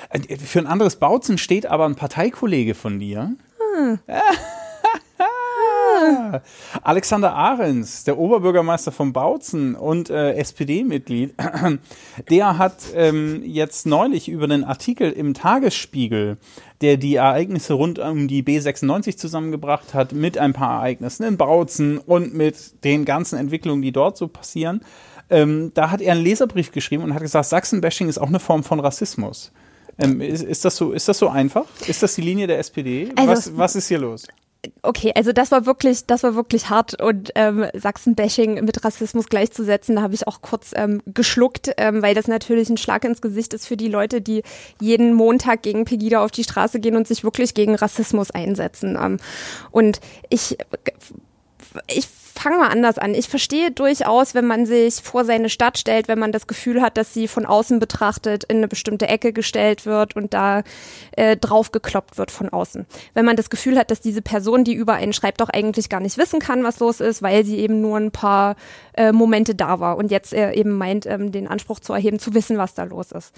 Äh, 0.09 0.37
für 0.37 0.59
ein 0.59 0.67
anderes 0.67 0.97
Bautzen 0.97 1.37
steht 1.37 1.65
aber 1.65 1.85
ein 1.85 1.95
Parteikollege 1.95 2.75
von 2.75 2.99
dir. 2.99 3.35
Alexander 6.83 7.33
Ahrens, 7.33 8.03
der 8.03 8.17
Oberbürgermeister 8.17 8.91
von 8.91 9.13
Bautzen 9.13 9.75
und 9.75 10.09
äh, 10.09 10.33
SPD-Mitglied, 10.33 11.33
der 12.29 12.57
hat 12.57 12.75
ähm, 12.95 13.41
jetzt 13.43 13.85
neulich 13.85 14.29
über 14.29 14.45
einen 14.45 14.63
Artikel 14.63 15.11
im 15.11 15.33
Tagesspiegel, 15.33 16.37
der 16.81 16.97
die 16.97 17.15
Ereignisse 17.15 17.73
rund 17.73 17.99
um 17.99 18.27
die 18.27 18.43
B96 18.43 19.17
zusammengebracht 19.17 19.93
hat, 19.93 20.13
mit 20.13 20.37
ein 20.37 20.53
paar 20.53 20.79
Ereignissen 20.79 21.23
in 21.23 21.37
Bautzen 21.37 21.97
und 21.97 22.33
mit 22.33 22.83
den 22.83 23.05
ganzen 23.05 23.37
Entwicklungen, 23.37 23.81
die 23.81 23.91
dort 23.91 24.17
so 24.17 24.27
passieren, 24.27 24.81
ähm, 25.29 25.71
da 25.73 25.91
hat 25.91 26.01
er 26.01 26.13
einen 26.13 26.23
Leserbrief 26.23 26.71
geschrieben 26.71 27.03
und 27.03 27.13
hat 27.13 27.21
gesagt, 27.21 27.45
Sachsenbashing 27.45 28.09
ist 28.09 28.17
auch 28.17 28.27
eine 28.27 28.39
Form 28.39 28.63
von 28.63 28.79
Rassismus. 28.79 29.51
Ähm, 29.99 30.21
ist, 30.21 30.43
ist, 30.43 30.65
das 30.65 30.75
so, 30.75 30.91
ist 30.91 31.07
das 31.07 31.19
so 31.19 31.27
einfach? 31.27 31.65
Ist 31.87 32.01
das 32.01 32.15
die 32.15 32.21
Linie 32.21 32.47
der 32.47 32.59
SPD? 32.59 33.11
Also- 33.15 33.31
was, 33.31 33.57
was 33.57 33.75
ist 33.75 33.87
hier 33.89 33.99
los? 33.99 34.25
Okay, 34.81 35.13
also 35.15 35.31
das 35.31 35.51
war 35.51 35.65
wirklich, 35.65 36.05
das 36.05 36.23
war 36.23 36.35
wirklich 36.35 36.69
hart 36.69 37.01
und 37.01 37.31
ähm, 37.35 37.65
Sachsen-Bashing 37.73 38.65
mit 38.65 38.83
Rassismus 38.83 39.27
gleichzusetzen, 39.27 39.95
da 39.95 40.01
habe 40.01 40.13
ich 40.13 40.27
auch 40.27 40.41
kurz 40.41 40.71
ähm, 40.75 41.01
geschluckt, 41.05 41.71
ähm, 41.77 42.01
weil 42.01 42.13
das 42.13 42.27
natürlich 42.27 42.69
ein 42.69 42.75
Schlag 42.75 43.05
ins 43.05 43.21
Gesicht 43.21 43.53
ist 43.53 43.67
für 43.67 43.77
die 43.77 43.87
Leute, 43.87 44.19
die 44.19 44.43
jeden 44.81 45.13
Montag 45.13 45.61
gegen 45.61 45.85
Pegida 45.85 46.21
auf 46.21 46.31
die 46.31 46.43
Straße 46.43 46.81
gehen 46.81 46.97
und 46.97 47.07
sich 47.07 47.23
wirklich 47.23 47.53
gegen 47.53 47.75
Rassismus 47.75 48.31
einsetzen. 48.31 48.97
Ähm, 49.01 49.17
und 49.71 50.01
ich, 50.29 50.57
ich 51.87 52.09
fange 52.39 52.57
mal 52.57 52.69
anders 52.69 52.97
an. 52.97 53.13
Ich 53.13 53.27
verstehe 53.27 53.71
durchaus, 53.71 54.33
wenn 54.33 54.45
man 54.45 54.65
sich 54.65 54.95
vor 54.95 55.25
seine 55.25 55.49
Stadt 55.49 55.77
stellt, 55.77 56.07
wenn 56.07 56.19
man 56.19 56.31
das 56.31 56.47
Gefühl 56.47 56.81
hat, 56.81 56.97
dass 56.97 57.13
sie 57.13 57.27
von 57.27 57.45
außen 57.45 57.79
betrachtet 57.79 58.43
in 58.45 58.57
eine 58.57 58.67
bestimmte 58.67 59.07
Ecke 59.07 59.33
gestellt 59.33 59.85
wird 59.85 60.15
und 60.15 60.33
da 60.33 60.63
äh, 61.11 61.35
drauf 61.37 61.71
gekloppt 61.71 62.17
wird 62.17 62.31
von 62.31 62.49
außen. 62.49 62.85
Wenn 63.13 63.25
man 63.25 63.35
das 63.35 63.49
Gefühl 63.49 63.77
hat, 63.77 63.91
dass 63.91 64.01
diese 64.01 64.21
Person, 64.21 64.63
die 64.63 64.73
über 64.73 64.93
einen 64.93 65.13
schreibt, 65.13 65.41
doch 65.41 65.49
eigentlich 65.49 65.89
gar 65.89 65.99
nicht 65.99 66.17
wissen 66.17 66.39
kann, 66.39 66.63
was 66.63 66.79
los 66.79 66.99
ist, 66.99 67.21
weil 67.21 67.45
sie 67.45 67.57
eben 67.57 67.81
nur 67.81 67.97
ein 67.97 68.11
paar 68.11 68.55
äh, 68.93 69.11
Momente 69.11 69.55
da 69.55 69.79
war 69.79 69.97
und 69.97 70.11
jetzt 70.11 70.33
äh, 70.33 70.53
eben 70.53 70.71
meint, 70.71 71.05
ähm, 71.05 71.31
den 71.31 71.47
Anspruch 71.47 71.79
zu 71.79 71.93
erheben, 71.93 72.19
zu 72.19 72.33
wissen, 72.33 72.57
was 72.57 72.73
da 72.73 72.83
los 72.83 73.11
ist. 73.11 73.33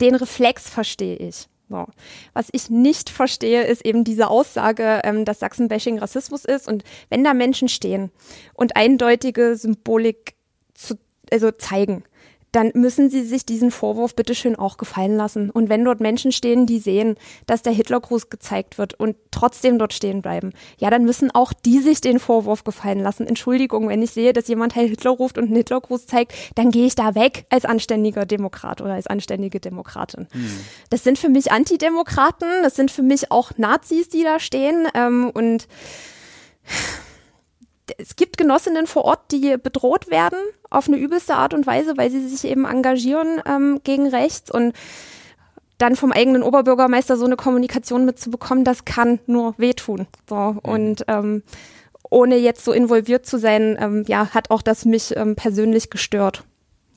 Den 0.00 0.14
Reflex 0.14 0.68
verstehe 0.68 1.16
ich. 1.16 1.48
So. 1.68 1.86
Was 2.32 2.48
ich 2.52 2.70
nicht 2.70 3.10
verstehe, 3.10 3.64
ist 3.64 3.84
eben 3.84 4.04
diese 4.04 4.28
Aussage, 4.28 5.00
ähm, 5.04 5.24
dass 5.24 5.40
Sachsenbashing 5.40 5.98
Rassismus 5.98 6.44
ist. 6.44 6.66
Und 6.66 6.84
wenn 7.10 7.24
da 7.24 7.34
Menschen 7.34 7.68
stehen 7.68 8.10
und 8.54 8.76
eindeutige 8.76 9.56
Symbolik 9.56 10.34
zu, 10.74 10.94
also 11.30 11.50
zeigen, 11.50 12.04
dann 12.52 12.70
müssen 12.74 13.10
sie 13.10 13.24
sich 13.24 13.44
diesen 13.44 13.70
Vorwurf 13.70 14.14
bitteschön 14.14 14.56
auch 14.56 14.76
gefallen 14.76 15.16
lassen. 15.16 15.50
Und 15.50 15.68
wenn 15.68 15.84
dort 15.84 16.00
Menschen 16.00 16.32
stehen, 16.32 16.66
die 16.66 16.78
sehen, 16.78 17.16
dass 17.46 17.62
der 17.62 17.72
Hitlergruß 17.72 18.30
gezeigt 18.30 18.78
wird 18.78 18.94
und 18.94 19.16
trotzdem 19.30 19.78
dort 19.78 19.92
stehen 19.92 20.22
bleiben, 20.22 20.52
ja, 20.78 20.90
dann 20.90 21.04
müssen 21.04 21.30
auch 21.30 21.52
die 21.52 21.80
sich 21.80 22.00
den 22.00 22.18
Vorwurf 22.18 22.64
gefallen 22.64 23.00
lassen. 23.00 23.26
Entschuldigung, 23.26 23.88
wenn 23.88 24.02
ich 24.02 24.12
sehe, 24.12 24.32
dass 24.32 24.48
jemand 24.48 24.74
Heil 24.76 24.88
Hitler 24.88 25.10
ruft 25.10 25.38
und 25.38 25.44
einen 25.44 25.56
Hitlergruß 25.56 26.06
zeigt, 26.06 26.32
dann 26.54 26.70
gehe 26.70 26.86
ich 26.86 26.94
da 26.94 27.14
weg 27.14 27.46
als 27.50 27.64
anständiger 27.64 28.26
Demokrat 28.26 28.80
oder 28.80 28.94
als 28.94 29.06
anständige 29.06 29.60
Demokratin. 29.60 30.26
Das 30.90 31.04
sind 31.04 31.18
für 31.18 31.28
mich 31.28 31.52
Antidemokraten, 31.52 32.48
das 32.62 32.76
sind 32.76 32.90
für 32.90 33.02
mich 33.02 33.30
auch 33.30 33.52
Nazis, 33.56 34.08
die 34.08 34.22
da 34.22 34.40
stehen. 34.40 34.86
Ähm, 34.94 35.30
und 35.34 35.68
es 37.98 38.16
gibt 38.16 38.36
Genossinnen 38.36 38.86
vor 38.86 39.04
Ort, 39.04 39.32
die 39.32 39.56
bedroht 39.56 40.10
werden 40.10 40.38
auf 40.70 40.88
eine 40.88 40.98
übelste 40.98 41.34
Art 41.34 41.54
und 41.54 41.66
Weise, 41.66 41.96
weil 41.96 42.10
sie 42.10 42.26
sich 42.28 42.50
eben 42.50 42.64
engagieren 42.64 43.40
ähm, 43.46 43.80
gegen 43.84 44.08
rechts 44.08 44.50
und 44.50 44.74
dann 45.78 45.96
vom 45.96 46.12
eigenen 46.12 46.42
Oberbürgermeister 46.42 47.16
so 47.16 47.24
eine 47.24 47.36
Kommunikation 47.36 48.04
mitzubekommen, 48.04 48.64
das 48.64 48.84
kann 48.84 49.20
nur 49.26 49.54
wehtun. 49.58 50.06
So 50.28 50.56
und 50.62 51.04
ähm, 51.08 51.42
ohne 52.10 52.36
jetzt 52.36 52.64
so 52.64 52.72
involviert 52.72 53.26
zu 53.26 53.38
sein, 53.38 53.76
ähm, 53.80 54.04
ja, 54.06 54.30
hat 54.34 54.50
auch 54.50 54.62
das 54.62 54.84
mich 54.84 55.16
ähm, 55.16 55.36
persönlich 55.36 55.90
gestört. 55.90 56.44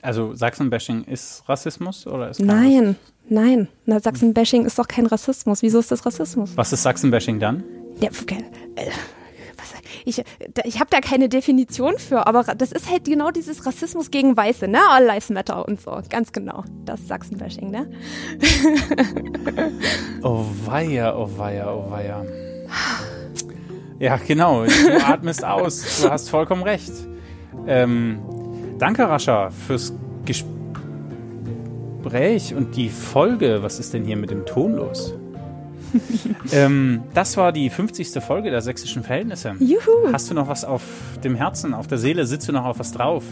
Also 0.00 0.34
Sachsenbashing 0.34 1.04
ist 1.04 1.44
Rassismus 1.48 2.06
oder 2.06 2.30
ist 2.30 2.40
Nein, 2.40 2.96
nein, 3.28 3.68
na, 3.86 4.00
Sachsen-Bashing 4.00 4.64
ist 4.64 4.78
doch 4.78 4.88
kein 4.88 5.06
Rassismus. 5.06 5.62
Wieso 5.62 5.78
ist 5.78 5.92
das 5.92 6.04
Rassismus? 6.04 6.56
Was 6.56 6.72
ist 6.72 6.82
Sachsenbashing 6.82 7.38
dann? 7.38 7.62
Ja, 8.00 8.10
okay. 8.20 8.44
Ich 10.04 10.22
ich 10.64 10.80
habe 10.80 10.90
da 10.90 11.00
keine 11.00 11.28
Definition 11.28 11.98
für, 11.98 12.26
aber 12.26 12.42
das 12.42 12.72
ist 12.72 12.90
halt 12.90 13.04
genau 13.04 13.30
dieses 13.30 13.66
Rassismus 13.66 14.10
gegen 14.10 14.36
Weiße, 14.36 14.68
ne? 14.68 14.78
All 14.90 15.04
Lives 15.04 15.30
Matter 15.30 15.66
und 15.66 15.80
so. 15.80 15.98
Ganz 16.08 16.32
genau. 16.32 16.64
Das 16.84 17.06
Sachsen-Bashing, 17.08 17.70
ne? 17.70 17.90
Oh 20.22 20.44
weia, 20.66 21.16
oh 21.16 21.28
weia, 21.36 21.72
oh 21.72 21.90
weia. 21.90 22.24
Ja, 23.98 24.16
genau. 24.16 24.64
Du 24.64 25.04
atmest 25.04 25.44
aus. 25.44 26.02
Du 26.02 26.10
hast 26.10 26.30
vollkommen 26.30 26.62
recht. 26.62 26.92
Ähm, 27.66 28.20
danke, 28.78 29.08
Rascha, 29.08 29.50
fürs 29.50 29.92
Gespräch 30.24 30.44
und 32.54 32.76
die 32.76 32.88
Folge. 32.88 33.62
Was 33.62 33.78
ist 33.78 33.94
denn 33.94 34.04
hier 34.04 34.16
mit 34.16 34.30
dem 34.30 34.46
Ton 34.46 34.74
los? 34.74 35.14
ähm, 36.52 37.02
das 37.14 37.36
war 37.36 37.52
die 37.52 37.70
50. 37.70 38.22
Folge 38.22 38.50
der 38.50 38.62
sächsischen 38.62 39.02
Verhältnisse. 39.02 39.54
Juhu. 39.58 40.12
Hast 40.12 40.30
du 40.30 40.34
noch 40.34 40.48
was 40.48 40.64
auf 40.64 40.82
dem 41.22 41.34
Herzen, 41.34 41.74
auf 41.74 41.86
der 41.86 41.98
Seele? 41.98 42.26
Sitzt 42.26 42.48
du 42.48 42.52
noch 42.52 42.64
auf 42.64 42.78
was 42.78 42.92
drauf? 42.92 43.24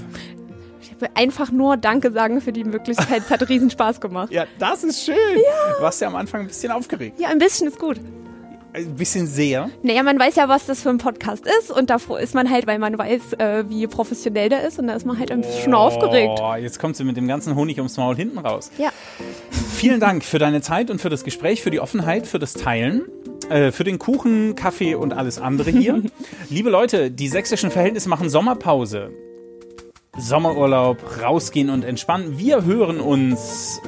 Ich 0.80 1.00
will 1.00 1.08
einfach 1.14 1.50
nur 1.50 1.76
Danke 1.76 2.12
sagen 2.12 2.40
für 2.40 2.52
die 2.52 2.64
Möglichkeit. 2.64 3.22
Es 3.24 3.30
hat 3.30 3.48
riesen 3.48 3.70
Spaß 3.70 4.00
gemacht. 4.00 4.30
Ja, 4.30 4.46
das 4.58 4.84
ist 4.84 5.04
schön. 5.04 5.14
Du 5.76 5.82
warst 5.82 6.00
ja 6.00 6.08
am 6.08 6.16
Anfang 6.16 6.42
ein 6.42 6.46
bisschen 6.46 6.72
aufgeregt. 6.72 7.18
Ja, 7.18 7.28
ein 7.28 7.38
bisschen 7.38 7.68
ist 7.68 7.78
gut. 7.78 8.00
Ein 8.72 8.94
bisschen 8.94 9.26
sehr. 9.26 9.68
Naja, 9.82 10.02
man 10.04 10.18
weiß 10.18 10.36
ja, 10.36 10.48
was 10.48 10.66
das 10.66 10.82
für 10.82 10.90
ein 10.90 10.98
Podcast 10.98 11.44
ist 11.60 11.72
und 11.72 11.90
davor 11.90 12.20
ist 12.20 12.34
man 12.34 12.48
halt, 12.48 12.68
weil 12.68 12.78
man 12.78 12.96
weiß, 12.96 13.32
äh, 13.38 13.64
wie 13.68 13.86
professionell 13.88 14.48
der 14.48 14.66
ist 14.66 14.78
und 14.78 14.86
da 14.86 14.94
ist 14.94 15.04
man 15.04 15.18
halt 15.18 15.32
ein 15.32 15.40
bisschen 15.40 15.74
aufgeregt. 15.74 16.40
Oh, 16.40 16.54
jetzt 16.54 16.78
kommt 16.78 16.96
sie 16.96 17.02
mit 17.02 17.16
dem 17.16 17.26
ganzen 17.26 17.56
Honig 17.56 17.78
ums 17.78 17.96
Maul 17.96 18.14
hinten 18.14 18.38
raus. 18.38 18.70
Ja. 18.78 18.90
Vielen 19.50 19.98
Dank 19.98 20.24
für 20.24 20.38
deine 20.38 20.60
Zeit 20.60 20.90
und 20.90 21.00
für 21.00 21.08
das 21.08 21.24
Gespräch, 21.24 21.62
für 21.62 21.70
die 21.70 21.80
Offenheit, 21.80 22.28
für 22.28 22.38
das 22.38 22.52
Teilen, 22.52 23.02
äh, 23.48 23.72
für 23.72 23.82
den 23.82 23.98
Kuchen, 23.98 24.54
Kaffee 24.54 24.94
und 24.94 25.14
alles 25.14 25.40
andere 25.40 25.70
hier. 25.70 26.02
Liebe 26.48 26.70
Leute, 26.70 27.10
die 27.10 27.26
sächsischen 27.26 27.72
Verhältnisse 27.72 28.08
machen 28.08 28.30
Sommerpause. 28.30 29.10
Sommerurlaub, 30.16 30.98
rausgehen 31.22 31.70
und 31.70 31.84
entspannen. 31.84 32.38
Wir 32.38 32.64
hören 32.64 33.00
uns 33.00 33.80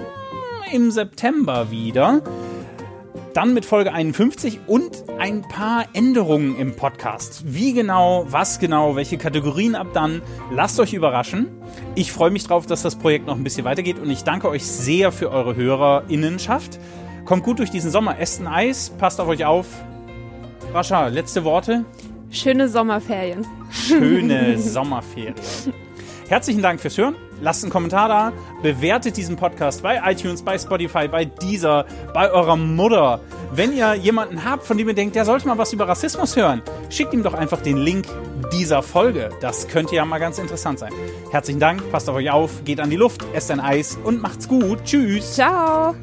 im 0.72 0.90
September 0.90 1.70
wieder. 1.70 2.22
Dann 3.34 3.54
mit 3.54 3.64
Folge 3.64 3.94
51 3.94 4.60
und 4.66 5.04
ein 5.18 5.40
paar 5.40 5.86
Änderungen 5.94 6.58
im 6.58 6.76
Podcast. 6.76 7.44
Wie 7.46 7.72
genau, 7.72 8.26
was 8.28 8.58
genau, 8.58 8.94
welche 8.94 9.16
Kategorien 9.16 9.74
ab 9.74 9.86
dann, 9.94 10.20
lasst 10.50 10.78
euch 10.78 10.92
überraschen. 10.92 11.48
Ich 11.94 12.12
freue 12.12 12.30
mich 12.30 12.44
drauf, 12.44 12.66
dass 12.66 12.82
das 12.82 12.96
Projekt 12.96 13.26
noch 13.26 13.36
ein 13.36 13.42
bisschen 13.42 13.64
weitergeht 13.64 13.98
und 13.98 14.10
ich 14.10 14.22
danke 14.24 14.50
euch 14.50 14.66
sehr 14.66 15.12
für 15.12 15.30
eure 15.30 15.56
HörerInnenschaft. 15.56 16.78
Kommt 17.24 17.42
gut 17.42 17.58
durch 17.58 17.70
diesen 17.70 17.90
Sommer, 17.90 18.18
esst 18.18 18.40
ein 18.40 18.46
Eis, 18.46 18.90
passt 18.98 19.18
auf 19.18 19.28
euch 19.28 19.46
auf. 19.46 19.66
Rascha, 20.74 21.06
letzte 21.06 21.42
Worte. 21.44 21.86
Schöne 22.30 22.68
Sommerferien. 22.68 23.46
Schöne 23.70 24.58
Sommerferien. 24.58 25.34
Herzlichen 26.32 26.62
Dank 26.62 26.80
fürs 26.80 26.96
Hören. 26.96 27.14
Lasst 27.42 27.62
einen 27.62 27.70
Kommentar 27.70 28.08
da. 28.08 28.32
Bewertet 28.62 29.18
diesen 29.18 29.36
Podcast 29.36 29.82
bei 29.82 30.00
iTunes, 30.10 30.40
bei 30.40 30.56
Spotify, 30.56 31.06
bei 31.06 31.26
Deezer, 31.26 31.84
bei 32.14 32.30
eurer 32.30 32.56
Mutter. 32.56 33.20
Wenn 33.52 33.76
ihr 33.76 33.92
jemanden 33.96 34.42
habt, 34.42 34.64
von 34.64 34.78
dem 34.78 34.88
ihr 34.88 34.94
denkt, 34.94 35.14
der 35.14 35.26
sollte 35.26 35.46
mal 35.46 35.58
was 35.58 35.74
über 35.74 35.86
Rassismus 35.86 36.34
hören, 36.34 36.62
schickt 36.88 37.12
ihm 37.12 37.22
doch 37.22 37.34
einfach 37.34 37.60
den 37.60 37.76
Link 37.76 38.06
dieser 38.50 38.82
Folge. 38.82 39.28
Das 39.42 39.68
könnte 39.68 39.94
ja 39.94 40.06
mal 40.06 40.20
ganz 40.20 40.38
interessant 40.38 40.78
sein. 40.78 40.94
Herzlichen 41.30 41.60
Dank, 41.60 41.92
passt 41.92 42.08
auf 42.08 42.16
euch 42.16 42.30
auf, 42.30 42.64
geht 42.64 42.80
an 42.80 42.88
die 42.88 42.96
Luft, 42.96 43.22
esst 43.34 43.50
ein 43.50 43.60
Eis 43.60 43.98
und 44.02 44.22
macht's 44.22 44.48
gut. 44.48 44.84
Tschüss. 44.84 45.34
Ciao. 45.34 45.94